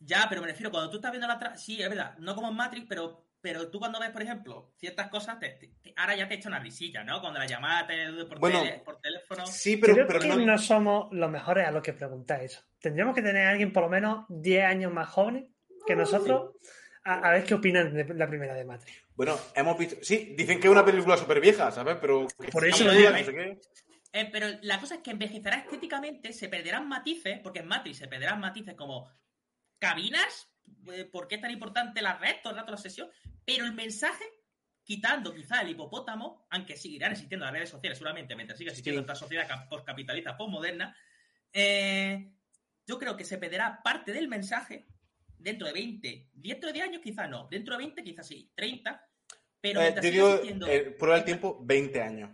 Ya, 0.00 0.26
pero 0.28 0.40
me 0.40 0.48
refiero, 0.48 0.70
cuando 0.70 0.90
tú 0.90 0.96
estás 0.96 1.10
viendo 1.10 1.26
la 1.28 1.38
trama, 1.38 1.56
sí, 1.56 1.80
es 1.82 1.88
verdad, 1.88 2.16
no 2.18 2.34
como 2.34 2.48
en 2.48 2.56
Matrix, 2.56 2.86
pero, 2.88 3.25
pero 3.48 3.70
tú 3.70 3.78
cuando 3.78 4.00
ves, 4.00 4.10
por 4.10 4.22
ejemplo, 4.22 4.72
ciertas 4.76 5.06
cosas, 5.08 5.38
te- 5.38 5.50
te- 5.50 5.68
te- 5.80 5.94
ahora 5.96 6.16
ya 6.16 6.26
te 6.26 6.34
echa 6.34 6.48
una 6.48 6.58
risilla, 6.58 7.04
¿no? 7.04 7.20
Cuando 7.20 7.38
la 7.38 7.46
llamada 7.46 7.86
te, 7.86 8.24
por, 8.24 8.40
Bueno, 8.40 8.60
tele- 8.60 8.82
por 8.84 9.00
teléfono. 9.00 9.46
Sí, 9.46 9.76
pero, 9.76 9.94
Creo 9.94 10.06
pero 10.08 10.18
que 10.18 10.26
no, 10.28 10.36
no... 10.36 10.58
somos 10.58 11.12
los 11.12 11.30
mejores 11.30 11.64
a 11.64 11.70
los 11.70 11.80
que 11.80 11.92
preguntáis 11.92 12.50
eso. 12.52 12.64
Tendríamos 12.80 13.14
que 13.14 13.22
tener 13.22 13.46
a 13.46 13.50
alguien 13.50 13.72
por 13.72 13.84
lo 13.84 13.88
menos 13.88 14.24
10 14.28 14.64
años 14.64 14.92
más 14.92 15.08
joven 15.08 15.54
que 15.86 15.94
nosotros 15.94 16.56
a, 17.04 17.20
a 17.28 17.30
ver 17.34 17.44
qué 17.44 17.54
opinan 17.54 17.94
de 17.94 18.04
la 18.14 18.26
primera 18.26 18.52
de 18.54 18.64
Matrix. 18.64 19.04
Bueno, 19.14 19.38
hemos 19.54 19.78
visto. 19.78 19.94
Sí, 20.02 20.34
dicen 20.36 20.58
que 20.58 20.66
es 20.66 20.72
una 20.72 20.84
película 20.84 21.16
súper 21.16 21.40
vieja, 21.40 21.70
¿sabes? 21.70 21.98
Pero. 22.00 22.26
Por 22.50 22.66
eso 22.66 22.82
lo 22.82 22.90
digo, 22.90 23.10
digo. 23.12 23.18
no 23.20 23.24
sé 23.24 23.32
qué. 23.32 23.60
Eh, 24.12 24.28
pero 24.32 24.46
la 24.62 24.80
cosa 24.80 24.96
es 24.96 25.00
que 25.02 25.12
envejecerá 25.12 25.58
estéticamente, 25.58 26.32
se 26.32 26.48
perderán 26.48 26.88
matices, 26.88 27.38
porque 27.44 27.60
en 27.60 27.68
Matrix 27.68 27.98
se 27.98 28.08
perderán 28.08 28.40
matices 28.40 28.74
como 28.74 29.08
cabinas, 29.78 30.48
¿por 31.12 31.28
qué 31.28 31.36
es 31.36 31.40
tan 31.40 31.50
importante 31.50 32.00
la 32.02 32.16
red, 32.18 32.36
todo 32.42 32.52
el 32.52 32.58
rato 32.58 32.70
la 32.72 32.76
sesión? 32.78 33.08
Pero 33.44 33.64
el 33.64 33.72
mensaje, 33.74 34.24
quitando 34.84 35.34
quizá 35.34 35.60
el 35.62 35.70
hipopótamo, 35.70 36.46
aunque 36.50 36.76
seguirán 36.76 37.12
existiendo 37.12 37.44
las 37.44 37.52
redes 37.54 37.70
sociales 37.70 37.98
seguramente, 37.98 38.34
mientras 38.36 38.58
siga 38.58 38.70
existiendo 38.70 39.00
Sí. 39.00 39.02
esta 39.04 39.14
sociedad 39.14 39.48
cap- 39.48 39.68
postcapitalista, 39.68 40.36
postmoderna, 40.36 40.96
eh, 41.52 42.32
yo 42.86 42.98
creo 42.98 43.16
que 43.16 43.24
se 43.24 43.38
perderá 43.38 43.82
parte 43.82 44.12
del 44.12 44.28
mensaje 44.28 44.86
dentro 45.38 45.66
de 45.66 45.72
20, 45.72 46.30
dentro 46.32 46.68
de 46.68 46.72
10 46.74 46.84
años 46.88 47.02
quizá 47.02 47.26
no, 47.26 47.48
dentro 47.50 47.74
de 47.74 47.78
20 47.78 48.02
quizás 48.04 48.26
sí, 48.26 48.50
30, 48.54 49.04
pero 49.60 49.80
Eh, 49.80 49.82
mientras 49.84 50.04
yo 50.06 50.10
siga 50.10 50.22
digo, 50.24 50.34
existiendo- 50.34 50.66
eh, 50.68 50.90
prueba 50.98 51.16
del 51.16 51.24
tiempo, 51.24 51.58
20 51.62 52.00
años. 52.02 52.30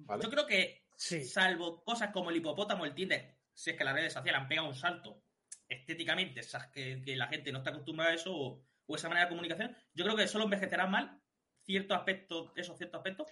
¿vale? 0.00 0.22
yo 0.22 0.30
creo 0.30 0.46
que 0.46 0.86
Sí. 0.96 1.24
salvo 1.24 1.82
cosas 1.84 2.10
como 2.12 2.30
el 2.30 2.36
hipopótamo, 2.36 2.84
el 2.84 2.94
Tinder, 2.94 3.36
si 3.52 3.70
es 3.70 3.76
que 3.76 3.82
las 3.84 3.94
redes 3.94 4.12
sociales 4.12 4.40
han 4.40 4.48
pegado 4.48 4.68
un 4.68 4.74
salto 4.74 5.24
estéticamente, 5.68 6.40
esas 6.40 6.66
que, 6.68 7.02
que 7.02 7.16
la 7.16 7.28
gente 7.28 7.52
no 7.52 7.58
está 7.58 7.70
acostumbrada 7.70 8.12
a 8.12 8.14
eso 8.14 8.34
o, 8.34 8.62
o 8.86 8.96
esa 8.96 9.08
manera 9.08 9.26
de 9.26 9.30
comunicación, 9.30 9.76
yo 9.94 10.04
creo 10.04 10.16
que 10.16 10.28
solo 10.28 10.44
envejecerán 10.44 10.90
mal 10.90 11.20
ciertos 11.64 11.96
aspectos, 11.96 12.52
esos 12.56 12.76
ciertos 12.78 12.98
aspectos. 12.98 13.28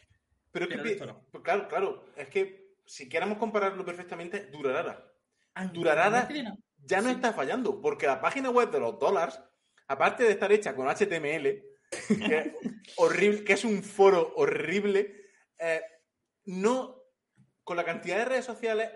Pero, 0.53 0.67
es 0.67 0.97
que 0.99 1.07
no. 1.07 1.25
pues 1.31 1.43
claro, 1.45 1.69
claro. 1.69 2.05
Es 2.17 2.29
que 2.29 2.77
si 2.87 3.09
queramos 3.09 3.39
compararlo 3.39 3.85
perfectamente, 3.85 4.47
Durarara. 4.47 5.13
Aunque 5.55 5.75
Durarara 5.79 6.23
no 6.23 6.27
tiene 6.29 6.43
nada. 6.45 6.57
ya 6.79 7.01
no 7.01 7.09
Sí. 7.09 7.15
está 7.15 7.33
fallando, 7.33 7.81
porque 7.81 8.07
la 8.07 8.21
página 8.21 8.51
web 8.51 8.71
de 8.71 8.81
los 8.81 8.99
dólares, 8.99 9.41
aparte 9.89 10.25
de 10.25 10.31
estar 10.33 10.53
hecha 10.53 10.75
con 10.75 10.89
HTML, 10.89 11.63
que 12.09 12.39
es 12.39 12.53
horrible, 12.97 13.45
que 13.45 13.53
es 13.55 13.65
un 13.65 13.83
foro 13.83 14.33
horrible, 14.37 15.31
eh, 15.59 15.83
no, 16.45 17.03
con 17.65 17.77
la 17.77 17.85
cantidad 17.85 18.19
de 18.19 18.25
redes 18.27 18.45
sociales 18.45 18.91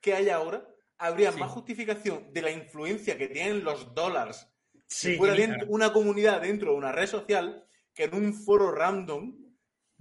que 0.00 0.14
hay 0.14 0.28
ahora, 0.30 0.66
habría 1.02 1.32
Sí. 1.32 1.38
más 1.40 1.50
justificación 1.50 2.32
de 2.32 2.42
la 2.42 2.50
influencia 2.50 3.16
que 3.18 3.28
tienen 3.28 3.64
los 3.64 3.94
dólares 3.94 4.48
Sí, 4.86 5.16
fuera 5.16 5.34
en 5.34 5.50
dentro- 5.52 5.68
una 5.70 5.92
comunidad 5.92 6.40
dentro 6.42 6.72
de 6.72 6.76
una 6.76 6.92
red 6.92 7.06
social 7.06 7.64
que 7.94 8.04
en 8.04 8.14
un 8.14 8.34
foro 8.34 8.70
random 8.72 9.36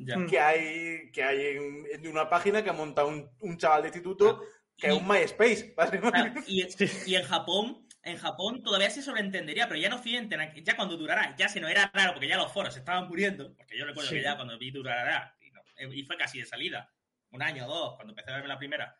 Ya. 0.04 0.16
Que 0.26 0.40
hay, 0.40 1.12
que 1.12 1.24
hay 1.24 1.58
en, 1.58 1.86
en 1.92 2.08
una 2.08 2.28
página 2.28 2.64
que 2.64 2.72
ha 2.72 2.74
montado 2.74 3.08
un, 3.10 3.30
un 3.42 3.58
chaval 3.58 3.84
de 3.84 3.90
instituto 3.90 4.42
que 4.76 4.88
es 4.88 4.94
Y- 4.96 4.98
un 4.98 5.08
MySpace, 5.08 5.76
Claro, 6.12 6.42
y, 6.48 6.66
y 7.06 7.16
en 7.16 7.24
Japón, 7.24 7.88
en 8.02 8.18
Japón 8.18 8.64
todavía 8.64 8.90
se 8.90 9.04
sobreentendería, 9.04 9.68
pero 9.68 9.80
ya 9.80 9.90
no 9.90 9.98
occidente, 9.98 10.36
ya 10.64 10.76
cuando 10.76 10.98
durará, 10.98 11.36
ya 11.38 11.48
se 11.50 11.60
nos 11.62 11.70
era 11.70 11.92
raro, 11.94 12.14
porque 12.14 12.28
ya 12.28 12.38
los 12.38 12.52
foros 12.52 12.74
se 12.74 12.80
estaban 12.80 13.08
muriendo, 13.08 13.54
porque 13.56 13.78
yo 13.78 13.86
recuerdo 13.86 14.10
Sí. 14.10 14.16
que 14.16 14.24
ya 14.24 14.36
cuando 14.38 14.58
vi 14.58 14.72
durará, 14.72 15.38
y, 15.40 15.52
no, 15.52 15.94
y 15.94 16.02
fue 16.04 16.18
casi 16.18 16.40
de 16.40 16.46
salida, 16.48 16.92
un 17.30 17.44
año 17.44 17.68
o 17.68 17.70
dos, 17.70 17.96
cuando 17.98 18.14
empecé 18.14 18.32
a 18.32 18.36
verme 18.36 18.48
la 18.50 18.58
primera, 18.58 18.98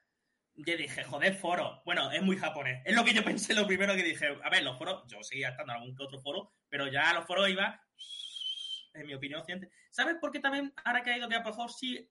yo 0.56 0.78
dije, 0.78 1.04
joder, 1.04 1.34
foro. 1.36 1.82
Bueno, 1.86 2.12
es 2.12 2.22
muy 2.22 2.38
japonés. 2.38 2.82
Es 2.86 2.96
lo 2.96 3.04
que 3.04 3.14
yo 3.14 3.24
pensé 3.24 3.54
lo 3.54 3.66
primero 3.68 3.96
que 3.96 4.04
dije. 4.04 4.38
A 4.44 4.50
ver, 4.50 4.64
los 4.64 4.78
foros, 4.78 5.04
yo 5.08 5.22
seguía 5.24 5.50
estando 5.50 5.74
en 5.74 5.80
algún 5.80 5.96
que 5.96 6.04
otro 6.04 6.20
foro, 6.20 6.54
pero 6.70 6.88
ya 6.88 7.10
a 7.10 7.14
los 7.14 7.26
foros 7.26 7.50
iba, 7.50 7.82
en 8.94 9.08
mi 9.08 9.14
opinión, 9.14 9.40
occidente. 9.42 9.72
¿Sabes 9.90 10.16
por 10.20 10.32
qué 10.32 10.40
también, 10.40 10.74
ahora 10.84 11.02
que 11.04 11.12
ha 11.12 11.18
ido 11.18 11.30
que 11.30 11.36
a 11.36 11.40
lo 11.40 11.46
mejor 11.46 11.72
sí 11.72 12.10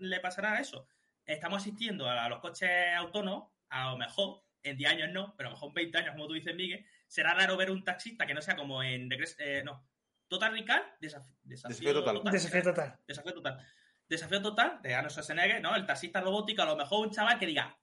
le 0.00 0.20
pasará 0.20 0.58
eso? 0.60 0.88
Estamos 1.24 1.62
asistiendo 1.62 2.08
a 2.08 2.28
los 2.28 2.40
coches 2.40 2.70
autónomos, 2.96 3.52
a 3.68 3.90
lo 3.90 3.96
mejor, 3.98 4.42
en 4.62 4.76
10 4.76 4.90
años 4.90 5.10
no, 5.12 5.34
pero 5.36 5.48
a 5.48 5.50
lo 5.52 5.56
mejor 5.56 5.68
en 5.70 5.74
20 5.74 5.98
años, 5.98 6.12
como 6.12 6.26
tú 6.26 6.34
dices, 6.34 6.54
Miguel, 6.54 6.86
será 7.06 7.34
raro 7.34 7.56
ver 7.56 7.70
un 7.70 7.84
taxista 7.84 8.26
que 8.26 8.34
no 8.34 8.40
sea 8.42 8.56
como 8.56 8.82
en 8.82 9.10
Regres- 9.10 9.36
eh, 9.38 9.62
no, 9.64 9.86
Total 10.28 10.52
Recall, 10.52 10.82
desaf- 11.00 11.26
desafío, 11.42 11.92
Desafío 11.92 11.92
total. 11.94 12.32
Desafío 12.32 12.62
total. 12.62 12.98
Desafío 13.06 13.34
total. 13.34 13.66
Desafío 14.08 14.42
total 14.42 14.82
de 14.82 14.94
Arnold 14.94 15.10
Schwarzenegger, 15.12 15.60
¿no? 15.62 15.74
El 15.76 15.84
taxista 15.86 16.20
robótico, 16.20 16.62
a 16.62 16.66
lo 16.66 16.76
mejor 16.76 17.06
un 17.06 17.12
chaval 17.12 17.38
que 17.38 17.46
diga, 17.46 17.76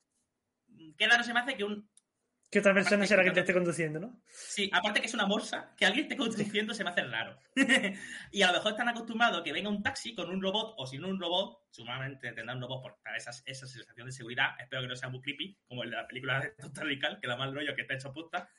¿qué 1.00 1.08
no 1.08 1.24
se 1.24 1.34
me 1.34 1.40
hace 1.40 1.56
que 1.56 1.64
un... 1.64 1.90
Que 2.52 2.60
otra 2.60 2.74
persona 2.74 3.06
será 3.06 3.22
que 3.22 3.28
claro. 3.28 3.36
te 3.36 3.40
esté 3.42 3.54
conduciendo, 3.54 4.00
¿no? 4.00 4.22
Sí, 4.28 4.72
aparte 4.74 5.00
que 5.00 5.06
es 5.06 5.14
una 5.14 5.28
morsa, 5.28 5.76
que 5.78 5.86
alguien 5.86 6.06
esté 6.06 6.18
conduciendo 6.18 6.74
se 6.74 6.84
me 6.84 6.90
hace 6.90 7.04
raro. 7.04 7.40
y 8.32 8.42
a 8.42 8.48
lo 8.48 8.54
mejor 8.54 8.72
están 8.72 8.90
acostumbrados 8.90 9.40
a 9.40 9.44
que 9.44 9.54
venga 9.54 9.70
un 9.70 9.84
taxi 9.84 10.16
con 10.16 10.32
un 10.32 10.42
robot 10.42 10.74
o 10.78 10.88
sin 10.88 11.06
un 11.06 11.20
robot, 11.20 11.68
sumamente 11.70 12.32
tendrá 12.34 12.56
un 12.56 12.62
robot 12.62 12.82
por 12.82 12.98
dar 13.06 13.16
esas, 13.16 13.44
esa 13.46 13.68
sensación 13.68 14.08
de 14.08 14.12
seguridad. 14.12 14.60
Espero 14.60 14.82
que 14.82 14.88
no 14.88 14.96
sea 14.96 15.10
muy 15.10 15.22
creepy, 15.22 15.60
como 15.68 15.84
el 15.84 15.92
de 15.92 15.98
la 15.98 16.08
película 16.08 16.40
de 16.40 16.50
Total 16.60 16.88
Recall, 16.88 17.20
que 17.20 17.28
da 17.28 17.38
mal 17.38 17.54
rollo 17.54 17.76
que 17.76 17.82
está 17.82 17.94
hecho 17.94 18.12
puesta. 18.12 18.50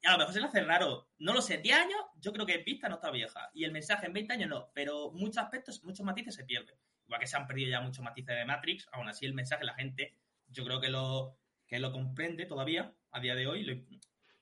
Y 0.00 0.06
a 0.06 0.12
lo 0.12 0.18
mejor 0.18 0.32
se 0.32 0.40
le 0.40 0.46
hace 0.46 0.62
raro. 0.62 1.10
No 1.18 1.34
lo 1.34 1.42
sé, 1.42 1.58
10 1.58 1.76
años, 1.76 2.00
yo 2.16 2.32
creo 2.32 2.46
que 2.46 2.54
en 2.54 2.64
vista 2.64 2.88
no 2.88 2.94
está 2.94 3.10
vieja. 3.10 3.50
Y 3.52 3.64
el 3.64 3.72
mensaje 3.72 4.06
en 4.06 4.14
20 4.14 4.32
años 4.32 4.48
no, 4.48 4.70
pero 4.74 5.12
muchos 5.12 5.38
aspectos, 5.38 5.84
muchos 5.84 6.04
matices 6.04 6.34
se 6.34 6.44
pierden. 6.44 6.76
Igual 7.06 7.20
que 7.20 7.26
se 7.26 7.36
han 7.36 7.46
perdido 7.46 7.70
ya 7.70 7.82
muchos 7.82 8.02
matices 8.02 8.34
de 8.34 8.44
Matrix, 8.46 8.88
aún 8.92 9.06
así 9.08 9.26
el 9.26 9.34
mensaje 9.34 9.64
la 9.64 9.74
gente, 9.74 10.16
yo 10.48 10.64
creo 10.64 10.80
que 10.80 10.88
lo, 10.88 11.38
que 11.66 11.78
lo 11.78 11.92
comprende 11.92 12.46
todavía 12.46 12.94
a 13.10 13.20
día 13.20 13.34
de 13.34 13.46
hoy, 13.46 13.62
lo- 13.64 13.98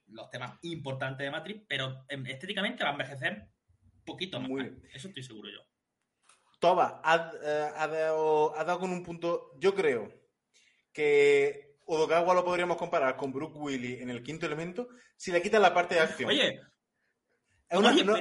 los 0.09 0.31
temas 0.31 0.59
importantes 0.63 1.25
de 1.25 1.31
Matrix, 1.31 1.65
pero 1.69 2.05
em, 2.09 2.27
estéticamente 2.27 2.83
va 2.85 2.91
a 2.91 2.93
envejecer 2.93 3.49
poquito 4.05 4.39
más. 4.41 4.49
Muy 4.49 4.63
bien. 4.63 4.83
Eso 4.93 5.09
estoy 5.09 5.23
seguro 5.23 5.49
yo. 5.51 5.61
Toba, 6.59 7.01
ha, 7.05 7.33
eh, 7.43 7.71
ha 7.77 7.87
dado, 7.89 8.57
ha 8.59 8.65
dado 8.65 8.79
con 8.81 8.93
un 8.93 9.03
punto. 9.03 9.53
Yo 9.59 9.75
creo 9.75 10.13
que 10.93 11.77
Odokawa 11.87 12.35
lo 12.35 12.45
podríamos 12.45 12.77
comparar 12.77 13.17
con 13.17 13.33
Brooke 13.33 13.59
Willy 13.59 13.95
en 14.03 14.11
el 14.11 14.23
quinto 14.23 14.47
elemento 14.47 14.89
si 15.17 15.33
le 15.33 15.43
quitas 15.43 15.61
la 15.61 15.75
parte 15.75 15.95
de 15.95 16.01
acción. 16.03 16.29
Oye, 16.31 16.61
es 17.69 17.79
una, 17.79 17.89
oye, 17.91 18.05
no, 18.05 18.15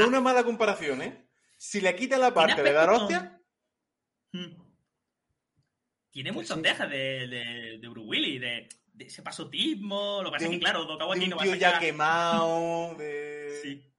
es 0.00 0.06
una 0.06 0.20
mala 0.20 0.44
comparación, 0.44 1.02
¿eh? 1.02 1.28
Si 1.56 1.80
le 1.80 1.94
quitas 1.94 2.18
la 2.20 2.34
parte 2.34 2.62
de 2.62 2.72
dar 2.72 2.90
hostia, 2.90 3.40
mm, 4.32 4.67
tiene 6.22 6.32
Pues 6.32 6.48
muchos 6.50 6.56
sí. 6.56 6.62
dejes 6.68 6.90
de, 6.90 7.28
de, 7.28 7.78
de 7.80 7.88
Bruce 7.88 8.08
Willis, 8.08 8.40
de, 8.40 8.68
de 8.94 9.04
ese 9.04 9.22
pasotismo. 9.22 10.20
Lo 10.22 10.30
que 10.30 10.34
pasa 10.34 10.44
es 10.46 10.50
que, 10.50 10.58
claro, 10.58 10.84
Dokawa 10.84 11.14
aquí 11.14 11.28
no 11.28 11.36
va 11.36 11.42
a 11.42 11.44
tío 11.44 11.54
ya 11.54 11.78
quemado, 11.78 12.94
de... 12.98 13.58
Sí. 13.62 13.92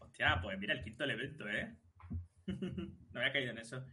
Hostia, 0.00 0.38
pues 0.42 0.58
mira 0.58 0.74
el 0.74 0.82
quinto 0.82 1.04
elemento, 1.04 1.48
¿eh? 1.48 1.76
no 2.46 3.20
había 3.20 3.32
caído 3.32 3.50
en 3.52 3.58
eso. 3.58 3.84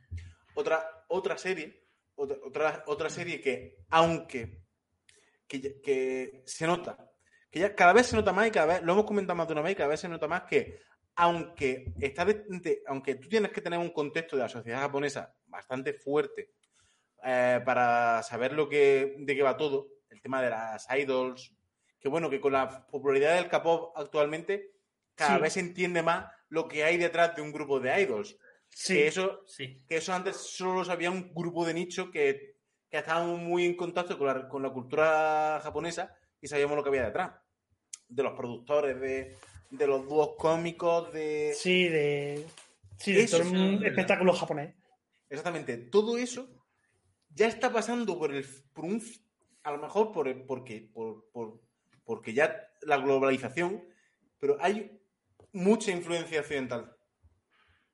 Otra, 0.56 0.84
otra 1.10 1.38
serie, 1.38 1.88
otra, 2.16 2.38
otra, 2.44 2.84
otra 2.88 3.10
serie 3.10 3.40
que, 3.40 3.78
aunque 3.90 4.64
que, 5.48 5.80
que 5.82 6.44
se 6.46 6.66
nota, 6.68 6.98
que 7.50 7.60
ya 7.60 7.76
cada 7.76 7.94
vez 7.94 8.08
se 8.08 8.16
nota 8.16 8.34
más 8.34 8.48
y 8.48 8.52
cada 8.52 8.66
vez, 8.74 8.84
lo 8.84 8.94
hemos 8.94 9.06
comentado 9.06 9.36
más 9.38 9.48
de 9.48 9.54
una 9.54 9.62
vez, 9.62 9.74
y 9.74 9.76
cada 9.76 9.90
vez 9.90 10.00
se 10.00 10.10
nota 10.10 10.28
más 10.28 10.44
que 10.44 10.80
aunque 11.16 11.94
está 12.00 12.24
de- 12.26 12.82
aunque 12.88 13.16
tú 13.16 13.28
tienes 13.28 13.52
que 13.52 13.62
tener 13.62 13.78
un 13.80 13.90
contexto 13.90 14.36
de 14.38 14.44
la 14.44 14.50
sociedad 14.50 14.80
japonesa 14.80 15.36
bastante 15.50 15.94
fuerte 15.94 16.52
eh, 17.24 17.60
para 17.66 18.24
saber 18.24 18.54
lo 18.54 18.70
que, 18.70 19.16
de 19.18 19.36
qué 19.36 19.44
va 19.44 19.58
todo, 19.58 19.88
el 20.10 20.22
tema 20.22 20.42
de 20.42 20.50
las 20.50 20.88
idols, 20.98 21.54
que 22.00 22.08
bueno, 22.10 22.30
que 22.30 22.40
con 22.40 22.54
la 22.54 22.88
popularidad 22.88 23.36
del 23.36 23.50
K-pop 23.50 23.92
actualmente, 23.98 24.72
cada 25.16 25.36
Sí. 25.36 25.42
vez 25.42 25.54
se 25.54 25.60
entiende 25.60 26.02
más 26.02 26.32
lo 26.50 26.68
que 26.68 26.84
hay 26.84 26.98
detrás 26.98 27.36
de 27.36 27.42
un 27.42 27.52
grupo 27.52 27.80
de 27.80 28.02
idols. 28.02 28.38
Sí. 28.70 28.94
Que 28.94 29.08
eso 29.08 29.44
Sí. 29.48 29.84
que 29.88 29.98
eso 29.98 30.14
antes 30.14 30.38
solo 30.38 30.86
sabía 30.86 31.12
un 31.12 31.34
grupo 31.34 31.66
de 31.66 31.74
nicho 31.74 32.10
que, 32.12 32.56
que 32.90 32.98
estábamos 32.98 33.40
muy 33.40 33.66
en 33.66 33.76
contacto 33.76 34.18
con 34.18 34.28
la, 34.28 34.48
con 34.48 34.64
la 34.64 34.70
cultura 34.72 35.60
japonesa 35.62 36.16
y 36.42 36.48
sabíamos 36.48 36.78
lo 36.78 36.84
que 36.84 36.90
había 36.90 37.06
detrás. 37.06 37.34
De 38.08 38.24
los 38.24 38.34
productores, 38.38 39.00
de, 39.00 39.36
de 39.70 39.88
los 39.88 40.08
dúos 40.08 40.36
cómicos, 40.38 41.12
de... 41.14 41.54
Sí, 41.54 41.88
de. 41.90 42.46
Sí, 42.98 43.14
de 43.14 43.28
todo 43.28 43.42
un 43.42 43.86
espectáculo 43.86 44.34
japonés. 44.34 44.74
Exactamente. 45.30 45.78
Todo 45.78 46.18
eso 46.18 46.50
ya 47.34 47.48
está 47.48 47.72
pasando 47.72 48.18
por 48.18 48.34
el 48.34 48.46
por 48.74 48.86
un 48.86 49.02
a 49.64 49.72
lo 49.72 49.78
mejor 49.78 50.12
por 50.12 50.28
el- 50.28 50.44
porque 50.44 50.90
por, 50.94 51.30
por- 51.32 51.62
porque 52.04 52.34
ya 52.34 52.68
la 52.82 52.98
globalización, 52.98 53.84
pero 54.40 54.58
hay 54.62 55.00
mucha 55.54 55.92
influencia 55.92 56.40
occidental. 56.40 56.96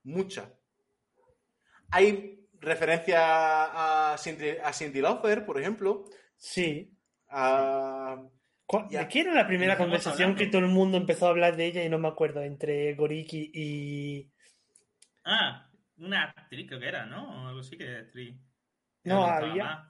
Mucha. 0.04 0.54
Hay 1.92 2.48
referencia 2.60 4.14
a 4.14 4.18
Cindy, 4.18 4.50
a 4.64 4.72
Cindy 4.74 5.02
Lauper, 5.02 5.46
por 5.46 5.60
ejemplo, 5.60 6.06
Sí. 6.38 6.92
a 7.30 8.22
¿Cu- 8.68 8.88
Ya. 8.90 9.02
¿De 9.02 9.08
qué 9.10 9.20
era 9.22 9.34
la 9.34 9.46
primera 9.46 9.78
conversación 9.78 10.36
que 10.36 10.48
todo 10.48 10.60
el 10.62 10.68
mundo 10.70 10.98
empezó 10.98 11.28
a 11.28 11.30
hablar 11.30 11.56
de 11.56 11.66
ella 11.68 11.84
y 11.84 11.90
no 11.90 12.00
me 12.00 12.08
acuerdo? 12.08 12.42
Entre 12.42 12.96
Goriki 12.96 13.52
y. 13.54 14.32
Ah, 15.24 15.70
una 15.98 16.24
actriz 16.24 16.68
creo 16.68 16.80
que 16.80 16.88
era, 16.88 17.06
¿no? 17.06 17.44
O 17.44 17.48
algo 17.48 17.60
así 17.62 17.78
que 17.78 17.98
actriz. 17.98 18.36
No, 19.04 19.16
Me 19.16 19.22
gustaba 19.22 19.52
había- 19.52 19.64
más. 19.66 19.90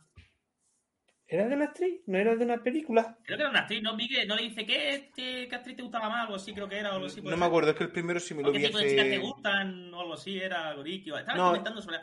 ¿Era 1.28 1.48
de 1.48 1.56
una 1.56 1.66
actriz? 1.66 2.02
¿No 2.06 2.18
era 2.20 2.36
de 2.36 2.46
una 2.46 2.62
película? 2.62 3.18
Creo 3.24 3.38
que 3.38 3.42
era 3.42 3.50
una 3.50 3.62
actriz, 3.62 3.82
¿no? 3.82 3.96
Miguel, 3.96 4.28
no 4.28 4.36
le 4.36 4.44
dice 4.44 4.64
¿qué, 4.66 5.12
qué, 5.16 5.48
qué 5.50 5.56
actriz 5.56 5.76
te 5.76 5.82
gustaba 5.82 6.08
más, 6.08 6.22
algo 6.22 6.36
así 6.36 6.54
creo 6.54 6.70
que 6.70 6.78
era, 6.78 6.92
o 6.92 6.96
algo 6.96 7.08
así. 7.08 7.18
no 7.18 7.24
puede 7.24 7.36
me 7.36 7.40
ser. 7.42 7.48
acuerdo, 7.48 7.72
es 7.72 7.78
que 7.78 7.84
el 7.86 7.92
primero 7.92 8.20
sí 8.20 8.34
me 8.36 8.42
¿O 8.44 8.46
lo 8.46 8.52
qué 8.52 8.60
vi 8.60 8.66
tipo 8.68 8.78
de 8.78 8.90
chicas 8.90 9.06
te 9.06 9.18
gustan, 9.18 9.94
o 9.94 10.02
algo 10.02 10.14
así, 10.14 10.40
era 10.40 10.74
Goriki. 10.74 11.10
Estaba 11.12 11.36
No. 11.38 11.48
comentando 11.48 11.82
sobre... 11.82 11.98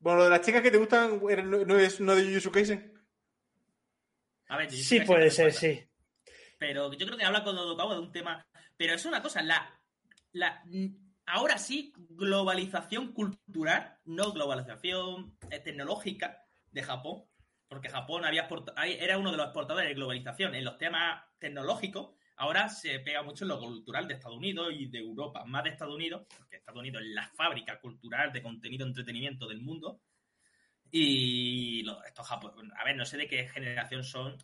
Bueno, 0.00 0.18
lo 0.18 0.24
de 0.24 0.30
las 0.30 0.40
chicas 0.40 0.62
que 0.62 0.70
te 0.72 0.78
gustan 0.78 1.20
era- 1.30 1.42
no, 1.44 1.64
no 1.64 1.78
es 1.78 2.00
no 2.00 2.14
de 2.16 2.24
Jujutsu 2.24 2.50
Kaisen. 2.50 2.92
A 4.48 4.56
ver, 4.56 4.70
Sí, 4.70 4.98
que 5.00 5.06
puede 5.06 5.30
ser, 5.30 5.52
sí. 5.52 5.80
Pero 6.58 6.92
yo 6.92 7.06
creo 7.06 7.18
que 7.18 7.24
habla 7.24 7.44
con 7.44 7.56
Odokawa 7.56 7.94
de 7.94 8.00
un 8.00 8.12
tema. 8.12 8.44
Pero 8.76 8.94
es 8.94 9.04
una 9.06 9.22
cosa, 9.22 9.42
la, 9.42 9.78
la 10.32 10.62
ahora 11.26 11.58
sí, 11.58 11.92
globalización 11.96 13.12
cultural, 13.12 13.98
no 14.04 14.32
globalización 14.32 15.36
eh, 15.50 15.60
tecnológica 15.60 16.42
de 16.70 16.82
Japón, 16.82 17.24
porque 17.68 17.88
Japón 17.88 18.24
había 18.24 18.48
era 18.98 19.18
uno 19.18 19.30
de 19.32 19.36
los 19.36 19.46
exportadores 19.46 19.88
de 19.88 19.94
globalización 19.94 20.54
en 20.54 20.64
los 20.64 20.78
temas 20.78 21.24
tecnológicos. 21.38 22.14
Ahora 22.36 22.68
se 22.68 23.00
pega 23.00 23.22
mucho 23.22 23.44
en 23.44 23.48
lo 23.48 23.58
cultural 23.58 24.06
de 24.06 24.14
Estados 24.14 24.36
Unidos 24.36 24.68
y 24.76 24.86
de 24.86 24.98
Europa, 24.98 25.44
más 25.46 25.64
de 25.64 25.70
Estados 25.70 25.94
Unidos, 25.94 26.26
porque 26.36 26.56
Estados 26.56 26.80
Unidos 26.80 27.02
es 27.02 27.08
la 27.08 27.26
fábrica 27.28 27.80
cultural 27.80 28.32
de 28.32 28.42
contenido 28.42 28.86
entretenimiento 28.86 29.48
del 29.48 29.62
mundo. 29.62 30.02
Y 30.90 31.82
lo- 31.82 32.02
estos 32.04 32.26
japoneses, 32.28 32.72
a 32.78 32.84
ver, 32.84 32.96
no 32.96 33.04
sé 33.04 33.16
de 33.16 33.26
qué 33.26 33.48
generación 33.48 34.04
son, 34.04 34.36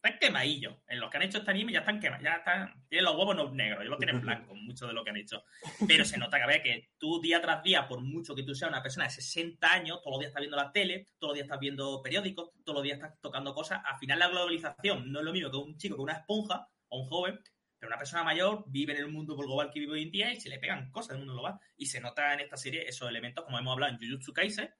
tan 0.00 0.18
quemadillos. 0.18 0.76
En 0.86 1.00
los 1.00 1.10
que 1.10 1.16
han 1.16 1.22
hecho 1.24 1.38
este 1.38 1.50
anime 1.50 1.72
ya 1.72 1.80
están 1.80 2.00
quemados, 2.00 2.24
ya 2.24 2.34
están, 2.34 2.86
tienen 2.88 3.04
los 3.04 3.16
huevos 3.16 3.36
no 3.36 3.50
negros, 3.50 3.84
y 3.84 3.88
los 3.88 3.98
tienen 3.98 4.20
blancos, 4.20 4.56
mucho 4.60 4.86
de 4.86 4.92
lo 4.92 5.04
que 5.04 5.10
han 5.10 5.16
hecho. 5.16 5.42
Pero 5.86 6.04
se 6.04 6.18
nota 6.18 6.36
que, 6.36 6.42
a 6.42 6.46
ver, 6.46 6.62
que 6.62 6.90
tú 6.98 7.20
día 7.20 7.40
tras 7.40 7.62
día, 7.62 7.86
por 7.88 8.00
mucho 8.00 8.34
que 8.34 8.42
tú 8.42 8.54
seas 8.54 8.70
una 8.70 8.82
persona 8.82 9.06
de 9.06 9.10
60 9.10 9.72
años, 9.72 10.00
todos 10.02 10.12
los 10.12 10.20
días 10.20 10.30
estás 10.30 10.40
viendo 10.40 10.56
la 10.56 10.72
tele, 10.72 11.06
todos 11.18 11.30
los 11.30 11.34
días 11.34 11.46
estás 11.46 11.60
viendo 11.60 12.02
periódicos, 12.02 12.50
todos 12.64 12.76
los 12.76 12.82
días 12.82 12.96
estás 12.96 13.20
tocando 13.20 13.54
cosas. 13.54 13.80
Al 13.84 13.98
final 13.98 14.18
la 14.18 14.28
globalización 14.28 15.10
no 15.10 15.20
es 15.20 15.24
lo 15.24 15.32
mismo 15.32 15.50
que 15.50 15.56
un 15.56 15.76
chico 15.76 15.96
con 15.96 16.04
una 16.04 16.14
esponja 16.14 16.68
o 16.88 17.00
un 17.00 17.06
joven, 17.06 17.40
pero 17.78 17.88
una 17.88 17.98
persona 17.98 18.24
mayor 18.24 18.64
vive 18.68 18.92
en 18.92 19.00
el 19.00 19.08
mundo 19.08 19.36
global 19.36 19.70
que 19.70 19.80
vive 19.80 19.92
hoy 19.92 20.02
en 20.02 20.10
día 20.10 20.32
y 20.32 20.40
se 20.40 20.48
le 20.48 20.58
pegan 20.58 20.90
cosas 20.90 21.10
del 21.10 21.18
mundo 21.18 21.34
global. 21.34 21.58
Y 21.76 21.86
se 21.86 22.00
nota 22.00 22.32
en 22.32 22.40
esta 22.40 22.56
serie 22.56 22.88
esos 22.88 23.08
elementos, 23.08 23.44
como 23.44 23.58
hemos 23.58 23.72
hablado 23.72 23.92
en 23.92 23.98
Jujutsu 23.98 24.32
Kaisen, 24.32 24.70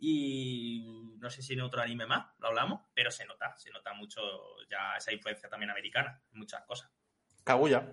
y 0.00 1.14
no 1.18 1.28
sé 1.30 1.42
si 1.42 1.52
en 1.52 1.60
otro 1.60 1.82
anime 1.82 2.06
más 2.06 2.26
lo 2.38 2.48
hablamos, 2.48 2.80
pero 2.94 3.10
se 3.10 3.26
nota, 3.26 3.54
se 3.58 3.70
nota 3.70 3.92
mucho 3.92 4.20
ya 4.70 4.96
esa 4.96 5.12
influencia 5.12 5.48
también 5.48 5.70
americana 5.70 6.20
en 6.32 6.38
muchas 6.38 6.62
cosas. 6.64 6.90
Kaguya. 7.44 7.86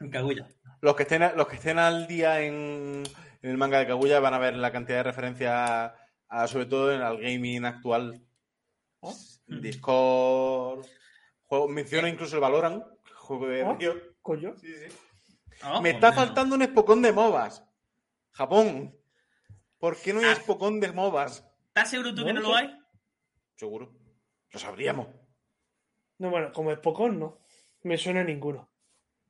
En 0.00 0.10
Kaguya. 0.10 0.46
Los 0.80 0.94
que 0.94 1.02
estén, 1.02 1.22
los 1.36 1.48
que 1.48 1.56
estén 1.56 1.78
al 1.80 2.06
día 2.06 2.40
en, 2.40 3.02
en 3.42 3.50
el 3.50 3.56
manga 3.58 3.80
de 3.80 3.86
Kaguya 3.88 4.20
van 4.20 4.34
a 4.34 4.38
ver 4.38 4.56
la 4.56 4.70
cantidad 4.70 4.98
de 4.98 5.02
referencias, 5.02 5.92
a- 6.28 6.46
sobre 6.46 6.66
todo 6.66 6.92
en 6.92 7.02
el 7.02 7.18
gaming 7.20 7.64
actual. 7.64 8.22
¿Oh? 9.00 9.14
Discord. 9.46 10.86
Juego, 11.46 11.68
menciona 11.68 12.08
incluso 12.08 12.36
el 12.36 12.40
Valorant. 12.42 12.84
juego 13.16 13.48
de 13.48 13.62
¿Oh? 13.64 13.74
Río. 13.74 13.94
Coño. 14.22 14.54
Sí, 14.58 14.68
sí. 14.72 14.94
Ah, 15.62 15.80
Me 15.80 15.90
está 15.90 16.12
faltando 16.12 16.54
un 16.54 16.64
Spokon 16.64 17.02
de 17.02 17.12
MOBAs. 17.12 17.64
Japón. 18.30 18.94
¿Por 19.78 19.96
qué 20.00 20.12
no 20.12 20.20
hay 20.20 20.26
Ah. 20.26 20.34
Spokon 20.34 20.80
de 20.80 20.92
MOBAs? 20.92 21.44
¿Estás 21.68 21.90
seguro 21.90 22.14
tú 22.14 22.24
que 22.24 22.32
No 22.32 22.40
lo 22.40 22.54
hay? 22.54 22.70
Seguro. 23.56 23.92
Lo 24.50 24.58
sabríamos. 24.58 25.08
No, 26.18 26.30
bueno, 26.30 26.52
como 26.52 26.72
es 26.72 26.78
Pocón, 26.78 27.18
no. 27.18 27.38
Me 27.82 27.96
suena 27.96 28.20
a 28.22 28.24
ninguno. 28.24 28.68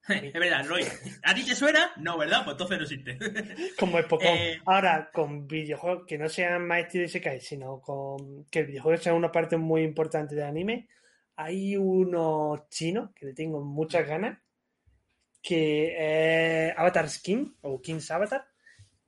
es 0.08 0.32
verdad, 0.32 0.64
Roy. 0.66 0.84
¿A 1.24 1.34
ti 1.34 1.44
te 1.44 1.54
suena? 1.54 1.92
No, 1.96 2.16
¿verdad? 2.16 2.44
Pues 2.44 2.54
entonces 2.54 2.78
no 2.78 2.84
existe. 2.84 3.74
Como 3.78 3.98
es 3.98 4.06
Pocón. 4.06 4.28
Eh. 4.28 4.62
Ahora, 4.64 5.10
con 5.12 5.46
videojuegos 5.46 6.06
que 6.06 6.16
no 6.16 6.28
sean 6.30 6.66
más 6.66 6.80
estilo 6.80 7.04
Isekai, 7.04 7.40
sino 7.40 7.80
con 7.80 8.44
que 8.46 8.60
el 8.60 8.66
videojuego 8.68 9.02
sea 9.02 9.12
una 9.12 9.30
parte 9.30 9.58
muy 9.58 9.82
importante 9.82 10.34
del 10.34 10.44
anime, 10.44 10.88
hay 11.36 11.76
uno 11.76 12.66
chino 12.70 13.12
que 13.14 13.26
le 13.26 13.34
tengo 13.34 13.60
muchas 13.60 14.06
ganas, 14.06 14.38
que 15.42 16.68
es 16.70 16.78
Avatar 16.78 17.08
Skin, 17.10 17.56
o 17.60 17.82
King's 17.82 18.10
Avatar, 18.10 18.47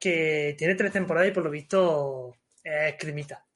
que 0.00 0.54
tiene 0.58 0.74
tres 0.74 0.92
temporadas 0.92 1.28
y 1.28 1.32
por 1.32 1.44
lo 1.44 1.50
visto 1.50 2.34
es 2.64 2.96
cremita. 2.98 3.46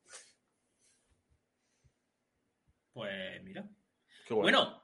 Pues 2.92 3.42
mira. 3.42 3.68
Qué 4.28 4.34
guay. 4.34 4.42
Bueno, 4.42 4.82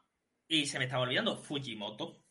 y 0.48 0.66
se 0.66 0.78
me 0.78 0.86
estaba 0.86 1.02
olvidando, 1.02 1.36
Fujimoto. 1.36 2.24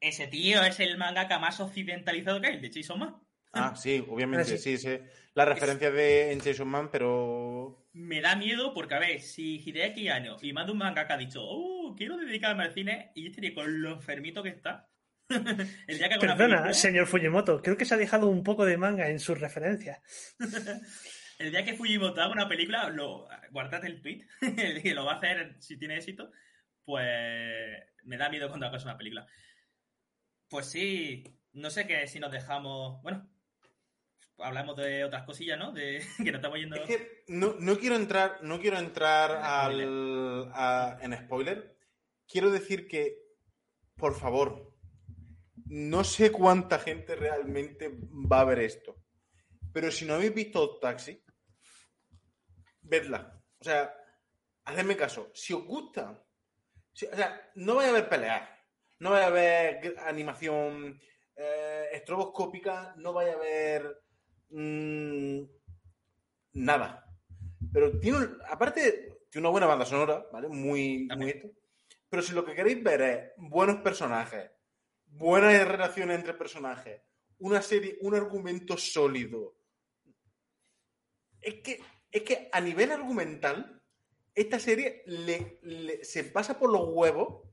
Ese 0.00 0.28
tío 0.28 0.62
es 0.62 0.78
el 0.80 0.98
mangaka 0.98 1.38
más 1.38 1.58
occidentalizado 1.60 2.40
que 2.40 2.48
hay, 2.48 2.60
de 2.60 2.70
Chainsaw 2.70 2.96
Man. 2.96 3.16
Ah, 3.52 3.74
sí, 3.74 4.04
obviamente, 4.08 4.58
sí. 4.58 4.58
sí, 4.58 4.78
sí. 4.78 4.98
La 5.34 5.44
referencia 5.44 5.90
de 5.90 6.32
en 6.32 6.40
Chainsaw 6.40 6.66
Man, 6.66 6.90
pero. 6.90 7.88
Me 7.92 8.20
da 8.20 8.36
miedo 8.36 8.74
porque, 8.74 8.94
a 8.94 8.98
ver, 8.98 9.20
si 9.20 9.62
Hideaki 9.64 10.08
Anno 10.08 10.36
y 10.42 10.52
más 10.52 10.66
de 10.66 10.72
un 10.72 10.78
mangaka 10.78 11.14
ha 11.14 11.18
dicho, 11.18 11.40
oh, 11.42 11.94
quiero 11.96 12.16
dedicarme 12.16 12.64
al 12.64 12.74
cine, 12.74 13.12
y 13.14 13.26
este 13.26 13.40
tío 13.40 13.54
con 13.54 13.82
lo 13.82 13.92
enfermito 13.92 14.42
que 14.42 14.50
está. 14.50 14.88
el 15.88 15.98
día 15.98 16.08
que 16.08 16.18
Perdona, 16.18 16.36
película- 16.56 16.74
señor 16.74 17.06
Fujimoto, 17.06 17.62
creo 17.62 17.76
que 17.76 17.84
se 17.84 17.94
ha 17.94 17.98
dejado 17.98 18.28
un 18.28 18.42
poco 18.42 18.64
de 18.64 18.76
manga 18.76 19.08
en 19.08 19.18
sus 19.18 19.38
referencias. 19.40 20.00
El 21.36 21.50
día 21.50 21.64
que 21.64 21.74
Fujimoto 21.74 22.22
haga 22.22 22.32
una 22.32 22.48
película, 22.48 22.88
lo, 22.90 23.26
guardate 23.50 23.88
el 23.88 24.00
tweet, 24.00 24.24
el 24.56 24.80
que 24.82 24.94
lo 24.94 25.04
va 25.04 25.14
a 25.14 25.16
hacer 25.16 25.56
si 25.60 25.76
tiene 25.76 25.96
éxito, 25.96 26.30
pues 26.84 27.04
me 28.04 28.16
da 28.16 28.28
miedo 28.28 28.48
cuando 28.48 28.66
hagas 28.66 28.84
una 28.84 28.96
película. 28.96 29.26
Pues 30.48 30.66
sí, 30.66 31.24
no 31.52 31.70
sé 31.70 31.88
qué 31.88 32.06
si 32.06 32.20
nos 32.20 32.30
dejamos. 32.30 33.02
Bueno, 33.02 33.28
hablamos 34.38 34.76
de 34.76 35.02
otras 35.04 35.24
cosillas, 35.24 35.58
¿no? 35.58 35.72
De 35.72 36.04
que 36.18 36.30
nos 36.30 36.36
estamos 36.36 36.58
yendo. 36.58 36.76
Es 36.76 36.82
que 36.86 37.24
no, 37.26 37.56
no 37.58 37.78
quiero 37.78 37.96
entrar, 37.96 38.38
no 38.42 38.60
quiero 38.60 38.78
entrar 38.78 39.32
al, 39.32 40.50
a- 40.54 40.98
en 41.00 41.14
spoiler. 41.16 41.76
Quiero 42.28 42.50
decir 42.52 42.86
que, 42.86 43.16
por 43.96 44.14
favor, 44.16 44.72
no 45.76 46.04
sé 46.04 46.30
cuánta 46.30 46.78
gente 46.78 47.16
realmente 47.16 47.90
va 48.00 48.40
a 48.40 48.44
ver 48.44 48.60
esto. 48.60 48.94
Pero 49.72 49.90
si 49.90 50.04
no 50.04 50.14
habéis 50.14 50.32
visto 50.32 50.78
Taxi, 50.78 51.20
vedla. 52.82 53.42
O 53.58 53.64
sea, 53.64 53.92
hacedme 54.64 54.96
caso. 54.96 55.30
Si 55.34 55.52
os 55.52 55.64
gusta, 55.64 56.22
si- 56.92 57.06
o 57.06 57.16
sea, 57.16 57.50
no 57.56 57.74
vaya 57.74 57.88
a 57.88 57.90
haber 57.90 58.08
peleas, 58.08 58.48
no 59.00 59.10
vaya 59.10 59.24
a 59.24 59.28
haber 59.28 59.80
gr- 59.82 59.98
animación 60.06 61.00
eh, 61.36 61.88
estroboscópica, 61.92 62.94
no 62.98 63.12
vaya 63.12 63.32
a 63.32 63.36
haber 63.36 64.00
mm, 64.50 65.40
nada. 66.52 67.04
Pero 67.72 67.98
tiene, 67.98 68.28
aparte, 68.48 69.24
tiene 69.28 69.48
una 69.48 69.50
buena 69.52 69.66
banda 69.66 69.84
sonora, 69.84 70.24
¿vale? 70.32 70.46
Muy, 70.48 71.08
muy 71.16 71.30
esto. 71.30 71.48
Pero 72.08 72.22
si 72.22 72.32
lo 72.32 72.44
que 72.44 72.54
queréis 72.54 72.80
ver 72.84 73.02
es 73.02 73.30
buenos 73.36 73.76
personajes, 73.82 74.52
buenas 75.16 75.66
relaciones 75.66 76.18
entre 76.18 76.34
personajes, 76.34 77.00
una 77.38 77.62
serie, 77.62 77.96
un 78.00 78.14
argumento 78.14 78.76
sólido. 78.76 79.56
Es 81.40 81.54
que, 81.62 81.80
es 82.10 82.22
que 82.22 82.48
a 82.52 82.60
nivel 82.60 82.90
argumental, 82.92 83.82
esta 84.34 84.58
serie 84.58 85.02
le, 85.06 85.58
le- 85.62 86.04
se 86.04 86.24
pasa 86.24 86.58
por 86.58 86.70
los 86.72 86.88
huevos 86.88 87.48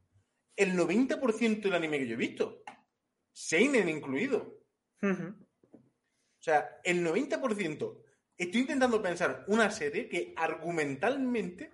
el 0.55 0.73
90% 0.75 1.61
del 1.61 1.73
anime 1.73 1.99
que 1.99 2.07
yo 2.07 2.13
he 2.13 2.17
visto. 2.17 2.63
Seinen 3.31 3.89
incluido. 3.89 4.59
O 5.33 6.43
sea, 6.43 6.79
el 6.83 7.03
90%. 7.05 8.03
Estoy 8.37 8.61
intentando 8.61 9.01
pensar 9.01 9.45
una 9.47 9.69
serie 9.69 10.09
que 10.09 10.33
argumentalmente 10.35 11.73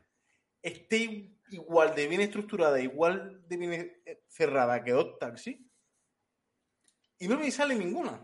esté 0.61 1.37
igual 1.49 1.95
de 1.95 2.07
bien 2.07 2.21
estructurada, 2.21 2.79
igual 2.81 3.47
de 3.47 3.57
bien 3.57 3.73
eh, 4.05 4.23
cerrada 4.27 4.83
que 4.83 4.93
Odd 4.93 5.17
Taxi. 5.19 5.66
Y 7.19 7.27
no 7.27 7.37
me 7.37 7.49
sale 7.51 7.75
ninguna. 7.75 8.19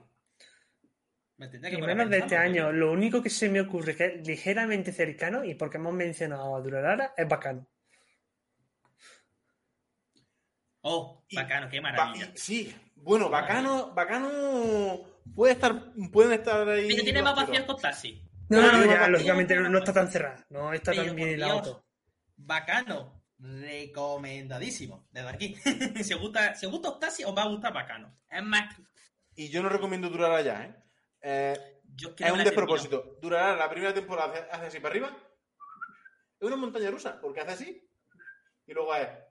Me 1.38 1.50
que 1.50 1.58
Y 1.58 1.82
menos 1.82 2.10
de 2.10 2.20
este 2.20 2.38
año, 2.38 2.66
porque- 2.66 2.78
lo 2.78 2.92
único 2.92 3.22
que 3.22 3.30
se 3.30 3.50
me 3.50 3.62
ocurre 3.62 3.96
que 3.96 4.06
es 4.06 4.28
ligeramente 4.28 4.92
cercano, 4.92 5.44
y 5.44 5.56
porque 5.56 5.78
hemos 5.78 5.94
mencionado 5.94 6.56
a 6.56 6.62
Durarara, 6.62 7.14
es 7.18 7.28
bacano. 7.28 7.68
Oh, 10.82 11.24
Y- 11.30 11.36
bacano, 11.36 11.70
qué 11.70 11.82
maravilla. 11.82 12.32
y- 12.34 12.38
sí, 12.38 12.76
bueno, 12.96 13.30
bacano, 13.30 13.94
bacano 13.94 14.30
puede 15.34 15.54
estar, 15.54 15.94
pueden 16.12 16.34
estar 16.34 16.68
ahí. 16.70 16.88
Pero 16.90 17.04
tiene 17.04 17.22
más 17.22 17.36
vacíos 17.36 17.64
con 17.66 17.78
Taxi. 17.78 18.22
No, 18.50 18.62
no, 18.62 18.72
no, 18.74 18.78
no, 18.80 18.86
ya, 18.86 19.08
lógicamente 19.08 19.56
no, 19.56 19.78
está 19.80 19.94
tan 19.94 20.12
cerrada. 20.12 20.46
No 20.50 20.74
está 20.74 20.92
Pero, 20.92 21.06
tan 21.06 21.16
bien 21.16 21.30
hilado. 21.30 21.86
Bacano. 22.36 23.23
Recomendadísimo. 23.44 25.08
Desde 25.12 25.30
aquí. 25.30 25.56
si 26.04 26.14
os 26.14 26.20
gusta, 26.22 26.56
si 26.56 26.66
os 26.66 26.72
gusta 26.72 26.90
Octasi, 26.90 27.24
os 27.24 27.36
va 27.36 27.44
a 27.44 27.48
gustar 27.48 27.74
Bacano. 27.74 28.18
Es 28.30 28.44
más, 28.44 28.76
Y 29.36 29.50
yo 29.50 29.62
no 29.62 29.70
recomiendo 29.70 30.10
durar 30.10 30.32
allá, 30.32 30.66
¿eh? 30.66 30.76
Eh, 31.22 31.80
yo 31.96 32.14
es 32.18 32.32
un 32.32 32.44
despropósito. 32.44 33.18
Durará 33.22 33.56
la 33.56 33.70
primera 33.70 33.94
temporada, 33.94 34.34
hace, 34.34 34.48
hace 34.52 34.66
así 34.68 34.80
para 34.80 34.92
arriba. 34.94 35.18
Es 36.40 36.48
una 36.48 36.56
montaña 36.56 36.90
rusa, 36.92 37.20
porque 37.22 37.42
hace 37.42 37.52
así. 37.52 37.90
Y 38.68 38.74
luego 38.74 38.94
es. 38.96 39.02
termino. 39.08 39.24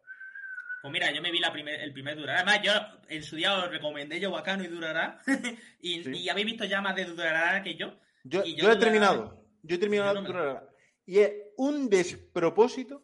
Pues 0.83 0.93
mira, 0.93 1.13
yo 1.13 1.23
me 1.23 1.31
vi 1.31 1.39
la 1.39 1.53
primer, 1.53 1.81
el 1.81 1.93
primer 1.93 2.17
Durará. 2.17 2.41
Además, 2.41 2.61
yo 2.63 2.73
en 3.09 3.23
su 3.23 3.37
día 3.37 3.57
os 3.57 3.71
recomendé 3.71 4.19
yo 4.19 4.31
Bacano 4.31 4.65
y 4.65 4.69
Durará. 4.69 5.19
y, 5.81 6.03
Sí. 6.03 6.11
y 6.17 6.29
habéis 6.29 6.47
visto 6.47 6.65
ya 6.65 6.81
más 6.81 6.97
de 6.97 7.05
Durará 7.05 7.63
que 7.63 7.77
yo. 7.77 7.99
Yo, 8.25 8.45
yo 8.45 8.57
yo 8.65 8.73
he 8.73 8.77
terminado. 8.77 9.45
Yo 9.63 9.77
he 9.77 9.79
terminado 9.79 10.15
Yo 10.15 10.15
no 10.15 10.23
me- 10.23 10.29
Durará. 10.29 10.69
Y 11.07 11.19
es 11.21 11.33
un 11.57 11.89
despropósito. 11.89 13.03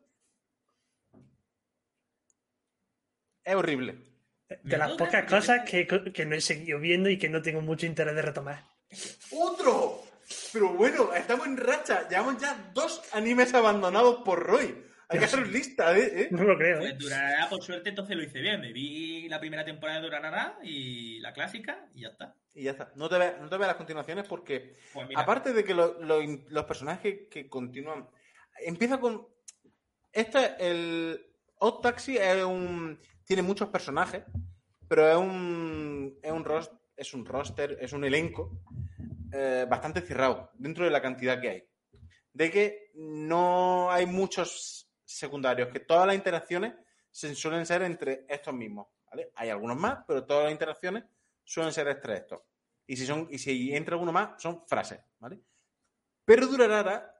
Es 3.48 3.54
horrible. 3.54 3.98
De 4.62 4.78
las 4.78 4.92
pocas 4.92 5.24
cosas 5.28 5.68
que, 5.68 5.86
que 5.86 6.24
no 6.26 6.34
he 6.34 6.40
seguido 6.40 6.78
viendo 6.78 7.08
y 7.10 7.18
que 7.18 7.28
no 7.28 7.42
tengo 7.42 7.60
mucho 7.60 7.86
interés 7.86 8.14
de 8.14 8.22
retomar. 8.22 8.64
¡Otro! 9.32 10.02
Pero 10.52 10.74
bueno, 10.74 11.12
estamos 11.14 11.46
en 11.46 11.56
racha. 11.56 12.08
Llevamos 12.08 12.40
ya 12.40 12.70
dos 12.74 13.02
animes 13.12 13.52
abandonados 13.54 14.22
por 14.24 14.42
Roy. 14.42 14.84
Hay 15.10 15.18
que 15.18 15.24
hacer 15.24 15.46
lista, 15.48 15.96
¿eh? 15.96 16.22
¿eh? 16.22 16.28
No 16.30 16.44
lo 16.44 16.58
creo, 16.58 16.80
Pues 16.80 16.92
¿eh? 16.92 16.96
Durará, 16.98 17.48
por 17.48 17.62
suerte, 17.62 17.88
entonces 17.88 18.14
lo 18.14 18.22
hice 18.22 18.40
bien. 18.40 18.60
Me 18.60 18.72
vi 18.72 19.26
la 19.28 19.40
primera 19.40 19.64
temporada 19.64 20.00
de 20.00 20.04
Durará 20.06 20.58
y 20.62 21.18
la 21.20 21.32
clásica 21.32 21.86
y 21.94 22.02
ya 22.02 22.08
está. 22.08 22.34
Y 22.54 22.64
ya 22.64 22.72
está. 22.72 22.92
No 22.94 23.08
te 23.08 23.16
veas 23.16 23.40
no 23.40 23.48
te 23.48 23.56
veas 23.56 23.68
las 23.68 23.76
continuaciones 23.76 24.26
porque, 24.28 24.74
Pues 24.92 25.08
aparte 25.16 25.54
de 25.54 25.64
que 25.64 25.72
lo- 25.74 25.98
los 26.02 26.64
personajes 26.66 27.20
que 27.30 27.48
continúan. 27.48 28.06
Empieza 28.60 29.00
con. 29.00 29.26
Este 30.12 30.38
es 30.38 30.50
el. 30.58 31.24
Odd 31.60 31.80
Taxi 31.80 32.18
es 32.18 32.44
un. 32.44 33.00
Tiene 33.28 33.42
muchos 33.42 33.68
personajes, 33.68 34.24
pero 34.88 35.06
es 35.06 35.16
un. 35.16 36.18
Es 36.22 36.32
un, 36.32 36.44
ros- 36.46 36.72
es 36.96 37.12
un 37.12 37.26
roster, 37.26 37.76
es 37.78 37.92
un 37.92 38.02
elenco 38.04 38.62
eh, 39.30 39.66
bastante 39.68 40.00
cerrado 40.00 40.50
dentro 40.54 40.86
de 40.86 40.90
la 40.90 41.02
cantidad 41.02 41.38
que 41.38 41.50
hay. 41.50 41.68
De 42.32 42.50
que 42.50 42.90
no 42.94 43.90
hay 43.90 44.06
muchos 44.06 44.90
secundarios, 45.04 45.68
que 45.68 45.80
todas 45.80 46.06
las 46.06 46.16
interacciones 46.16 46.72
se 47.10 47.34
suelen 47.34 47.66
ser 47.66 47.82
entre 47.82 48.24
estos 48.30 48.54
mismos. 48.54 48.86
Hay 49.34 49.50
algunos 49.50 49.76
más, 49.76 49.98
pero 50.06 50.24
todas 50.24 50.44
las 50.44 50.52
interacciones 50.52 51.04
suelen 51.44 51.72
ser 51.74 51.88
entre 51.88 52.14
estos. 52.14 52.40
Y 52.86 52.96
si, 52.96 53.04
son, 53.04 53.28
y 53.30 53.38
si 53.38 53.74
entra 53.74 53.94
alguno 53.94 54.12
más, 54.12 54.40
son 54.40 54.66
frases. 54.66 55.00
¿vale? 55.18 55.38
Pero 56.24 56.46
Durarara, 56.46 57.14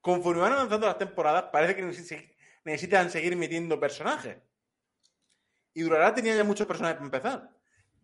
conforme 0.00 0.40
van 0.40 0.52
avanzando 0.52 0.86
las 0.86 0.96
temporadas, 0.98 1.44
parece 1.52 1.76
que 1.76 1.84
neces- 1.84 2.34
necesitan 2.64 3.10
seguir 3.10 3.36
metiendo 3.36 3.78
personajes. 3.78 4.38
Y 5.74 5.82
Durarara 5.82 6.14
tenía 6.14 6.36
ya 6.36 6.44
muchos 6.44 6.66
personajes 6.66 6.96
para 6.96 7.06
empezar. 7.06 7.50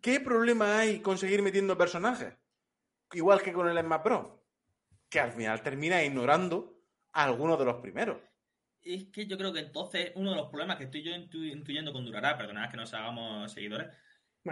¿Qué 0.01 0.21
problema 0.21 0.79
hay 0.79 1.01
con 1.01 1.19
seguir 1.19 1.43
metiendo 1.43 1.77
personajes? 1.77 2.35
Igual 3.13 3.43
que 3.43 3.53
con 3.53 3.69
el 3.69 3.79
Smash 3.79 4.03
Bros. 4.03 4.27
Que 5.09 5.21
al 5.21 5.33
final 5.33 5.63
termina 5.63 6.03
ignorando 6.05 6.81
a 7.13 7.25
algunos 7.25 7.59
de 7.59 7.65
los 7.65 7.77
primeros. 7.77 8.19
es 8.83 9.07
que 9.13 9.27
yo 9.27 9.37
creo 9.37 9.53
que 9.53 9.61
entonces 9.61 10.13
uno 10.15 10.31
de 10.31 10.37
los 10.37 10.49
problemas 10.51 10.77
que 10.77 10.85
estoy 10.85 11.03
yo 11.03 11.11
intu- 11.13 11.51
intuyendo 11.51 11.93
con 11.93 12.05
Durará, 12.05 12.39
perdonad 12.39 12.71
que 12.71 12.77
nos 12.77 12.95
hagamos 12.95 13.51
seguidores, 13.53 13.89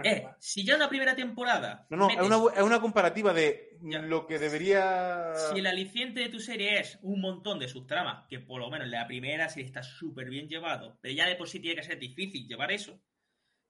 Es 0.05 0.23
si 0.39 0.63
ya 0.65 0.73
en 0.73 0.79
la 0.79 0.89
primera 0.89 1.15
temporada 1.15 1.85
No, 1.89 1.97
no, 1.97 2.09
es 2.09 2.17
una, 2.19 2.37
bu- 2.37 2.53
es 2.55 2.61
una 2.63 2.79
comparativa 2.81 3.33
de 3.33 3.77
Ya. 3.81 3.99
lo 3.99 4.25
que 4.27 4.39
debería. 4.39 5.33
Si 5.51 5.59
el 5.59 5.67
aliciente 5.67 6.19
de 6.21 6.29
tu 6.29 6.39
serie 6.39 6.79
es 6.79 6.99
un 7.01 7.21
montón 7.21 7.59
de 7.59 7.67
subtramas, 7.67 8.25
que 8.27 8.39
por 8.39 8.59
lo 8.59 8.69
menos 8.69 8.85
en 8.85 8.91
la 8.91 9.07
primera 9.07 9.49
serie 9.49 9.65
está 9.67 9.83
súper 9.83 10.29
bien 10.29 10.47
llevado, 10.47 10.97
pero 11.01 11.13
ya 11.13 11.27
de 11.27 11.35
por 11.35 11.47
sí 11.49 11.59
tiene 11.59 11.75
que 11.75 11.83
ser 11.87 11.99
difícil 11.99 12.47
llevar 12.47 12.71
eso, 12.71 12.99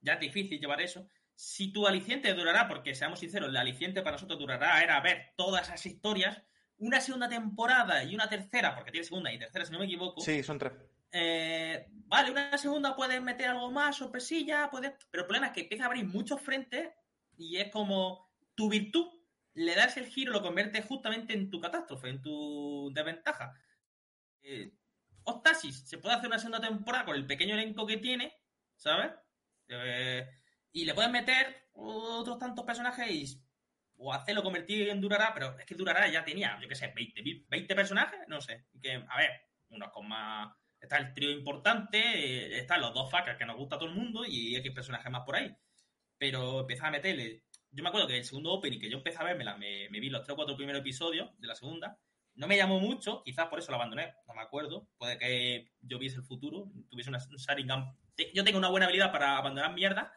ya 0.02 0.14
es 0.14 0.20
difícil 0.20 0.60
llevar 0.60 0.82
eso. 0.82 1.08
Si 1.36 1.72
tu 1.72 1.86
aliciente 1.86 2.34
durará, 2.34 2.68
porque 2.68 2.96
seamos 2.96 3.20
sinceros, 3.20 3.50
el 3.50 3.58
aliciente 3.58 4.02
para 4.02 4.14
nosotros 4.14 4.40
durará, 4.40 4.82
era 4.82 5.00
ver 5.02 5.34
todas 5.36 5.68
esas 5.68 5.86
historias, 5.86 6.42
una 6.78 7.02
segunda 7.02 7.28
temporada 7.30 8.04
y 8.04 8.16
una 8.16 8.30
tercera, 8.30 8.76
porque 8.76 8.92
tiene 8.92 9.04
segunda 9.06 9.32
y 9.32 9.40
tercera, 9.40 9.66
si 9.66 9.72
no 9.72 9.80
me 9.80 9.86
equivoco. 9.86 10.22
Sí, 10.22 10.42
son 10.44 10.58
tres. 10.60 10.74
Eh, 11.12 11.88
vale, 11.90 12.32
una 12.32 12.58
segunda 12.58 12.96
puedes 12.96 13.22
meter 13.22 13.50
algo 13.50 13.72
más, 13.72 13.96
sorpresilla, 13.96 14.70
puedes. 14.70 14.94
Pero 15.10 15.24
el 15.24 15.28
problema 15.28 15.48
es 15.48 15.54
que 15.54 15.62
empieza 15.62 15.84
a 15.84 15.88
abrir 15.88 16.06
muchos 16.06 16.42
frentes 16.42 16.90
y 17.38 17.58
es 17.58 17.72
como 17.72 18.32
tu 18.56 18.70
virtud, 18.70 19.08
le 19.54 19.76
das 19.76 19.98
el 19.98 20.08
giro, 20.08 20.32
lo 20.32 20.42
conviertes 20.42 20.86
justamente 20.86 21.34
en 21.34 21.50
tu 21.50 21.60
catástrofe, 21.60 22.10
en 22.10 22.22
tu 22.22 22.92
desventaja. 22.94 23.54
Eh, 24.42 24.72
Octasis, 25.24 25.88
se 25.88 25.98
puede 25.98 26.16
hacer 26.16 26.28
una 26.28 26.40
segunda 26.40 26.62
temporada 26.62 27.06
con 27.06 27.16
el 27.16 27.28
pequeño 27.28 27.54
elenco 27.54 27.86
que 27.86 27.98
tiene, 27.98 28.34
¿sabes? 28.76 29.12
Eh, 29.68 30.28
y 30.72 30.86
le 30.86 30.94
puedes 30.94 31.12
meter 31.12 31.70
otros 31.74 32.40
tantos 32.40 32.66
personajes 32.66 33.10
y, 33.10 33.44
o 33.98 34.14
hacerlo 34.14 34.44
convertir 34.44 34.90
en 34.90 35.02
Durará, 35.02 35.34
pero 35.34 35.58
es 35.60 35.66
que 35.66 35.76
Durará 35.76 36.08
ya 36.08 36.24
tenía, 36.24 36.58
yo 36.62 36.68
qué 36.70 36.76
sé, 36.76 36.94
20, 36.96 37.46
20 37.50 37.76
personajes, 37.76 38.20
no 38.28 38.40
sé. 38.40 38.68
Que, 38.82 38.94
a 38.94 39.18
ver, 39.18 39.32
unos 39.70 39.92
con 39.92 40.08
más 40.08 40.56
está 40.88 40.98
el 40.98 41.14
trío 41.14 41.32
importante, 41.32 41.98
eh, 42.00 42.58
están 42.60 42.82
los 42.82 42.94
dos 42.94 43.12
facas 43.12 43.38
que 43.38 43.46
nos 43.46 43.58
gusta 43.58 43.76
a 43.76 43.80
todo 43.80 43.90
el 43.90 43.96
mundo 43.96 44.26
y 44.26 44.56
X 44.56 44.72
personajes 44.72 45.12
más 45.12 45.24
por 45.26 45.36
ahí. 45.36 45.56
Pero 46.18 46.62
empezaba 46.62 46.90
a 46.90 46.92
meterle. 46.92 47.44
Yo 47.72 47.84
me 47.84 47.90
acuerdo 47.90 48.08
que 48.08 48.18
el 48.18 48.24
segundo 48.24 48.54
opening 48.54 48.80
que 48.80 48.90
yo 48.90 48.98
empecé 48.98 49.20
a 49.20 49.26
vermela, 49.26 49.58
me, 49.58 49.90
me 49.90 50.00
vi 50.00 50.10
los 50.10 50.24
tres 50.24 50.34
o 50.34 50.36
cuatro 50.36 50.56
primeros 50.56 50.82
episodios 50.82 51.30
de 51.40 51.48
la 51.48 51.56
segunda. 51.56 52.00
No 52.36 52.48
me 52.48 52.56
llamó 52.56 52.80
mucho, 52.80 53.24
quizás 53.24 53.48
por 53.48 53.60
eso 53.60 53.72
lo 53.72 53.78
abandoné, 53.78 54.14
no 54.28 54.34
me 54.34 54.42
acuerdo. 54.42 54.88
Puede 54.98 55.18
que 55.18 55.72
yo 55.82 56.00
viese 56.00 56.18
el 56.18 56.24
futuro, 56.24 56.72
tuviese 56.90 57.10
una, 57.10 57.20
un 57.30 57.38
Sharingan. 57.38 57.96
Yo 58.34 58.44
tengo 58.44 58.58
una 58.58 58.70
buena 58.70 58.86
habilidad 58.86 59.12
para 59.12 59.38
abandonar 59.38 59.74
mierda. 59.74 60.14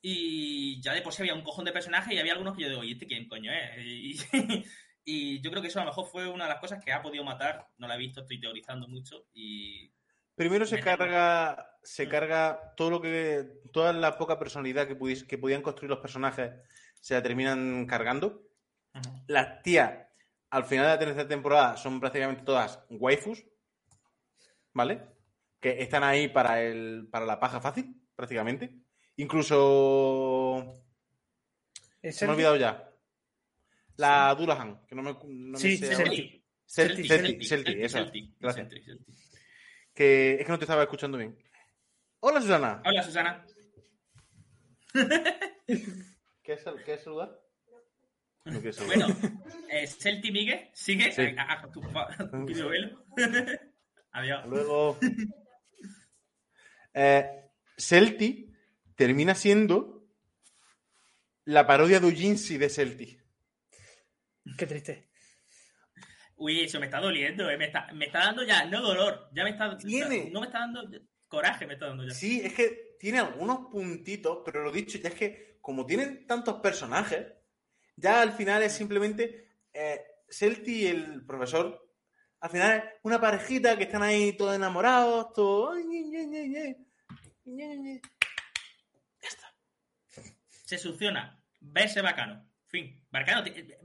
Y 0.00 0.80
ya 0.80 0.94
de 0.94 1.02
por 1.02 1.12
sí 1.12 1.22
había 1.22 1.34
un 1.34 1.42
cojón 1.42 1.64
de 1.64 1.72
personajes 1.72 2.14
y 2.14 2.18
había 2.18 2.32
algunos 2.32 2.56
que 2.56 2.62
yo 2.62 2.68
digo, 2.68 2.84
¿y 2.84 2.92
este 2.92 3.06
quién 3.06 3.28
coño 3.28 3.50
es? 3.52 4.28
y 5.10 5.40
yo 5.40 5.50
creo 5.50 5.62
que 5.62 5.68
eso 5.68 5.80
a 5.80 5.84
lo 5.84 5.90
mejor 5.90 6.06
fue 6.06 6.28
una 6.28 6.44
de 6.44 6.50
las 6.50 6.60
cosas 6.60 6.84
que 6.84 6.92
ha 6.92 7.00
podido 7.00 7.24
matar. 7.24 7.66
No 7.78 7.88
la 7.88 7.94
he 7.94 7.98
visto, 7.98 8.20
estoy 8.20 8.38
teorizando 8.38 8.86
mucho. 8.88 9.26
Y 9.32 9.90
Primero 10.34 10.66
se 10.66 10.80
carga, 10.80 11.78
se 11.82 12.08
carga 12.08 12.74
todo 12.76 12.90
lo 12.90 13.00
que, 13.00 13.60
toda 13.72 13.92
la 13.92 14.18
poca 14.18 14.38
personalidad 14.38 14.86
que, 14.86 14.98
pudis- 14.98 15.26
que 15.26 15.38
podían 15.38 15.62
construir 15.62 15.90
los 15.90 16.00
personajes, 16.00 16.52
se 17.00 17.14
la 17.14 17.22
terminan 17.22 17.86
cargando. 17.86 18.42
Las 19.26 19.62
tías, 19.62 20.06
al 20.50 20.64
final 20.64 20.84
de 20.84 20.90
la 20.92 20.98
tercera 20.98 21.26
temporada, 21.26 21.76
son 21.76 21.98
prácticamente 22.00 22.42
todas 22.44 22.84
waifus, 22.90 23.44
¿vale? 24.74 25.08
Que 25.58 25.82
están 25.82 26.04
ahí 26.04 26.28
para, 26.28 26.62
el, 26.62 27.08
para 27.10 27.24
la 27.26 27.40
paja 27.40 27.60
fácil, 27.60 28.00
prácticamente. 28.14 28.74
Incluso... 29.16 30.84
¿Es 32.00 32.16
Se 32.16 32.26
me 32.26 32.30
ha 32.30 32.34
olvidado 32.34 32.56
ya. 32.56 32.87
La 33.98 34.34
Durahan, 34.34 34.86
que 34.86 34.94
no 34.94 35.02
me, 35.02 35.12
no 35.12 35.50
me 35.52 35.58
Sí, 35.58 35.76
sé 35.76 35.86
sí, 35.88 35.92
ahora. 35.92 36.06
Celti. 36.06 36.44
Celti, 36.66 37.08
Celti, 37.08 37.44
Celti, 37.46 37.82
eso. 37.82 37.98
Celti, 37.98 38.34
Gracias. 38.40 38.68
Que 39.94 40.34
es 40.34 40.46
que 40.46 40.52
no 40.52 40.58
te 40.58 40.64
estaba 40.64 40.82
escuchando 40.84 41.18
bien. 41.18 41.36
Hola, 42.20 42.40
Susana. 42.40 42.80
Hola, 42.84 43.02
Susana. 43.02 43.44
¿Quieres, 46.42 46.62
sal- 46.62 46.82
quieres 46.84 47.02
saludar? 47.04 47.38
No 48.44 48.52
quieres 48.60 48.76
saludar. 48.76 49.12
Bueno, 49.14 49.44
eh, 49.70 49.86
Celti 49.86 50.30
Miguel, 50.32 50.70
sigue. 50.72 51.12
Sí. 51.12 51.22
A, 51.36 51.42
a- 51.42 51.60
a 51.64 51.70
tu, 51.70 51.82
a 51.82 52.16
tu. 52.30 52.46
Adiós. 54.12 54.46
Luego. 54.46 54.98
Eh, 56.94 57.50
Celti 57.76 58.50
termina 58.96 59.34
siendo 59.36 60.08
la 61.44 61.64
parodia 61.66 62.00
de 62.00 62.06
Ujinsi 62.08 62.58
de 62.58 62.68
Celti. 62.68 63.17
Qué 64.56 64.66
triste. 64.66 65.08
Uy, 66.36 66.60
eso 66.60 66.78
me 66.78 66.86
está 66.86 67.00
doliendo, 67.00 67.50
eh. 67.50 67.56
me, 67.56 67.66
está, 67.66 67.92
me 67.92 68.06
está 68.06 68.20
dando 68.20 68.44
ya, 68.44 68.64
no 68.64 68.80
dolor, 68.80 69.28
ya 69.34 69.42
me 69.42 69.50
está. 69.50 69.76
Tiene. 69.76 70.30
No 70.30 70.40
me 70.40 70.46
está 70.46 70.60
dando 70.60 70.88
coraje, 71.26 71.66
me 71.66 71.74
está 71.74 71.86
dando 71.86 72.06
ya. 72.06 72.14
Sí, 72.14 72.40
es 72.42 72.54
que 72.54 72.96
tiene 72.98 73.18
algunos 73.18 73.66
puntitos, 73.70 74.38
pero 74.44 74.62
lo 74.62 74.70
dicho, 74.70 74.98
ya 74.98 75.08
es 75.08 75.14
que 75.14 75.58
como 75.60 75.84
tienen 75.84 76.26
tantos 76.26 76.60
personajes, 76.60 77.26
ya 77.96 78.22
al 78.22 78.32
final 78.32 78.62
es 78.62 78.72
simplemente 78.72 79.48
eh, 79.72 80.00
Celti 80.28 80.82
y 80.82 80.86
el 80.86 81.26
profesor. 81.26 81.84
Al 82.40 82.50
final 82.50 82.76
es 82.76 82.84
una 83.02 83.20
parejita 83.20 83.76
que 83.76 83.84
están 83.84 84.02
ahí 84.02 84.36
todos 84.36 84.54
enamorados, 84.54 85.32
ñe, 85.84 86.04
ñe, 86.04 86.48
ñe. 86.48 88.00
Se 90.64 90.78
soluciona, 90.78 91.42
verse 91.60 92.00
bacano. 92.00 92.47
Fin, 92.68 93.06
bacano. 93.10 93.42
ti- 93.42 93.50
eh, 93.56 93.78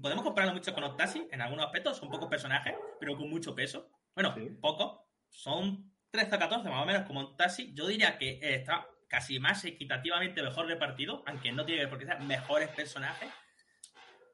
Podemos 0.00 0.24
compararlo 0.24 0.54
mucho 0.54 0.72
con 0.74 0.84
Octasi 0.84 1.28
en 1.30 1.40
algunos 1.42 1.66
aspectos, 1.66 1.96
son 1.98 2.08
pocos 2.10 2.28
personajes, 2.28 2.74
pero 2.98 3.16
con 3.16 3.28
mucho 3.28 3.54
peso. 3.54 3.90
Bueno, 4.14 4.34
Sí. 4.34 4.48
pocos, 4.60 5.00
son 5.28 5.92
13 6.10 6.34
o 6.36 6.38
14 6.38 6.68
más 6.68 6.82
o 6.82 6.86
menos 6.86 7.02
como 7.06 7.20
Octasi. 7.20 7.72
Yo 7.74 7.86
diría 7.86 8.16
que 8.18 8.38
está 8.42 8.86
casi 9.08 9.38
más 9.38 9.64
equitativamente 9.66 10.42
mejor 10.42 10.66
repartido, 10.66 11.22
aunque 11.26 11.52
no 11.52 11.64
tiene 11.66 11.86
por 11.88 11.98
qué 11.98 12.06
ser 12.06 12.20
mejores 12.20 12.68
personajes. 12.70 13.28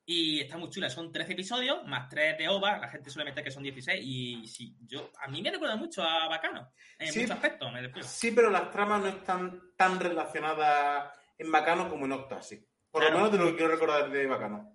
Y 0.06 0.40
está 0.40 0.56
muy 0.56 0.70
chula, 0.70 0.88
son 0.88 1.12
13 1.12 1.32
episodios, 1.32 1.84
más 1.86 2.08
3 2.08 2.38
de 2.38 2.48
OVA, 2.48 2.78
la 2.78 2.88
gente 2.88 3.10
suele 3.10 3.28
meter 3.28 3.44
que 3.44 3.50
son 3.50 3.62
16, 3.62 4.00
y 4.02 4.46
sí, 4.46 4.74
yo, 4.86 5.10
a 5.20 5.28
mí 5.28 5.42
me 5.42 5.50
recuerda 5.50 5.76
mucho 5.76 6.02
a 6.02 6.28
Bacano, 6.28 6.72
en 6.98 7.12
Sí. 7.12 7.18
muchos 7.20 7.34
aspectos, 7.36 7.70
me 7.70 7.82
refiero. 7.82 8.08
Sí, 8.08 8.30
pero 8.30 8.48
las 8.48 8.70
tramas 8.70 9.02
no 9.02 9.08
están 9.08 9.60
tan 9.76 10.00
relacionadas 10.00 11.12
en 11.36 11.52
Bacano 11.52 11.90
como 11.90 12.06
en 12.06 12.12
Octasi. 12.12 12.64
Por 12.90 13.04
lo 13.04 13.10
menos 13.12 13.32
de 13.32 13.38
lo 13.38 13.46
que 13.46 13.56
quiero 13.56 13.72
recordar 13.72 14.10
de 14.10 14.26
Bacano. 14.26 14.74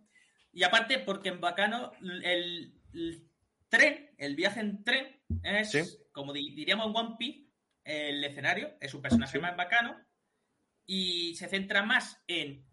Y 0.52 0.64
aparte, 0.64 1.00
porque 1.00 1.30
en 1.30 1.42
Bacano 1.42 1.92
el, 2.02 2.74
el 2.94 3.30
tren, 3.70 4.12
el 4.18 4.36
viaje 4.36 4.60
en 4.60 4.84
tren, 4.84 5.22
es, 5.44 5.72
Sí. 5.72 5.82
como 6.12 6.32
di- 6.32 6.54
diríamos 6.54 6.88
en 6.88 6.96
One 6.96 7.16
Piece, 7.18 7.50
el 7.84 8.24
escenario 8.24 8.78
es 8.80 8.94
un 8.94 9.02
personaje 9.02 9.34
Sí. 9.38 9.40
más 9.40 9.58
bacano 9.58 10.00
y 10.86 11.36
se 11.36 11.48
centra 11.50 11.84
más 11.84 12.22
en 12.28 12.66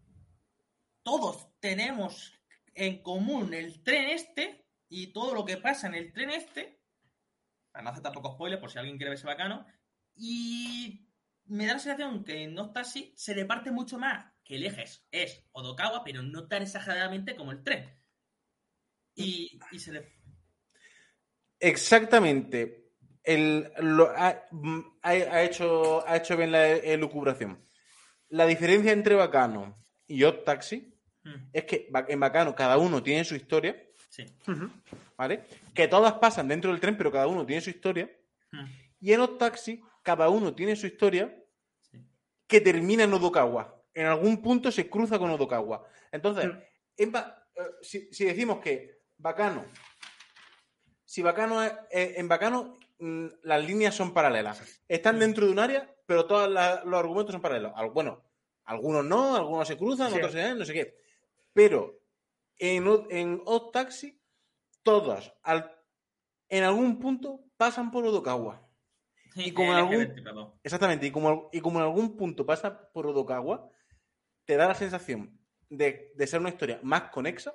todos 1.03 1.47
tenemos 1.59 2.33
en 2.75 3.01
común 3.01 3.53
el 3.53 3.83
tren 3.83 4.09
este 4.11 4.65
y 4.87 5.07
todo 5.11 5.33
lo 5.33 5.43
que 5.43 5.57
pasa 5.57 5.87
en 5.87 5.95
el 5.95 6.13
tren 6.13 6.29
este, 6.29 6.79
para 7.71 7.83
no 7.83 7.89
hacer 7.89 8.03
tampoco 8.03 8.33
spoiler 8.35 8.59
por 8.59 8.69
si 8.71 8.77
alguien 8.77 8.97
quiere 8.97 9.09
verse 9.09 9.25
bacano, 9.27 9.65
y 10.15 11.07
me 11.45 11.65
da 11.65 11.73
la 11.73 11.79
sensación 11.79 12.23
que 12.23 12.43
en 12.43 12.57
Octasi 12.59 13.13
se 13.15 13.33
reparte 13.33 13.71
mucho 13.71 13.97
más, 13.97 14.30
que 14.51 14.57
el 14.57 14.65
eje 14.65 14.83
es, 15.11 15.45
Odokawa, 15.53 16.03
pero 16.03 16.21
no 16.21 16.45
tan 16.49 16.61
exageradamente 16.61 17.37
como 17.37 17.53
el 17.53 17.63
tren. 17.63 17.89
Y, 19.15 19.57
y 19.71 19.79
se 19.79 19.93
le... 19.93 20.11
Exactamente. 21.59 22.89
El, 23.23 23.71
lo- 23.77 24.09
ha, 24.15 24.43
mm, 24.51 24.79
ha- 25.03 25.09
ha 25.09 25.43
hecho, 25.43 26.05
ha 26.07 26.17
hecho 26.17 26.35
bien 26.35 26.51
la 26.51 26.67
elucubración. 26.67 27.63
La 28.29 28.45
diferencia 28.45 28.91
entre 28.91 29.15
Bacano 29.15 29.77
y 30.07 30.23
Odd 30.23 30.43
Taxi 30.43 30.87
Hmm, 31.23 31.49
es 31.53 31.65
que 31.65 31.87
en 32.07 32.19
Bacano 32.19 32.55
cada 32.55 32.79
uno 32.79 33.03
tiene 33.03 33.23
su 33.23 33.35
historia, 33.35 33.79
Sí. 34.09 34.25
¿vale? 35.15 35.43
Que 35.75 35.87
todas 35.87 36.13
pasan 36.13 36.47
dentro 36.47 36.71
del 36.71 36.79
tren, 36.81 36.97
pero 36.97 37.11
cada 37.11 37.27
uno 37.27 37.45
tiene 37.45 37.61
su 37.61 37.69
historia. 37.69 38.09
Hmm, 38.51 38.65
Y 38.99 39.13
en 39.13 39.19
Odd 39.21 39.37
Taxi, 39.37 39.83
cada 40.01 40.29
uno 40.29 40.55
tiene 40.55 40.75
su 40.75 40.87
historia 40.87 41.31
sí. 41.91 41.99
que 42.47 42.59
termina 42.59 43.03
en 43.03 43.13
Odokawa. 43.13 43.80
En 43.93 44.05
algún 44.05 44.41
punto 44.41 44.71
se 44.71 44.89
cruza 44.89 45.19
con 45.19 45.29
Odokawa. 45.31 45.83
Entonces, 46.11 46.47
Mm. 46.47 46.57
en 46.97 47.15
eh, 47.15 47.21
si, 47.81 48.13
si 48.13 48.25
decimos 48.25 48.59
que 48.59 49.01
Bacano, 49.17 49.65
si 51.05 51.21
Bacano 51.21 51.63
es- 51.63 51.73
eh, 51.91 52.13
en 52.17 52.27
Bacano 52.27 52.77
mm, 52.99 53.25
las 53.43 53.65
líneas 53.65 53.95
son 53.95 54.13
paralelas. 54.13 54.61
Están 54.87 55.17
dentro 55.19 55.45
de 55.47 55.51
un 55.51 55.57
área, 55.59 55.91
pero 56.05 56.27
todos 56.27 56.47
los 56.49 56.99
argumentos 56.99 57.33
son 57.33 57.41
paralelos. 57.41 57.71
Al- 57.75 57.89
Bueno, 57.89 58.23
algunos 58.65 59.03
no, 59.03 59.35
algunos 59.35 59.67
se 59.67 59.75
cruzan, 59.77 60.11
Sí. 60.11 60.17
otros 60.17 60.31
se 60.33 60.53
no 60.53 60.63
sé 60.65 60.73
qué. 60.73 60.95
Pero 61.51 61.99
en, 62.59 62.85
en 63.09 63.41
Odd 63.45 63.71
Taxi, 63.71 64.21
todos 64.83 65.33
al- 65.41 65.75
en 66.47 66.63
algún 66.63 66.99
punto 66.99 67.41
pasan 67.57 67.89
por 67.91 68.05
Odokawa. 68.05 68.61
Y 69.35 69.51
como 69.51 69.73
algún- 69.73 69.97
vertebrador. 69.97 70.53
Exactamente, 70.63 71.07
y 71.07 71.11
como, 71.11 71.49
y 71.51 71.59
como 71.59 71.79
en 71.79 71.85
algún 71.85 72.15
punto 72.15 72.45
pasa 72.45 72.91
por 72.91 73.07
Odokawa, 73.07 73.67
te 74.45 74.55
da 74.57 74.67
la 74.67 74.75
sensación 74.75 75.39
de, 75.69 76.11
de 76.15 76.27
ser 76.27 76.39
una 76.39 76.49
historia 76.49 76.79
más 76.83 77.03
conexa 77.11 77.53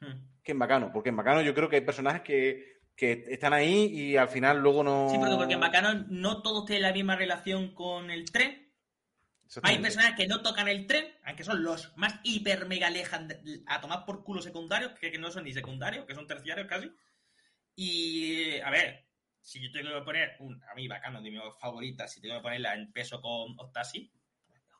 Hmm. 0.00 0.42
que 0.42 0.52
en 0.52 0.58
Bacano. 0.58 0.92
Porque 0.92 1.08
en 1.08 1.16
Bacano 1.16 1.42
yo 1.42 1.54
creo 1.54 1.68
que 1.68 1.76
hay 1.76 1.82
personajes 1.82 2.22
que, 2.22 2.80
que 2.94 3.24
están 3.28 3.52
ahí 3.52 3.86
y 3.86 4.16
al 4.16 4.28
final 4.28 4.60
luego 4.60 4.84
no. 4.84 5.08
Sí, 5.10 5.16
porque, 5.18 5.36
porque 5.36 5.54
en 5.54 5.60
Bacano 5.60 6.04
no 6.08 6.42
todos 6.42 6.66
tienen 6.66 6.82
la 6.82 6.92
misma 6.92 7.16
relación 7.16 7.74
con 7.74 8.10
el 8.10 8.30
tren. 8.30 8.74
Hay 9.62 9.78
personajes 9.78 10.16
que 10.16 10.26
no 10.26 10.42
tocan 10.42 10.66
el 10.66 10.88
tren, 10.88 11.06
aunque 11.24 11.44
son 11.44 11.62
los 11.62 11.96
más 11.96 12.18
hiper 12.24 12.66
mega 12.66 12.90
lejan 12.90 13.28
a 13.66 13.80
tomar 13.80 14.04
por 14.04 14.24
culo 14.24 14.42
secundarios, 14.42 14.92
que, 14.98 15.12
que 15.12 15.18
no 15.18 15.30
son 15.30 15.44
ni 15.44 15.52
secundarios, 15.52 16.04
que 16.04 16.16
son 16.16 16.26
terciarios 16.26 16.66
casi. 16.66 16.90
Y 17.76 18.58
a 18.58 18.70
ver, 18.70 19.06
si 19.40 19.62
yo 19.62 19.70
tengo 19.70 19.94
que 19.94 20.04
poner 20.04 20.36
un, 20.40 20.60
a 20.64 20.74
mí 20.74 20.88
bacano 20.88 21.22
de 21.22 21.30
mis 21.30 21.40
favoritas, 21.60 22.12
si 22.12 22.20
tengo 22.20 22.36
que 22.36 22.42
ponerla 22.42 22.74
en 22.74 22.92
peso 22.92 23.20
con 23.20 23.54
Octasi, 23.56 24.12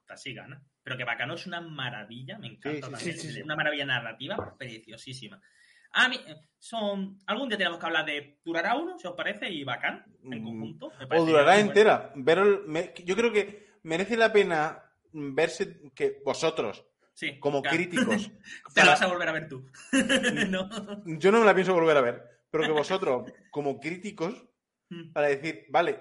Taxi 0.04 0.34
gana. 0.34 0.62
Pero 0.86 0.96
que 0.96 1.02
Bacano 1.02 1.34
es 1.34 1.44
una 1.48 1.60
maravilla, 1.60 2.38
me 2.38 2.46
encanta 2.46 2.70
Sí, 2.70 2.76
sí, 2.76 2.80
también. 2.92 3.16
sí, 3.18 3.26
sí, 3.26 3.32
sí. 3.34 3.42
Una 3.42 3.56
maravilla 3.56 3.84
narrativa 3.86 4.54
preciosísima. 4.56 5.42
A 5.90 6.08
mí, 6.08 6.14
eh, 6.28 6.36
son. 6.60 7.18
Algún 7.26 7.48
día 7.48 7.58
tenemos 7.58 7.80
que 7.80 7.86
hablar 7.86 8.06
de 8.06 8.38
Durará 8.44 8.76
uno, 8.76 8.96
si 8.96 9.08
os 9.08 9.14
parece, 9.16 9.50
y 9.50 9.64
Bacán 9.64 10.04
en 10.22 10.40
Mm, 10.40 10.44
conjunto. 10.44 10.92
O 11.10 11.24
durará 11.26 11.54
bueno. 11.54 11.66
entera. 11.70 12.12
Ver 12.14 12.38
el- 12.38 12.60
me- 12.68 12.94
yo 13.04 13.16
creo 13.16 13.32
que 13.32 13.66
merece 13.82 14.16
la 14.16 14.32
pena 14.32 14.80
verse 15.12 15.80
que 15.92 16.22
vosotros, 16.24 16.86
Sí, 17.14 17.40
como 17.40 17.62
claro. 17.62 17.76
críticos, 17.76 18.30
Te 18.74 18.84
la 18.84 18.90
vas 18.92 19.02
a 19.02 19.08
volver 19.08 19.28
a 19.28 19.32
ver 19.32 19.48
tú. 19.48 19.68
no. 20.48 20.68
yo 21.04 21.32
no 21.32 21.40
me 21.40 21.46
la 21.46 21.54
pienso 21.54 21.74
volver 21.74 21.96
a 21.96 22.00
ver, 22.00 22.22
pero 22.48 22.62
que 22.62 22.70
vosotros, 22.70 23.32
como 23.50 23.80
críticos, 23.80 24.40
Mm. 24.88 25.10
para 25.12 25.26
decir, 25.26 25.66
vale, 25.68 25.98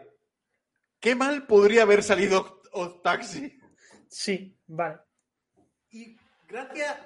¿qué 0.99 1.15
mal 1.15 1.47
podría 1.47 1.81
haber 1.81 2.03
salido 2.03 2.61
Odd 2.71 3.01
Taxi? 3.01 3.57
Sí, 4.17 4.57
vale. 4.67 4.99
Y 5.91 6.17
gracias 6.47 6.97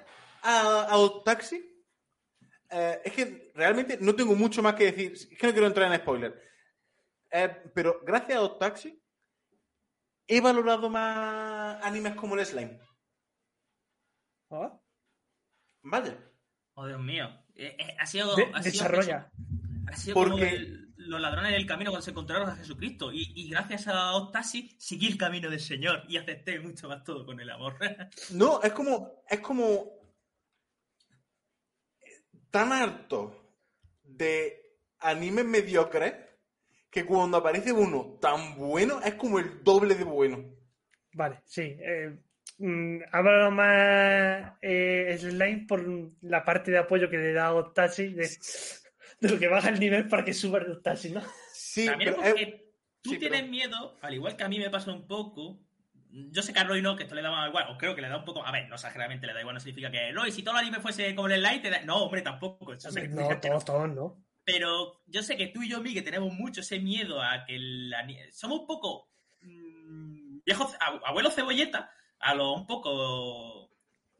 a, 0.42 0.82
a 0.82 0.96
Odd 0.96 1.24
Taxi, 1.24 1.56
eh, 2.70 3.00
es 3.04 3.12
que 3.12 3.50
realmente 3.56 3.98
no 4.00 4.14
tengo 4.14 4.36
mucho 4.36 4.62
más 4.62 4.74
que 4.76 4.92
decir. 4.92 5.12
Es 5.14 5.26
que 5.38 5.46
no 5.48 5.52
quiero 5.52 5.66
entrar 5.66 5.92
en 5.92 5.98
spoiler. 6.00 6.40
Eh, 7.32 7.62
pero 7.74 8.00
gracias 8.04 8.38
a 8.38 8.42
Odd 8.42 8.58
Taxi, 8.58 9.02
he 10.28 10.40
valorado 10.40 10.88
más 10.88 11.82
animes 11.84 12.14
como 12.14 12.36
el 12.36 12.46
Slime. 12.46 12.78
Ah, 14.50 14.80
Vaya. 15.82 16.16
Oh, 16.74 16.86
Dios 16.86 17.00
mío. 17.00 17.26
Eh, 17.56 17.76
eh, 17.76 17.96
ha 17.98 18.06
sido. 18.06 18.36
de- 18.36 18.44
ha 18.54 18.62
sido 18.62 18.72
desarrolla. 18.72 19.32
Ha 19.88 19.96
sido 19.96 20.14
Porque- 20.14 20.30
como 20.30 20.44
el- 20.44 20.89
los 21.06 21.20
ladrones 21.20 21.52
del 21.52 21.66
camino 21.66 21.90
cuando 21.90 22.04
se 22.04 22.10
encontraron 22.10 22.48
a 22.48 22.56
Jesucristo. 22.56 23.12
Y, 23.12 23.32
y 23.34 23.50
gracias 23.50 23.88
a 23.88 24.12
Octasi 24.14 24.74
seguí 24.78 25.06
el 25.06 25.18
camino 25.18 25.48
del 25.48 25.60
Señor 25.60 26.02
y 26.08 26.16
acepté 26.16 26.60
mucho 26.60 26.88
más 26.88 27.02
todo 27.04 27.24
con 27.24 27.40
el 27.40 27.50
amor. 27.50 27.76
No, 28.30 28.62
es 28.62 28.72
como. 28.72 29.22
Es 29.28 29.40
como. 29.40 29.98
Tan 32.50 32.72
harto 32.72 33.54
de 34.02 34.76
animes 34.98 35.44
mediocres 35.44 36.14
que 36.90 37.06
cuando 37.06 37.36
aparece 37.36 37.72
uno 37.72 38.18
tan 38.20 38.56
bueno 38.56 39.00
es 39.02 39.14
como 39.14 39.38
el 39.38 39.62
doble 39.62 39.94
de 39.94 40.04
bueno. 40.04 40.44
Vale, 41.12 41.40
sí. 41.44 41.62
Eh, 41.62 42.16
mm, 42.58 42.98
más 43.52 44.52
eh, 44.60 45.16
Slime 45.18 45.66
por 45.68 45.84
la 46.22 46.44
parte 46.44 46.70
de 46.70 46.78
apoyo 46.78 47.08
que 47.08 47.18
le 47.18 47.32
da 47.32 47.54
Octasi 47.54 48.08
de, 48.08 48.28
de 49.28 49.28
lo 49.28 49.38
que 49.38 49.48
baja 49.48 49.68
el 49.68 49.80
nivel 49.80 50.08
para 50.08 50.24
que 50.24 50.34
suba 50.34 50.58
el 50.58 50.70
Octasi, 50.72 51.10
¿no? 51.10 51.22
Sí, 51.52 51.86
También 51.86 52.14
pero 52.14 52.22
porque 52.22 52.42
es- 52.42 52.62
tú 53.02 53.10
sí, 53.10 53.18
tienes 53.18 53.40
pero- 53.40 53.50
miedo, 53.50 53.98
al 54.02 54.14
igual 54.14 54.36
que 54.36 54.44
a 54.44 54.48
mí 54.48 54.58
me 54.58 54.70
pasa 54.70 54.92
un 54.92 55.06
poco. 55.06 55.60
Yo 56.12 56.42
sé 56.42 56.52
que 56.52 56.58
a 56.58 56.64
Roy 56.64 56.82
no, 56.82 56.96
que 56.96 57.04
esto 57.04 57.14
le 57.14 57.22
da 57.22 57.30
más 57.30 57.48
igual, 57.48 57.66
o 57.70 57.78
creo 57.78 57.94
que 57.94 58.00
le 58.02 58.08
da 58.08 58.16
un 58.18 58.24
poco. 58.24 58.44
A 58.44 58.50
ver, 58.50 58.68
no 58.68 58.74
exageradamente 58.74 59.26
le 59.28 59.32
da 59.32 59.40
igual, 59.40 59.54
no 59.54 59.60
significa 59.60 59.90
que 59.92 60.10
Roy, 60.12 60.32
si 60.32 60.42
todo 60.42 60.54
el 60.56 60.62
anime 60.62 60.80
fuese 60.80 61.14
como 61.14 61.28
el 61.28 61.40
Light, 61.42 61.62
te 61.62 61.70
da... 61.70 61.82
no, 61.82 61.98
hombre, 62.04 62.22
tampoco. 62.22 62.74
Yo 62.74 62.90
sé 62.90 63.02
que- 63.02 63.08
No, 63.08 63.28
todos, 63.40 63.64
todos, 63.64 63.88
¿no? 63.94 64.24
Pero 64.44 65.02
yo 65.06 65.22
sé 65.22 65.36
que 65.36 65.46
tú 65.48 65.62
y 65.62 65.68
yo, 65.68 65.80
Miguel, 65.80 66.02
tenemos 66.02 66.32
mucho 66.32 66.62
ese 66.62 66.80
miedo 66.80 67.22
a 67.22 67.44
que 67.44 67.54
el 67.54 67.94
ani- 67.94 68.18
somos 68.32 68.60
un 68.60 68.66
poco 68.66 69.08
mm, 69.42 70.40
viejos, 70.44 70.72
ab- 70.80 71.00
abuelos 71.04 71.34
cebolleta, 71.34 71.90
a 72.18 72.34
lo 72.34 72.52
un 72.54 72.66
poco 72.66 72.90
eh, 73.66 73.69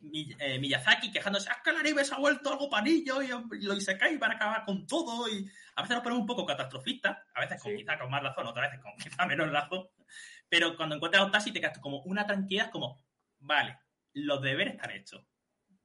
Miyazaki 0.01 1.11
quejándose, 1.13 1.51
es 1.51 1.57
que 1.63 1.71
el 1.71 1.77
anime 1.77 2.05
se 2.05 2.15
ha 2.15 2.19
vuelto 2.19 2.51
algo 2.51 2.71
panillo 2.71 3.23
y, 3.23 3.27
y 3.27 3.65
lo 3.65 3.75
Isekai 3.75 4.19
para 4.19 4.35
acabar 4.35 4.65
con 4.65 4.87
todo 4.87 5.29
y 5.29 5.51
a 5.77 5.83
veces 5.83 5.97
nos 5.97 6.03
ponemos 6.03 6.23
un 6.23 6.27
poco 6.27 6.47
catastrofistas, 6.47 7.19
a 7.35 7.41
veces 7.41 7.61
con, 7.63 7.73
Sí. 7.73 7.79
quizá 7.79 7.99
con 7.99 8.11
más 8.11 8.23
razón, 8.23 8.47
otras 8.47 8.71
veces 8.71 8.83
con 8.83 8.93
quizá 8.97 9.27
menos 9.27 9.51
razón, 9.51 9.89
pero 10.49 10.77
cuando 10.77 10.95
encuentras 10.97 11.23
a 11.23 11.27
Otasi 11.27 11.53
te 11.53 11.61
quedas 11.61 11.79
como 11.79 12.01
una 12.03 12.27
tranquilidad 12.27 12.71
como, 12.71 13.05
vale, 13.39 13.79
los 14.15 14.41
deberes 14.43 14.75
están 14.75 14.91
hechos. 14.91 15.25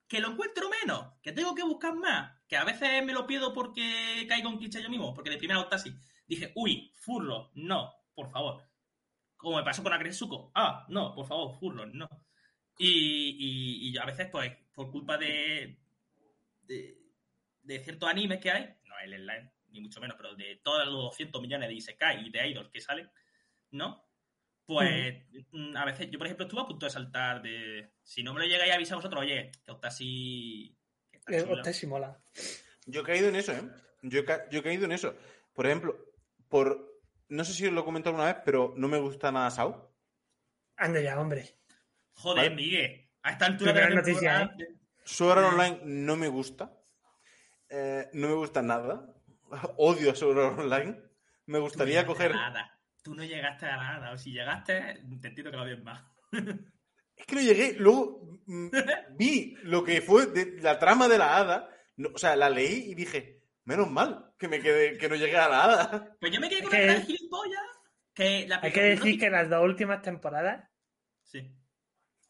Que 0.08 0.20
lo 0.20 0.32
encuentro 0.32 0.70
menos, 0.70 1.14
que 1.22 1.32
tengo 1.32 1.54
que 1.56 1.64
buscar 1.64 1.96
más, 1.96 2.32
que 2.48 2.58
a 2.58 2.64
veces 2.64 3.04
me 3.04 3.14
lo 3.14 3.26
pierdo 3.28 3.54
porque 3.54 4.26
caigo 4.30 4.50
en 4.50 4.58
cliché 4.58 4.82
yo 4.82 4.90
mismo, 4.90 5.14
porque 5.14 5.30
de 5.30 5.38
primera 5.38 5.60
Otasi 5.60 5.94
dije, 6.28 6.52
uy, 6.56 6.92
furlo, 6.96 7.52
no, 7.56 7.92
por 8.14 8.30
favor. 8.32 8.64
Como 9.36 9.58
me 9.58 9.64
pasó 9.64 9.84
con 9.84 9.94
Akresuko, 9.94 10.52
ah, 10.56 10.86
no, 10.90 11.14
por 11.14 11.28
favor, 11.28 11.60
furlo, 11.60 11.86
no. 11.88 12.08
Y, 12.78 12.90
y, 13.88 13.90
y 13.90 13.98
a 13.98 14.06
veces, 14.06 14.28
pues, 14.32 14.52
por 14.74 14.92
culpa 14.92 15.18
de, 15.18 15.78
de, 16.64 16.98
de 17.64 17.80
ciertos 17.80 18.10
animes 18.10 18.40
que 18.40 18.52
hay, 18.52 18.76
no 18.86 18.96
el 19.00 19.14
online, 19.14 19.52
ni 19.70 19.82
mucho 19.82 20.00
menos, 20.02 20.18
pero 20.18 20.36
de 20.36 20.58
todos 20.64 20.86
los 20.86 20.96
200 20.96 21.42
millones 21.42 21.70
de 21.70 21.76
Isekai 21.76 22.26
y 22.28 22.30
de 22.32 22.48
idols 22.50 22.70
que 22.70 22.82
salen, 22.82 23.10
¿no? 23.72 24.04
Pues 24.66 25.24
mm, 25.52 25.78
a 25.78 25.86
veces, 25.86 26.10
yo 26.10 26.18
por 26.18 26.26
ejemplo 26.28 26.46
estuve 26.48 26.62
a 26.62 26.66
punto 26.66 26.86
de 26.88 26.92
saltar 26.92 27.42
de. 27.42 27.92
Si 28.02 28.24
no 28.24 28.34
me 28.34 28.40
lo 28.40 28.48
llegáis 28.48 28.72
a 28.72 28.76
avisar 28.76 28.94
a 28.94 28.98
vosotros, 28.98 29.22
oye, 29.22 29.52
que 29.64 29.72
que 31.28 31.36
Eh, 31.38 31.42
chulo. 31.44 31.54
Octasi 31.58 31.86
mola. 31.86 32.20
Yo 32.88 33.02
he 33.02 33.04
caído 33.04 33.30
en 33.30 33.36
eso, 33.36 33.52
¿eh? 33.54 33.62
Yo 34.02 34.22
he, 34.22 34.26
ca- 34.26 34.50
yo 34.50 34.60
he 34.60 34.64
caído 34.64 34.86
en 34.86 34.92
eso. 34.92 35.16
Por 35.54 35.68
ejemplo, 35.68 35.96
por. 36.50 37.00
No 37.30 37.44
sé 37.46 37.54
si 37.54 37.66
os 37.68 37.74
lo 37.74 37.82
he 37.82 37.86
comentado 37.86 38.16
alguna 38.16 38.34
vez, 38.34 38.42
pero 38.44 38.74
no 38.76 38.88
me 38.88 38.98
gusta 39.00 39.32
nada 39.32 39.50
Sao. 39.52 39.96
Anda 40.78 41.00
ya, 41.02 41.20
hombre. 41.20 41.60
Joder, 42.16 42.50
Vale. 42.50 42.56
Miguel. 42.56 43.10
A 43.24 43.32
esta 43.32 43.46
altura 43.46 43.74
de 43.74 43.82
la 43.82 43.90
noticia, 43.90 44.42
¿eh? 44.60 44.68
Sword 45.04 45.38
Art 45.40 45.48
Mm. 45.52 45.54
Online 45.60 45.80
no 45.86 46.16
me 46.16 46.28
gusta. 46.28 46.74
Eh, 47.70 48.08
no 48.14 48.28
me 48.28 48.34
gusta 48.36 48.62
nada. 48.62 49.14
Odio 49.78 50.12
a 50.12 50.16
Sword 50.16 50.40
Art 50.40 50.60
Online. 50.60 50.92
Me 51.48 51.58
Tú 51.58 51.60
no 51.60 51.62
gustaría 51.62 52.02
llegaste 52.02 52.08
coger. 52.14 52.32
a 52.32 52.36
nada. 52.36 52.80
Tú 53.04 53.14
no 53.16 53.24
llegaste 53.24 53.66
a 53.68 53.78
nada. 53.78 54.12
O 54.12 54.18
si 54.18 54.32
llegaste, 54.32 54.74
te 55.22 55.28
entiendo 55.28 55.52
que 55.52 55.58
lo 55.58 55.66
bien 55.66 55.84
más. 55.84 56.04
Es 57.18 57.26
que 57.28 57.36
no 57.36 57.42
llegué. 57.42 57.74
Luego 57.80 58.28
vi 59.12 59.56
lo 59.64 59.86
que 59.86 60.02
fue 60.02 60.26
de 60.26 60.60
la 60.62 60.78
trama 60.80 61.08
de 61.08 61.18
la 61.18 61.38
hada. 61.38 61.70
No, 61.96 62.10
o 62.14 62.18
sea, 62.18 62.36
la 62.36 62.50
leí 62.50 62.92
y 62.92 62.94
dije, 62.94 63.42
menos 63.64 63.90
mal 63.90 64.34
que 64.38 64.50
me 64.50 64.60
quedé, 64.60 64.98
que 64.98 65.08
no 65.08 65.16
llegué 65.16 65.38
a 65.38 65.48
la 65.48 65.64
hada. 65.64 66.18
Pues 66.20 66.34
yo 66.34 66.42
me 66.42 66.50
quedé 66.50 66.64
con 66.64 66.74
Es 66.74 66.78
que- 66.78 66.84
una 66.84 66.94
cara 66.94 67.00
de 67.00 67.06
gilipollas. 67.06 67.62
Que 68.14 68.46
la 68.50 68.60
Hay 68.62 68.72
que 68.74 68.82
decir 68.84 69.18
que 69.18 69.30
las 69.30 69.50
dos 69.50 69.64
últimas 69.64 70.02
temporadas, 70.02 70.70
Sí. 71.24 71.56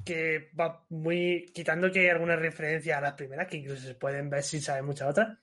Que 0.05 0.51
va 0.59 0.85
muy. 0.89 1.51
quitando 1.53 1.91
que 1.91 2.01
hay 2.01 2.09
algunas 2.09 2.39
referencias 2.39 2.97
a 2.97 3.01
las 3.01 3.13
primeras, 3.13 3.47
que 3.47 3.57
incluso 3.57 3.81
se 3.85 3.95
pueden 3.95 4.29
ver 4.29 4.43
sin 4.43 4.61
saber 4.61 4.83
muchas 4.83 5.09
otras, 5.09 5.37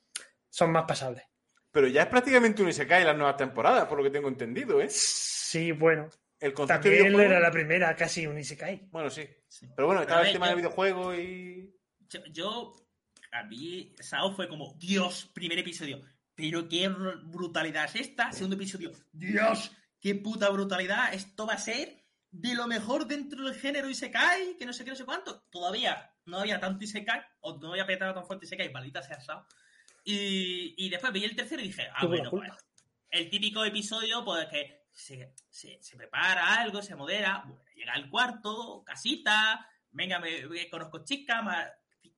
son 0.49 0.71
más 0.73 0.85
pasables. 0.87 1.25
Pero 1.71 1.87
ya 1.89 2.03
es 2.03 2.09
prácticamente 2.09 2.63
un 2.63 2.69
Isekai 2.69 3.03
las 3.05 3.17
nuevas 3.17 3.37
temporadas, 3.37 3.87
por 3.87 3.99
lo 3.99 4.05
que 4.05 4.11
tengo 4.11 4.29
entendido, 4.29 4.81
¿eh? 4.81 4.89
Sí, 4.91 5.73
bueno. 5.73 6.09
El 6.39 6.53
concepto 6.55 6.83
También 6.83 7.05
videojuego- 7.07 7.31
era 7.31 7.41
la 7.41 7.51
primera, 7.51 7.95
casi 7.97 8.27
un 8.27 8.39
Isekai. 8.39 8.89
Bueno, 8.91 9.09
sí. 9.11 9.27
sí. 9.49 9.67
Pero 9.77 9.87
bueno, 9.87 10.03
estaba 10.03 10.23
el 10.27 10.33
tema 10.33 10.47
yo- 10.47 10.51
del 10.51 10.57
videojuego 10.59 11.15
y. 11.15 11.75
Yo, 12.09 12.21
yo- 12.33 12.77
a 13.33 13.45
mí, 13.45 13.95
Sao 14.01 14.35
fue 14.35 14.49
como, 14.49 14.75
Dios, 14.79 15.31
primer 15.33 15.59
episodio, 15.59 16.03
pero 16.35 16.69
qué 16.69 16.91
br- 16.91 17.23
brutalidad 17.31 17.85
es 17.87 17.97
esta. 17.97 18.31
Segundo 18.33 18.57
episodio, 18.57 18.91
Dios, 19.13 19.73
qué 20.01 20.15
puta 20.17 20.51
brutalidad. 20.51 21.15
Esto 21.15 21.47
va 21.47 21.55
a 21.55 21.59
ser 21.59 22.02
de 22.33 22.55
lo 22.55 22.67
mejor 22.67 23.07
dentro 23.07 23.45
del 23.45 23.55
género 23.55 23.89
Isekai, 23.89 24.57
que 24.59 24.67
no 24.67 24.73
sé 24.73 24.85
qué, 24.85 24.91
no 24.91 24.97
sé 24.97 25.05
cuánto. 25.05 25.43
Todavía 25.51 26.13
no 26.25 26.39
había 26.39 26.59
tanto 26.59 26.83
Isekai, 26.85 27.21
o 27.41 27.59
no 27.59 27.73
había 27.73 27.87
petado 27.87 28.13
tan 28.15 28.27
fuerte 28.27 28.47
Isekai, 28.47 28.73
maldita 28.73 29.03
sea 29.03 29.21
Sao. 29.21 29.47
Y, 30.05 30.75
y 30.77 30.89
después 30.91 31.13
veía 31.13 31.27
el 31.27 31.37
tercero 31.37 31.63
y 31.63 31.67
dije, 31.69 31.89
ah, 31.95 32.07
bueno, 32.07 32.31
pues, 32.31 32.51
el 33.11 33.31
típico 33.31 33.65
episodio, 33.65 34.25
pues 34.25 34.49
que 34.49 34.87
se, 34.93 35.35
se- 35.49 35.79
se 35.81 35.97
prepara 35.97 36.57
algo, 36.61 36.83
se 36.83 36.97
modera, 36.97 37.45
bueno, 37.47 37.63
llega 37.77 37.93
al 37.93 38.09
cuarto, 38.11 38.83
casita, 38.85 39.69
venga, 39.91 40.19
me, 40.19 40.47
me 40.49 40.69
conozco 40.69 41.05
chicas, 41.05 41.45
más 41.45 41.69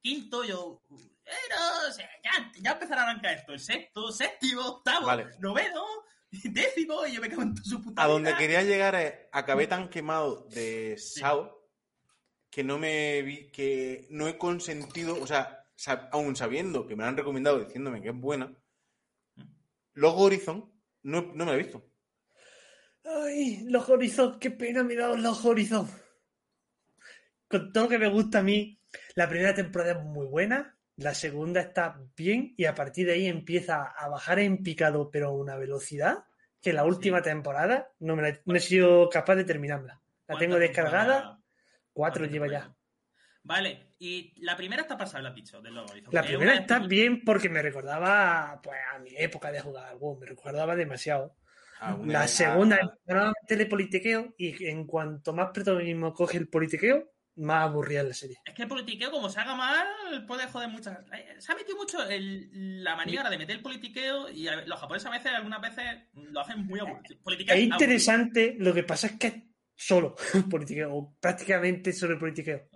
quinto, 0.01 0.45
yo, 0.45 0.83
bueno, 0.89 1.89
o 1.89 1.93
sea, 1.93 2.09
ya, 2.23 2.53
ya 2.61 2.73
empezará 2.73 3.03
a 3.03 3.11
arrancar 3.11 3.35
esto, 3.35 3.53
el 3.53 3.61
sexto, 3.61 4.13
séptimo, 4.13 4.61
octavo, 4.63 5.07
Vale. 5.07 5.27
noveno, 5.41 5.85
décimo, 6.43 7.07
y 7.07 7.15
yo 7.15 7.21
me 7.21 7.29
cago 7.29 7.43
en 7.43 7.57
su 7.65 7.83
puta 7.83 8.03
A 8.03 8.07
donde 8.07 8.37
quería 8.37 8.63
llegar 8.63 8.95
es, 8.95 9.15
acabé 9.33 9.67
tan 9.67 9.89
quemado 9.89 10.47
de 10.51 10.97
Sao 10.99 11.63
que 12.51 12.63
no 12.65 12.79
me 12.79 13.23
vi, 13.23 13.51
que 13.51 14.07
no 14.11 14.29
he 14.29 14.39
consentido, 14.39 15.21
o 15.21 15.27
sea, 15.27 15.67
sab- 15.77 16.09
aún 16.13 16.37
sabiendo 16.37 16.87
que 16.87 16.95
me 16.97 17.03
la 17.03 17.09
han 17.09 17.17
recomendado 17.17 17.59
diciéndome 17.65 18.01
que 18.01 18.11
es 18.11 18.15
buena, 18.15 18.55
Logo 19.95 20.23
Horizon 20.23 20.73
no, 21.03 21.23
no 21.23 21.45
me 21.45 21.53
la 21.53 21.55
he 21.55 21.63
visto. 21.63 21.85
Ay, 23.05 23.65
los 23.69 23.89
Horizon, 23.89 24.39
qué 24.39 24.51
pena 24.51 24.83
me 24.83 24.95
da 24.95 25.15
los 25.17 25.45
Horizon. 25.45 25.89
Con 27.49 27.73
todo 27.73 27.89
que 27.89 27.99
me 27.99 28.09
gusta 28.09 28.39
a 28.39 28.43
mí, 28.43 28.81
la 29.15 29.29
primera 29.29 29.55
temporada 29.55 29.93
es 29.93 30.05
muy 30.05 30.27
buena, 30.27 30.74
la 30.97 31.15
segunda 31.15 31.61
está 31.61 32.01
bien 32.17 32.55
y 32.57 32.67
a 32.67 32.75
partir 32.75 33.07
de 33.07 33.15
ahí 33.15 33.27
empieza 33.27 33.83
a 33.85 34.09
bajar 34.09 34.39
en 34.39 34.63
picado, 34.63 35.11
pero 35.11 35.29
a 35.29 35.33
una 35.33 35.57
velocidad 35.57 36.25
que 36.61 36.73
la 36.73 36.85
última 36.85 37.21
temporada 37.23 37.91
no, 37.99 38.17
me 38.17 38.23
la- 38.23 38.41
no 38.45 38.55
he 38.57 38.61
sido 38.61 39.09
capaz 39.09 39.35
de 39.37 39.45
terminarla. 39.45 40.01
La 40.27 40.39
tengo 40.39 40.55
¿Cuántas 40.57 40.61
descargada, 40.69 41.41
cuatro 41.93 42.21
¿Cuántas 42.23 42.31
lleva 42.31 42.47
ya. 42.49 42.75
Vale, 43.43 43.95
y 43.99 44.33
la 44.43 44.57
primera 44.57 44.83
está 44.83 44.97
pasada, 44.97 45.21
lo 45.25 45.29
has 45.29 45.35
dicho, 45.35 45.61
del. 45.61 45.75
La 46.11 46.23
primera 46.23 46.55
está 46.55 46.79
bien 46.79 47.23
porque 47.25 47.51
me 47.51 47.61
recordaba 47.61 48.59
pues, 48.63 48.79
a 48.95 48.99
mi 49.01 49.11
época 49.19 49.53
de 49.53 49.61
jugar 49.61 49.87
al 49.89 49.99
WoW, 49.99 50.19
me 50.19 50.27
recordaba 50.27 50.75
demasiado. 50.77 51.37
a 51.81 51.95
un- 51.95 52.11
La 52.11 52.23
a- 52.23 52.29
segunda 52.29 52.79
a- 53.09 53.33
meterle 53.43 53.67
politiqueo 53.67 54.33
y 54.39 54.65
en 54.67 54.87
cuanto 54.87 55.35
más 55.35 55.51
protagonismo 55.53 56.15
coge 56.15 56.39
el 56.39 56.49
politiqueo, 56.49 57.13
más 57.37 57.65
aburrida 57.69 58.03
es 58.03 58.09
la 58.09 58.15
serie. 58.15 58.37
Es 58.45 58.55
que 58.55 58.63
el 58.63 58.69
politiqueo, 58.69 59.11
como 59.11 59.29
se 59.29 59.41
haga 59.41 59.55
mal, 59.55 59.87
puede 60.27 60.47
joder 60.47 60.69
muchas. 60.69 60.99
eh, 61.13 61.35
Se 61.39 61.53
ha 61.53 61.57
metido 61.57 61.77
mucho 61.77 62.03
el- 62.09 62.83
la 62.85 62.95
manía 62.97 63.23
de 63.25 63.39
meter 63.39 63.57
el 63.57 63.63
politiqueo 63.63 64.29
y 64.31 64.45
los 64.67 64.79
japoneses 64.81 65.07
a 65.07 65.11
veces, 65.11 65.33
algunas 65.33 65.61
veces, 65.61 66.03
lo 66.15 66.41
hacen 66.41 66.65
muy 66.67 66.81
aburrido. 66.81 67.21
Politiqueo 67.23 67.55
Es 67.55 67.61
aburrido. 67.63 67.75
interesante, 67.77 68.55
lo 68.59 68.73
que 68.73 68.83
pasa 68.85 69.09
es 69.09 69.13
que 69.19 69.27
es 69.27 69.35
solo 69.75 70.15
politiqueo, 70.51 70.95
o 70.95 71.17
prácticamente 71.21 71.93
solo 71.93 72.13
el 72.15 72.19
politiqueo. 72.21 72.69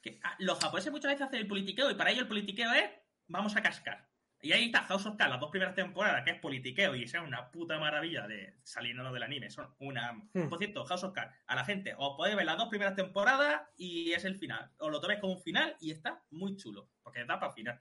Que, 0.00 0.18
ah, 0.24 0.36
los 0.38 0.58
japoneses 0.58 0.90
muchas 0.92 1.10
veces 1.12 1.26
hacen 1.26 1.40
el 1.40 1.46
politiqueo 1.46 1.90
y 1.90 1.94
para 1.94 2.10
ellos 2.10 2.22
el 2.22 2.28
politiqueo 2.28 2.72
es 2.72 2.88
vamos 3.26 3.54
a 3.56 3.62
cascar. 3.62 4.07
Y 4.40 4.52
ahí 4.52 4.66
está 4.66 4.84
House 4.84 5.04
of 5.06 5.16
Cards, 5.16 5.30
las 5.32 5.40
dos 5.40 5.50
primeras 5.50 5.74
temporadas, 5.74 6.22
que 6.24 6.30
es 6.30 6.38
politiqueo 6.40 6.94
y 6.94 7.02
es 7.02 7.14
una 7.14 7.50
puta 7.50 7.78
maravilla 7.78 8.28
de 8.28 8.54
saliéndonos 8.62 9.12
del 9.12 9.24
anime. 9.24 9.50
Son 9.50 9.74
una. 9.80 10.12
Hmm. 10.32 10.48
Por 10.48 10.58
cierto, 10.58 10.84
House 10.84 11.02
of 11.04 11.12
Cards, 11.12 11.34
a 11.46 11.56
la 11.56 11.64
gente, 11.64 11.94
os 11.98 12.16
podéis 12.16 12.36
ver 12.36 12.46
las 12.46 12.56
dos 12.56 12.68
primeras 12.68 12.94
temporadas 12.94 13.62
y 13.76 14.12
es 14.12 14.24
el 14.24 14.36
final. 14.36 14.70
Os 14.78 14.90
lo 14.92 15.00
toméis 15.00 15.20
como 15.20 15.32
un 15.34 15.42
final 15.42 15.76
y 15.80 15.90
está 15.90 16.22
muy 16.30 16.56
chulo, 16.56 16.88
porque 17.02 17.24
da 17.24 17.40
para 17.40 17.48
el 17.50 17.54
final. 17.54 17.80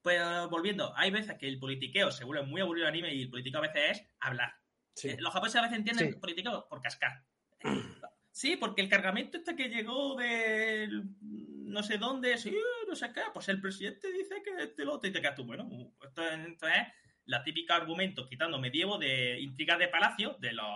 Pues 0.00 0.20
volviendo, 0.48 0.92
hay 0.96 1.10
veces 1.10 1.36
que 1.36 1.48
el 1.48 1.58
politiqueo 1.58 2.12
se 2.12 2.24
vuelve 2.24 2.46
muy 2.46 2.60
aburrido 2.60 2.86
el 2.86 2.92
anime 2.92 3.12
y 3.12 3.22
el 3.22 3.28
politiqueo 3.30 3.58
a 3.58 3.66
veces 3.66 3.82
es 4.02 4.06
hablar. 4.20 4.54
Sí. 4.94 5.08
Eh, 5.08 5.16
Los 5.18 5.32
japoneses 5.32 5.58
a 5.58 5.62
veces 5.62 5.78
entienden 5.78 6.12
Sí. 6.12 6.18
politiqueo 6.20 6.68
por 6.68 6.80
cascar. 6.80 7.24
Sí, 8.30 8.54
porque 8.56 8.82
el 8.82 8.90
cargamento 8.90 9.38
este 9.38 9.56
que 9.56 9.70
llegó 9.70 10.14
de 10.14 10.90
no 11.22 11.82
sé 11.82 11.96
dónde, 11.96 12.36
sí, 12.36 12.54
no 12.88 12.94
sé 12.94 13.12
qué, 13.12 13.22
pues 13.32 13.48
el 13.48 13.60
presidente 13.60 14.10
dice 14.12 14.42
que 14.42 14.68
te 14.68 14.84
lo 14.84 14.98
te, 14.98 15.10
te 15.10 15.20
quedas 15.20 15.34
tú. 15.34 15.44
Bueno, 15.44 15.68
esto, 16.02 16.22
es 16.22 16.86
la 17.24 17.42
típica 17.42 17.76
argumento 17.76 18.28
quitando 18.28 18.58
medievo 18.58 18.98
de 18.98 19.40
intrigas 19.40 19.78
de 19.78 19.88
palacio 19.88 20.36
de 20.40 20.52
las 20.52 20.66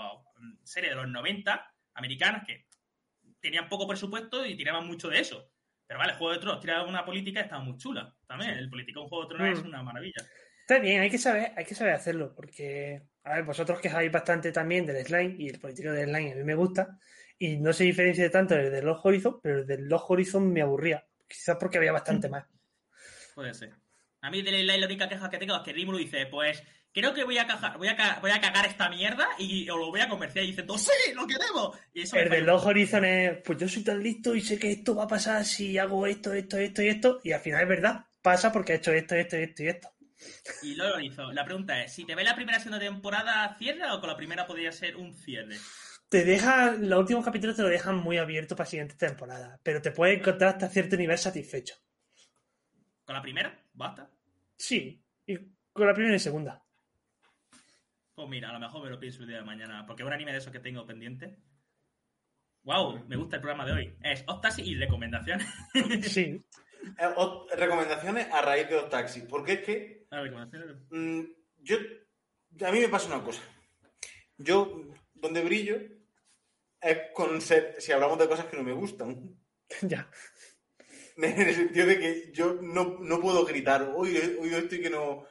series 0.64 0.92
de 0.92 0.96
los 0.96 1.08
90 1.08 1.74
americanas 1.94 2.46
que 2.46 2.66
tenían 3.40 3.68
poco 3.68 3.86
presupuesto 3.86 4.44
y 4.44 4.56
tiraban 4.56 4.86
mucho 4.86 5.08
de 5.08 5.20
eso. 5.20 5.52
Pero 5.86 5.98
vale, 5.98 6.14
Juego 6.14 6.32
de 6.32 6.38
Tronos 6.38 6.60
tiraba 6.60 6.86
una 6.86 7.04
política 7.04 7.40
estaba 7.40 7.62
muy 7.62 7.76
chula. 7.76 8.14
También, 8.26 8.50
el 8.50 8.70
político 8.70 9.02
en 9.02 9.08
Juego 9.08 9.24
de 9.24 9.34
Tronos 9.34 9.58
Mm. 9.58 9.60
es 9.60 9.66
una 9.66 9.82
maravilla. 9.82 10.22
Está 10.60 10.78
bien, 10.78 11.00
hay 11.00 11.10
que 11.10 11.18
saber, 11.18 11.52
hay 11.56 11.64
que 11.64 11.74
saber 11.74 11.94
hacerlo, 11.94 12.32
porque, 12.32 13.02
a 13.24 13.34
ver, 13.34 13.44
vosotros 13.44 13.80
quejáis 13.80 14.12
bastante 14.12 14.52
también 14.52 14.86
del 14.86 15.04
slime, 15.04 15.34
y 15.36 15.48
el 15.48 15.58
político 15.58 15.90
del 15.90 16.10
slime 16.10 16.32
a 16.32 16.36
mí 16.36 16.44
me 16.44 16.54
gusta, 16.54 16.96
y 17.36 17.56
no 17.56 17.72
se 17.72 17.82
diferencia 17.82 18.30
tanto 18.30 18.54
del 18.54 18.70
de 18.70 18.82
los 18.82 19.04
Horizon, 19.04 19.40
pero 19.42 19.58
el 19.58 19.66
de 19.66 19.78
los 19.78 20.02
Horizon 20.06 20.52
me 20.52 20.62
aburría, 20.62 21.04
quizás 21.30 21.56
porque 21.58 21.78
había 21.78 21.92
bastante 21.92 22.28
más. 22.28 22.44
Puede 23.34 23.54
ser. 23.54 23.72
A 24.22 24.30
mí 24.30 24.42
de 24.42 24.62
la, 24.64 24.76
la 24.76 24.86
única 24.86 25.08
queja 25.08 25.30
que 25.30 25.38
tengo 25.38 25.56
es 25.56 25.62
que 25.62 25.72
Rimuru 25.72 25.96
dice, 25.98 26.26
pues 26.26 26.62
creo 26.92 27.14
que 27.14 27.24
voy 27.24 27.38
a 27.38 27.46
cagar, 27.46 27.78
voy 27.78 27.88
a, 27.88 27.96
ca- 27.96 28.18
voy 28.20 28.32
a 28.32 28.40
cagar 28.40 28.66
esta 28.66 28.90
mierda 28.90 29.28
y 29.38 29.64
lo 29.64 29.78
voy 29.90 30.00
a 30.00 30.08
comerciar. 30.08 30.44
Y 30.44 30.48
dicen, 30.48 30.66
todos, 30.66 30.82
sí, 30.82 31.14
lo 31.14 31.26
queremos. 31.26 31.78
Y 31.94 32.02
eso 32.02 32.16
me 32.16 32.22
El 32.22 32.30
de 32.30 32.40
los 32.42 32.66
Horizon 32.66 33.04
es, 33.04 33.38
pues 33.42 33.58
yo 33.58 33.68
soy 33.68 33.82
tan 33.84 34.02
listo 34.02 34.34
y 34.34 34.40
sé 34.42 34.58
que 34.58 34.72
esto 34.72 34.94
va 34.94 35.04
a 35.04 35.08
pasar 35.08 35.44
si 35.44 35.78
hago 35.78 36.06
esto, 36.06 36.34
esto, 36.34 36.58
esto 36.58 36.82
y 36.82 36.88
esto, 36.88 37.20
y 37.24 37.32
al 37.32 37.40
final 37.40 37.62
es 37.62 37.68
verdad, 37.68 38.04
pasa 38.20 38.52
porque 38.52 38.72
he 38.72 38.76
hecho 38.76 38.92
esto, 38.92 39.14
esto, 39.14 39.36
esto 39.36 39.62
y 39.62 39.68
esto. 39.68 39.90
Y 40.62 40.74
luego 40.74 40.96
lo 40.98 41.00
hizo. 41.00 41.32
La 41.32 41.46
pregunta 41.46 41.82
es, 41.82 41.94
si 41.94 42.04
te 42.04 42.14
ves 42.14 42.26
la 42.26 42.34
primera 42.34 42.58
segunda 42.58 42.78
temporada, 42.78 43.56
¿cierra 43.58 43.94
o 43.94 44.00
con 44.00 44.10
la 44.10 44.16
primera 44.18 44.46
podría 44.46 44.70
ser 44.70 44.96
un 44.96 45.14
cierre? 45.14 45.56
Te 46.10 46.24
deja, 46.24 46.72
los 46.72 46.98
últimos 46.98 47.24
capítulos 47.24 47.54
te 47.56 47.62
lo 47.62 47.68
dejan 47.68 47.96
muy 47.96 48.18
abierto 48.18 48.56
para 48.56 48.68
siguientes 48.68 48.98
temporadas, 48.98 49.58
pero 49.62 49.80
te 49.80 49.92
puedes 49.92 50.18
encontrar 50.18 50.50
hasta 50.54 50.68
cierto 50.68 50.96
nivel 50.96 51.16
satisfecho. 51.16 51.76
¿Con 53.04 53.14
la 53.14 53.22
primera? 53.22 53.56
¿Basta? 53.72 54.10
Sí, 54.56 55.00
y 55.26 55.38
con 55.72 55.86
la 55.86 55.94
primera 55.94 56.16
y 56.16 56.18
segunda. 56.18 56.62
Pues 58.14 58.28
mira, 58.28 58.50
a 58.50 58.52
lo 58.52 58.58
mejor 58.58 58.82
me 58.84 58.90
lo 58.90 58.98
pienso 58.98 59.22
el 59.22 59.28
día 59.28 59.38
de 59.38 59.44
mañana, 59.44 59.86
porque 59.86 60.02
es 60.02 60.06
un 60.06 60.12
anime 60.12 60.32
de 60.32 60.38
esos 60.38 60.52
que 60.52 60.58
tengo 60.58 60.84
pendiente. 60.84 61.38
Wow, 62.64 63.06
me 63.06 63.16
gusta 63.16 63.36
el 63.36 63.42
programa 63.42 63.64
de 63.64 63.72
hoy. 63.72 63.94
Es 64.02 64.24
Octasi 64.26 64.62
y 64.62 64.74
recomendaciones. 64.74 65.46
Sí, 66.02 66.44
Eh, 66.98 67.56
recomendaciones 67.56 68.26
a 68.32 68.42
raíz 68.42 68.68
de 68.68 68.76
Otaxi. 68.76 69.22
Porque 69.22 69.52
es 69.54 69.60
que 69.60 70.06
Ah, 70.10 70.20
recomendaciones. 70.22 70.76
mm, 70.90 71.20
yo. 71.58 71.76
A 72.66 72.72
mí 72.72 72.80
me 72.80 72.88
pasa 72.88 73.14
una 73.14 73.24
cosa. 73.24 73.40
Yo, 74.38 74.82
donde 75.14 75.42
brillo. 75.44 75.78
Si 77.78 77.92
hablamos 77.92 78.18
de 78.18 78.28
cosas 78.28 78.46
que 78.46 78.56
no 78.56 78.62
me 78.62 78.72
gustan. 78.72 79.36
ya. 79.82 80.10
En 81.16 81.38
el 81.38 81.54
sentido 81.54 81.86
de 81.86 81.98
que 81.98 82.32
yo 82.32 82.54
no, 82.62 82.96
no 83.00 83.20
puedo 83.20 83.44
gritar, 83.44 83.92
hoy, 83.94 84.16
hoy 84.40 84.54
estoy 84.54 84.80
que 84.80 84.88
no, 84.88 85.26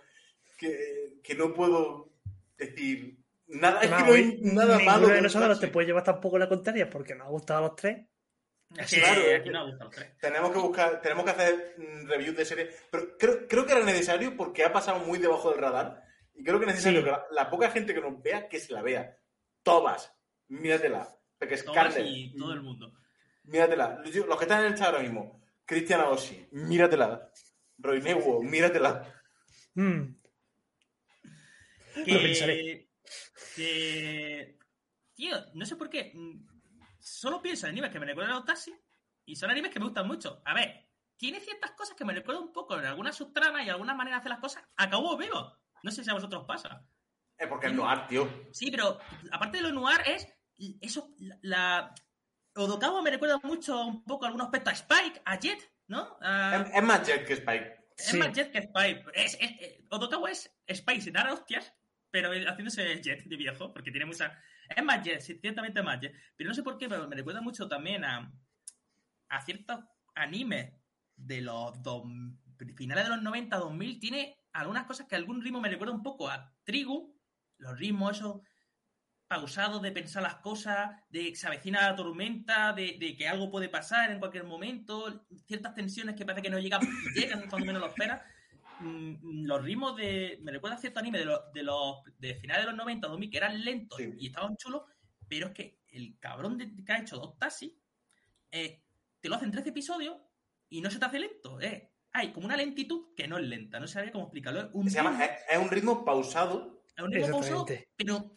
que, 0.56 1.14
que 1.24 1.34
no 1.34 1.52
puedo 1.52 2.12
decir 2.56 3.18
nada, 3.48 3.82
es 3.82 3.90
No, 3.90 3.98
que 3.98 4.04
no 4.04 4.08
hay 4.10 4.14
hoy 4.14 4.40
nada 4.44 4.78
malo. 4.80 5.08
de 5.08 5.14
con 5.16 5.24
nosotros 5.24 5.60
te 5.60 5.68
puede 5.70 5.88
llevar 5.88 6.04
tampoco 6.04 6.38
la 6.38 6.48
contraria 6.48 6.88
porque 6.92 7.16
nos 7.16 7.26
ha 7.26 7.32
gustado 7.32 7.60
a 7.60 7.68
los 7.70 7.76
tres. 7.76 8.06
Es 8.78 8.94
Claro, 8.94 9.22
aquí 9.36 9.50
no 9.50 9.90
tres. 9.90 10.16
Tenemos 10.22 10.52
que 10.52 10.60
buscar, 10.60 11.02
tenemos 11.02 11.24
que 11.26 11.32
hacer 11.32 11.76
mm, 11.78 12.08
reviews 12.08 12.36
de 12.38 12.46
series, 12.46 12.76
pero 12.92 13.18
creo, 13.18 13.48
creo 13.48 13.66
que 13.66 13.72
era 13.72 13.84
necesario 13.84 14.38
porque 14.38 14.64
ha 14.64 14.72
pasado 14.72 15.00
muy 15.00 15.18
debajo 15.18 15.50
del 15.50 15.60
radar 15.60 16.04
y 16.36 16.44
creo 16.44 16.60
que 16.60 16.66
es 16.66 16.72
necesario 16.74 17.00
Sí. 17.00 17.06
que 17.06 17.12
la, 17.12 17.26
la 17.32 17.50
poca 17.50 17.72
gente 17.72 17.96
que 17.96 18.02
nos 18.02 18.22
vea, 18.22 18.48
que 18.48 18.60
se 18.60 18.74
la 18.74 18.84
vea. 18.84 19.18
Todas, 19.64 20.14
míratela. 20.50 21.10
Porque 21.40 21.56
es 21.56 21.62
Scarlett, 21.62 22.06
y 22.06 22.36
todo 22.38 22.54
el 22.54 22.62
mundo. 22.62 22.94
míratela. 23.44 24.02
Los 24.06 24.14
los 24.28 24.38
que 24.38 24.44
están 24.44 24.62
en 24.66 24.74
el 24.74 24.78
chat 24.78 24.88
ahora 24.88 25.00
mismo, 25.02 25.42
Cristiana 25.66 26.10
Ossi, 26.10 26.48
míratela. 26.52 27.32
Roy 27.78 28.02
Newo, 28.02 28.44
míratela. 28.44 29.12
Mm, 29.76 30.02
Que, 32.06 32.12
Lo 32.14 32.20
pensaré. 32.22 32.90
que- 33.56 34.58
Tío, 35.14 35.36
no 35.54 35.66
sé 35.66 35.76
por 35.76 35.90
qué. 35.90 36.14
Solo 37.00 37.42
pienso 37.42 37.66
en 37.66 37.72
animes 37.72 37.92
que 37.92 38.00
me 38.00 38.06
recuerdan 38.06 38.34
a 38.34 38.38
los 38.38 38.46
taxis 38.46 38.76
y 39.26 39.36
son 39.36 39.50
animes 39.50 39.72
que 39.72 39.80
me 39.80 39.86
gustan 39.86 40.08
mucho. 40.08 40.42
A 40.46 40.54
ver, 40.54 40.88
tiene 41.18 41.40
ciertas 41.42 41.72
cosas 41.72 41.96
que 41.98 42.06
me 42.06 42.14
recuerdan 42.14 42.44
un 42.46 42.54
poco 42.54 42.78
en 42.78 42.86
algunas 42.86 43.16
subtramas 43.18 43.66
y 43.66 43.70
algunas 43.70 43.96
maneras 43.98 44.18
de 44.18 44.22
hacer 44.22 44.30
las 44.32 44.40
cosas. 44.40 44.64
Acabó 44.78 45.18
vivo. 45.18 45.58
No 45.84 45.92
sé 45.92 46.04
si 46.04 46.10
a 46.10 46.14
vosotros 46.14 46.46
pasa. 46.48 46.86
Es 47.38 47.48
porque 47.48 47.68
es 47.68 47.74
noir, 47.74 48.06
tío. 48.08 48.30
Sí, 48.52 48.70
pero 48.72 49.00
aparte 49.32 49.58
de 49.58 49.64
lo 49.64 49.72
noir 49.72 50.00
es 50.06 50.28
eso, 50.82 51.14
la... 51.20 51.38
la- 51.42 51.96
Odokawa 52.56 53.02
me 53.02 53.12
recuerda 53.12 53.40
mucho 53.44 53.86
un 53.86 54.04
poco 54.04 54.26
a 54.26 54.28
algunos 54.28 54.48
aspectos 54.48 54.74
a 54.74 54.76
Spike, 54.76 55.22
a 55.24 55.40
Jet, 55.40 55.60
¿no? 55.88 56.18
A- 56.22 56.66
Es, 56.68 56.76
es 56.76 56.84
más 56.84 57.08
Jet 57.08 57.26
que 57.26 57.34
Spike. 57.34 57.86
Es 57.98 58.06
Sí. 58.06 58.18
más 58.18 58.34
Jet 58.34 58.52
que 58.52 58.58
Spike. 58.58 59.06
Es, 59.14 59.36
es- 59.36 59.52
eh, 59.62 59.86
Odokawa 59.90 60.30
es 60.32 60.52
Spike 60.68 61.02
sin 61.02 61.14
dar 61.14 61.28
a 61.28 61.34
hostias, 61.34 61.74
pero 62.12 62.32
haciéndose 62.32 63.02
Jet 63.02 63.24
de 63.24 63.36
viejo, 63.38 63.72
porque 63.72 63.92
tiene 63.92 64.06
mucha... 64.08 64.38
Es 64.76 64.84
más 64.84 65.02
Jet, 65.04 65.22
sí, 65.22 65.38
ciertamente 65.40 65.82
más 65.84 66.02
Jet. 66.02 66.14
Pero 66.36 66.50
no 66.50 66.54
sé 66.56 66.64
por 66.64 66.78
qué, 66.78 66.90
pero 66.90 67.08
me 67.08 67.16
recuerda 67.16 67.40
mucho 67.40 67.68
también 67.70 68.04
a, 68.04 68.34
a 69.30 69.42
ciertos 69.46 69.80
animes 70.16 70.74
de 71.16 71.42
los 71.42 71.82
dos, 71.82 72.04
finales 72.76 73.06
de 73.06 73.10
los 73.12 73.22
90, 73.22 73.58
2000. 73.58 74.00
Tiene 74.00 74.38
algunas 74.54 74.84
cosas 74.86 75.08
que 75.08 75.16
algún 75.16 75.42
ritmo 75.42 75.62
me 75.62 75.70
recuerda 75.70 75.94
un 75.94 76.04
poco 76.04 76.28
a 76.30 76.54
Trigu, 76.66 77.16
los 77.58 77.78
ritmos 77.78 78.18
esos 78.18 78.42
pausados 79.40 79.82
de 79.84 79.92
pensar 79.92 80.24
las 80.24 80.36
cosas, 80.38 80.90
de 81.10 81.30
que 81.30 81.36
se 81.36 81.46
avecina 81.48 81.88
la 81.88 81.96
tormenta, 81.96 82.74
de, 82.74 82.98
de 83.00 83.16
que 83.16 83.28
algo 83.28 83.50
puede 83.52 83.70
pasar 83.70 84.10
en 84.12 84.18
cualquier 84.20 84.44
momento, 84.44 85.26
ciertas 85.46 85.76
tensiones 85.76 86.16
que 86.16 86.26
parece 86.26 86.42
que 86.42 86.50
no 86.50 86.58
llegan 86.60 86.82
llegan 87.16 87.48
cuando 87.48 87.68
menos 87.68 87.82
lo 87.82 87.88
esperas. 87.90 88.22
Mm, 88.80 89.46
Los 89.46 89.62
ritmos 89.64 89.96
de. 89.96 90.40
Me 90.42 90.52
recuerda 90.52 90.78
a 90.78 90.80
cierto 90.80 91.00
anime 91.00 91.20
de 91.20 91.26
los, 91.26 91.40
de 91.54 91.64
los 91.64 91.98
de 92.18 92.36
finales 92.36 92.64
de 92.64 92.72
los 92.72 92.78
90, 92.78 93.08
2000, 93.08 93.30
que 93.30 93.38
eran 93.38 93.64
lentos 93.64 93.98
Sí. 94.00 94.12
y 94.18 94.28
estaban 94.28 94.58
chulos, 94.58 94.82
pero 95.28 95.48
es 95.48 95.54
que 95.54 95.80
el 95.92 96.18
cabrón 96.20 96.58
de- 96.58 96.84
que 96.84 96.92
ha 96.92 97.00
hecho 97.00 97.18
dos 97.18 97.38
taxis 97.38 97.72
eh, 98.52 98.82
te 99.22 99.30
lo 99.30 99.36
hace 99.36 99.46
en 99.46 99.52
13 99.52 99.70
episodios 99.70 100.18
y 100.70 100.82
no 100.82 100.90
se 100.90 100.98
te 100.98 101.06
hace 101.06 101.20
lento. 101.20 101.62
eh. 101.62 101.92
Hay 102.14 102.32
como 102.32 102.48
una 102.48 102.58
lentitud 102.58 103.14
que 103.16 103.28
no 103.28 103.38
es 103.38 103.44
lenta, 103.46 103.80
no 103.80 103.86
sabría 103.88 104.12
cómo 104.12 104.24
explicarlo. 104.26 104.62
Es 104.62 104.70
un 104.74 104.90
Se 104.90 104.96
llama, 104.96 105.12
ritmo- 105.12 105.24
es, 105.24 105.32
es 105.52 105.58
un 105.60 105.70
ritmo 105.70 106.04
pausado. 106.04 106.84
es 106.98 107.04
un 107.04 107.12
ritmo 107.12 107.30
pausado, 107.32 107.66
pero, 107.96 108.32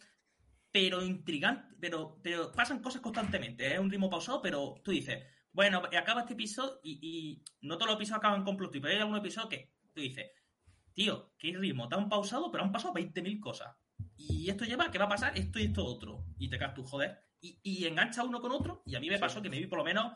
pero 0.73 1.01
intrigante, 1.03 1.75
pero, 1.79 2.19
pero 2.21 2.51
pasan 2.51 2.81
cosas 2.81 2.99
constantemente. 3.01 3.65
¿eh? 3.67 3.73
Es 3.75 3.79
un 3.79 3.89
ritmo 3.91 4.09
pausado, 4.09 4.41
pero 4.41 4.81
tú 4.83 4.89
dices, 4.91 5.23
bueno, 5.51 5.83
acaba 5.97 6.21
este 6.21 6.33
episodio 6.33 6.79
y, 6.83 6.99
y 7.01 7.43
no 7.65 7.77
todos 7.77 7.91
los 7.91 7.95
episodios 7.97 8.17
acaban 8.17 8.43
con 8.43 8.57
plot 8.57 8.71
pero 8.73 8.87
hay 8.87 8.97
algunos 8.97 9.19
episodios 9.21 9.49
que 9.51 9.71
tú 9.93 10.01
dices, 10.01 10.31
tío, 10.93 11.31
qué 11.37 11.55
ritmo 11.55 11.87
tan 11.87 12.09
pausado, 12.09 12.51
pero 12.51 12.63
han 12.63 12.71
pasado 12.71 12.93
20.000 12.95 13.39
cosas. 13.39 13.75
Y 14.17 14.49
esto 14.49 14.65
lleva 14.65 14.85
a 14.85 14.91
que 14.91 14.97
va 14.97 15.05
a 15.05 15.09
pasar 15.09 15.37
esto 15.37 15.59
y 15.59 15.65
esto 15.65 15.85
otro. 15.85 16.25
Y 16.39 16.49
te 16.49 16.57
quedas 16.57 16.73
tú, 16.73 16.83
joder. 16.83 17.19
Y, 17.39 17.59
y 17.61 17.85
engancha 17.85 18.23
uno 18.23 18.41
con 18.41 18.51
otro. 18.51 18.81
Y 18.85 18.95
a 18.95 18.99
mí 18.99 19.09
me 19.09 19.15
Sí. 19.17 19.21
pasó 19.21 19.41
que 19.41 19.49
me 19.49 19.59
vi 19.59 19.67
por 19.67 19.77
lo 19.77 19.83
menos 19.85 20.11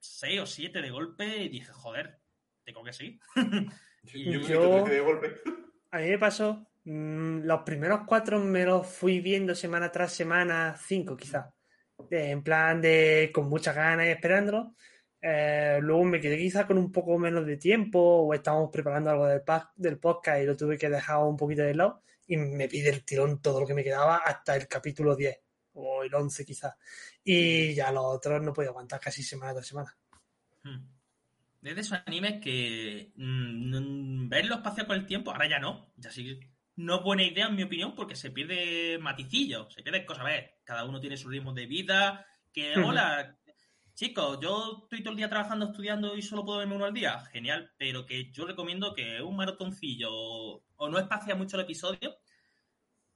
6 0.00 0.40
o 0.40 0.46
7 0.46 0.80
de 0.80 0.90
golpe 0.90 1.44
y 1.44 1.48
dije, 1.48 1.72
joder, 1.72 2.20
tengo 2.64 2.82
que 2.84 2.92
seguir. 2.92 3.18
Y 4.12 4.32
Yo, 4.32 4.40
Yo- 4.40 4.84
de 4.84 5.00
golpe. 5.00 5.40
A 5.90 5.98
mí 5.98 6.08
me 6.10 6.18
pasó, 6.18 6.66
los 6.84 7.62
primeros 7.62 8.00
cuatro 8.06 8.38
me 8.40 8.64
los 8.64 8.86
fui 8.86 9.20
viendo 9.20 9.54
semana 9.54 9.90
tras 9.90 10.12
semana, 10.12 10.76
cinco 10.76 11.16
quizás, 11.16 11.46
Eh, 12.10 12.30
en 12.30 12.42
plan 12.42 12.80
de 12.80 13.30
con 13.32 13.48
muchas 13.48 13.74
ganas 13.74 14.06
y 14.06 14.10
esperándolo. 14.10 14.74
Eh, 15.22 15.78
luego 15.80 16.04
me 16.04 16.20
quedé 16.20 16.36
quizás 16.36 16.66
con 16.66 16.76
un 16.76 16.92
poco 16.92 17.18
menos 17.18 17.46
de 17.46 17.56
tiempo 17.56 17.98
o 17.98 18.34
estábamos 18.34 18.70
preparando 18.70 19.10
algo 19.10 19.26
del, 19.26 19.42
del 19.76 19.98
podcast 19.98 20.42
y 20.42 20.46
lo 20.46 20.56
tuve 20.56 20.76
que 20.76 20.90
dejar 20.90 21.18
un 21.24 21.36
poquito 21.36 21.62
de 21.62 21.74
lado. 21.74 22.02
y 22.26 22.36
me 22.36 22.68
pide 22.68 22.90
el 22.90 23.04
tirón 23.04 23.40
todo 23.40 23.60
lo 23.60 23.66
que 23.66 23.74
me 23.74 23.84
quedaba 23.84 24.16
hasta 24.18 24.56
el 24.56 24.66
capítulo 24.68 25.14
10 25.16 25.38
o 25.74 26.02
el 26.02 26.14
11 26.14 26.44
quizás. 26.44 26.74
Y 27.24 27.74
ya 27.74 27.92
los 27.92 28.04
otros 28.04 28.42
no 28.42 28.52
podía 28.52 28.70
aguantar 28.70 29.00
casi 29.00 29.22
semana 29.22 29.54
tras 29.54 29.66
semana. 29.66 29.96
Hmm. 30.62 30.94
Es 31.62 31.74
de 31.74 31.80
esos 31.80 31.98
animes 32.06 32.42
que 32.42 33.12
mm, 33.16 34.28
verlo 34.28 34.56
espacio 34.56 34.86
con 34.86 34.96
el 34.96 35.06
tiempo, 35.06 35.30
ahora 35.30 35.48
ya 35.48 35.58
no, 35.58 35.90
ya 35.96 36.10
sí. 36.10 36.38
No 36.76 36.96
es 36.96 37.02
buena 37.02 37.22
idea 37.22 37.46
en 37.46 37.56
mi 37.56 37.62
opinión 37.62 37.94
porque 37.94 38.16
se 38.16 38.30
pierde 38.30 38.98
maticillo, 38.98 39.70
se 39.70 39.82
pierde 39.82 40.04
cosas. 40.04 40.24
A 40.24 40.28
ver, 40.28 40.54
cada 40.64 40.84
uno 40.84 41.00
tiene 41.00 41.16
su 41.16 41.28
ritmo 41.28 41.52
de 41.52 41.66
vida, 41.66 42.26
que 42.52 42.74
hola, 42.78 43.38
chicos, 43.94 44.38
yo 44.40 44.80
estoy 44.82 45.02
todo 45.02 45.12
el 45.12 45.18
día 45.18 45.28
trabajando, 45.28 45.66
estudiando 45.66 46.16
y 46.16 46.22
solo 46.22 46.44
puedo 46.44 46.58
verme 46.58 46.74
uno 46.74 46.84
al 46.84 46.94
día. 46.94 47.20
Genial, 47.26 47.72
pero 47.76 48.06
que 48.06 48.30
yo 48.32 48.46
recomiendo 48.46 48.94
que 48.94 49.22
un 49.22 49.36
maratoncillo 49.36 50.10
o 50.12 50.88
no 50.88 50.98
espacia 50.98 51.34
mucho 51.34 51.56
el 51.56 51.62
episodio 51.62 52.18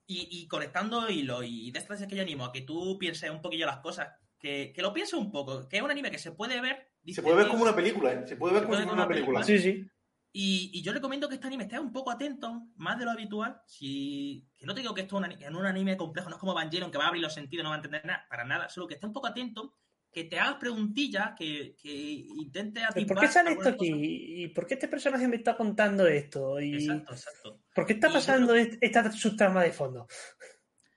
y, 0.07 0.27
y 0.31 0.49
conectando 0.49 1.09
hilo 1.09 1.43
y 1.43 1.71
de 1.71 1.79
estas 1.79 1.91
veces 1.91 2.09
que 2.09 2.17
yo 2.17 2.23
animo 2.23 2.47
a 2.47 2.53
que 2.53 2.63
tú 2.63 2.99
pienses 2.99 3.31
un 3.31 3.43
poquillo 3.43 3.67
las 3.67 3.79
cosas, 3.79 4.09
que, 4.39 4.73
que 4.75 4.83
lo 4.83 4.93
pienses 4.93 5.15
un 5.15 5.31
poco, 5.31 5.69
que 5.69 5.77
es 5.77 5.83
un 5.83 5.91
anime 5.91 6.11
que 6.11 6.19
se 6.19 6.33
puede 6.33 6.61
ver. 6.61 6.93
Se 7.07 7.23
puede 7.23 7.37
ver 7.37 7.49
como 7.49 7.63
una 7.63 7.77
película, 7.77 8.13
¿eh? 8.13 8.27
Se 8.27 8.37
puede 8.37 8.55
ver 8.55 8.63
Se 8.63 8.67
como 8.67 8.77
puede 8.77 8.83
una 8.85 8.91
como 8.91 9.03
una 9.03 9.09
película. 9.09 9.43
Sí, 9.43 9.59
sí. 9.59 9.87
Y, 10.31 10.71
y 10.75 10.83
yo 10.83 10.93
recomiendo 10.93 11.29
que 11.29 11.37
este 11.37 11.47
anime 11.47 11.65
esté 11.65 11.79
un 11.81 11.93
poco 11.93 12.11
atento, 12.11 12.67
más 12.77 12.99
de 12.99 13.05
lo 13.07 13.11
habitual. 13.13 13.61
Si, 13.67 14.47
que 14.57 14.67
no 14.67 14.75
te 14.75 14.81
digo 14.81 14.95
que 14.95 15.01
esto 15.03 15.17
es 15.17 15.19
un, 15.19 15.25
ani- 15.25 15.43
en 15.45 15.57
un 15.57 15.65
anime 15.67 15.97
complejo, 15.97 16.29
no 16.29 16.37
es 16.37 16.41
como 16.41 16.53
Evangelion, 16.53 16.91
que 16.91 16.99
va 16.99 17.05
a 17.05 17.09
abrir 17.09 17.23
los 17.23 17.33
sentidos, 17.35 17.65
no 17.65 17.71
va 17.71 17.77
a 17.77 17.79
entender 17.79 18.05
nada, 18.05 18.27
para 18.29 18.45
nada. 18.45 18.69
Solo 18.69 18.87
que 18.87 18.95
esté 18.95 19.07
un 19.07 19.13
poco 19.13 19.27
atento, 19.27 19.75
que 20.13 20.25
te 20.25 20.39
hagas 20.39 20.57
preguntillas, 20.57 21.33
que, 21.37 21.75
que 21.81 21.91
intentes 21.91 22.83
¿Por 22.85 22.91
atisbar 22.93 23.19
qué 23.21 23.29
sale 23.29 23.53
esto 23.53 23.69
aquí? 23.71 23.91
cosa. 23.91 24.03
¿Y 24.03 24.49
por 24.49 24.67
qué 24.67 24.75
este 24.75 24.89
personaje 24.89 25.29
me 25.29 25.37
está 25.37 25.57
contando 25.57 26.07
esto? 26.07 26.61
¿Y 26.61 26.75
Exacto, 26.77 27.13
exacto. 27.15 27.61
por 27.75 27.87
qué 27.87 27.93
está 27.95 28.13
pasando 28.13 28.55
est- 28.55 28.79
esta 28.83 29.11
subtrama 29.13 29.63
de 29.63 29.73
fondo? 29.73 30.07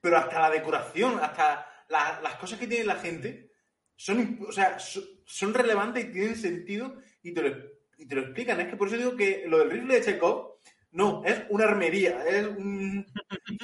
Pero 0.01 0.17
hasta 0.17 0.39
la 0.41 0.49
decoración, 0.49 1.19
hasta 1.21 1.65
la- 1.89 2.19
las 2.21 2.35
cosas 2.35 2.59
que 2.59 2.67
tiene 2.67 2.85
la 2.85 2.95
gente 2.95 3.51
son, 3.95 4.39
o 4.47 4.51
sea, 4.51 4.77
so- 4.79 5.03
son 5.25 5.53
relevantes 5.53 6.05
y 6.05 6.11
tienen 6.11 6.35
sentido 6.35 6.97
y 7.21 7.33
te, 7.33 7.41
lo, 7.43 7.55
y 8.01 8.07
te 8.07 8.15
lo 8.15 8.21
explican. 8.21 8.59
Es 8.59 8.67
que 8.67 8.75
por 8.75 8.87
eso 8.87 8.97
digo 8.97 9.15
que 9.15 9.43
lo 9.47 9.59
del 9.59 9.71
rifle 9.71 9.95
de 9.95 10.01
Chekhov 10.01 10.55
no, 10.93 11.23
es 11.25 11.43
una 11.49 11.65
armería, 11.65 12.23
es 12.27 12.47
un, 12.47 13.05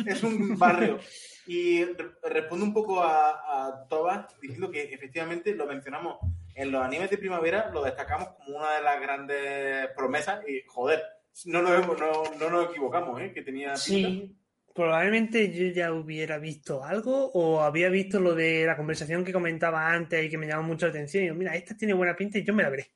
es 0.06 0.24
un 0.24 0.58
barrio. 0.58 1.00
Y 1.46 1.84
re- 1.84 2.12
respondo 2.30 2.66
un 2.66 2.74
poco 2.74 3.02
a, 3.04 3.30
a 3.68 3.88
Tobas 3.90 4.28
diciendo 4.42 4.70
que 4.72 4.84
efectivamente 4.94 5.54
lo 5.56 5.66
mencionamos 5.66 6.18
en 6.56 6.72
los 6.72 6.82
animes 6.82 7.10
de 7.10 7.18
primavera, 7.18 7.70
lo 7.74 7.84
destacamos 7.84 8.30
como 8.30 8.58
una 8.58 8.76
de 8.78 8.82
las 8.82 9.02
grandes 9.02 9.88
promesas 9.96 10.42
y 10.48 10.62
joder, 10.68 11.04
no 11.46 11.62
nos, 11.62 11.84
hemos- 11.84 12.00
no, 12.00 12.24
no 12.40 12.50
nos 12.50 12.70
equivocamos, 12.70 13.22
¿eh? 13.22 13.32
que 13.34 13.42
tenía. 13.44 13.76
Sí, 13.76 14.36
probablemente 14.74 15.52
yo 15.52 15.68
ya 15.74 15.92
hubiera 15.94 16.38
visto 16.38 16.84
algo 16.84 17.32
o 17.34 17.62
había 17.62 17.90
visto 17.90 18.20
lo 18.20 18.36
de 18.36 18.66
la 18.66 18.78
conversación 18.78 19.24
que 19.26 19.34
comentaba 19.34 19.90
antes 19.92 20.24
y 20.26 20.30
que 20.30 20.38
me 20.38 20.48
llamó 20.48 20.64
mucho 20.64 20.86
la 20.86 20.92
atención. 20.92 21.24
Y 21.24 21.26
digo, 21.28 21.36
mira, 21.38 21.56
esta 21.56 21.76
tiene 21.76 21.94
buena 21.94 22.16
pinta 22.16 22.38
y 22.38 22.44
yo 22.44 22.54
me 22.54 22.64
la 22.64 22.70
veré. 22.70 22.92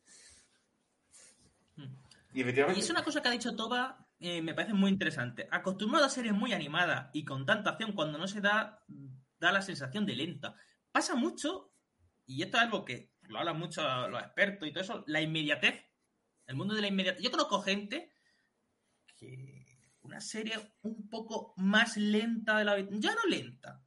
Y 2.34 2.80
es 2.80 2.90
una 2.90 3.04
cosa 3.04 3.22
que 3.22 3.28
ha 3.28 3.32
dicho 3.32 3.56
Toba, 3.56 4.08
eh, 4.20 4.42
me 4.42 4.54
parece 4.54 4.74
muy 4.74 4.90
interesante. 4.90 5.48
Acostumbrado 5.52 6.06
a 6.06 6.10
series 6.10 6.34
muy 6.34 6.54
animadas 6.54 7.10
y 7.14 7.26
con 7.26 7.46
tanta 7.46 7.72
acción, 7.72 7.94
cuando 7.94 8.18
no 8.18 8.28
se 8.28 8.42
da, 8.42 8.84
da 9.40 9.52
la 9.52 9.62
sensación 9.62 10.06
de 10.06 10.16
lenta. 10.16 10.56
Pasa 10.92 11.16
mucho, 11.16 11.74
y 12.26 12.42
esto 12.44 12.58
es 12.58 12.64
algo 12.64 12.86
que 12.86 13.12
lo 13.24 13.40
hablan 13.40 13.60
mucho 13.60 13.82
los 14.08 14.22
expertos 14.22 14.68
y 14.68 14.72
todo 14.72 14.84
eso, 14.84 15.04
la 15.08 15.22
inmediatez. 15.22 15.86
El 16.48 16.56
mundo 16.56 16.74
de 16.76 16.82
la 16.82 16.88
inmediatez. 16.88 17.24
Yo 17.24 17.32
conozco 17.32 17.62
gente 17.62 18.14
que 19.18 19.62
una 20.02 20.20
serie 20.20 20.56
un 20.82 21.10
poco 21.10 21.54
más 21.58 21.98
lenta 21.98 22.58
de 22.58 22.66
lo 22.66 22.72
habitual. 22.72 23.00
Ya 23.00 23.16
no 23.16 23.30
lenta. 23.30 23.84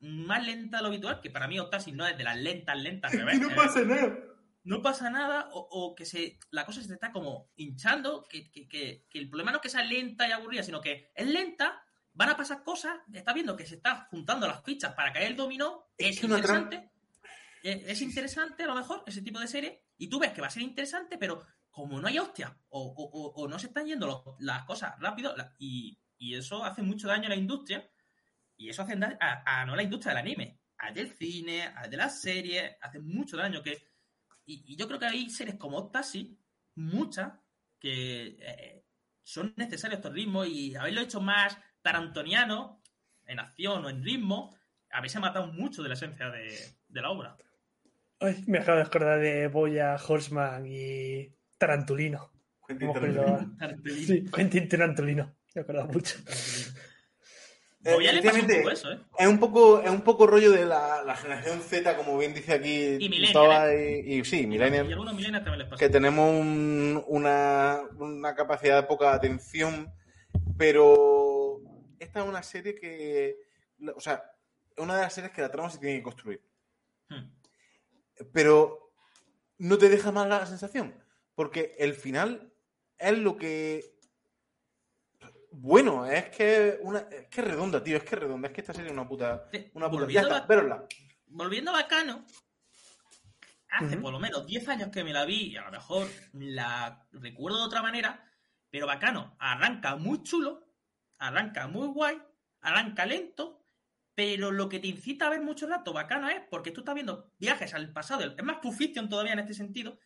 Más 0.00 0.44
lenta 0.44 0.78
de 0.78 0.82
lo 0.82 0.88
habitual, 0.88 1.20
que 1.20 1.30
para 1.30 1.48
mí 1.48 1.58
Otasis 1.58 1.94
no 1.94 2.06
es 2.06 2.16
de 2.16 2.24
las 2.24 2.36
lentas, 2.36 2.76
lentas. 2.80 3.12
y 3.14 3.38
no 3.38 3.48
pasa 3.54 3.82
nada. 3.82 4.18
No 4.64 4.80
pasa 4.82 5.10
nada 5.10 5.48
o, 5.52 5.58
o 5.70 5.94
que 5.94 6.04
se 6.06 6.38
la 6.50 6.64
cosa 6.64 6.80
se 6.82 6.88
te 6.88 6.94
está 6.94 7.10
como 7.12 7.50
hinchando, 7.56 8.24
que, 8.28 8.50
que- 8.50 8.68
que- 8.68 9.06
que 9.10 9.18
el 9.18 9.28
problema 9.28 9.50
no 9.50 9.56
es 9.58 9.62
que 9.62 9.68
sea 9.68 9.82
lenta 9.84 10.28
y 10.28 10.32
aburrida, 10.32 10.62
sino 10.62 10.80
que 10.80 11.10
es 11.14 11.26
lenta, 11.26 11.82
van 12.12 12.28
a 12.28 12.36
pasar 12.36 12.62
cosas, 12.62 12.98
estás 13.12 13.34
viendo 13.34 13.56
que 13.56 13.66
se 13.66 13.76
está 13.76 14.06
juntando 14.10 14.46
las 14.46 14.62
fichas 14.62 14.94
para 14.94 15.12
caer 15.12 15.28
el 15.32 15.36
dominó, 15.36 15.86
Es 15.98 16.16
interesante, 16.22 16.90
es, 17.62 17.82
es 17.88 18.02
interesante 18.02 18.62
a 18.64 18.66
lo 18.66 18.74
mejor 18.74 19.02
ese 19.06 19.22
tipo 19.22 19.40
de 19.40 19.48
serie, 19.48 19.84
y 19.96 20.08
tú 20.08 20.18
ves 20.20 20.32
que 20.32 20.40
va 20.40 20.46
a 20.48 20.50
ser 20.50 20.62
interesante, 20.62 21.16
pero 21.18 21.44
como 21.70 22.00
no 22.00 22.06
hay 22.08 22.18
hostia, 22.18 22.56
o, 22.68 22.80
o- 22.82 23.10
o- 23.10 23.42
o 23.42 23.48
no 23.48 23.58
se 23.58 23.68
están 23.68 23.86
yendo 23.86 24.06
los- 24.06 24.22
las 24.40 24.64
cosas 24.64 24.94
rápido, 25.00 25.34
la- 25.36 25.54
y, 25.58 25.98
y 26.18 26.34
eso 26.36 26.64
hace 26.64 26.82
mucho 26.82 27.08
daño 27.08 27.26
a 27.26 27.30
la 27.30 27.36
industria, 27.36 27.88
y 28.56 28.68
eso 28.68 28.82
hace 28.82 28.94
daño 28.94 29.16
a, 29.20 29.60
a 29.62 29.64
no 29.66 29.74
la 29.74 29.82
industria 29.82 30.10
del 30.14 30.18
anime, 30.24 30.60
al 30.78 30.92
del 30.94 31.10
cine, 31.16 31.62
al 31.64 31.90
de 31.90 31.96
las 31.96 32.20
series, 32.20 32.76
hace 32.80 32.98
mucho 33.00 33.36
daño 33.36 33.62
que 33.62 33.90
y, 34.52 34.72
y 34.72 34.76
yo 34.76 34.86
creo 34.86 34.98
que 34.98 35.06
hay 35.06 35.30
series 35.30 35.56
como 35.56 35.78
Octasi, 35.78 36.38
muchas, 36.74 37.32
que 37.78 38.36
eh, 38.40 38.84
son 39.22 39.54
necesarios 39.56 39.98
estos 39.98 40.12
ritmos 40.12 40.46
y 40.46 40.74
haberlo 40.74 41.00
hecho 41.00 41.20
más 41.20 41.58
tarantoniano, 41.82 42.82
en 43.26 43.40
acción 43.40 43.84
o 43.84 43.90
en 43.90 44.02
ritmo, 44.02 44.56
habéis 44.90 45.18
matado 45.18 45.46
mucho 45.52 45.82
de 45.82 45.88
la 45.88 45.94
esencia 45.94 46.30
de, 46.30 46.54
de 46.88 47.00
la 47.00 47.10
obra. 47.10 47.36
Ay, 48.20 48.44
me 48.46 48.58
acabo 48.58 48.76
de 48.78 48.84
acordar 48.84 49.20
de 49.20 49.48
Boya, 49.48 49.96
Horseman 49.96 50.64
y 50.66 51.34
Tarantulino. 51.58 52.30
Quentin 52.66 52.92
Tarantulino. 53.58 54.06
Sí, 54.06 54.24
Quentin 54.30 54.68
Tarantulino. 54.68 55.36
Me 55.54 55.60
he 55.60 55.62
acordado 55.62 55.88
mucho. 55.88 56.18
Eh, 56.18 56.32
Voy 57.84 58.06
a 58.06 58.12
le 58.12 58.22
pasa 58.22 58.34
un 58.34 58.44
efectivamente, 58.44 58.58
poco 58.62 58.70
eso, 58.70 58.92
¿eh? 58.92 59.00
Es 59.18 59.26
un 59.26 59.38
poco, 59.40 59.80
es 59.80 59.90
un 59.90 60.02
poco 60.02 60.26
rollo 60.26 60.52
de 60.52 60.64
la, 60.64 61.02
la 61.02 61.16
generación 61.16 61.60
Z, 61.60 61.96
como 61.96 62.16
bien 62.16 62.32
dice 62.32 62.52
aquí. 62.52 62.96
Y 63.00 63.08
millennial, 63.08 63.70
¿eh? 63.70 64.02
y, 64.06 64.20
y 64.20 64.24
sí, 64.24 64.46
Y 64.48 64.58
algunos 64.62 65.14
millennials 65.14 65.44
también 65.44 65.58
les 65.58 65.68
pasa. 65.68 65.80
Que 65.80 65.88
tenemos 65.88 66.30
un- 66.30 67.02
una, 67.08 67.80
una 67.98 68.34
capacidad 68.36 68.80
de 68.80 68.86
poca 68.86 69.12
atención, 69.12 69.92
pero 70.56 71.60
esta 71.98 72.20
es 72.20 72.26
una 72.28 72.42
serie 72.42 72.74
que. 72.76 73.36
O 73.96 74.00
sea, 74.00 74.22
es 74.76 74.82
una 74.82 74.94
de 74.96 75.02
las 75.02 75.12
series 75.12 75.32
que 75.32 75.42
la 75.42 75.50
trama 75.50 75.68
se 75.70 75.78
tiene 75.78 75.96
que 75.96 76.02
construir. 76.04 76.40
Hmm. 77.08 77.30
Pero 78.32 78.92
no 79.58 79.78
te 79.78 79.88
deja 79.88 80.12
mal 80.12 80.28
la 80.28 80.46
sensación, 80.46 80.94
porque 81.34 81.74
el 81.78 81.94
final 81.94 82.52
es 82.98 83.18
lo 83.18 83.36
que. 83.36 83.84
Bueno, 85.52 86.06
es 86.06 86.30
que 86.30 86.78
una, 86.82 87.00
es 87.00 87.28
que 87.28 87.42
redonda, 87.42 87.82
tío, 87.82 87.96
es 87.96 88.04
que 88.04 88.16
redonda, 88.16 88.48
es 88.48 88.54
que 88.54 88.60
esta 88.62 88.72
serie 88.72 88.88
es 88.88 88.92
una 88.92 89.06
puta. 89.06 89.48
Una 89.74 89.90
puta. 89.90 90.06
Ya 90.08 90.22
volviendo, 90.22 90.28
está, 90.28 90.44
a, 90.44 90.46
verosla. 90.46 90.86
volviendo 91.26 91.70
a 91.70 91.74
Bacano, 91.74 92.24
hace 93.68 93.96
por 93.98 94.12
lo 94.12 94.18
menos 94.18 94.46
10 94.46 94.68
años 94.68 94.88
que 94.88 95.04
me 95.04 95.12
la 95.12 95.24
vi 95.24 95.52
y 95.52 95.56
a 95.56 95.64
lo 95.64 95.70
mejor 95.70 96.08
la 96.32 97.06
recuerdo 97.12 97.58
de 97.58 97.64
otra 97.64 97.82
manera, 97.82 98.24
pero 98.70 98.86
Bacano 98.86 99.36
arranca 99.38 99.96
muy 99.96 100.22
chulo, 100.22 100.66
arranca 101.18 101.68
muy 101.68 101.88
guay, 101.88 102.20
arranca 102.60 103.04
lento, 103.04 103.62
pero 104.14 104.50
lo 104.52 104.68
que 104.68 104.78
te 104.78 104.88
incita 104.88 105.26
a 105.26 105.30
ver 105.30 105.42
mucho 105.42 105.66
rato 105.66 105.92
Bacano 105.92 106.28
es 106.28 106.40
porque 106.50 106.70
tú 106.70 106.80
estás 106.80 106.94
viendo 106.94 107.30
viajes 107.38 107.74
al 107.74 107.92
pasado, 107.92 108.24
es 108.24 108.44
más 108.44 108.58
Pulp 108.58 108.74
Fiction 108.74 109.08
todavía 109.08 109.34
en 109.34 109.40
este 109.40 109.54
sentido, 109.54 109.98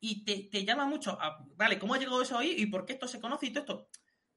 y 0.00 0.24
te, 0.24 0.48
te 0.50 0.64
llama 0.64 0.86
mucho 0.86 1.18
a, 1.20 1.44
vale, 1.56 1.78
¿cómo 1.78 1.94
ha 1.94 1.98
llegado 1.98 2.22
eso 2.22 2.38
ahí 2.38 2.54
y 2.58 2.66
por 2.66 2.84
qué 2.84 2.92
esto 2.92 3.08
se 3.08 3.20
conoce 3.20 3.46
y 3.46 3.52
todo 3.52 3.60
esto? 3.60 3.88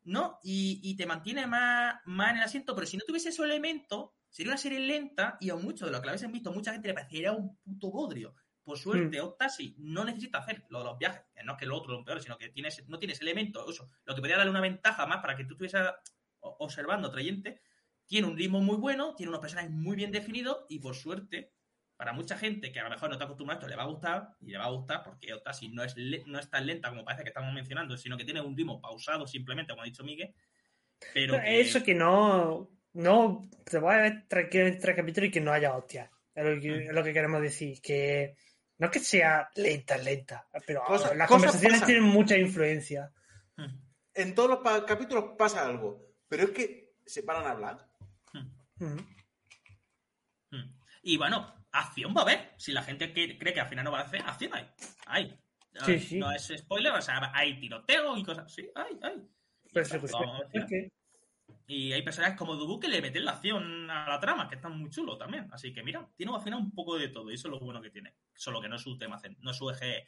¿No? 0.07 0.39
Y, 0.41 0.79
y 0.83 0.95
te 0.95 1.05
mantiene 1.05 1.45
más, 1.47 1.95
más 2.05 2.31
en 2.31 2.37
el 2.37 2.43
asiento, 2.43 2.73
pero 2.73 2.87
si 2.87 2.95
no 2.95 3.03
tuviese 3.05 3.29
esos 3.29 3.45
elementos, 3.45 4.11
sería 4.29 4.51
una 4.51 4.57
serie 4.57 4.79
lenta 4.79 5.37
y 5.41 5.49
a 5.49 5.55
mucho 5.55 5.85
de 5.85 5.91
lo 5.91 5.99
que 5.99 6.05
la 6.05 6.13
habéis 6.13 6.31
visto, 6.31 6.53
mucha 6.53 6.71
gente 6.71 6.87
le 6.87 6.93
parecería 6.93 7.33
un 7.33 7.57
puto 7.57 7.91
bodrio. 7.91 8.35
Por 8.63 8.77
suerte, 8.77 9.21
Octasi 9.21 9.75
no 9.79 10.03
necesita 10.03 10.39
hacer 10.39 10.65
lo 10.69 10.79
de 10.79 10.85
los 10.85 10.97
viajes, 10.97 11.23
que 11.33 11.43
no 11.43 11.53
es 11.53 11.57
que 11.57 11.65
lo 11.65 11.77
otro 11.77 11.93
lo 11.93 12.03
peor, 12.03 12.21
sino 12.21 12.37
que 12.37 12.49
tienes, 12.49 12.87
no 12.87 12.99
tienes 12.99 13.21
elementos, 13.21 13.65
eso, 13.69 13.89
lo 14.03 14.13
que 14.13 14.21
podría 14.21 14.37
darle 14.37 14.51
una 14.51 14.61
ventaja 14.61 15.05
más 15.05 15.19
para 15.19 15.35
que 15.35 15.45
tú 15.45 15.53
estuvieses 15.53 15.81
observando, 16.39 17.09
trayente, 17.09 17.61
tiene 18.05 18.27
un 18.27 18.37
ritmo 18.37 18.61
muy 18.61 18.77
bueno, 18.77 19.15
tiene 19.15 19.29
unos 19.29 19.41
personajes 19.41 19.71
muy 19.71 19.95
bien 19.95 20.11
definidos 20.11 20.65
y 20.69 20.79
por 20.79 20.95
suerte, 20.95 21.53
para 21.97 22.13
mucha 22.13 22.37
gente 22.37 22.71
que 22.71 22.79
a 22.79 22.83
lo 22.83 22.89
mejor 22.91 23.09
no 23.09 23.15
está 23.15 23.25
acostumbrada 23.25 23.59
a 23.59 23.61
esto, 23.61 23.69
le 23.69 23.75
va 23.75 23.83
a 23.83 23.87
gustar 23.87 24.29
y 24.41 24.51
le 24.51 24.57
va 24.59 24.65
a 24.65 24.69
gustar 24.71 25.03
porque 25.03 25.33
Octasi 25.33 25.69
no 25.69 25.83
es, 25.83 25.95
no 26.27 26.39
es 26.39 26.49
tan 26.49 26.65
lenta 26.65 26.89
como 26.89 27.03
parece 27.03 27.23
que 27.23 27.29
estamos 27.29 27.53
mencionando, 27.53 27.97
sino 27.97 28.15
que 28.17 28.23
tiene 28.23 28.39
un 28.41 28.55
ritmo 28.55 28.79
pausado 28.79 29.25
simplemente, 29.27 29.71
como 29.71 29.81
ha 29.81 29.85
dicho 29.85 30.03
Miguel. 30.03 30.33
Pero 31.13 31.33
que- 31.41 31.59
Eso 31.59 31.83
que 31.83 31.93
no. 31.95 32.69
No. 32.93 33.49
Te 33.65 33.77
voy 33.79 33.95
a 33.95 34.01
ver 34.01 34.25
tres, 34.27 34.49
tres 34.79 34.95
capítulos 34.95 35.27
y 35.27 35.31
que 35.31 35.41
no 35.41 35.51
haya 35.51 35.75
hostia. 35.75 36.09
Es 36.33 36.45
lo 36.45 36.61
que, 36.61 36.69
Mm. 36.71 36.89
es 36.89 36.93
lo 36.93 37.03
que 37.03 37.13
queremos 37.13 37.41
decir. 37.41 37.81
Que 37.81 38.35
no 38.77 38.85
es 38.87 38.91
que 38.91 38.99
sea 38.99 39.49
lenta, 39.55 39.97
lenta. 39.97 40.47
Pero 40.65 40.83
Cosas- 40.83 41.15
las 41.15 41.27
cosas 41.27 41.29
conversaciones 41.29 41.79
pasan. 41.81 41.87
tienen 41.87 42.03
mucha 42.11 42.37
influencia. 42.37 43.11
Hmm. 43.55 43.75
En 44.13 44.33
todos 44.35 44.49
los 44.49 44.83
capítulos 44.85 45.35
pasa 45.37 45.65
algo, 45.65 46.13
pero 46.27 46.43
es 46.43 46.49
que 46.51 46.93
se 47.05 47.23
paran 47.23 47.45
a 47.45 47.51
hablar. 47.51 47.87
Hmm. 48.79 48.97
Y 51.03 51.17
bueno, 51.17 51.53
acción 51.71 52.13
va 52.15 52.21
a 52.21 52.23
haber. 52.23 52.53
Si 52.57 52.71
la 52.71 52.83
gente 52.83 53.11
cree 53.13 53.53
que 53.53 53.61
al 53.61 53.67
final 53.67 53.85
no 53.85 53.91
va 53.91 53.99
a 53.99 54.03
hacer, 54.03 54.21
acción 54.21 54.53
hay. 54.53 54.67
Hay. 55.05 55.39
Sí, 55.85 55.99
sí. 55.99 56.17
No 56.17 56.31
es 56.31 56.51
spoiler, 56.57 56.91
o 56.93 57.01
sea, 57.01 57.31
hay 57.33 57.59
tiroteo 57.59 58.17
y 58.17 58.23
cosas 58.23 58.45
así. 58.45 58.67
Hay, 58.73 58.97
hay. 59.01 59.15
Y 59.65 59.73
Persecución. 59.73 60.21
vamos 60.21 60.41
a 60.41 60.47
ver. 60.47 60.63
Es 60.63 60.65
que- 60.65 60.91
Y 61.67 61.91
hay 61.93 62.01
personajes 62.01 62.37
como 62.37 62.55
Dubu 62.55 62.79
que 62.79 62.87
le 62.87 63.01
meten 63.01 63.25
la 63.25 63.31
acción 63.33 63.89
a 63.91 64.07
la 64.09 64.19
trama, 64.19 64.47
que 64.49 64.55
están 64.55 64.77
muy 64.79 64.89
chulos 64.89 65.17
también. 65.17 65.47
Así 65.51 65.73
que 65.73 65.83
mira, 65.83 66.09
tiene 66.15 66.33
al 66.33 66.41
final 66.41 66.59
un 66.59 66.73
poco 66.73 66.97
de 66.97 67.09
todo 67.09 67.29
y 67.29 67.35
eso 67.35 67.47
es 67.47 67.51
lo 67.51 67.59
bueno 67.59 67.81
que 67.81 67.89
tiene. 67.91 68.15
Solo 68.33 68.61
que 68.61 68.69
no 68.69 68.77
es 68.77 68.81
su 68.81 68.97
tema, 68.97 69.21
no 69.39 69.51
es 69.51 69.57
su 69.57 69.69
eje 69.69 70.07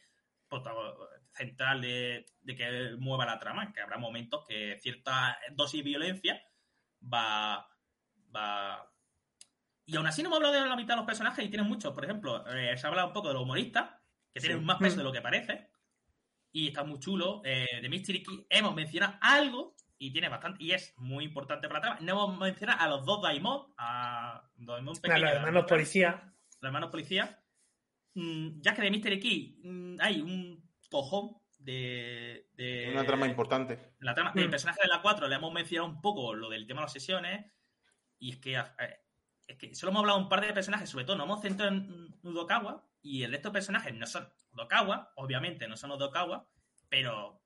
central 1.33 1.81
de, 1.81 2.25
que 2.45 2.95
mueva 2.97 3.25
la 3.25 3.37
trama, 3.37 3.71
que 3.71 3.81
habrá 3.81 3.97
momentos 3.97 4.45
que 4.47 4.79
cierta 4.81 5.37
dosis 5.51 5.83
de 5.83 5.89
violencia 5.89 6.41
va, 7.01 7.69
va... 8.35 8.91
Y 9.89 9.97
aún 9.97 10.05
así 10.05 10.21
no 10.21 10.29
me 10.29 10.35
hablado 10.35 10.53
de 10.53 10.67
la 10.67 10.75
mitad 10.75 10.93
de 10.93 10.97
los 10.97 11.05
personajes 11.07 11.43
y 11.43 11.49
tienen 11.49 11.67
muchos. 11.67 11.91
Por 11.93 12.05
ejemplo, 12.05 12.45
eh, 12.47 12.77
se 12.77 12.85
ha 12.85 12.89
hablado 12.89 13.07
un 13.07 13.13
poco 13.13 13.29
de 13.29 13.33
los 13.33 13.43
humoristas, 13.43 13.89
que 14.31 14.39
tienen 14.39 14.63
más 14.63 14.77
peso 14.77 14.97
de 14.97 15.03
lo 15.03 15.11
que 15.11 15.21
parece. 15.21 15.71
Y 16.51 16.67
está 16.67 16.83
muy 16.83 16.99
chulo. 16.99 17.41
Eh, 17.43 17.65
de 17.81 17.89
Mystery 17.89 18.21
Key 18.21 18.45
hemos 18.51 18.75
mencionado 18.75 19.15
algo 19.19 19.75
y 19.97 20.11
tiene 20.11 20.29
bastante, 20.29 20.63
y 20.63 20.73
es 20.73 20.93
muy 20.97 21.23
importante 21.23 21.67
para 21.67 21.79
la 21.79 21.81
trama. 21.81 21.99
No 22.01 22.11
hemos 22.11 22.39
mencionado 22.39 22.79
a 22.81 22.87
los 22.87 23.03
dos 23.03 23.23
Daimon, 23.23 23.73
a 23.77 24.47
Daimon 24.57 24.95
pequeños, 24.95 25.21
los 25.21 25.31
hermanos 25.31 25.65
policía. 25.65 26.33
Los 26.61 26.69
hermanos 26.69 26.91
policía. 26.91 27.43
Mm, 28.13 28.61
ya 28.61 28.75
que 28.75 28.83
de 28.83 28.91
Mystery 28.91 29.19
Key 29.19 29.59
mm, 29.63 29.95
hay 30.01 30.21
un 30.21 30.69
cojón 30.91 31.37
de, 31.57 32.47
de, 32.53 32.91
Una 32.91 33.05
trama 33.05 33.25
importante. 33.25 33.95
La 33.99 34.13
trama, 34.13 34.33
El 34.35 34.49
mm. 34.49 34.51
personaje 34.51 34.81
de 34.83 34.87
la 34.87 35.01
4 35.01 35.27
le 35.27 35.35
hemos 35.35 35.51
mencionado 35.51 35.89
un 35.89 35.99
poco 35.99 36.35
lo 36.35 36.47
del 36.47 36.67
tema 36.67 36.81
de 36.81 36.85
las 36.85 36.93
sesiones. 36.93 37.51
Y 38.19 38.31
es 38.31 38.37
que, 38.37 38.55
eh, 38.55 38.63
es 39.49 39.57
que 39.57 39.73
solo 39.73 39.89
hemos 39.89 40.01
hablado 40.01 40.19
un 40.19 40.29
par 40.29 40.41
de 40.41 40.53
personajes, 40.53 40.89
sobre 40.89 41.05
todo 41.05 41.17
no 41.17 41.23
hemos 41.23 41.41
centrado 41.41 41.71
en 41.71 42.15
Udokawa. 42.21 42.85
Y 43.01 43.23
el 43.23 43.31
resto 43.31 43.49
de 43.49 43.53
personajes 43.53 43.93
no 43.95 44.05
son 44.05 44.29
Odokawa, 44.51 45.11
obviamente 45.15 45.67
no 45.67 45.75
son 45.75 45.91
Odokawa, 45.91 46.47
pero 46.87 47.41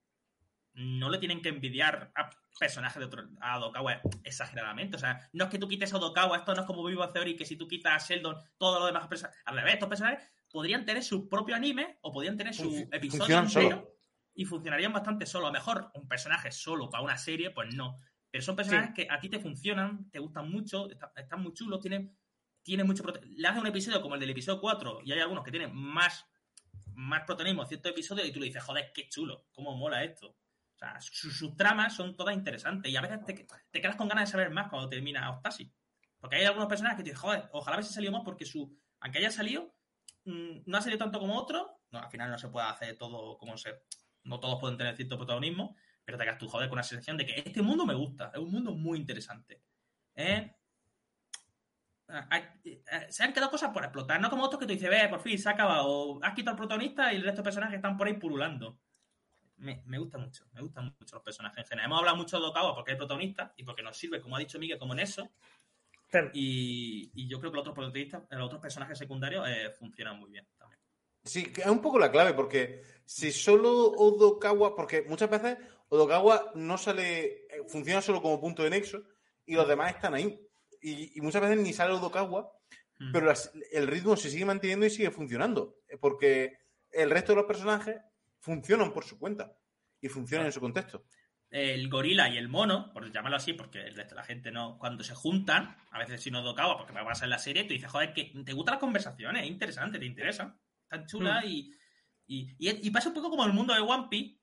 no 0.74 1.08
le 1.08 1.18
tienen 1.18 1.40
que 1.40 1.48
envidiar 1.48 2.12
a 2.14 2.28
personajes 2.58 2.98
de 2.98 3.06
otro, 3.06 3.24
a 3.40 3.58
Odokawa 3.58 4.02
exageradamente. 4.22 4.96
O 4.96 4.98
sea, 4.98 5.30
no 5.32 5.44
es 5.44 5.50
que 5.50 5.58
tú 5.58 5.66
quites 5.66 5.94
a 5.94 5.96
Odokawa, 5.96 6.36
esto 6.36 6.54
no 6.54 6.60
es 6.60 6.66
como 6.66 6.84
Vivo 6.84 7.08
Theory, 7.08 7.36
que 7.36 7.46
si 7.46 7.56
tú 7.56 7.66
quitas 7.66 7.94
a 7.94 8.06
Sheldon, 8.06 8.36
todos 8.58 8.80
los 8.80 8.88
demás 8.88 9.08
personajes. 9.08 9.40
Al 9.46 9.56
revés, 9.56 9.74
estos 9.74 9.88
personajes 9.88 10.28
podrían 10.50 10.84
tener 10.84 11.02
su 11.02 11.26
propio 11.26 11.56
anime 11.56 11.98
o 12.02 12.12
podrían 12.12 12.36
tener 12.36 12.52
su 12.52 12.86
episodio 12.92 13.38
entero 13.38 13.96
y 14.34 14.44
funcionarían 14.44 14.92
bastante 14.92 15.24
solo. 15.24 15.46
A 15.46 15.48
lo 15.48 15.54
mejor 15.54 15.90
un 15.94 16.06
personaje 16.06 16.52
solo 16.52 16.90
para 16.90 17.02
una 17.02 17.16
serie, 17.16 17.50
pues 17.50 17.74
no. 17.74 17.96
Pero 18.34 18.42
son 18.42 18.56
personajes 18.56 18.90
que 18.92 19.06
a 19.08 19.20
ti 19.20 19.28
te 19.28 19.38
funcionan, 19.38 20.10
te 20.10 20.18
gustan 20.18 20.50
mucho, 20.50 20.88
están, 20.90 21.40
muy 21.40 21.52
chulos, 21.52 21.78
tienen, 21.78 22.18
tienen 22.64 22.84
mucho. 22.84 23.04
Le 23.22 23.46
haces 23.46 23.60
un 23.60 23.68
episodio 23.68 24.02
como 24.02 24.16
el 24.16 24.20
del 24.20 24.30
episodio 24.30 24.60
4 24.60 25.02
y 25.04 25.12
hay 25.12 25.20
algunos 25.20 25.44
que 25.44 25.52
tienen 25.52 25.72
más, 25.72 26.26
más 26.94 27.22
protagonismo 27.22 27.62
en 27.62 27.68
ciertos 27.68 27.92
episodios 27.92 28.26
y 28.26 28.32
tú 28.32 28.40
le 28.40 28.46
dices, 28.46 28.60
joder, 28.60 28.90
qué 28.92 29.08
chulo, 29.08 29.46
cómo 29.52 29.76
mola 29.76 30.02
esto. 30.02 30.30
O 30.30 30.76
sea, 30.76 31.00
sus, 31.00 31.56
tramas 31.56 31.94
son 31.94 32.16
todas 32.16 32.34
interesantes 32.34 32.90
y 32.90 32.96
a 32.96 33.02
veces 33.02 33.20
te, 33.70 33.80
quedas 33.80 33.94
con 33.94 34.08
ganas 34.08 34.28
de 34.28 34.32
saber 34.32 34.50
más 34.50 34.68
cuando 34.68 34.88
termina 34.88 35.30
Octasi. 35.30 35.72
Porque 36.18 36.34
hay 36.34 36.44
algunos 36.44 36.66
personajes 36.66 36.96
que 36.96 37.04
te 37.04 37.10
dicen, 37.10 37.22
joder, 37.22 37.48
ojalá 37.52 37.76
hubiese 37.76 37.92
salido 37.92 38.10
más 38.10 38.22
porque 38.24 38.46
su, 38.46 38.76
aunque 38.98 39.20
haya 39.20 39.30
salido, 39.30 39.76
mm, 40.24 40.62
no 40.66 40.76
ha 40.76 40.80
salido 40.80 40.98
tanto 40.98 41.20
como 41.20 41.38
otro. 41.38 41.78
No, 41.92 42.00
al 42.00 42.10
final 42.10 42.32
no 42.32 42.38
se 42.38 42.48
puede 42.48 42.66
hacer 42.66 42.98
todo 42.98 43.38
como 43.38 43.56
se. 43.56 43.80
No 44.24 44.40
todos 44.40 44.58
pueden 44.58 44.76
tener 44.76 44.96
cierto 44.96 45.18
protagonismo, 45.18 45.76
pero 46.04 46.18
te 46.18 46.24
quedas 46.24 46.38
tú, 46.38 46.48
joder, 46.48 46.68
con 46.68 46.76
una 46.76 46.82
sensación 46.82 47.16
de 47.16 47.26
que 47.26 47.42
este 47.44 47.62
mundo 47.62 47.86
me 47.86 47.94
gusta, 47.94 48.30
es 48.32 48.40
un 48.40 48.50
mundo 48.50 48.72
muy 48.72 48.98
interesante. 48.98 49.62
¿Eh? 50.14 50.54
se 53.08 53.24
han 53.24 53.32
quedado 53.32 53.50
cosas 53.50 53.70
por 53.72 53.82
explotar, 53.82 54.20
no 54.20 54.28
como 54.28 54.44
otros 54.44 54.60
que 54.60 54.66
tú 54.66 54.74
dices, 54.74 54.90
ve, 54.90 55.08
por 55.08 55.20
fin 55.20 55.38
se 55.38 55.48
ha 55.48 55.52
acabado, 55.52 56.22
has 56.22 56.34
quitado 56.34 56.52
al 56.52 56.58
protagonista 56.58 57.12
y 57.12 57.16
el 57.16 57.22
resto 57.22 57.40
de 57.40 57.44
personajes 57.44 57.76
están 57.76 57.96
por 57.96 58.06
ahí 58.06 58.14
pululando 58.14 58.78
me, 59.56 59.82
me, 59.86 59.98
gusta 59.98 60.18
mucho, 60.18 60.46
me 60.52 60.60
gustan 60.60 60.94
mucho 60.98 61.16
los 61.16 61.24
personajes 61.24 61.58
en 61.58 61.64
general. 61.64 61.86
Hemos 61.86 61.98
hablado 61.98 62.16
mucho 62.16 62.40
de 62.40 62.46
Okawa 62.46 62.74
porque 62.74 62.92
es 62.92 62.96
protagonista 62.96 63.52
y 63.56 63.64
porque 63.64 63.82
nos 63.82 63.96
sirve, 63.96 64.20
como 64.20 64.36
ha 64.36 64.38
dicho 64.38 64.58
Miguel, 64.58 64.78
como 64.78 64.92
en 64.92 65.00
eso. 65.00 65.30
Y, 66.32 67.10
y, 67.12 67.26
yo 67.26 67.40
creo 67.40 67.50
que 67.50 67.56
los 67.56 67.62
otros 67.62 67.74
protagonistas, 67.74 68.22
los 68.30 68.46
otros 68.46 68.60
personajes 68.60 68.96
secundarios 68.96 69.48
eh, 69.48 69.70
funcionan 69.76 70.20
muy 70.20 70.30
bien 70.30 70.46
también. 70.56 70.63
Sí, 71.24 71.52
es 71.56 71.66
un 71.66 71.80
poco 71.80 71.98
la 71.98 72.10
clave, 72.10 72.34
porque 72.34 72.82
si 73.04 73.32
solo 73.32 73.72
Odokawa, 73.92 74.76
porque 74.76 75.02
muchas 75.02 75.30
veces 75.30 75.58
Odokawa 75.88 76.52
no 76.54 76.76
sale, 76.76 77.46
eh, 77.46 77.62
funciona 77.66 78.02
solo 78.02 78.20
como 78.20 78.40
punto 78.40 78.62
de 78.62 78.70
nexo 78.70 79.02
y 79.46 79.54
los 79.54 79.66
demás 79.66 79.94
están 79.94 80.14
ahí. 80.14 80.38
Y, 80.82 81.16
y 81.16 81.20
muchas 81.22 81.40
veces 81.40 81.58
ni 81.58 81.72
sale 81.72 81.94
Odokawa, 81.94 82.52
mm. 82.98 83.12
pero 83.12 83.32
el 83.72 83.86
ritmo 83.86 84.16
se 84.16 84.30
sigue 84.30 84.44
manteniendo 84.44 84.84
y 84.84 84.90
sigue 84.90 85.10
funcionando, 85.10 85.78
porque 86.00 86.58
el 86.90 87.10
resto 87.10 87.32
de 87.32 87.36
los 87.36 87.46
personajes 87.46 87.96
funcionan 88.40 88.92
por 88.92 89.04
su 89.04 89.18
cuenta 89.18 89.56
y 90.00 90.08
funcionan 90.08 90.46
en 90.46 90.52
su 90.52 90.60
contexto. 90.60 91.06
El 91.48 91.88
gorila 91.88 92.28
y 92.28 92.36
el 92.36 92.48
mono, 92.48 92.92
por 92.92 93.10
llamarlo 93.12 93.36
así, 93.36 93.52
porque 93.52 93.80
el 93.80 93.94
resto 93.94 94.14
de 94.14 94.20
la 94.20 94.26
gente 94.26 94.50
no, 94.50 94.76
cuando 94.78 95.04
se 95.04 95.14
juntan, 95.14 95.76
a 95.90 95.98
veces 95.98 96.20
si 96.20 96.30
no 96.30 96.42
tocaba, 96.42 96.76
porque 96.76 96.92
me 96.92 97.02
vas 97.02 97.22
a 97.22 97.24
en 97.24 97.30
la 97.30 97.38
serie, 97.38 97.64
tú 97.64 97.72
dices, 97.72 97.90
joder, 97.90 98.12
que 98.12 98.32
te 98.44 98.52
gustan 98.52 98.74
las 98.74 98.80
conversaciones, 98.80 99.44
es 99.44 99.48
interesante, 99.48 99.98
te 99.98 100.04
interesa, 100.04 100.58
tan 100.98 101.06
chula 101.06 101.40
mm. 101.40 101.46
y, 101.46 102.56
y, 102.58 102.90
pasa 102.90 103.08
un 103.08 103.14
poco 103.14 103.30
como 103.30 103.44
el 103.44 103.52
mundo 103.52 103.74
de 103.74 103.80
One 103.80 104.08
Piece, 104.10 104.40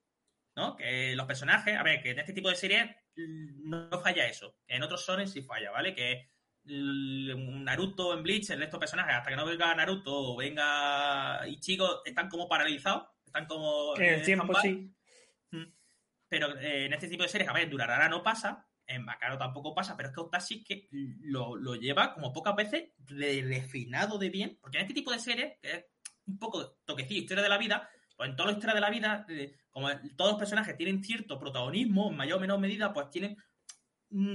¿no? 0.56 0.76
Que 0.76 1.16
los 1.16 1.26
personajes, 1.26 1.78
a 1.78 1.84
ver, 1.84 2.02
que 2.02 2.12
en 2.12 2.20
este 2.20 2.34
tipo 2.34 2.50
de 2.50 2.56
series 2.56 2.90
no, 3.16 4.00
falla 4.00 4.28
eso, 4.28 4.58
que 4.68 4.76
en 4.76 4.84
otros 4.84 5.04
sones 5.04 5.32
sí 5.32 5.42
falla, 5.42 5.72
¿vale? 5.72 5.96
Que 5.96 6.30
Naruto 6.64 8.14
en 8.14 8.22
Bleach, 8.22 8.52
el 8.52 8.60
resto 8.60 8.78
de 8.78 8.82
personajes, 8.82 9.16
hasta 9.16 9.30
que 9.32 9.36
no 9.36 9.46
venga 9.46 9.74
Naruto 9.74 10.34
o 10.34 10.38
venga 10.38 11.48
Ichigo, 11.48 12.06
están 12.06 12.30
como 12.30 12.48
paralizados 12.48 13.08
están 13.32 13.46
como. 13.46 13.96
En 13.98 14.14
el 14.16 14.24
tiempo, 14.24 14.54
sí. 14.62 14.94
Mm. 15.52 15.64
Pero 16.28 16.58
eh, 16.60 16.86
en 16.86 16.94
este 16.94 17.08
tipo 17.08 17.24
de 17.24 17.30
series, 17.30 17.50
a 17.50 17.54
ver, 17.54 17.70
Durarara 17.70 18.10
no 18.10 18.22
pasa, 18.22 18.70
en 18.86 19.06
Bacaro 19.06 19.38
tampoco 19.38 19.74
pasa, 19.74 19.96
pero 19.96 20.10
es 20.10 20.16
que 20.16 20.22
Otashi 20.22 20.64
que 20.64 20.88
lo, 21.22 21.76
lleva 21.76 22.14
como 22.14 22.34
pocas 22.34 22.56
veces 22.56 22.90
refinado 23.08 24.18
de 24.18 24.30
bien, 24.30 24.58
porque 24.62 24.78
en 24.78 24.84
este 24.84 24.94
tipo 24.94 25.12
de 25.12 25.20
series, 25.20 25.60
que 25.62 25.72
es 25.72 25.86
un 26.32 26.40
poco 26.40 26.78
toquecillo, 26.86 27.22
historia 27.22 27.44
de 27.44 27.50
la 27.50 27.58
vida, 27.58 27.90
pues 28.16 28.30
en 28.30 28.36
toda 28.36 28.52
la 28.52 28.54
historia 28.54 28.76
de 28.76 28.82
la 28.82 28.90
vida, 28.90 29.26
eh, 29.30 29.56
como 29.70 29.90
todos 30.16 30.32
los 30.32 30.40
personajes 30.40 30.78
tienen 30.78 31.04
cierto 31.04 31.40
protagonismo, 31.40 32.10
en 32.10 32.18
mayor 32.18 32.38
o 32.38 32.42
menor 32.42 32.60
medida, 32.60 32.94
pues 32.94 33.10
tienen 33.10 33.38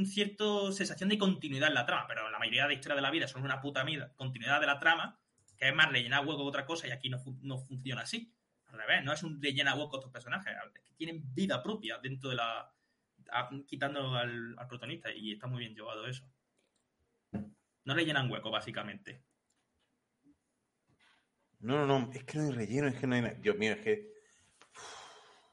cierta 0.04 0.72
sensación 0.72 1.10
de 1.10 1.18
continuidad 1.18 1.68
en 1.68 1.74
la 1.74 1.84
trama, 1.84 2.06
pero 2.08 2.30
la 2.30 2.38
mayoría 2.38 2.66
de 2.66 2.74
historias 2.74 2.96
de 2.96 3.02
la 3.02 3.10
vida 3.10 3.28
son 3.28 3.42
una 3.42 3.60
puta 3.60 3.84
vida, 3.84 4.12
continuidad 4.16 4.60
de 4.60 4.66
la 4.66 4.78
trama, 4.78 5.20
que 5.56 5.68
es 5.68 5.74
más 5.74 5.90
rellenar 5.90 6.26
hueco 6.26 6.42
que 6.42 6.48
otra 6.48 6.66
cosa, 6.66 6.88
y 6.88 6.90
aquí 6.90 7.10
no, 7.10 7.18
no 7.42 7.58
funciona 7.58 8.02
así 8.02 8.32
al 8.66 8.78
revés, 8.78 9.04
no 9.04 9.12
es 9.12 9.22
un 9.22 9.40
rellena 9.40 9.74
hueco 9.74 9.96
estos 9.96 10.12
personajes, 10.12 10.54
es 10.74 10.82
que 10.82 10.94
tienen 10.94 11.22
vida 11.34 11.62
propia 11.62 11.98
dentro 11.98 12.30
de 12.30 12.36
la. 12.36 12.72
quitando 13.66 14.14
al, 14.14 14.56
protagonista 14.68 15.12
y 15.12 15.32
está 15.32 15.46
muy 15.46 15.60
bien 15.60 15.74
llevado 15.74 16.06
eso. 16.06 16.28
No 17.84 17.94
rellenan 17.94 18.30
hueco, 18.30 18.50
básicamente. 18.50 19.25
No, 21.66 21.84
no, 21.84 21.98
no, 21.98 22.12
es 22.12 22.22
que 22.22 22.38
no 22.38 22.44
hay 22.44 22.52
relleno, 22.52 22.86
es 22.86 22.94
que 22.94 23.08
no 23.08 23.16
hay 23.16 23.22
Dios 23.40 23.56
mío, 23.56 23.72
es 23.72 23.80
que. 23.80 24.12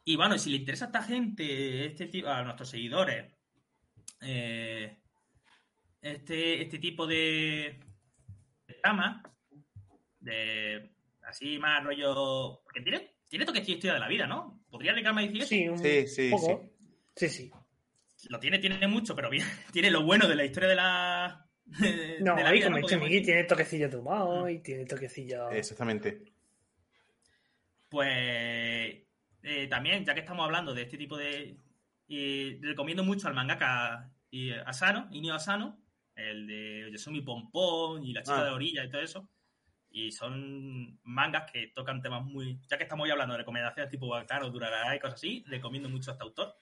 Y 0.05 0.15
bueno, 0.15 0.37
si 0.37 0.51
le 0.51 0.57
interesa 0.57 0.85
a 0.85 0.87
esta 0.89 1.01
gente, 1.01 1.87
este 1.87 2.23
a 2.27 2.43
nuestros 2.43 2.69
seguidores, 2.69 3.33
eh, 4.21 4.99
este, 5.99 6.61
este 6.61 6.77
tipo 6.77 7.07
de, 7.07 7.79
de 8.67 8.73
trama, 8.75 9.23
de 10.19 10.91
así 11.23 11.57
más 11.57 11.83
rollo. 11.83 12.61
Porque 12.63 12.81
tiene, 12.81 13.15
tiene 13.27 13.45
toque 13.45 13.61
historia 13.61 13.95
de 13.95 13.99
la 13.99 14.07
vida, 14.07 14.27
¿no? 14.27 14.63
¿Podría 14.69 14.91
dedicarme 14.91 15.23
a 15.23 15.25
decir 15.25 15.41
eso? 15.41 15.49
Sí, 15.81 16.07
sí, 16.07 16.31
sí, 17.15 17.27
sí. 17.27 17.51
Sí, 18.15 18.27
Lo 18.29 18.39
tiene, 18.39 18.59
tiene 18.59 18.87
mucho, 18.87 19.15
pero 19.15 19.31
bien, 19.31 19.47
tiene 19.71 19.89
lo 19.89 20.03
bueno 20.03 20.27
de 20.27 20.35
la 20.35 20.45
historia 20.45 20.69
de 20.69 20.75
la. 20.75 21.42
no, 22.21 22.35
ahí 22.35 22.61
como 22.61 22.79
¿no? 22.79 22.99
Miguel, 22.99 23.23
tiene 23.23 23.43
toquecillo 23.43 23.89
tomado 23.89 24.49
y 24.49 24.59
tiene 24.59 24.85
toquecillo. 24.85 25.49
Exactamente. 25.51 26.23
Pues. 27.89 29.03
Eh, 29.45 29.67
también, 29.69 30.05
ya 30.05 30.13
que 30.13 30.21
estamos 30.21 30.45
hablando 30.45 30.73
de 30.73 30.83
este 30.83 30.97
tipo 30.97 31.17
de. 31.17 31.57
recomiendo 32.61 33.03
mucho 33.03 33.27
al 33.27 33.33
mangaka 33.33 34.09
Asano, 34.65 35.07
Inio 35.11 35.35
Asano, 35.35 35.77
el 36.15 36.47
de 36.47 36.89
Yosumi 36.91 37.21
Pompón 37.21 38.03
y 38.03 38.13
la 38.13 38.23
chica 38.23 38.41
ah. 38.41 38.45
de 38.45 38.51
orilla 38.51 38.83
y 38.83 38.89
todo 38.89 39.01
eso 39.01 39.29
y 39.93 40.11
son 40.11 40.99
mangas 41.03 41.49
que 41.51 41.67
tocan 41.67 42.01
temas 42.01 42.25
muy... 42.25 42.59
Ya 42.67 42.77
que 42.77 42.83
estamos 42.83 43.05
hoy 43.05 43.11
hablando 43.11 43.33
de 43.33 43.37
recomendaciones 43.37 43.91
tipo 43.91 44.07
Bacaro, 44.07 44.49
Durarara 44.49 44.95
y 44.95 44.99
cosas 44.99 45.15
así, 45.15 45.43
recomiendo 45.47 45.87
mucho 45.87 46.09
a 46.09 46.13
este 46.13 46.23
autor. 46.23 46.57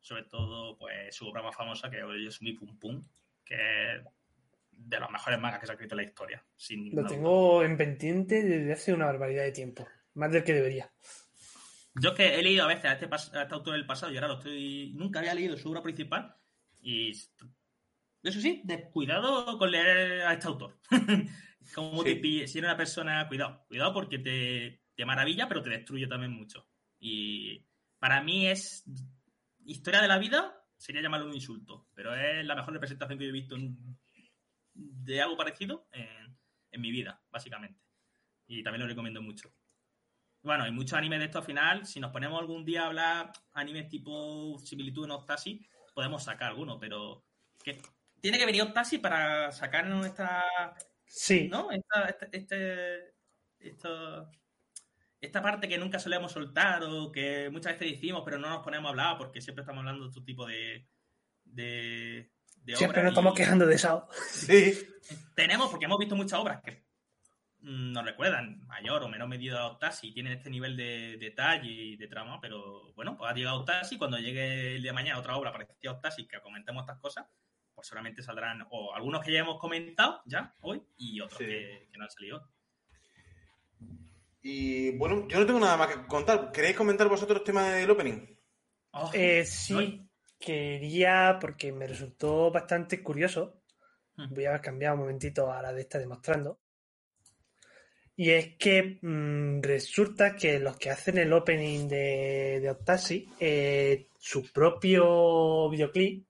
Sobre 0.00 0.24
todo, 0.24 0.76
pues, 0.76 1.16
su 1.16 1.26
obra 1.26 1.42
más 1.42 1.56
famosa, 1.56 1.90
que 1.90 2.02
es 2.26 2.42
Mi 2.42 2.52
Pum 2.52 2.78
Pum, 2.78 3.02
que 3.42 3.54
es 3.94 4.02
de 4.76 5.00
los 5.00 5.10
mejores 5.10 5.38
mangas 5.40 5.60
que 5.60 5.66
se 5.66 5.72
ha 5.72 5.74
escrito 5.74 5.94
en 5.94 5.96
la 5.98 6.08
historia. 6.08 6.44
Sin 6.56 6.94
Lo 6.94 7.04
tengo 7.06 7.62
en 7.62 7.76
pendiente 7.76 8.42
desde 8.42 8.72
hace 8.72 8.92
una 8.92 9.06
barbaridad 9.06 9.44
de 9.44 9.52
tiempo. 9.52 9.86
Más 10.14 10.30
del 10.30 10.44
que 10.44 10.54
debería. 10.54 10.92
Yo 11.94 12.10
es 12.10 12.14
que 12.16 12.34
he 12.38 12.42
leído 12.42 12.64
a 12.64 12.68
veces 12.68 12.84
a 12.86 12.92
este, 12.94 13.06
a 13.06 13.42
este 13.42 13.54
autor 13.54 13.74
del 13.74 13.86
pasado 13.86 14.12
y 14.12 14.16
ahora 14.16 14.28
lo 14.28 14.34
estoy... 14.34 14.92
Nunca 14.94 15.20
había 15.20 15.34
leído 15.34 15.56
su 15.56 15.70
obra 15.70 15.82
principal 15.82 16.36
y... 16.80 17.10
Eso 17.10 18.40
sí, 18.40 18.62
cuidado 18.92 19.58
con 19.58 19.70
leer 19.70 20.22
a 20.22 20.32
este 20.32 20.46
autor. 20.46 20.78
Como 21.74 22.02
te 22.02 22.20
si 22.20 22.58
eres 22.58 22.68
una 22.68 22.76
persona, 22.76 23.28
cuidado, 23.28 23.64
cuidado 23.68 23.92
porque 23.92 24.18
te, 24.18 24.82
te 24.94 25.04
maravilla, 25.04 25.46
pero 25.48 25.62
te 25.62 25.70
destruye 25.70 26.06
también 26.06 26.32
mucho. 26.32 26.66
Y 26.98 27.64
para 27.98 28.22
mí 28.22 28.46
es 28.46 28.84
historia 29.66 30.00
de 30.00 30.08
la 30.08 30.18
vida 30.18 30.64
sería 30.76 31.02
llamarlo 31.02 31.26
un 31.26 31.34
insulto, 31.34 31.88
pero 31.94 32.14
es 32.14 32.44
la 32.44 32.54
mejor 32.54 32.74
representación 32.74 33.18
que 33.18 33.24
yo 33.24 33.30
he 33.30 33.32
visto 33.32 33.56
en- 33.56 33.98
de 34.74 35.22
algo 35.22 35.36
parecido 35.36 35.88
en, 35.92 36.36
en 36.70 36.80
mi 36.80 36.90
vida, 36.90 37.22
básicamente. 37.30 37.80
Y 38.46 38.62
también 38.62 38.82
lo 38.82 38.88
recomiendo 38.88 39.22
mucho. 39.22 39.54
Bueno, 40.42 40.64
hay 40.64 40.72
muchos 40.72 40.98
animes 40.98 41.20
de 41.20 41.26
esto 41.26 41.38
al 41.38 41.44
final. 41.44 41.86
Si 41.86 42.00
nos 42.00 42.12
ponemos 42.12 42.38
algún 42.40 42.64
día 42.64 42.82
a 42.82 42.86
hablar 42.86 43.32
animes 43.52 43.88
tipo 43.88 44.58
similitud 44.58 45.04
en 45.06 45.12
Octasi, 45.12 45.66
podemos 45.94 46.24
sacar 46.24 46.50
alguno, 46.50 46.78
pero 46.78 47.24
que 47.62 47.80
tiene 48.20 48.38
que 48.38 48.46
venir 48.46 48.62
Octasi 48.62 48.98
para 48.98 49.52
sacarnos 49.52 50.06
esta, 50.06 50.44
Sí, 51.06 51.48
¿no? 51.48 51.70
Esta, 51.70 52.04
esta, 52.08 52.26
este- 52.32 53.14
esto- 53.58 54.30
esta 55.20 55.42
parte 55.42 55.68
que 55.68 55.78
nunca 55.78 55.98
solemos 55.98 56.32
soltar 56.32 56.82
o 56.84 57.10
que 57.12 57.48
muchas 57.50 57.74
veces 57.74 57.92
decimos, 57.92 58.22
pero 58.24 58.38
no 58.38 58.50
nos 58.50 58.62
ponemos 58.64 58.86
a 58.88 58.90
hablar 58.90 59.18
porque 59.18 59.40
siempre 59.40 59.62
estamos 59.62 59.80
hablando 59.80 60.04
de 60.04 60.08
otro 60.10 60.24
tipo 60.24 60.46
de, 60.46 60.88
de, 61.44 62.33
de 62.64 62.76
siempre 62.76 63.02
nos 63.02 63.10
estamos 63.12 63.32
y- 63.34 63.36
quejando 63.36 63.66
de 63.66 63.74
eso. 63.74 64.08
Sí, 64.30 64.74
tenemos, 65.34 65.70
porque 65.70 65.84
hemos 65.84 65.98
visto 65.98 66.16
muchas 66.16 66.38
obras 66.40 66.60
que 66.62 66.84
mm, 67.60 67.92
nos 67.92 68.04
recuerdan, 68.04 68.66
mayor 68.66 69.02
o 69.02 69.08
menor 69.08 69.28
medida 69.28 69.60
a 69.60 69.66
Octasi, 69.68 70.12
tienen 70.12 70.32
este 70.34 70.50
nivel 70.50 70.76
de 70.76 71.16
detalle 71.18 71.70
y 71.70 71.96
de 71.96 72.08
trama, 72.08 72.40
pero 72.40 72.92
bueno, 72.94 73.16
pues 73.16 73.30
ha 73.30 73.34
llegado 73.34 73.60
Octasi, 73.60 73.96
cuando 73.98 74.18
llegue 74.18 74.76
el 74.76 74.82
día 74.82 74.90
de 74.92 74.94
mañana 74.94 75.18
otra 75.18 75.36
obra 75.36 75.52
parecida 75.52 75.90
a 75.90 75.94
Octasi 75.94 76.26
que 76.26 76.40
comentemos 76.40 76.82
estas 76.82 76.98
cosas, 77.00 77.26
pues 77.74 77.86
solamente 77.88 78.22
saldrán, 78.22 78.66
o 78.70 78.94
algunos 78.94 79.24
que 79.24 79.32
ya 79.32 79.40
hemos 79.40 79.58
comentado 79.58 80.22
ya 80.26 80.54
hoy, 80.62 80.82
y 80.96 81.20
otros 81.20 81.38
Sí. 81.38 81.44
que, 81.46 81.88
que 81.90 81.98
no 81.98 82.04
han 82.04 82.10
salido. 82.10 82.48
y 84.42 84.96
bueno, 84.98 85.26
yo 85.28 85.40
no 85.40 85.46
tengo 85.46 85.58
nada 85.60 85.76
más 85.76 85.88
que 85.88 86.06
contar. 86.06 86.52
¿Queréis 86.52 86.76
comentar 86.76 87.08
vosotros 87.08 87.38
el 87.38 87.44
tema 87.44 87.62
del 87.70 87.90
opening? 87.90 88.26
Oh, 88.92 89.10
Eh, 89.14 89.44
sí. 89.46 90.03
Quería, 90.44 91.38
porque 91.40 91.72
me 91.72 91.86
resultó 91.86 92.50
bastante 92.50 93.02
curioso. 93.02 93.62
Voy 94.30 94.44
a 94.44 94.60
cambiar 94.60 94.92
un 94.94 95.00
momentito 95.00 95.50
a 95.50 95.62
la 95.62 95.72
de 95.72 95.80
esta 95.80 95.98
demostrando. 95.98 96.60
Y 98.16 98.30
es 98.30 98.56
que 98.56 98.98
mm, 99.02 99.62
resulta 99.62 100.36
que 100.36 100.60
los 100.60 100.76
que 100.76 100.90
hacen 100.90 101.18
el 101.18 101.32
opening 101.32 101.88
de, 101.88 102.60
de 102.60 102.70
Octasi, 102.70 103.28
eh, 103.40 104.08
su 104.18 104.52
propio 104.52 105.68
videoclip 105.70 106.26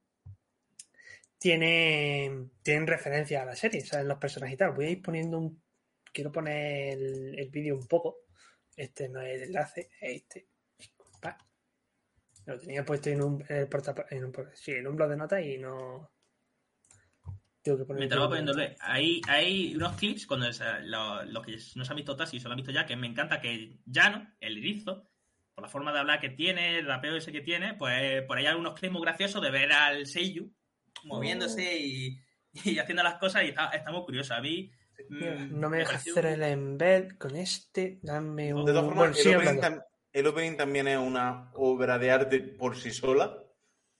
tiene, 1.38 2.48
tienen 2.62 2.86
referencia 2.86 3.42
a 3.42 3.46
la 3.46 3.56
serie, 3.56 3.82
¿sabes? 3.82 4.06
Los 4.06 4.18
personajes 4.18 4.54
y 4.54 4.58
tal. 4.58 4.72
Voy 4.72 4.86
a 4.86 4.90
ir 4.90 5.02
poniendo 5.02 5.38
un. 5.38 5.62
Quiero 6.12 6.32
poner 6.32 6.94
el, 6.94 7.38
el 7.38 7.50
vídeo 7.50 7.74
un 7.76 7.86
poco. 7.86 8.18
Este 8.76 9.08
no 9.08 9.20
es 9.20 9.34
el 9.34 9.48
enlace, 9.48 9.90
es 10.00 10.22
este. 10.22 10.46
Lo 12.46 12.58
tenía 12.58 12.84
puesto 12.84 13.08
en 13.10 13.22
un, 13.22 13.44
en 13.48 13.56
el 13.56 13.68
porta- 13.68 14.06
en 14.10 14.24
un, 14.24 14.32
sí, 14.54 14.72
en 14.72 14.86
un 14.86 14.96
blog 14.96 15.08
de 15.10 15.16
notas 15.16 15.42
y 15.42 15.58
no. 15.58 16.10
Tengo 17.62 17.78
que 17.78 17.84
poner. 17.86 18.00
Mientras 18.00 18.20
va 18.20 18.28
poniendo 18.28 18.52
play, 18.52 18.74
hay, 18.80 19.20
hay 19.26 19.74
unos 19.74 19.96
clips 19.96 20.26
cuando 20.26 20.46
es, 20.46 20.60
eh, 20.60 20.64
lo- 20.82 21.24
los 21.24 21.42
que 21.44 21.56
no 21.76 21.84
se 21.84 21.90
han 21.92 21.96
visto 21.96 22.12
Octasi, 22.12 22.38
se 22.38 22.44
lo 22.46 22.52
han 22.52 22.56
visto 22.58 22.72
ya, 22.72 22.84
que 22.84 22.96
me 22.96 23.06
encanta 23.06 23.40
que 23.40 23.78
Llano, 23.86 24.34
el 24.40 24.58
erizo, 24.58 25.08
por 25.54 25.62
la 25.64 25.70
forma 25.70 25.92
de 25.92 26.00
hablar 26.00 26.20
que 26.20 26.28
tiene, 26.30 26.78
el 26.80 26.86
rapeo 26.86 27.16
ese 27.16 27.32
que 27.32 27.40
tiene, 27.40 27.74
pues 27.74 28.22
por 28.24 28.36
ahí 28.36 28.44
hay 28.44 28.50
algunos 28.50 28.74
clips 28.78 28.92
muy 28.92 29.02
graciosos 29.02 29.40
de 29.40 29.50
ver 29.50 29.72
al 29.72 30.06
Seiyu 30.06 30.52
moviéndose 31.04 31.78
y, 31.78 32.20
y 32.64 32.78
haciendo 32.78 33.02
las 33.02 33.14
cosas 33.18 33.44
y 33.44 33.48
está, 33.48 33.68
está 33.70 33.90
muy 33.90 34.04
curioso. 34.04 34.34
A 34.34 34.40
mí 34.42 34.70
Mira, 35.08 35.34
mm, 35.36 35.58
no 35.58 35.70
me 35.70 35.78
deja 35.78 35.92
pareció- 35.92 36.12
hacer 36.12 36.26
el 36.26 36.42
embed 36.42 37.16
con 37.16 37.34
este. 37.36 37.98
Dame 38.02 38.52
un. 38.52 38.64
De 38.66 38.72
todas 38.72 38.84
formas, 38.86 39.16
bueno, 39.24 39.82
el, 40.14 40.26
opening 40.26 40.56
también 40.56 40.88
es 40.88 40.96
una 40.96 41.50
obra 41.54 41.98
de 41.98 42.10
arte 42.10 42.40
por 42.40 42.76
sí 42.76 42.90
sola. 42.90 43.38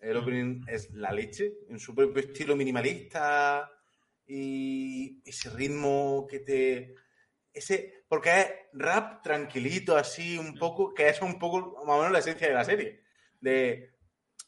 El 0.00 0.16
opening 0.16 0.64
es 0.68 0.90
la 0.92 1.12
leche, 1.12 1.52
en 1.68 1.78
su 1.78 1.94
propio 1.94 2.22
estilo 2.22 2.56
minimalista 2.56 3.70
y 4.26 5.22
ese 5.24 5.50
ritmo 5.50 6.26
que 6.28 6.40
te... 6.40 6.94
Ese, 7.52 8.04
porque 8.08 8.40
es 8.40 8.46
rap 8.72 9.22
tranquilito, 9.22 9.96
así 9.96 10.38
un 10.38 10.54
poco, 10.54 10.92
que 10.92 11.08
es 11.08 11.22
un 11.22 11.38
poco 11.38 11.84
más 11.86 11.96
o 11.96 11.98
menos 11.98 12.12
la 12.12 12.18
esencia 12.18 12.48
de 12.48 12.54
la 12.54 12.64
serie. 12.64 13.00
De, 13.40 13.94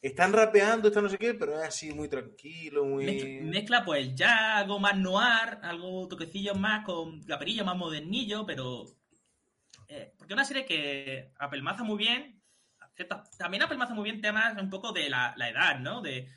están 0.01 0.33
rapeando, 0.33 0.87
están 0.89 1.03
no 1.03 1.09
sé 1.09 1.17
qué, 1.17 1.33
pero 1.33 1.59
es 1.59 1.67
así 1.67 1.91
muy 1.93 2.07
tranquilo, 2.07 2.85
muy... 2.85 3.05
Mezcla, 3.05 3.29
mezcla, 3.43 3.85
pues 3.85 4.13
ya 4.15 4.57
algo 4.57 4.79
más 4.79 4.97
noir, 4.97 5.57
algo 5.61 6.07
toquecillo 6.07 6.53
más 6.55 6.85
con 6.85 7.23
caperillo 7.23 7.65
más 7.65 7.77
modernillo, 7.77 8.45
pero. 8.45 8.85
Eh, 9.87 10.13
porque 10.17 10.33
es 10.33 10.35
una 10.35 10.45
serie 10.45 10.65
que 10.65 11.31
apelmaza 11.39 11.83
muy 11.83 11.97
bien. 11.97 12.41
ciertas- 12.95 13.37
también 13.37 13.61
apelmaza 13.63 13.93
muy 13.93 14.03
bien 14.05 14.21
temas 14.21 14.59
un 14.59 14.69
poco 14.69 14.91
de 14.91 15.09
la, 15.09 15.33
la 15.37 15.49
edad, 15.49 15.79
¿no? 15.79 16.01
De, 16.01 16.27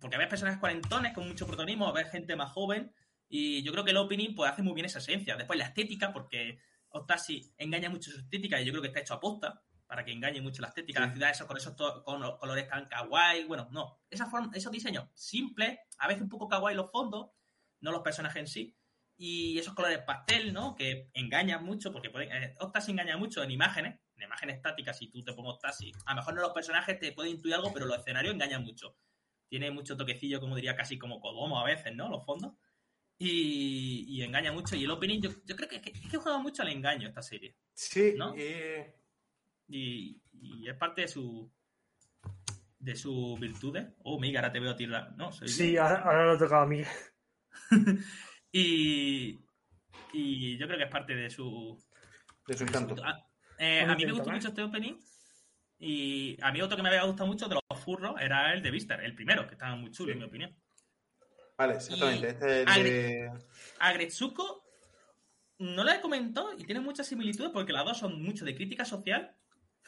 porque 0.00 0.16
ves 0.16 0.26
personajes 0.28 0.58
cuarentones 0.60 1.12
con 1.14 1.26
mucho 1.28 1.46
protagonismo, 1.46 1.92
ves 1.92 2.10
gente 2.10 2.34
más 2.36 2.50
joven. 2.52 2.92
Y 3.28 3.62
yo 3.62 3.72
creo 3.72 3.84
que 3.84 3.90
el 3.92 3.96
opening 3.98 4.34
pues, 4.34 4.50
hace 4.50 4.62
muy 4.62 4.74
bien 4.74 4.86
esa 4.86 4.98
esencia. 4.98 5.36
Después 5.36 5.58
la 5.58 5.66
estética, 5.66 6.12
porque 6.12 6.58
Octasi 6.90 7.52
engaña 7.58 7.88
mucho 7.90 8.10
su 8.10 8.18
estética 8.18 8.60
y 8.60 8.64
yo 8.64 8.72
creo 8.72 8.82
que 8.82 8.88
está 8.88 9.00
hecho 9.00 9.14
a 9.14 9.20
posta 9.20 9.62
para 9.86 10.04
que 10.04 10.12
engañe 10.12 10.40
mucho 10.40 10.60
la 10.62 10.68
estética, 10.68 11.00
Sí. 11.00 11.06
la 11.06 11.12
ciudad, 11.12 11.30
eso, 11.30 11.46
con 11.46 11.56
esos 11.56 11.74
con 12.04 12.20
los 12.20 12.36
colores 12.38 12.68
tan 12.68 12.86
kawaii. 12.86 13.44
Bueno, 13.44 13.68
no. 13.70 14.00
Esa 14.10 14.26
forma, 14.26 14.50
esos 14.54 14.72
diseños 14.72 15.08
simples, 15.14 15.78
a 15.98 16.08
veces 16.08 16.22
un 16.22 16.28
poco 16.28 16.48
kawaii 16.48 16.76
los 16.76 16.90
fondos, 16.90 17.30
no 17.80 17.92
los 17.92 18.02
personajes 18.02 18.40
en 18.40 18.46
sí. 18.48 18.76
Y 19.20 19.58
esos 19.58 19.74
colores 19.74 19.98
pastel, 19.98 20.52
¿no? 20.52 20.74
Que 20.76 21.10
engañan 21.12 21.64
mucho, 21.64 21.92
porque 21.92 22.08
pueden, 22.08 22.30
eh, 22.32 22.54
Octasi 22.60 22.92
engaña 22.92 23.16
mucho 23.16 23.42
en 23.42 23.50
imágenes, 23.50 23.98
en 24.16 24.22
imágenes 24.22 24.56
estáticas, 24.56 24.96
si 24.96 25.08
tú 25.10 25.24
te 25.24 25.32
pones 25.32 25.54
Octasi. 25.54 25.90
A 26.06 26.12
lo 26.12 26.20
mejor 26.20 26.34
no 26.34 26.40
los 26.42 26.52
personajes 26.52 26.98
te 27.00 27.10
pueden 27.12 27.32
intuir 27.32 27.54
algo, 27.54 27.72
pero 27.72 27.86
los 27.86 27.98
escenarios 27.98 28.32
engañan 28.34 28.62
mucho. 28.62 28.96
Tiene 29.48 29.70
mucho 29.72 29.96
toquecillo, 29.96 30.38
como 30.40 30.54
diría, 30.54 30.76
casi 30.76 30.98
como 30.98 31.20
Kodomo 31.20 31.58
a 31.58 31.64
veces, 31.64 31.94
¿no? 31.96 32.08
Los 32.08 32.24
fondos. 32.24 32.52
Y, 33.18 34.04
y 34.08 34.22
engaña 34.22 34.52
mucho. 34.52 34.76
Y 34.76 34.84
el 34.84 34.90
opening, 34.92 35.20
yo, 35.20 35.30
yo 35.44 35.56
creo 35.56 35.68
que, 35.68 35.80
que, 35.80 35.90
es 35.90 36.08
que 36.08 36.16
juega 36.16 36.38
mucho 36.38 36.62
al 36.62 36.68
engaño 36.68 37.08
esta 37.08 37.22
serie. 37.22 37.56
Sí, 37.74 38.14
¿no? 38.16 38.36
y- 38.36 38.84
Y, 39.70 40.22
y 40.40 40.68
es 40.68 40.74
parte 40.76 41.02
de 41.02 41.08
su 41.08 41.50
de 42.78 42.94
sus 42.94 43.38
virtudes. 43.40 43.88
Oh, 44.04 44.20
Miga, 44.20 44.38
ahora 44.40 44.52
te 44.52 44.60
veo 44.60 44.76
tirar. 44.76 45.12
No, 45.16 45.32
soy 45.32 45.48
Sí, 45.48 45.76
ahora, 45.76 46.02
ahora 46.02 46.26
lo 46.26 46.34
he 46.34 46.38
tocado 46.38 46.62
a 46.62 46.66
mí. 46.66 46.82
Y, 48.52 49.38
y 50.12 50.56
yo 50.58 50.66
creo 50.66 50.78
que 50.78 50.84
es 50.84 50.90
parte 50.90 51.14
de 51.14 51.30
su. 51.30 51.78
de 52.46 52.56
su 52.56 52.64
encanto. 52.64 52.96
Ah, 53.04 53.24
eh, 53.58 53.80
a 53.82 53.94
mí 53.94 54.04
me 54.06 54.12
gustó 54.12 54.26
más. 54.30 54.36
mucho 54.36 54.48
este 54.48 54.62
opening. 54.62 54.94
Y 55.80 56.36
a 56.42 56.50
mí 56.50 56.60
otro 56.60 56.76
que 56.76 56.82
me 56.82 56.88
había 56.88 57.04
gustado 57.04 57.26
mucho 57.28 57.46
de 57.48 57.54
los 57.54 57.80
furros 57.84 58.20
era 58.20 58.52
el 58.52 58.62
de 58.62 58.70
Vistar, 58.70 59.04
el 59.04 59.14
primero, 59.14 59.46
que 59.46 59.54
estaba 59.54 59.76
muy 59.76 59.90
chulo, 59.92 60.08
Sí. 60.08 60.12
en 60.12 60.18
mi 60.18 60.24
opinión. 60.24 60.56
Vale, 61.56 61.74
exactamente. 61.74 62.26
Y- 62.26 62.30
Este 62.30 62.62
es 62.62 62.76
el 62.76 62.82
de... 62.84 63.32
A 63.78 63.92
Gretsuko 63.92 64.64
no 65.58 65.84
la 65.84 65.96
he 65.96 66.00
comentado 66.00 66.52
y 66.56 66.64
tiene 66.64 66.80
muchas 66.80 67.06
similitudes 67.06 67.50
porque 67.52 67.72
las 67.72 67.84
dos 67.84 67.98
son 67.98 68.20
mucho 68.22 68.44
de 68.44 68.54
crítica 68.56 68.84
social 68.84 69.34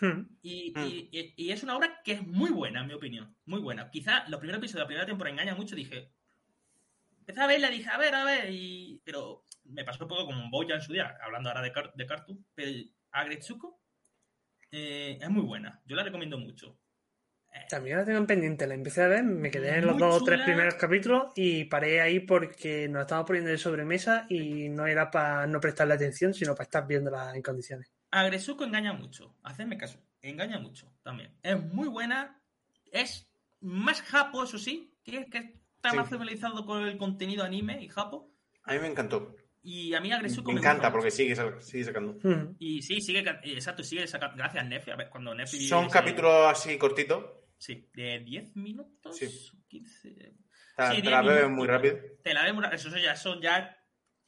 Hmm. 0.00 0.22
y, 0.42 0.72
Mm. 0.74 0.86
y- 0.86 1.08
y- 1.12 1.34
y 1.36 1.50
es 1.52 1.62
una 1.62 1.76
obra 1.76 2.00
que 2.04 2.12
es 2.12 2.26
muy 2.26 2.50
buena, 2.50 2.80
en 2.80 2.86
mi 2.86 2.94
opinión. 2.94 3.36
Muy 3.44 3.60
buena. 3.60 3.90
Quizá 3.90 4.26
los 4.28 4.38
primeros 4.40 4.58
episodios 4.58 4.74
de 4.78 4.80
la 4.84 4.86
primera 4.86 5.06
temporada 5.06 5.32
engaña 5.34 5.54
mucho. 5.54 5.74
Dije, 5.76 6.10
empecé 7.20 7.40
a 7.40 7.46
verla, 7.46 7.70
dije, 7.70 7.88
a 7.88 7.98
ver, 7.98 8.14
a 8.14 8.24
ver, 8.24 8.50
y... 8.50 9.00
pero 9.04 9.44
me 9.64 9.84
pasó 9.84 10.04
un 10.04 10.08
poco 10.08 10.26
como 10.26 10.42
un 10.42 10.50
Boya 10.50 10.74
en 10.74 10.82
su 10.82 10.92
día, 10.92 11.16
hablando 11.22 11.48
ahora 11.48 11.62
de, 11.62 11.72
de 11.94 12.06
Cartoon. 12.06 12.44
Pero 12.54 12.70
Agretsuko 13.12 13.80
eh, 14.70 15.18
es 15.20 15.30
muy 15.30 15.42
buena. 15.42 15.80
Yo 15.84 15.96
la 15.96 16.02
recomiendo 16.02 16.38
mucho. 16.38 16.78
Eh, 17.52 17.66
También 17.68 17.98
la 17.98 18.04
tengo 18.04 18.18
en 18.18 18.26
pendiente, 18.26 18.66
la 18.66 18.74
empecé 18.74 19.02
a 19.02 19.08
ver, 19.08 19.24
me 19.24 19.50
quedé 19.50 19.78
en 19.78 19.86
los 19.86 19.98
dos 19.98 20.22
o 20.22 20.24
tres 20.24 20.40
primeros 20.42 20.74
capítulos 20.74 21.32
y 21.34 21.64
paré 21.64 22.00
ahí 22.00 22.20
porque 22.20 22.88
nos 22.88 23.02
estábamos 23.02 23.26
poniendo 23.26 23.50
de 23.50 23.58
sobremesa 23.58 24.26
y 24.28 24.68
no 24.68 24.86
era 24.86 25.10
para 25.10 25.48
no 25.48 25.60
prestarle 25.60 25.94
atención, 25.94 26.32
sino 26.32 26.52
para 26.54 26.64
estar 26.64 26.86
viéndola 26.86 27.34
en 27.34 27.42
condiciones. 27.42 27.90
Agresuko 28.12 28.64
engaña 28.64 28.92
mucho. 28.92 29.36
Hacedme 29.42 29.76
caso. 29.76 29.98
Engaña 30.22 30.58
mucho 30.58 30.92
también. 31.02 31.36
Es 31.42 31.60
muy 31.60 31.88
buena. 31.88 32.40
Es 32.92 33.28
más 33.60 34.02
japo, 34.02 34.44
eso 34.44 34.58
sí. 34.58 34.96
Que, 35.02 35.26
que 35.26 35.59
está 35.80 35.90
Sí. 35.90 35.96
más 35.96 36.08
familiarizado 36.08 36.64
con 36.66 36.86
el 36.86 36.96
contenido 36.98 37.42
anime 37.44 37.82
y 37.82 37.88
japo. 37.88 38.30
A 38.64 38.74
mí 38.74 38.78
me 38.80 38.88
encantó. 38.88 39.34
Y 39.62 39.92
a 39.94 40.00
mí 40.00 40.10
Agresuko 40.12 40.48
Me 40.50 40.54
me, 40.54 40.60
encanta 40.60 40.84
gusta 40.88 40.92
porque 40.92 41.10
sigue, 41.10 41.34
sigue 41.60 41.84
sacando. 41.84 42.16
Y 42.58 42.80
sí, 42.82 43.00
sigue. 43.00 43.20
eh, 43.20 43.40
Exacto, 43.44 43.82
sigue 43.82 44.06
sacando. 44.06 44.36
Gracias, 44.36 44.66
Nefi. 44.66 44.90
A 44.90 44.96
ver, 44.96 45.10
cuando 45.10 45.34
Nefi. 45.34 45.66
Son 45.68 45.88
capítulos 45.90 46.46
así 46.46 46.78
cortitos. 46.78 47.24
Sí, 47.58 47.88
de 47.92 48.20
10 48.20 48.56
minutos. 48.56 49.16
Sí. 49.16 49.26
15. 49.68 50.10
Te, 50.14 50.34
Sí, 50.94 51.02
te 51.02 51.10
la 51.10 51.20
bebes 51.20 51.34
minutos. 51.42 51.50
muy 51.58 51.66
rápido. 51.66 51.96
Te 52.22 52.32
la 52.32 52.44
vemos. 52.44 52.64
Eso 52.72 52.88
ya 52.96 53.14
son 53.16 53.40
ya 53.42 53.76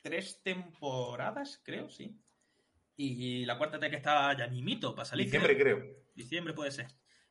tres 0.03 0.43
temporadas, 0.43 1.61
creo, 1.65 1.89
sí. 1.89 2.15
Y 2.97 3.45
la 3.47 3.57
cuarta 3.57 3.79
que 3.79 3.97
estaba 3.97 4.37
ya 4.37 4.47
mimito 4.49 4.95
para 4.95 5.07
salir. 5.07 5.27
Diciembre, 5.27 5.57
creo. 5.57 5.79
creo. 5.79 5.97
Diciembre 6.15 6.53
puede 6.53 6.71
ser. 6.73 6.89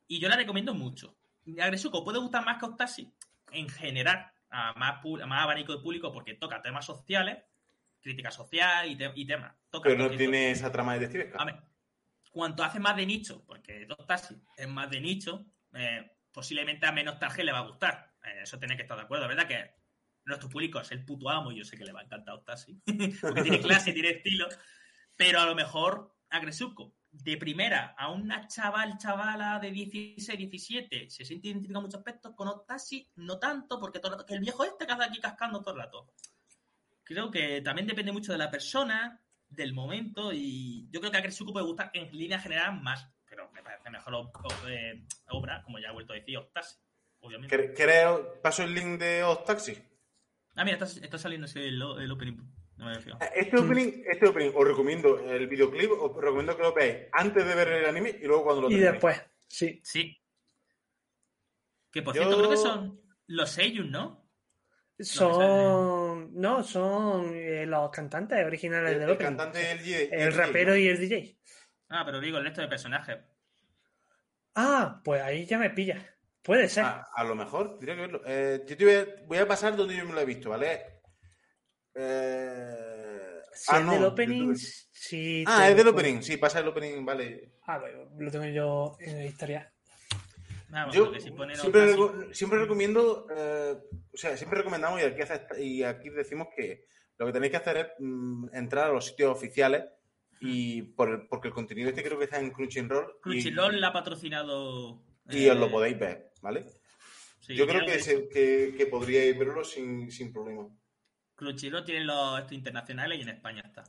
Y 0.08 0.18
yo 0.20 0.28
la 0.28 0.36
recomiendo 0.36 0.74
mucho. 0.74 1.16
Agresuko 1.60 2.04
puede 2.04 2.18
gustar 2.18 2.44
más 2.44 2.58
que 2.58 2.66
Octasi 2.66 3.12
en 3.52 3.68
general, 3.68 4.30
a 4.50 4.72
más, 4.74 5.00
a 5.04 5.26
más 5.26 5.42
abanico 5.44 5.72
de 5.76 5.82
público, 5.82 6.12
porque 6.12 6.34
toca 6.34 6.62
temas 6.62 6.84
sociales, 6.84 7.38
crítica 8.00 8.30
social 8.30 8.90
y, 8.90 8.96
te- 8.96 9.12
y 9.14 9.26
temas. 9.26 9.54
Toca 9.70 9.88
Pero 9.88 10.08
no 10.08 10.16
tiene 10.16 10.50
esa 10.50 10.70
trama 10.72 10.94
detectivesca. 10.94 11.38
A 11.38 11.44
ver, 11.44 11.56
cuanto 12.30 12.64
hace 12.64 12.80
más 12.80 12.96
de 12.96 13.06
nicho, 13.06 13.44
porque 13.46 13.86
Octasi 13.90 14.36
es 14.56 14.68
más 14.68 14.90
de 14.90 15.00
nicho, 15.00 15.46
eh, 15.74 16.16
posiblemente 16.32 16.86
a 16.86 16.92
menos 16.92 17.18
tarje 17.18 17.44
le 17.44 17.52
va 17.52 17.58
a 17.58 17.66
gustar. 17.68 18.14
Eh, 18.24 18.40
eso 18.42 18.58
tenéis 18.58 18.76
que 18.78 18.82
estar 18.82 18.96
de 18.96 19.04
acuerdo, 19.04 19.28
¿verdad? 19.28 19.46
Que 19.46 19.74
nuestro 20.24 20.48
público 20.48 20.80
es 20.80 20.90
el 20.92 21.04
puto 21.04 21.28
amo 21.28 21.52
y 21.52 21.56
yo 21.58 21.64
sé 21.64 21.76
que 21.76 21.84
le 21.84 21.92
va 21.92 22.00
a 22.00 22.04
encantar 22.04 22.34
Octasi. 22.34 22.80
porque 23.20 23.42
tiene 23.42 23.60
clase, 23.62 23.92
tiene 23.92 24.10
estilo. 24.10 24.48
Pero 25.16 25.40
a 25.40 25.46
lo 25.46 25.54
mejor 25.54 26.16
a 26.30 26.40
de 27.12 27.36
primera, 27.36 27.94
a 27.98 28.10
una 28.10 28.48
chaval, 28.48 28.96
chavala 28.98 29.58
de 29.60 29.70
16, 29.70 30.38
17, 30.38 31.10
se 31.10 31.24
siente 31.24 31.48
identificado 31.48 31.80
en 31.80 31.84
muchos 31.86 31.98
aspectos. 31.98 32.34
Con 32.34 32.48
Octasi, 32.48 33.06
no 33.16 33.38
tanto, 33.38 33.78
porque 33.78 33.98
todo 33.98 34.12
el 34.12 34.18
rato- 34.18 34.26
que 34.26 34.34
el 34.34 34.40
viejo 34.40 34.64
este 34.64 34.86
que 34.86 34.92
hace 34.92 35.04
aquí 35.04 35.20
cascando 35.20 35.60
todo 35.60 35.74
el 35.74 35.80
rato. 35.82 36.10
Creo 37.04 37.30
que 37.30 37.60
también 37.60 37.86
depende 37.86 38.12
mucho 38.12 38.32
de 38.32 38.38
la 38.38 38.50
persona, 38.50 39.20
del 39.48 39.74
momento, 39.74 40.32
y 40.32 40.88
yo 40.90 41.00
creo 41.00 41.12
que 41.12 41.18
a 41.18 41.20
Gresuko 41.20 41.52
puede 41.52 41.66
gustar 41.66 41.90
en 41.92 42.10
línea 42.16 42.38
general 42.38 42.80
más, 42.80 43.06
pero 43.28 43.50
me 43.52 43.62
parece 43.62 43.90
mejor 43.90 44.32
eh, 44.68 45.04
obra, 45.28 45.62
como 45.62 45.78
ya 45.78 45.88
he 45.88 45.92
vuelto 45.92 46.14
a 46.14 46.16
decir, 46.16 46.38
Octasi, 46.38 46.76
obviamente. 47.20 47.54
¿Quere- 47.54 47.74
Creo, 47.74 48.40
paso 48.40 48.62
el 48.62 48.72
link 48.74 48.98
de 48.98 49.22
Oz 49.22 49.44
Taxi. 49.44 49.74
Ah, 50.56 50.64
mira, 50.64 50.78
está, 50.82 51.00
está 51.04 51.18
saliendo 51.18 51.46
ese 51.46 51.68
el, 51.68 51.82
el 51.82 52.10
opening. 52.10 52.38
No 52.82 52.88
me 52.88 52.96
había 52.96 53.00
fijado. 53.04 53.24
Este 53.36 53.56
opening, 53.58 54.02
este 54.06 54.26
opening, 54.28 54.50
os 54.56 54.66
recomiendo 54.66 55.18
el 55.20 55.46
videoclip, 55.46 55.90
os 55.92 56.20
recomiendo 56.20 56.56
que 56.56 56.62
lo 56.64 56.74
veáis 56.74 57.06
antes 57.12 57.46
de 57.46 57.54
ver 57.54 57.68
el 57.68 57.84
anime 57.86 58.18
y 58.20 58.24
luego 58.26 58.42
cuando 58.42 58.62
lo 58.62 58.68
Y 58.68 58.70
terminéis. 58.72 58.92
después, 58.92 59.22
sí. 59.46 59.80
Sí. 59.84 60.20
Que 61.92 62.02
por 62.02 62.12
Yo- 62.14 62.22
cierto, 62.22 62.38
creo 62.38 62.50
que 62.50 62.56
son 62.56 63.00
los 63.28 63.50
Seiyun, 63.50 63.90
¿no? 63.92 64.26
Son. 64.98 66.32
No, 66.40 66.62
son 66.64 67.32
eh, 67.34 67.66
los 67.66 67.90
cantantes 67.90 68.44
originales 68.44 68.92
El, 68.92 68.98
del 69.00 69.08
el 69.10 69.14
opening. 69.14 69.28
cantante 69.36 69.70
el, 69.72 69.78
DJ, 69.82 70.08
El 70.12 70.32
rapero 70.34 70.76
y 70.76 70.88
el 70.88 70.98
DJ. 70.98 71.38
Ah, 71.88 72.02
pero 72.04 72.20
digo, 72.20 72.38
el 72.38 72.44
resto 72.44 72.62
de 72.62 72.68
personajes. 72.68 73.18
Ah, 74.54 75.00
pues 75.04 75.22
ahí 75.22 75.44
ya 75.46 75.58
me 75.58 75.70
pilla. 75.70 76.04
Puede 76.42 76.68
ser. 76.68 76.84
Ah, 76.84 77.08
a 77.14 77.24
lo 77.24 77.34
mejor, 77.34 77.70
tendría 77.78 77.94
que 77.94 78.00
verlo. 78.02 78.22
Eh, 78.26 78.64
yo 78.66 78.76
te 78.76 78.84
voy 78.84 78.94
a, 78.94 79.06
voy 79.26 79.38
a 79.38 79.46
pasar 79.48 79.76
donde 79.76 79.96
yo 79.96 80.04
me 80.04 80.12
lo 80.14 80.20
he 80.20 80.24
visto, 80.24 80.50
¿vale? 80.50 80.91
Eh... 81.94 83.40
si 83.54 83.74
ah, 83.74 83.78
es 83.80 83.84
no, 83.86 83.92
del 83.92 84.04
opening, 84.04 84.54
sí. 84.56 85.44
Ah, 85.46 85.68
es 85.70 85.76
del 85.76 85.88
opening, 85.88 86.20
sí, 86.22 86.36
pasa 86.36 86.60
el 86.60 86.68
opening, 86.68 87.04
vale. 87.04 87.52
Ah, 87.66 87.78
bueno, 87.78 88.08
lo 88.18 88.30
tengo 88.30 88.46
yo 88.46 88.96
en 89.00 89.16
la 89.18 89.24
historia. 89.26 89.72
Vamos, 90.70 90.94
Yo 90.94 91.04
porque 91.04 91.20
si 91.20 91.30
ponen 91.32 91.54
siempre, 91.56 91.94
reco- 91.94 92.32
siempre 92.32 92.58
recomiendo, 92.60 93.26
eh, 93.36 93.76
o 94.12 94.16
sea, 94.16 94.36
siempre 94.38 94.58
recomendamos 94.58 95.00
y 95.02 95.04
aquí, 95.04 95.20
hace- 95.20 95.62
y 95.62 95.82
aquí 95.82 96.08
decimos 96.08 96.48
que 96.56 96.86
lo 97.18 97.26
que 97.26 97.32
tenéis 97.32 97.50
que 97.50 97.56
hacer 97.58 97.76
es 97.76 97.86
mm, 97.98 98.54
entrar 98.54 98.88
a 98.88 98.92
los 98.92 99.04
sitios 99.04 99.30
oficiales 99.32 99.84
y 100.40 100.80
por 100.82 101.10
el- 101.10 101.28
porque 101.28 101.48
el 101.48 101.54
contenido 101.54 101.90
este 101.90 102.02
creo 102.02 102.18
que 102.18 102.24
está 102.24 102.40
en 102.40 102.50
Crunchyroll 102.52 103.16
y, 103.18 103.20
Crunchyroll 103.20 103.80
la 103.82 103.88
ha 103.88 103.92
patrocinado. 103.92 105.02
y 105.28 105.46
os 105.46 105.56
lo 105.58 105.66
eh, 105.66 105.70
podéis 105.70 105.98
ver, 105.98 106.30
¿vale? 106.40 106.64
sí, 107.40 107.54
Yo 107.54 107.66
creo 107.66 107.84
que, 107.84 108.28
que, 108.32 108.74
que 108.76 108.86
podríais 108.86 109.38
verlo 109.38 109.62
sin, 109.64 110.10
sin 110.10 110.32
problema. 110.32 110.68
Crunchyroll 111.34 111.84
tiene 111.84 112.04
los 112.04 112.38
estos 112.38 112.52
internacionales 112.52 113.18
y 113.18 113.22
en 113.22 113.28
España 113.30 113.62
está. 113.64 113.84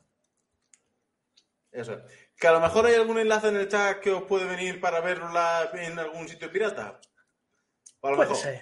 Eso 1.71 1.93
es. 1.93 2.29
Que 2.37 2.47
a 2.47 2.51
lo 2.51 2.59
mejor 2.59 2.85
hay 2.85 2.95
algún 2.95 3.17
enlace 3.19 3.47
en 3.47 3.55
el 3.57 3.67
chat 3.67 3.99
que 3.99 4.11
os 4.11 4.23
puede 4.23 4.45
venir 4.45 4.79
para 4.79 5.01
verla 5.01 5.69
en 5.73 5.97
algún 5.99 6.27
sitio 6.27 6.51
pirata. 6.51 6.99
O 8.01 8.07
a 8.07 8.11
lo 8.11 8.17
Puede 8.17 8.29
mejor. 8.29 8.43
ser. 8.43 8.61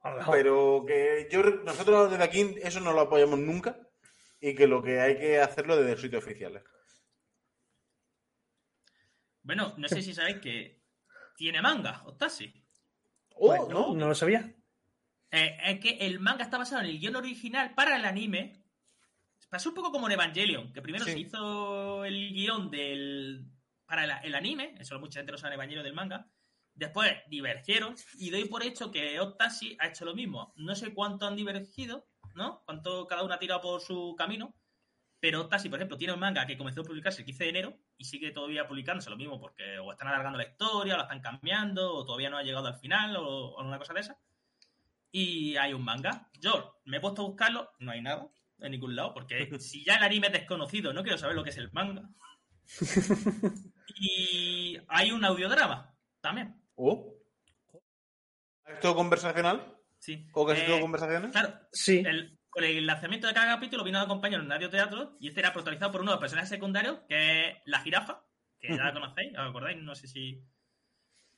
A 0.00 0.10
lo 0.10 0.16
mejor. 0.18 0.34
Pero 0.36 0.84
que 0.86 1.28
yo 1.30 1.42
nosotros 1.42 2.10
desde 2.10 2.24
aquí 2.24 2.54
eso 2.62 2.80
no 2.80 2.92
lo 2.92 3.00
apoyamos 3.02 3.38
nunca 3.38 3.78
y 4.40 4.54
que 4.54 4.66
lo 4.66 4.82
que 4.82 5.00
hay 5.00 5.16
que 5.18 5.40
hacerlo 5.40 5.76
desde 5.76 6.00
sitios 6.02 6.24
oficiales. 6.24 6.62
Bueno, 9.42 9.74
no 9.76 9.88
sé 9.88 10.02
si 10.02 10.14
sabéis 10.14 10.38
que 10.40 10.82
tiene 11.36 11.60
manga, 11.60 12.02
Octasi. 12.06 12.52
Oh, 13.34 13.48
Pues 13.48 13.60
no, 13.68 13.88
¿no? 13.88 13.94
no 13.94 14.08
lo 14.08 14.14
sabía. 14.14 14.54
Eh, 15.32 15.56
es 15.64 15.80
que 15.80 15.90
el 16.06 16.20
manga 16.20 16.44
está 16.44 16.58
basado 16.58 16.82
en 16.82 16.88
el 16.90 16.98
guion 17.00 17.16
original 17.16 17.74
para 17.74 17.96
el 17.96 18.04
anime. 18.04 18.62
Pasó 19.48 19.70
un 19.70 19.74
poco 19.74 19.90
como 19.90 20.06
en 20.06 20.12
Evangelion, 20.12 20.72
que 20.72 20.80
primero 20.82 21.04
Sí. 21.04 21.12
se 21.12 21.18
hizo 21.20 22.04
el 22.04 22.32
guion 22.32 22.70
del 22.70 23.46
para 23.86 24.04
el, 24.04 24.12
el 24.24 24.34
anime, 24.34 24.74
eso 24.78 24.98
mucha 24.98 25.20
gente 25.20 25.32
no 25.32 25.38
sabe 25.38 25.54
Evangelion 25.54 25.84
del 25.84 25.92
manga. 25.94 26.30
Después 26.74 27.12
divergieron 27.28 27.94
y 28.14 28.30
doy 28.30 28.46
por 28.46 28.62
hecho 28.62 28.90
que 28.90 29.20
Octasi 29.20 29.76
ha 29.78 29.88
hecho 29.88 30.06
lo 30.06 30.14
mismo. 30.14 30.54
No 30.56 30.74
sé 30.74 30.94
cuánto 30.94 31.26
han 31.26 31.36
divergido, 31.36 32.08
¿no? 32.34 32.62
Cuánto 32.64 33.06
cada 33.06 33.22
uno 33.22 33.34
ha 33.34 33.38
tirado 33.38 33.60
por 33.60 33.80
su 33.82 34.14
camino. 34.16 34.54
Pero 35.20 35.42
Octasi, 35.42 35.68
por 35.68 35.78
ejemplo, 35.78 35.98
tiene 35.98 36.14
un 36.14 36.20
manga 36.20 36.46
que 36.46 36.56
comenzó 36.56 36.80
a 36.80 36.84
publicarse 36.84 37.20
el 37.20 37.26
15 37.26 37.44
de 37.44 37.50
enero 37.50 37.78
y 37.98 38.04
sigue 38.06 38.32
todavía 38.32 38.66
publicándose 38.66 39.10
lo 39.10 39.16
mismo 39.16 39.38
porque 39.38 39.78
o 39.78 39.92
están 39.92 40.08
alargando 40.08 40.38
la 40.38 40.48
historia, 40.48 40.94
o 40.94 40.96
la 40.96 41.02
están 41.04 41.20
cambiando, 41.20 41.94
o 41.94 42.04
todavía 42.04 42.30
no 42.30 42.38
ha 42.38 42.42
llegado 42.42 42.66
al 42.68 42.78
final, 42.78 43.16
o, 43.16 43.50
o 43.54 43.62
una 43.62 43.78
cosa 43.78 43.92
de 43.92 44.00
esa 44.00 44.18
y 45.12 45.56
hay 45.56 45.72
un 45.74 45.84
manga. 45.84 46.28
Yo 46.40 46.80
me 46.86 46.96
he 46.96 47.00
puesto 47.00 47.22
a 47.22 47.26
buscarlo, 47.26 47.70
no 47.78 47.92
hay 47.92 48.00
nada 48.02 48.26
en 48.58 48.72
ningún 48.72 48.96
lado, 48.96 49.12
porque 49.14 49.36
si 49.60 49.84
ya 49.84 49.96
el 49.96 50.02
anime 50.02 50.26
es 50.28 50.32
desconocido, 50.32 50.92
no 50.92 51.02
quiero 51.02 51.18
saber 51.18 51.36
lo 51.36 51.44
que 51.44 51.50
es 51.50 51.56
el 51.58 51.70
manga. 51.72 52.02
y 53.96 54.78
hay 54.88 55.12
un 55.12 55.24
audiodrama 55.24 55.94
también. 56.20 56.60
Oh. 56.76 57.14
¿Es 58.66 58.80
todo 58.80 58.94
conversacional? 58.94 59.76
Sí. 59.98 60.26
¿O 60.32 60.46
casi 60.46 60.62
Eh, 60.62 60.66
todo 60.66 60.80
conversaciones? 60.80 61.30
Claro, 61.32 61.54
Sí. 61.72 62.02
el- 62.06 62.38
con 62.48 62.64
el 62.64 62.86
lanzamiento 62.86 63.26
de 63.26 63.32
cada 63.34 63.54
capítulo 63.54 63.82
vino 63.82 63.98
a 63.98 64.02
acompañar 64.02 64.40
un 64.40 64.50
radioteatro 64.50 65.16
y 65.18 65.28
este 65.28 65.40
era 65.40 65.52
protagonizado 65.54 65.90
por 65.90 66.02
uno 66.02 66.10
de 66.10 66.16
los 66.16 66.20
personajes 66.20 66.50
secundarios, 66.50 66.98
que 67.08 67.48
es 67.48 67.56
la 67.64 67.80
jirafa, 67.80 68.24
que 68.60 68.68
ya 68.76 68.84
la 68.84 68.92
conocéis, 68.92 69.32
¿os 69.38 69.48
acordáis? 69.48 69.78
No 69.82 69.94
sé 69.94 70.06
si... 70.06 70.44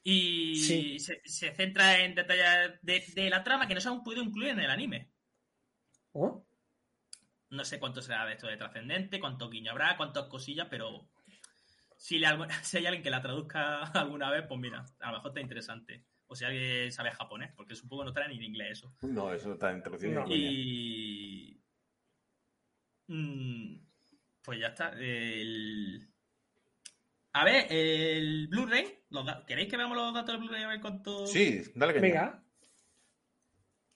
Y 0.06 0.56
Sí. 0.56 0.98
se, 0.98 1.22
se 1.24 1.55
centra 1.55 1.98
en 2.01 2.14
detalles 2.14 2.78
de, 2.82 3.02
de 3.14 3.31
la 3.31 3.43
trama 3.43 3.66
que 3.66 3.74
no 3.74 3.81
se 3.81 3.89
han 3.89 4.02
podido 4.05 4.22
incluir 4.22 4.51
en 4.51 4.60
el 4.60 4.70
anime. 4.70 5.10
Oh, 6.12 6.47
No 7.51 7.64
sé 7.64 7.78
cuánto 7.81 8.02
será 8.02 8.26
de 8.26 8.35
esto 8.35 8.47
de 8.47 8.56
trascendente, 8.59 9.18
cuánto 9.18 9.48
guiño 9.48 9.70
habrá, 9.72 9.97
cuántas 9.97 10.24
cosillas, 10.28 10.68
pero 10.70 11.09
si, 11.97 12.18
le, 12.18 12.28
si 12.62 12.76
hay 12.78 12.86
alguien 12.86 13.02
que 13.02 13.10
la 13.10 13.22
traduzca 13.22 13.82
alguna 13.94 14.31
vez, 14.31 14.44
pues 14.47 14.60
mira, 14.60 14.85
a 15.01 15.10
lo 15.10 15.16
mejor 15.18 15.31
está 15.31 15.40
interesante. 15.40 16.05
O 16.26 16.35
si 16.36 16.44
alguien 16.44 16.90
sabe 16.93 17.10
japonés, 17.12 17.52
porque 17.55 17.74
supongo 17.74 18.02
que 18.02 18.06
no 18.06 18.12
trae 18.12 18.28
ni 18.28 18.36
en 18.36 18.43
inglés 18.44 18.78
eso. 18.78 18.94
No, 19.02 19.32
eso 19.32 19.48
no 19.48 19.55
está. 19.55 19.72
No. 19.72 19.78
ni 19.78 20.14
coña. 20.14 20.24
Y. 20.28 21.62
Mm, 23.09 23.76
Pues 24.43 24.60
ya 24.60 24.68
está. 24.68 24.90
El... 24.98 26.09
A 27.35 27.44
ver, 27.44 27.66
el 27.70 28.48
Blu-ray. 28.48 29.01
¿Queréis 29.47 29.69
que 29.69 29.77
veamos 29.77 29.97
los 29.97 30.15
datos 30.15 30.35
del 30.35 30.39
Blu-ray 30.39 30.62
a 30.62 30.69
ver 30.69 30.81
cuánto. 30.81 31.27
Sí, 31.27 31.62
dale 31.74 31.93
que 31.93 32.01
venga. 32.01 32.43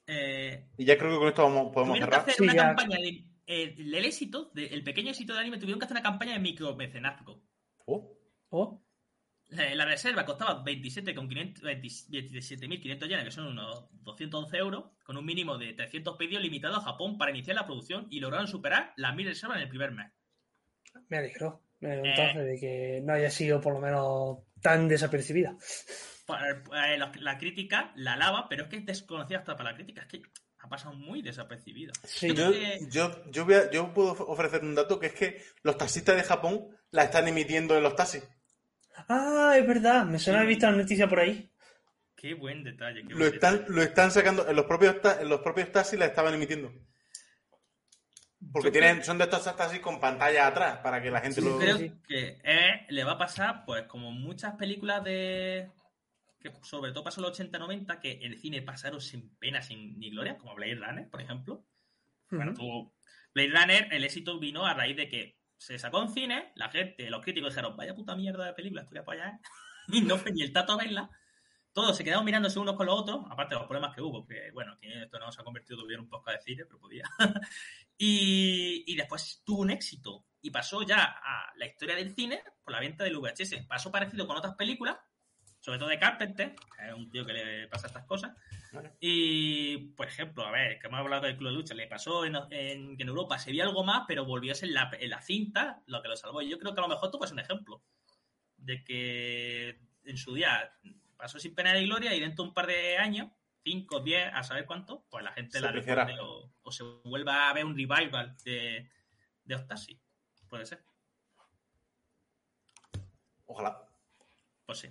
Eh, 0.07 0.69
Y 0.77 0.85
ya 0.85 0.97
creo 0.97 1.11
que 1.11 1.17
con 1.19 1.27
esto 1.27 1.43
vamos, 1.43 1.71
podemos 1.73 1.97
tuvieron 1.97 2.09
que 2.09 2.15
cerrar. 2.15 2.21
hacer 2.29 2.33
Sí, 2.35 2.43
una 2.43 2.53
ya. 2.53 2.63
campaña 2.75 2.97
de. 2.97 3.25
eh, 3.45 3.75
el 3.77 4.05
éxito, 4.05 4.51
de- 4.53 4.67
el 4.67 4.83
pequeño 4.83 5.09
éxito 5.11 5.33
del 5.33 5.41
anime, 5.41 5.57
tuvieron 5.57 5.79
que 5.79 5.85
hacer 5.85 5.95
una 5.95 6.03
campaña 6.03 6.33
de 6.33 6.39
micromecenazgo. 6.39 7.43
Oh. 7.85 8.15
Oh, 8.49 8.83
La, 9.49 9.73
la 9.75 9.85
reserva 9.85 10.25
costaba 10.25 10.61
27,500 10.63 11.63
27.500 11.63 13.07
yenes, 13.07 13.23
que 13.25 13.31
son 13.31 13.47
unos 13.47 13.87
211 14.03 14.57
euros, 14.57 14.85
con 15.03 15.17
un 15.17 15.25
mínimo 15.25 15.57
de 15.57 15.73
300 15.73 16.17
pedidos 16.17 16.41
limitados 16.43 16.77
a 16.79 16.81
Japón 16.81 17.17
para 17.17 17.31
iniciar 17.31 17.55
la 17.55 17.65
producción 17.65 18.07
y 18.09 18.19
lograron 18.19 18.47
superar 18.47 18.93
las 18.97 19.15
1.000 19.15 19.25
reservas 19.27 19.57
en 19.57 19.63
el 19.63 19.69
primer 19.69 19.91
mes. 19.91 20.11
me 21.07 21.17
alegro. 21.17 21.63
Entonces 21.81 22.45
de 22.45 22.57
que 22.59 23.01
no 23.03 23.13
haya 23.13 23.29
sido 23.29 23.61
por 23.61 23.73
lo 23.73 23.79
menos 23.79 24.39
tan 24.61 24.87
desapercibida. 24.87 25.55
Para- 26.25 26.49
eh, 26.93 26.97
la, 26.97 27.11
la 27.19 27.37
crítica 27.37 27.91
la 27.95 28.13
alaba, 28.13 28.47
pero 28.49 28.63
es 28.63 28.69
que 28.69 28.77
es 28.77 28.85
desconocida 28.85 29.39
hasta 29.39 29.55
para 29.55 29.71
la 29.71 29.75
crítica. 29.77 30.01
Es 30.01 30.07
que 30.07 30.21
ha 30.59 30.67
pasado 30.67 30.93
muy 30.93 31.21
desapercibida. 31.21 31.93
Sí. 32.03 32.33
Yo 32.35 32.51
Yo, 32.89 33.23
yo, 33.31 33.45
voy 33.45 33.53
a- 33.55 33.71
yo 33.71 33.93
puedo 33.93 34.11
ofrecer 34.11 34.61
un 34.61 34.75
dato 34.75 34.99
que 34.99 35.07
es 35.07 35.13
que 35.13 35.41
los 35.63 35.77
taxistas 35.77 36.15
de 36.17 36.23
Japón 36.23 36.67
la 36.91 37.03
están 37.03 37.27
emitiendo 37.27 37.77
en 37.77 37.83
los 37.83 37.95
taxis. 37.95 38.23
Ah, 39.07 39.55
es 39.57 39.65
verdad. 39.65 40.05
Me 40.05 40.19
suena 40.19 40.39
haber 40.39 40.49
visto 40.49 40.69
la 40.69 40.75
noticia 40.77 41.07
por 41.07 41.19
ahí. 41.21 41.49
Qué 42.15 42.33
buen 42.33 42.63
detalle. 42.65 43.03
qué 43.03 43.13
Lo 43.13 43.19
buen 43.19 43.33
están, 43.33 43.53
detalle. 43.59 43.73
lo 43.75 43.81
están 43.81 44.11
sacando, 44.11 44.47
en 44.49 44.55
los 44.55 44.65
propios, 44.65 44.99
ta- 45.01 45.21
en 45.21 45.29
los 45.29 45.39
propios 45.39 45.71
taxis 45.71 45.97
la 45.97 46.07
estaban 46.07 46.33
emitiendo. 46.33 46.73
Porque 48.51 48.71
tienen, 48.71 49.03
son 49.03 49.17
de 49.17 49.25
estos 49.25 49.43
taxis 49.55 49.79
con 49.79 49.99
pantalla 49.99 50.47
atrás 50.47 50.77
para 50.79 51.01
que 51.01 51.11
la 51.11 51.21
gente 51.21 51.41
Sí, 51.41 51.47
lo... 51.47 51.57
creo 51.59 51.77
que 52.07 52.39
eh, 52.43 52.85
le 52.89 53.03
va 53.03 53.13
a 53.13 53.17
pasar, 53.17 53.63
pues, 53.65 53.83
como 53.87 54.11
muchas 54.11 54.55
películas 54.55 55.03
de. 55.03 55.71
que 56.39 56.51
sobre 56.63 56.91
todo 56.91 57.03
pasó 57.03 57.21
en 57.21 57.27
los 57.27 57.39
80-90, 57.39 57.99
que 57.99 58.13
en 58.13 58.31
el 58.31 58.37
cine 58.39 58.61
pasaron 58.61 59.01
sin 59.01 59.35
pena, 59.37 59.61
sin 59.61 59.99
ni 59.99 60.09
gloria, 60.09 60.37
como 60.37 60.55
Blade 60.55 60.75
Runner, 60.75 61.09
por 61.09 61.21
ejemplo. 61.21 61.65
Bueno, 62.31 62.53
tú- 62.53 62.93
Blade 63.33 63.49
Runner, 63.51 63.87
el 63.93 64.03
éxito 64.03 64.39
vino 64.39 64.65
a 64.65 64.73
raíz 64.73 64.95
de 64.97 65.07
que 65.09 65.39
se 65.57 65.77
sacó 65.77 66.01
en 66.01 66.09
cine, 66.09 66.51
la 66.55 66.69
gente, 66.69 67.09
los 67.09 67.21
críticos 67.21 67.53
dijeron, 67.53 67.75
vaya 67.75 67.93
puta 67.93 68.15
mierda 68.15 68.45
de 68.45 68.53
película, 68.53 68.81
estoy 68.83 68.99
allá, 68.99 69.29
¿eh?". 69.29 69.39
y 69.89 70.01
no 70.01 70.17
fue 70.17 70.31
ni 70.31 70.41
el 70.41 70.53
tato 70.53 70.73
a 70.73 70.77
verla. 70.77 71.09
Todos 71.73 71.95
se 71.95 72.03
quedaron 72.03 72.25
mirándose 72.25 72.57
unos 72.59 72.75
con 72.75 72.87
los 72.87 72.99
otros, 72.99 73.25
aparte 73.29 73.53
de 73.53 73.59
los 73.59 73.67
problemas 73.67 73.93
que 73.95 74.01
hubo, 74.01 74.25
que 74.25 74.49
bueno, 74.53 74.75
que 74.81 75.03
esto 75.03 75.19
no 75.19 75.31
se 75.31 75.41
ha 75.41 75.43
convertido 75.43 75.77
todavía 75.77 75.95
en 75.97 76.01
un 76.01 76.09
podcast 76.09 76.37
de 76.37 76.43
cine, 76.43 76.65
pero 76.65 76.79
podía. 76.79 77.03
y, 78.01 78.83
y 78.91 78.95
después 78.95 79.43
tuvo 79.45 79.61
un 79.61 79.71
éxito 79.71 80.25
y 80.41 80.49
pasó 80.51 80.81
ya 80.83 81.03
a 81.03 81.51
la 81.57 81.67
historia 81.67 81.95
del 81.95 82.15
cine 82.15 82.41
por 82.63 82.71
la 82.73 82.79
venta 82.79 83.03
del 83.03 83.17
VHS. 83.17 83.65
Pasó 83.67 83.91
parecido 83.91 84.25
con 84.25 84.37
otras 84.37 84.55
películas, 84.55 84.97
sobre 85.59 85.77
todo 85.79 85.89
de 85.89 85.99
Carpenter, 85.99 86.55
que 86.55 86.87
es 86.87 86.93
un 86.93 87.11
tío 87.11 87.25
que 87.25 87.33
le 87.33 87.67
pasa 87.67 87.87
estas 87.87 88.05
cosas. 88.05 88.31
Vale. 88.71 88.93
Y, 89.01 89.89
por 89.95 90.07
ejemplo, 90.07 90.45
a 90.45 90.51
ver, 90.51 90.79
que 90.79 90.87
hemos 90.87 91.01
hablado 91.01 91.25
del 91.25 91.35
Club 91.35 91.49
de 91.49 91.55
Lucha, 91.55 91.73
le 91.73 91.87
pasó 91.87 92.23
en, 92.23 92.37
en- 92.51 92.95
que 92.95 93.03
en 93.03 93.09
Europa 93.09 93.37
se 93.37 93.51
vio 93.51 93.63
algo 93.65 93.83
más, 93.83 94.03
pero 94.07 94.23
volvió 94.23 94.53
a 94.53 94.55
ser 94.55 94.69
la, 94.69 94.89
en 94.97 95.09
la 95.09 95.21
cinta 95.21 95.83
lo 95.87 96.01
que 96.01 96.07
lo 96.07 96.15
salvó. 96.15 96.41
Y 96.41 96.49
yo 96.49 96.57
creo 96.57 96.73
que 96.73 96.79
a 96.79 96.83
lo 96.83 96.87
mejor 96.89 97.11
tú 97.11 97.17
puedes 97.17 97.33
un 97.33 97.39
ejemplo 97.39 97.83
de 98.55 98.81
que 98.85 99.79
en 100.05 100.15
su 100.17 100.33
día 100.35 100.71
pasó 101.17 101.37
sin 101.37 101.53
pena 101.53 101.73
ni 101.73 101.83
gloria 101.83 102.15
y 102.15 102.21
dentro 102.21 102.43
de 102.45 102.49
un 102.49 102.53
par 102.53 102.67
de 102.67 102.97
años, 102.97 103.29
5, 103.69 103.99
10, 103.99 104.33
a 104.33 104.41
saber 104.41 104.65
cuánto, 104.65 105.05
pues 105.11 105.23
la 105.23 105.31
gente 105.33 105.59
Se 105.59 105.61
la 105.63 105.71
recuerde 105.71 106.19
o, 106.19 106.51
o 106.63 106.71
se 106.71 106.83
vuelva 107.03 107.49
a 107.49 107.53
ver 107.53 107.65
un 107.65 107.77
revival 107.77 108.35
de, 108.43 108.89
de 109.43 109.55
Octasi. 109.55 110.01
Puede 110.47 110.65
ser. 110.65 110.83
Ojalá. 113.45 113.87
Pues 114.65 114.79
sí. 114.79 114.89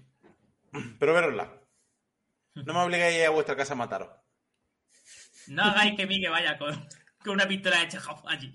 Pero 1.01 1.13
verosla. 1.13 1.61
No 2.55 2.73
me 2.73 2.81
obligáis 2.81 3.27
a 3.27 3.31
vuestra 3.31 3.57
casa 3.57 3.73
a 3.73 3.77
mataros. 3.77 4.11
No 5.49 5.65
hagáis 5.65 5.97
que 5.97 6.07
Miguel 6.07 6.31
vaya 6.31 6.57
con, 6.57 6.73
con 7.25 7.35
una 7.35 7.49
pistola 7.49 7.81
de 7.81 7.89
Chekhov 7.89 8.29
allí. 8.29 8.55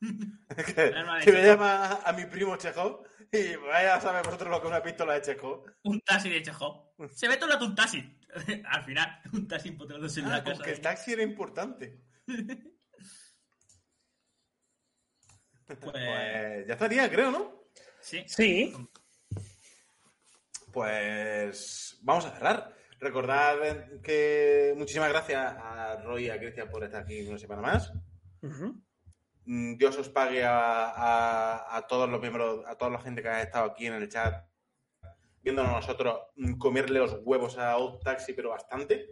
que 0.00 0.92
me 1.32 1.42
llama 1.42 2.00
a 2.02 2.12
mi 2.14 2.24
primo 2.24 2.56
Chekhov 2.56 3.04
y 3.30 3.56
vaya 3.56 3.96
a 3.96 4.00
saber 4.00 4.24
vosotros 4.24 4.48
lo 4.48 4.60
que 4.60 4.68
es 4.68 4.72
una 4.72 4.82
pistola 4.82 5.14
de 5.14 5.20
Chekhov. 5.20 5.64
Un 5.82 6.00
taxi 6.00 6.30
de 6.30 6.42
Chekhov. 6.42 6.89
Se 7.14 7.28
ve 7.28 7.36
todo 7.36 7.52
el 7.56 7.62
un 7.62 7.74
taxi. 7.74 8.18
Al 8.64 8.84
final, 8.84 9.20
un 9.32 9.48
taxi 9.48 9.68
empotrándose 9.68 10.20
en 10.20 10.26
Ah, 10.26 10.30
la 10.30 10.44
como 10.44 10.56
casa. 10.56 10.64
que 10.64 10.70
el 10.72 10.80
taxi 10.80 11.12
era 11.12 11.22
importante. 11.22 12.00
Pues, 15.66 15.78
Pues 15.80 16.66
ya 16.66 16.72
estaría, 16.74 17.10
creo, 17.10 17.30
¿no? 17.30 17.64
sí. 18.00 18.24
Sí, 18.26 18.74
Pues 20.72 21.98
vamos 22.02 22.24
a 22.26 22.30
cerrar. 22.32 22.76
Recordad 23.00 23.56
que 24.02 24.74
muchísimas 24.76 25.08
gracias 25.08 25.54
a 25.58 25.96
Roy 26.02 26.26
y 26.26 26.30
a 26.30 26.38
Cristian 26.38 26.68
por 26.70 26.84
estar 26.84 27.02
aquí 27.02 27.26
una 27.26 27.38
semana 27.38 27.62
más. 27.62 27.92
Mm, 29.46 29.76
Dios 29.76 29.96
os 29.96 30.08
pague 30.10 30.44
a, 30.44 30.90
a- 30.90 31.76
a 31.76 31.86
todos 31.86 32.08
los 32.10 32.20
miembros, 32.20 32.64
a 32.66 32.76
toda 32.76 32.90
la 32.90 33.00
gente 33.00 33.22
que 33.22 33.28
ha 33.28 33.42
estado 33.42 33.70
aquí 33.70 33.86
en 33.86 33.94
el 33.94 34.08
chat, 34.08 34.44
viéndonos 35.42 35.72
nosotros 35.72 36.18
comerle 36.58 36.98
los 36.98 37.18
huevos 37.22 37.58
a 37.58 37.76
Old 37.76 38.02
Taxi, 38.02 38.32
pero 38.32 38.50
bastante. 38.50 39.08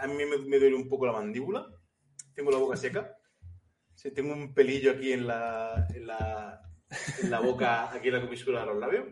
A 0.00 0.06
mí 0.06 0.14
me, 0.14 0.58
duele 0.58 0.76
un 0.76 0.88
poco 0.88 1.06
la 1.06 1.12
mandíbula. 1.12 1.66
Tengo 2.34 2.50
la 2.50 2.58
boca 2.58 2.76
seca. 2.76 3.16
Sí, 3.94 4.12
tengo 4.12 4.32
un 4.32 4.54
pelillo 4.54 4.92
aquí 4.92 5.12
en 5.12 5.26
la, 5.26 5.86
la, 7.28 7.40
boca, 7.40 7.92
aquí 7.92 8.08
en 8.08 8.14
la 8.14 8.20
comisura 8.20 8.60
de 8.60 8.66
los 8.66 8.76
labios. 8.78 9.06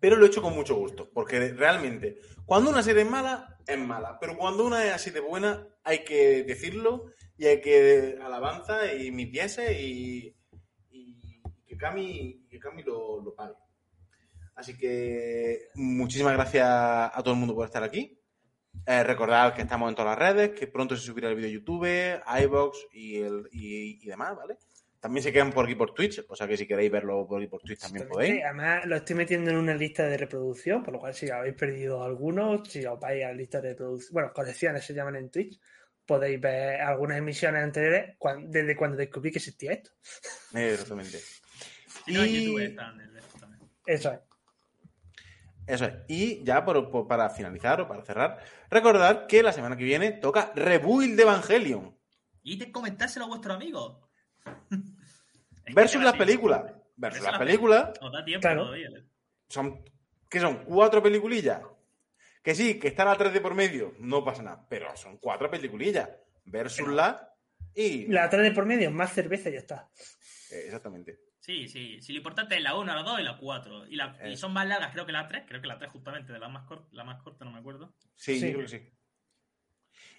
Pero 0.00 0.16
lo 0.16 0.24
he 0.24 0.28
hecho 0.28 0.42
con 0.42 0.54
mucho 0.54 0.74
gusto, 0.74 1.10
porque 1.12 1.52
realmente, 1.52 2.20
cuando 2.44 2.70
una 2.70 2.82
serie 2.82 3.02
es 3.02 3.10
mala, 3.10 3.58
es 3.66 3.78
mala. 3.78 4.18
Pero 4.20 4.36
cuando 4.36 4.66
una 4.66 4.84
es 4.84 4.92
así 4.92 5.10
de 5.10 5.20
buena, 5.20 5.68
hay 5.84 6.04
que 6.04 6.42
decirlo 6.42 7.06
y 7.36 7.46
hay 7.46 7.60
que 7.60 8.18
alabanza 8.22 8.92
y 8.92 9.10
mis 9.10 9.30
dieces 9.30 9.76
y, 9.80 10.36
que 11.66 11.76
Cami, 11.76 12.46
que 12.48 12.58
Cami 12.58 12.82
lo, 12.82 13.22
lo 13.22 13.34
pague. 13.34 13.54
Así 14.56 14.76
que 14.76 15.68
muchísimas 15.74 16.32
gracias 16.32 16.66
a 16.66 17.12
todo 17.22 17.34
el 17.34 17.38
mundo 17.40 17.54
por 17.54 17.66
estar 17.66 17.82
aquí. 17.84 18.18
Eh, 18.86 19.02
recordad 19.04 19.54
que 19.54 19.62
estamos 19.62 19.88
en 19.88 19.94
todas 19.94 20.18
las 20.18 20.34
redes, 20.34 20.58
que 20.58 20.66
pronto 20.66 20.96
se 20.96 21.02
subirá 21.06 21.28
el 21.28 21.36
vídeo 21.36 21.48
a 21.48 21.52
YouTube, 21.52 22.20
iVoox 22.44 22.78
y, 22.92 23.16
el, 23.18 23.48
y, 23.52 24.04
y 24.04 24.06
demás, 24.08 24.36
¿vale? 24.36 24.56
También 25.00 25.22
se 25.22 25.32
quedan 25.32 25.52
por 25.52 25.66
aquí 25.66 25.74
por 25.74 25.92
Twitch, 25.94 26.24
o 26.28 26.34
sea 26.34 26.48
que 26.48 26.56
si 26.56 26.66
queréis 26.66 26.90
verlo 26.90 27.26
por 27.28 27.38
aquí 27.40 27.48
por 27.48 27.60
Twitch 27.62 27.80
también 27.80 28.08
podéis. 28.08 28.42
Además, 28.44 28.84
lo 28.86 28.96
estoy 28.96 29.14
metiendo 29.16 29.50
en 29.50 29.56
una 29.58 29.74
lista 29.74 30.04
de 30.06 30.16
reproducción, 30.16 30.82
por 30.82 30.94
lo 30.94 31.00
cual 31.00 31.14
si 31.14 31.30
habéis 31.30 31.54
perdido 31.54 32.02
algunos, 32.02 32.68
si 32.68 32.84
os 32.84 32.98
vais 32.98 33.24
a 33.24 33.28
la 33.28 33.34
lista 33.34 33.60
de 33.60 33.70
reproducción, 33.70 34.14
bueno, 34.14 34.32
colecciones 34.32 34.84
se 34.84 34.94
llaman 34.94 35.16
en 35.16 35.30
Twitch, 35.30 35.60
podéis 36.04 36.40
ver 36.40 36.80
algunas 36.80 37.18
emisiones 37.18 37.62
anteriores 37.62 38.16
desde 38.48 38.74
cuando 38.76 38.96
descubrí 38.96 39.30
que 39.30 39.38
existía 39.38 39.72
esto. 39.72 39.90
Exactamente. 40.54 41.18
Si 41.18 42.12
no, 42.12 42.22
en 42.22 42.30
Y- 42.30 42.44
YouTube 42.44 42.58
están 42.62 43.00
el 43.00 43.12
resto 43.12 43.38
también. 43.38 43.62
Eso 43.86 44.12
es. 44.12 44.18
Eso 45.66 45.84
es. 45.84 45.94
Y 46.08 46.44
ya 46.44 46.64
por- 46.64 46.90
por- 46.90 47.08
para 47.08 47.28
finalizar 47.30 47.80
o 47.80 47.88
para 47.88 48.02
cerrar, 48.04 48.38
recordad 48.70 49.26
que 49.26 49.42
la 49.42 49.52
semana 49.52 49.76
que 49.76 49.84
viene 49.84 50.12
toca 50.12 50.52
Rebuild 50.54 51.16
de 51.16 51.22
Evangelion 51.22 51.96
Y 52.42 52.56
te 52.58 52.70
comentárselo 52.70 53.24
a 53.24 53.28
vuestro 53.28 53.54
amigo. 53.54 54.08
Es 55.64 55.74
versus 55.74 56.02
las 56.02 56.14
películas. 56.16 56.72
Versus 56.96 57.22
las 57.22 57.32
las 57.32 57.38
películas 57.40 57.90
Os 58.00 58.12
da 58.12 58.24
tiempo 58.24 58.42
Claro. 58.42 58.64
todavía. 58.64 58.88
son 59.48 59.84
que 60.28 60.40
son 60.40 60.64
cuatro 60.64 61.02
peliculillas. 61.02 61.60
Que 62.42 62.54
sí, 62.54 62.78
que 62.78 62.88
está 62.88 63.04
la 63.04 63.16
3 63.16 63.32
de 63.32 63.40
por 63.40 63.54
medio, 63.54 63.94
no 63.98 64.24
pasa 64.24 64.42
nada, 64.42 64.64
pero 64.68 64.96
son 64.96 65.18
cuatro 65.18 65.50
peliculillas 65.50 66.08
versus 66.44 66.86
la 66.88 67.32
y 67.74 68.06
La 68.06 68.30
trae 68.30 68.42
de 68.42 68.52
por 68.52 68.66
medio, 68.66 68.90
más 68.90 69.12
cerveza 69.12 69.50
y 69.50 69.54
ya 69.54 69.58
está. 69.58 69.88
Eh, 70.52 70.62
exactamente. 70.66 71.18
Sí, 71.46 71.68
sí. 71.68 72.00
Si 72.02 72.12
lo 72.12 72.16
importante 72.18 72.56
es 72.56 72.60
la 72.60 72.74
1, 72.74 72.92
la 72.92 73.02
2 73.04 73.20
y 73.20 73.22
la 73.22 73.38
4. 73.38 73.86
Y, 73.86 73.94
la- 73.94 74.18
y 74.28 74.36
son 74.36 74.52
más 74.52 74.66
largas, 74.66 74.90
creo 74.92 75.06
que 75.06 75.12
la 75.12 75.28
3. 75.28 75.44
Creo 75.46 75.60
que 75.60 75.68
la 75.68 75.78
3 75.78 75.92
justamente, 75.92 76.32
de 76.32 76.40
la 76.40 76.48
más, 76.48 76.66
cor- 76.66 76.88
la 76.90 77.04
más 77.04 77.22
corta, 77.22 77.44
no 77.44 77.52
me 77.52 77.60
acuerdo. 77.60 77.94
Sí, 78.16 78.40
Sí. 78.40 78.46
yo 78.48 78.54
creo 78.58 78.66
que 78.68 78.78
sí. 78.78 78.92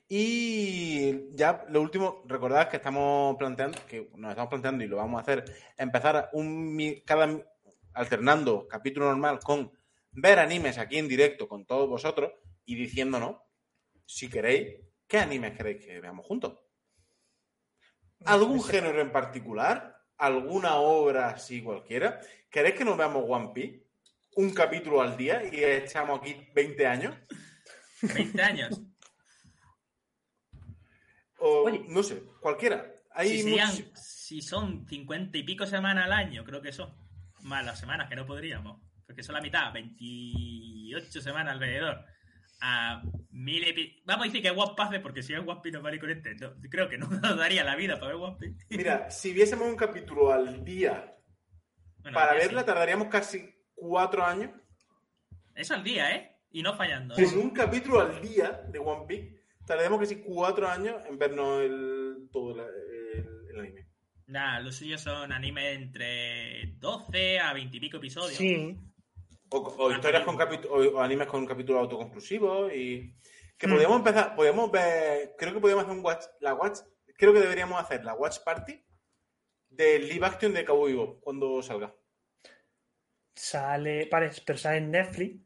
Y 0.07 1.35
ya 1.35 1.65
lo 1.67 1.81
último, 1.81 2.23
recordad 2.27 2.69
que 2.69 2.77
estamos 2.77 3.35
planteando, 3.35 3.77
que 3.87 4.09
nos 4.15 4.29
estamos 4.29 4.49
planteando 4.49 4.85
y 4.85 4.87
lo 4.87 4.95
vamos 4.95 5.17
a 5.19 5.21
hacer, 5.23 5.43
empezar 5.77 6.29
un 6.31 7.01
cada 7.05 7.27
alternando 7.93 8.65
capítulo 8.69 9.07
normal 9.07 9.39
con 9.43 9.69
ver 10.11 10.39
animes 10.39 10.77
aquí 10.77 10.97
en 10.97 11.09
directo 11.09 11.49
con 11.49 11.65
todos 11.65 11.89
vosotros 11.89 12.31
y 12.63 12.75
diciéndonos, 12.75 13.35
si 14.05 14.29
queréis, 14.29 14.77
qué 15.07 15.17
animes 15.17 15.57
queréis 15.57 15.85
que 15.85 15.99
veamos 15.99 16.25
juntos. 16.25 16.57
¿Algún 18.23 18.63
género 18.63 19.01
en 19.01 19.11
particular? 19.11 19.96
¿Alguna 20.17 20.75
obra 20.77 21.29
así 21.29 21.61
cualquiera? 21.61 22.19
¿Queréis 22.49 22.75
que 22.75 22.85
nos 22.85 22.97
veamos 22.97 23.23
One 23.27 23.51
Piece? 23.53 23.83
Un 24.35 24.53
capítulo 24.53 25.01
al 25.01 25.15
día 25.17 25.43
y 25.51 25.63
echamos 25.63 26.19
aquí 26.19 26.35
20 26.53 26.87
años. 26.87 27.15
20 28.01 28.41
años. 28.41 28.81
O, 31.39 31.63
Oye. 31.65 31.83
no 31.87 32.01
sé, 32.03 32.23
cualquiera. 32.41 32.93
Hay 33.11 33.29
si, 33.29 33.43
serían- 33.43 33.69
muchos- 33.71 33.91
si 33.99 34.41
son 34.41 34.87
50 34.87 35.37
y 35.37 35.43
pico 35.43 35.65
semanas 35.65 36.05
al 36.05 36.13
año, 36.13 36.43
creo 36.43 36.61
que 36.61 36.71
son. 36.71 36.93
Más 37.41 37.63
las 37.65 37.79
semanas 37.79 38.09
que 38.09 38.15
no 38.15 38.25
podríamos. 38.25 38.81
Porque 39.05 39.23
son 39.23 39.35
la 39.35 39.41
mitad, 39.41 39.71
28 39.73 41.21
semanas 41.21 41.53
alrededor. 41.53 42.03
A 42.59 43.03
mil 43.29 43.63
epi- 43.63 44.01
Vamos 44.05 44.23
a 44.25 44.27
decir 44.29 44.41
que 44.41 44.49
One 44.49 44.73
Piece, 44.75 44.99
porque 44.99 45.21
si 45.21 45.33
es 45.33 45.39
One 45.39 45.59
Piece 45.61 45.77
no 45.77 45.83
vale 45.83 45.99
con 45.99 46.09
este. 46.09 46.33
no, 46.35 46.53
creo 46.69 46.89
que 46.89 46.97
no 46.97 47.07
nos 47.21 47.37
daría 47.37 47.63
la 47.63 47.75
vida 47.75 47.99
para 47.99 48.13
ver 48.13 48.15
One 48.21 48.37
Piece. 48.39 48.65
Mira, 48.69 49.09
si 49.11 49.31
viésemos 49.33 49.67
un 49.67 49.75
capítulo 49.75 50.31
al 50.31 50.63
día 50.65 51.15
Bueno, 51.99 52.15
para 52.15 52.33
verla, 52.33 52.61
sí. 52.61 52.65
tardaríamos 52.65 53.07
casi 53.09 53.53
cuatro 53.75 54.23
años. 54.25 54.51
Eso 55.55 55.73
al 55.75 55.83
día, 55.83 56.15
¿eh? 56.15 56.35
Y 56.51 56.61
no 56.63 56.75
fallando. 56.75 57.13
Con 57.15 57.23
¿eh? 57.23 57.27
un 57.37 57.49
capítulo 57.51 57.99
al 58.01 58.21
día 58.21 58.51
de 58.69 58.79
One 58.79 59.05
Piece, 59.07 59.43
tardaríamos 59.65 59.99
casi 59.99 60.15
cuatro 60.23 60.67
años 60.67 60.95
en 61.07 61.17
vernos 61.19 61.61
el, 61.61 62.29
todo 62.31 62.51
el, 62.51 62.59
el- 62.61 63.49
el 63.51 63.59
anime. 63.59 63.87
Nada, 64.27 64.59
los 64.61 64.75
suyos 64.75 64.99
son 65.01 65.31
anime 65.31 65.73
entre 65.73 66.73
12 66.79 67.39
a 67.39 67.53
20 67.53 67.77
y 67.77 67.79
pico 67.79 67.97
episodios. 67.97 68.37
Sí. 68.37 68.75
O, 69.49 69.57
o 69.59 69.91
historias 69.91 70.23
con 70.23 70.35
capítulo, 70.37 70.75
o, 70.97 71.01
animes 71.01 71.27
con 71.27 71.45
capítulos 71.45 71.81
autoconclusivos 71.81 72.71
y 72.73 73.13
que 73.57 73.67
Hmm. 73.67 73.71
podríamos 73.71 73.97
empezar, 73.97 74.35
podríamos 74.35 74.71
ver, 74.71 75.35
creo 75.37 75.53
que 75.53 75.59
podríamos 75.59 75.85
hacer 75.85 75.97
un 75.97 76.05
watch, 76.05 76.25
la 76.41 76.53
watch, 76.53 76.79
creo 77.17 77.33
que 77.33 77.39
deberíamos 77.39 77.79
hacer 77.81 78.03
la 78.03 78.13
watch 78.13 78.39
party 78.43 78.83
del 79.69 80.07
live 80.07 80.25
action 80.25 80.53
de 80.53 80.65
Cowboy 80.65 80.91
Bebop 80.93 81.19
cuando 81.21 81.61
salga. 81.61 81.93
Sale, 83.35 84.07
vale, 84.11 84.31
pero 84.45 84.57
sale 84.57 84.77
en 84.77 84.91
Netflix. 84.91 85.41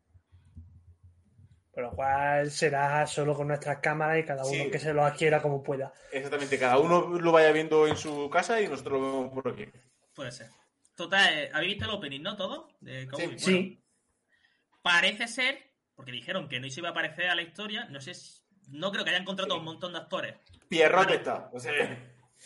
Por 1.73 1.83
lo 1.83 1.91
cual 1.95 2.51
será 2.51 3.07
solo 3.07 3.33
con 3.33 3.47
nuestras 3.47 3.79
cámaras 3.79 4.19
y 4.19 4.25
cada 4.25 4.43
uno 4.45 4.63
Sí. 4.65 4.69
que 4.71 4.79
se 4.79 4.93
lo 4.93 5.05
adquiera 5.05 5.41
como 5.41 5.63
pueda. 5.63 5.93
Exactamente, 6.11 6.59
cada 6.59 6.77
uno 6.79 7.17
lo 7.19 7.31
vaya 7.31 7.51
viendo 7.53 7.87
en 7.87 7.95
su 7.95 8.29
casa 8.29 8.61
y 8.61 8.67
nosotros 8.67 8.99
lo 8.99 9.05
vemos 9.23 9.33
por 9.33 9.47
aquí. 9.53 9.65
Puede 10.13 10.31
ser. 10.31 10.49
Total, 10.95 11.33
eh, 11.39 11.49
¿habéis 11.53 11.73
visto 11.75 11.85
el 11.85 11.91
opening, 11.97 12.21
no? 12.21 12.35
Todo. 12.35 12.67
De 12.81 13.07
Cowboy? 13.07 13.23
Sí. 13.25 13.27
Bueno, 13.27 13.39
Sí, 13.39 13.80
Parece 14.81 15.27
ser, 15.27 15.71
porque 15.95 16.11
dijeron 16.11 16.47
que 16.49 16.59
no 16.59 16.69
se 16.69 16.79
iba 16.79 16.89
a 16.89 16.91
aparecer 16.91 17.29
a 17.29 17.35
la 17.35 17.41
historia, 17.43 17.85
no 17.85 17.99
sé 18.01 18.13
si- 18.13 18.41
No 18.69 18.91
creo 18.91 19.03
que 19.03 19.09
hayan 19.09 19.25
contratado 19.25 19.55
Sí. 19.55 19.59
un 19.59 19.65
montón 19.65 19.91
de 19.93 19.99
actores. 19.99 20.35
Pierrot 20.69 21.09
está. 21.11 21.49
O 21.51 21.59
sea, 21.59 21.73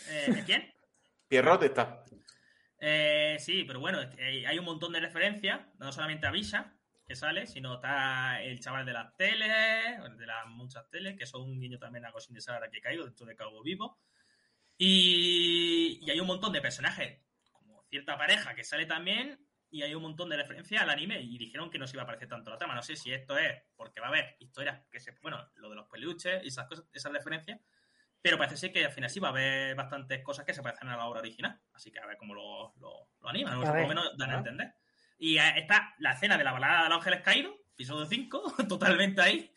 Eh, 0.09 0.43
¿Quién? 0.45 0.73
Pierrot 1.27 1.61
está. 1.63 2.03
Eh, 2.79 3.37
sí, 3.39 3.63
pero 3.63 3.79
bueno, 3.79 3.99
hay 4.19 4.57
un 4.59 4.65
montón 4.65 4.91
de 4.93 4.99
referencias, 4.99 5.61
no 5.79 5.91
solamente 5.91 6.25
a 6.27 6.31
Visa, 6.31 6.73
que 7.07 7.15
sale, 7.15 7.45
sino 7.45 7.75
está 7.75 8.41
el 8.41 8.59
chaval 8.59 8.85
de 8.85 8.93
las 8.93 9.15
teles, 9.15 9.49
de 10.17 10.25
las 10.25 10.47
muchas 10.47 10.89
teles, 10.89 11.15
que 11.17 11.25
son 11.27 11.43
un 11.43 11.59
guiño 11.59 11.77
también 11.77 12.05
a 12.05 12.11
Ghost 12.11 12.29
in 12.31 12.35
the 12.35 12.41
Sahara 12.41 12.69
que 12.71 12.81
caigo 12.81 13.05
dentro 13.05 13.25
de 13.27 13.35
Cabo 13.35 13.61
Vivo. 13.61 13.99
Y, 14.77 15.99
y 16.01 16.09
hay 16.11 16.19
un 16.19 16.27
montón 16.27 16.51
de 16.51 16.61
personajes, 16.61 17.21
como 17.53 17.83
cierta 17.83 18.17
pareja 18.17 18.55
que 18.55 18.63
sale 18.63 18.85
también, 18.85 19.39
y 19.75 19.83
hay 19.83 19.93
un 19.93 20.03
montón 20.03 20.29
de 20.29 20.37
referencias 20.37 20.81
al 20.81 20.89
anime 20.89 21.19
y 21.19 21.37
dijeron 21.37 21.69
que 21.69 21.77
no 21.77 21.85
se 21.85 21.97
iba 21.97 22.03
a 22.03 22.05
parecer 22.05 22.29
tanto 22.29 22.49
la 22.49 22.57
trama. 22.57 22.75
No 22.75 22.81
sé 22.81 22.95
si 22.95 23.11
esto 23.11 23.37
es 23.37 23.61
porque 23.75 23.99
va 23.99 24.07
a 24.07 24.09
haber 24.09 24.37
historias 24.39 24.81
que 24.89 25.01
se. 25.01 25.11
Bueno, 25.21 25.51
lo 25.55 25.69
de 25.69 25.75
los 25.75 25.89
peluches 25.89 26.41
y 26.45 26.47
esas 26.47 26.65
cosas, 26.65 26.85
esas 26.93 27.11
referencias. 27.11 27.59
Pero 28.21 28.37
parece 28.37 28.55
ser 28.55 28.71
que 28.71 28.85
al 28.85 28.91
final 28.93 29.09
sí 29.09 29.19
va 29.19 29.27
a 29.27 29.31
haber 29.31 29.75
bastantes 29.75 30.23
cosas 30.23 30.45
que 30.45 30.53
se 30.53 30.63
parecen 30.63 30.87
a 30.87 30.95
la 30.95 31.07
obra 31.07 31.19
original. 31.19 31.59
Así 31.73 31.91
que 31.91 31.99
a 31.99 32.05
ver 32.05 32.15
cómo 32.15 32.33
lo, 32.33 32.73
lo, 32.77 33.09
lo 33.19 33.29
animan. 33.29 33.57
O 33.57 33.63
sea, 33.63 33.71
por 33.73 33.81
lo 33.81 33.87
menos 33.89 34.17
dan 34.17 34.31
a 34.31 34.37
entender. 34.37 34.73
Y 35.17 35.39
eh, 35.39 35.59
está 35.59 35.93
la 35.99 36.13
escena 36.13 36.37
de 36.37 36.45
la 36.45 36.53
balada 36.53 36.83
de 36.83 36.89
los 36.89 36.97
ángeles 36.99 37.21
caídos, 37.21 37.55
episodio 37.73 38.05
5, 38.05 38.55
totalmente 38.69 39.21
ahí. 39.21 39.51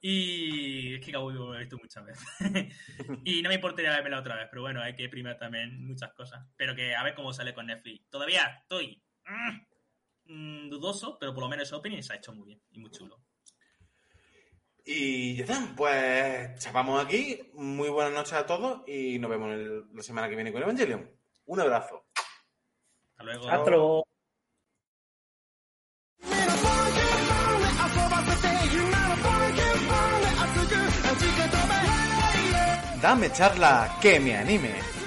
Y 0.00 0.94
es 0.94 1.04
que 1.04 1.12
Cowboy 1.12 1.34
lo 1.34 1.54
he 1.56 1.60
visto 1.60 1.78
muchas 1.78 2.04
veces. 2.04 2.28
y 3.24 3.42
no 3.42 3.48
me 3.48 3.56
importaría 3.56 4.00
verla 4.00 4.20
otra 4.20 4.36
vez, 4.36 4.46
pero 4.50 4.62
bueno, 4.62 4.80
hay 4.80 4.94
que 4.94 5.08
primar 5.08 5.36
también 5.36 5.84
muchas 5.84 6.12
cosas. 6.12 6.46
Pero 6.56 6.76
que 6.76 6.94
a 6.94 7.02
ver 7.02 7.14
cómo 7.14 7.32
sale 7.32 7.54
con 7.54 7.66
Netflix. 7.66 8.08
Todavía 8.08 8.60
estoy 8.62 9.03
Mm, 9.26 10.66
mm, 10.66 10.70
dudoso, 10.70 11.18
pero 11.18 11.34
por 11.34 11.44
lo 11.44 11.48
menos 11.48 11.66
ese 11.66 11.74
opening 11.74 12.02
se 12.02 12.12
ha 12.12 12.16
hecho 12.16 12.32
muy 12.32 12.46
bien 12.46 12.62
y 12.70 12.78
muy 12.78 12.90
chulo. 12.90 13.20
Y 14.86 15.36
ya 15.36 15.44
está, 15.44 15.72
pues 15.74 16.60
chapamos 16.60 17.02
aquí. 17.02 17.40
Muy 17.54 17.88
buenas 17.88 18.12
noches 18.12 18.34
a 18.34 18.44
todos 18.44 18.86
y 18.86 19.18
nos 19.18 19.30
vemos 19.30 19.56
la 19.92 20.02
semana 20.02 20.28
que 20.28 20.34
viene 20.34 20.52
con 20.52 20.62
Evangelion. 20.62 21.10
Un 21.46 21.60
abrazo. 21.60 22.06
Hasta 23.16 23.70
luego. 23.70 24.04
Dame 33.00 33.30
charla 33.32 33.98
que 34.00 34.18
me 34.18 34.36
anime. 34.36 35.03